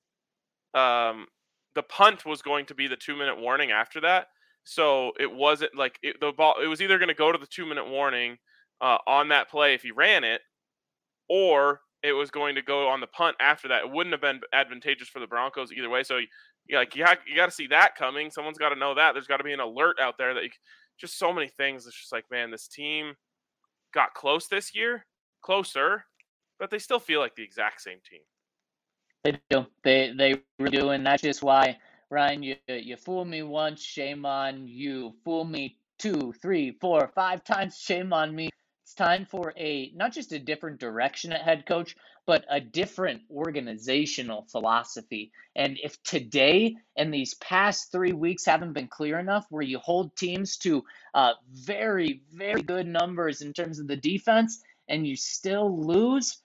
um, 0.75 1.27
the 1.75 1.83
punt 1.83 2.27
was 2.27 2.43
going 2.43 2.67
to 2.67 2.75
be 2.75 2.89
the 2.89 2.97
two 2.97 3.17
minute 3.17 3.39
warning 3.39 3.71
after 3.71 4.01
that. 4.01 4.29
So 4.65 5.13
it 5.19 5.33
wasn't 5.33 5.77
like 5.77 5.99
it, 6.03 6.21
the 6.21 6.33
ball. 6.33 6.55
It 6.63 6.67
was 6.67 6.81
either 6.81 6.99
going 6.99 7.09
to 7.09 7.15
go 7.15 7.33
to 7.33 7.39
the 7.39 7.47
two 7.47 7.67
minute 7.67 7.89
warning 7.89 8.39
uh, 8.81 8.99
on 9.07 9.29
that 9.29 9.51
play 9.51 9.75
if 9.75 9.83
he 9.83 9.91
ran 9.91 10.25
it, 10.25 10.41
or 11.29 11.81
it 12.03 12.13
was 12.13 12.31
going 12.31 12.57
to 12.57 12.63
go 12.63 12.89
on 12.89 13.01
the 13.01 13.07
punt 13.07 13.37
after 13.41 13.69
that. 13.69 13.85
It 13.85 13.91
wouldn't 13.91 14.13
have 14.13 14.21
been 14.21 14.41
advantageous 14.53 15.09
for 15.09 15.21
the 15.21 15.27
Broncos 15.27 15.73
either 15.73 15.89
way. 15.89 16.03
So 16.03 16.19
you 16.67 16.77
like 16.77 16.95
you, 16.95 17.05
you 17.27 17.37
got 17.37 17.47
to 17.47 17.53
see 17.53 17.67
that 17.69 17.97
coming. 17.97 18.31
Someone's 18.31 18.59
got 18.59 18.71
to 18.71 18.79
know 18.79 18.95
that. 18.95 19.13
There's 19.13 19.27
got 19.27 19.39
to 19.39 19.45
be 19.45 19.53
an 19.53 19.61
alert 19.61 19.97
out 20.01 20.19
there 20.19 20.35
that 20.35 20.45
you, 20.45 20.51
just 21.01 21.19
so 21.19 21.33
many 21.33 21.49
things. 21.49 21.87
It's 21.87 21.99
just 21.99 22.13
like 22.13 22.25
man, 22.31 22.51
this 22.51 22.69
team 22.69 23.15
got 23.95 24.15
close 24.15 24.49
this 24.49 24.75
year, 24.75 25.07
closer, 25.43 26.05
but 26.59 26.71
they 26.71 26.79
still 26.79 26.99
feel 26.99 27.21
like 27.21 27.35
the 27.35 27.43
exact 27.43 27.81
same 27.81 27.99
team. 28.09 28.21
They 29.25 29.39
do. 29.51 29.67
They 29.85 30.13
they 30.17 30.43
really 30.59 30.77
do, 30.77 30.91
and 30.91 31.07
that's 31.07 31.23
just 31.23 31.43
why 31.43 31.79
Ryan, 32.11 32.43
you 32.43 32.57
you 32.69 32.97
fool 32.97 33.25
me 33.25 33.43
once, 33.43 33.83
shame 33.83 34.27
on 34.27 34.67
you. 34.69 35.15
Fool 35.25 35.45
me 35.45 35.79
two, 35.99 36.35
three, 36.43 36.77
four, 36.81 37.11
five 37.15 37.45
times, 37.45 37.79
shame 37.79 38.13
on 38.13 38.35
me. 38.35 38.51
It's 38.93 38.99
time 38.99 39.25
for 39.25 39.55
a 39.57 39.91
not 39.95 40.13
just 40.13 40.33
a 40.33 40.39
different 40.39 40.79
direction 40.79 41.33
at 41.33 41.41
head 41.41 41.65
coach, 41.65 41.97
but 42.27 42.45
a 42.51 42.61
different 42.61 43.23
organizational 43.31 44.47
philosophy. 44.53 45.33
And 45.57 45.79
if 45.83 46.03
today 46.03 46.77
and 46.95 47.13
these 47.13 47.33
past 47.37 47.91
three 47.91 48.13
weeks 48.13 48.45
haven't 48.45 48.75
been 48.75 48.89
clear 48.89 49.19
enough, 49.19 49.47
where 49.49 49.63
you 49.63 49.79
hold 49.79 50.15
teams 50.15 50.59
to 50.59 50.85
uh, 51.15 51.33
very, 51.51 52.21
very 52.35 52.61
good 52.61 52.87
numbers 52.87 53.41
in 53.41 53.55
terms 53.55 53.79
of 53.79 53.89
the 53.89 53.97
defense, 53.97 54.61
and 54.91 55.07
you 55.07 55.17
still 55.17 55.87
lose, 55.87 56.43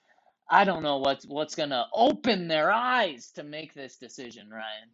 I 0.50 0.64
don't 0.64 0.82
know 0.82 1.00
what's 1.00 1.26
what's 1.26 1.54
gonna 1.54 1.86
open 1.92 2.48
their 2.48 2.72
eyes 2.72 3.30
to 3.32 3.42
make 3.42 3.74
this 3.74 3.96
decision, 3.96 4.48
Ryan. 4.48 4.88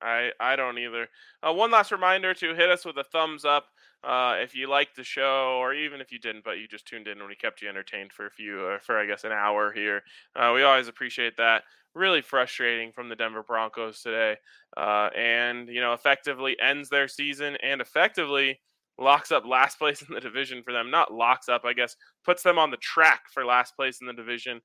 I 0.00 0.30
I 0.38 0.54
don't 0.54 0.78
either. 0.78 1.08
Uh, 1.42 1.54
one 1.54 1.72
last 1.72 1.90
reminder 1.90 2.34
to 2.34 2.54
hit 2.54 2.70
us 2.70 2.84
with 2.84 2.96
a 2.98 3.04
thumbs 3.04 3.44
up 3.44 3.66
uh, 4.06 4.36
if 4.38 4.54
you 4.54 4.68
liked 4.68 4.96
the 4.96 5.04
show, 5.04 5.58
or 5.58 5.72
even 5.72 6.00
if 6.00 6.12
you 6.12 6.18
didn't, 6.18 6.44
but 6.44 6.58
you 6.58 6.68
just 6.68 6.86
tuned 6.86 7.08
in 7.08 7.18
and 7.18 7.28
we 7.28 7.34
kept 7.34 7.62
you 7.62 7.68
entertained 7.68 8.12
for 8.12 8.26
a 8.26 8.30
few, 8.30 8.66
uh, 8.66 8.78
for 8.78 8.98
I 8.98 9.06
guess 9.06 9.24
an 9.24 9.32
hour 9.32 9.72
here. 9.72 10.02
Uh, 10.36 10.52
we 10.54 10.62
always 10.62 10.88
appreciate 10.88 11.36
that. 11.38 11.62
Really 11.94 12.22
frustrating 12.22 12.92
from 12.92 13.08
the 13.08 13.16
Denver 13.16 13.42
Broncos 13.42 14.02
today, 14.02 14.36
uh, 14.76 15.10
and 15.16 15.68
you 15.68 15.80
know, 15.80 15.92
effectively 15.92 16.56
ends 16.60 16.88
their 16.88 17.08
season 17.08 17.56
and 17.62 17.80
effectively 17.80 18.60
locks 18.98 19.32
up 19.32 19.46
last 19.46 19.78
place 19.78 20.02
in 20.02 20.12
the 20.12 20.20
division 20.20 20.62
for 20.62 20.72
them. 20.72 20.90
Not 20.90 21.12
locks 21.12 21.48
up, 21.48 21.62
I 21.64 21.72
guess, 21.72 21.96
puts 22.24 22.42
them 22.42 22.58
on 22.58 22.70
the 22.70 22.76
track 22.78 23.22
for 23.32 23.44
last 23.44 23.76
place 23.76 24.00
in 24.00 24.06
the 24.06 24.12
division 24.12 24.60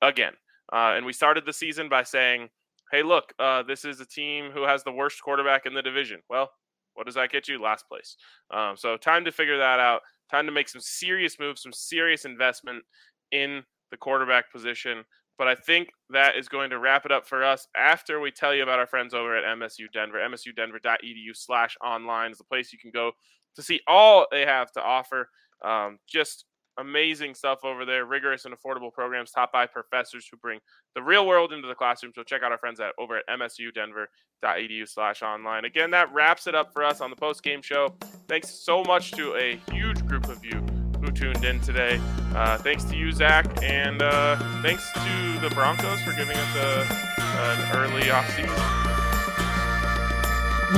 again. 0.00 0.32
Uh, 0.72 0.94
and 0.96 1.04
we 1.04 1.12
started 1.12 1.44
the 1.44 1.52
season 1.52 1.88
by 1.88 2.02
saying, 2.02 2.48
"Hey, 2.90 3.02
look, 3.02 3.32
this 3.68 3.84
is 3.84 4.00
a 4.00 4.06
team 4.06 4.50
who 4.50 4.62
has 4.62 4.82
the 4.82 4.92
worst 4.92 5.22
quarterback 5.22 5.66
in 5.66 5.74
the 5.74 5.82
division." 5.82 6.20
Well, 6.30 6.50
what 6.94 7.06
does 7.06 7.14
that 7.14 7.30
get 7.30 7.48
you? 7.48 7.60
Last 7.60 7.88
place. 7.88 8.16
Um, 8.52 8.76
so 8.76 8.96
time 8.96 9.24
to 9.24 9.32
figure 9.32 9.58
that 9.58 9.80
out. 9.80 10.02
Time 10.30 10.46
to 10.46 10.52
make 10.52 10.68
some 10.68 10.80
serious 10.80 11.38
moves, 11.38 11.62
some 11.62 11.72
serious 11.72 12.24
investment 12.24 12.84
in 13.32 13.62
the 13.90 13.96
quarterback 13.96 14.50
position. 14.52 15.04
But 15.38 15.48
I 15.48 15.54
think 15.54 15.90
that 16.10 16.36
is 16.36 16.48
going 16.48 16.70
to 16.70 16.78
wrap 16.78 17.06
it 17.06 17.12
up 17.12 17.26
for 17.26 17.42
us 17.42 17.66
after 17.76 18.20
we 18.20 18.30
tell 18.30 18.54
you 18.54 18.62
about 18.62 18.78
our 18.78 18.86
friends 18.86 19.14
over 19.14 19.36
at 19.36 19.44
MSU 19.58 19.90
Denver. 19.92 20.18
MSUDenver.edu 20.18 21.34
slash 21.34 21.76
online 21.82 22.30
is 22.30 22.38
the 22.38 22.44
place 22.44 22.72
you 22.72 22.78
can 22.78 22.90
go 22.90 23.12
to 23.56 23.62
see 23.62 23.80
all 23.86 24.26
they 24.30 24.46
have 24.46 24.70
to 24.72 24.82
offer. 24.82 25.28
Um, 25.64 25.98
just 26.06 26.44
amazing 26.78 27.34
stuff 27.34 27.60
over 27.64 27.84
there. 27.84 28.04
Rigorous 28.04 28.44
and 28.44 28.54
affordable 28.54 28.92
programs 28.92 29.30
taught 29.30 29.52
by 29.52 29.66
professors 29.66 30.26
who 30.30 30.36
bring 30.36 30.58
the 30.94 31.02
real 31.02 31.26
world 31.26 31.52
into 31.52 31.68
the 31.68 31.74
classroom. 31.74 32.12
So 32.14 32.22
check 32.22 32.42
out 32.42 32.52
our 32.52 32.58
friends 32.58 32.80
at 32.80 32.92
over 32.98 33.18
at 33.18 33.24
msudenver.edu 33.28 34.88
slash 34.88 35.22
online. 35.22 35.64
Again, 35.64 35.90
that 35.92 36.12
wraps 36.12 36.46
it 36.46 36.54
up 36.54 36.72
for 36.72 36.84
us 36.84 37.00
on 37.00 37.10
the 37.10 37.16
post 37.16 37.42
game 37.42 37.62
show. 37.62 37.94
Thanks 38.28 38.50
so 38.50 38.82
much 38.84 39.10
to 39.12 39.34
a 39.36 39.60
huge 39.72 40.06
group 40.06 40.28
of 40.28 40.44
you 40.44 40.60
who 41.00 41.10
tuned 41.10 41.44
in 41.44 41.60
today. 41.60 42.00
Uh, 42.34 42.56
thanks 42.58 42.84
to 42.84 42.96
you, 42.96 43.12
Zach, 43.12 43.46
and 43.62 44.02
uh, 44.02 44.36
thanks 44.62 44.90
to 44.92 45.40
the 45.40 45.50
Broncos 45.54 46.00
for 46.02 46.12
giving 46.12 46.36
us 46.36 46.56
a, 46.56 46.86
an 47.18 47.76
early 47.76 48.10
off 48.10 48.28
season. 48.30 48.48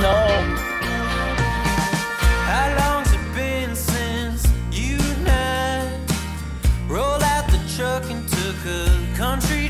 No. 0.00 0.26
How 2.46 2.93
truck 7.76 8.08
and 8.08 8.28
took 8.28 8.56
a 8.66 9.16
country 9.16 9.68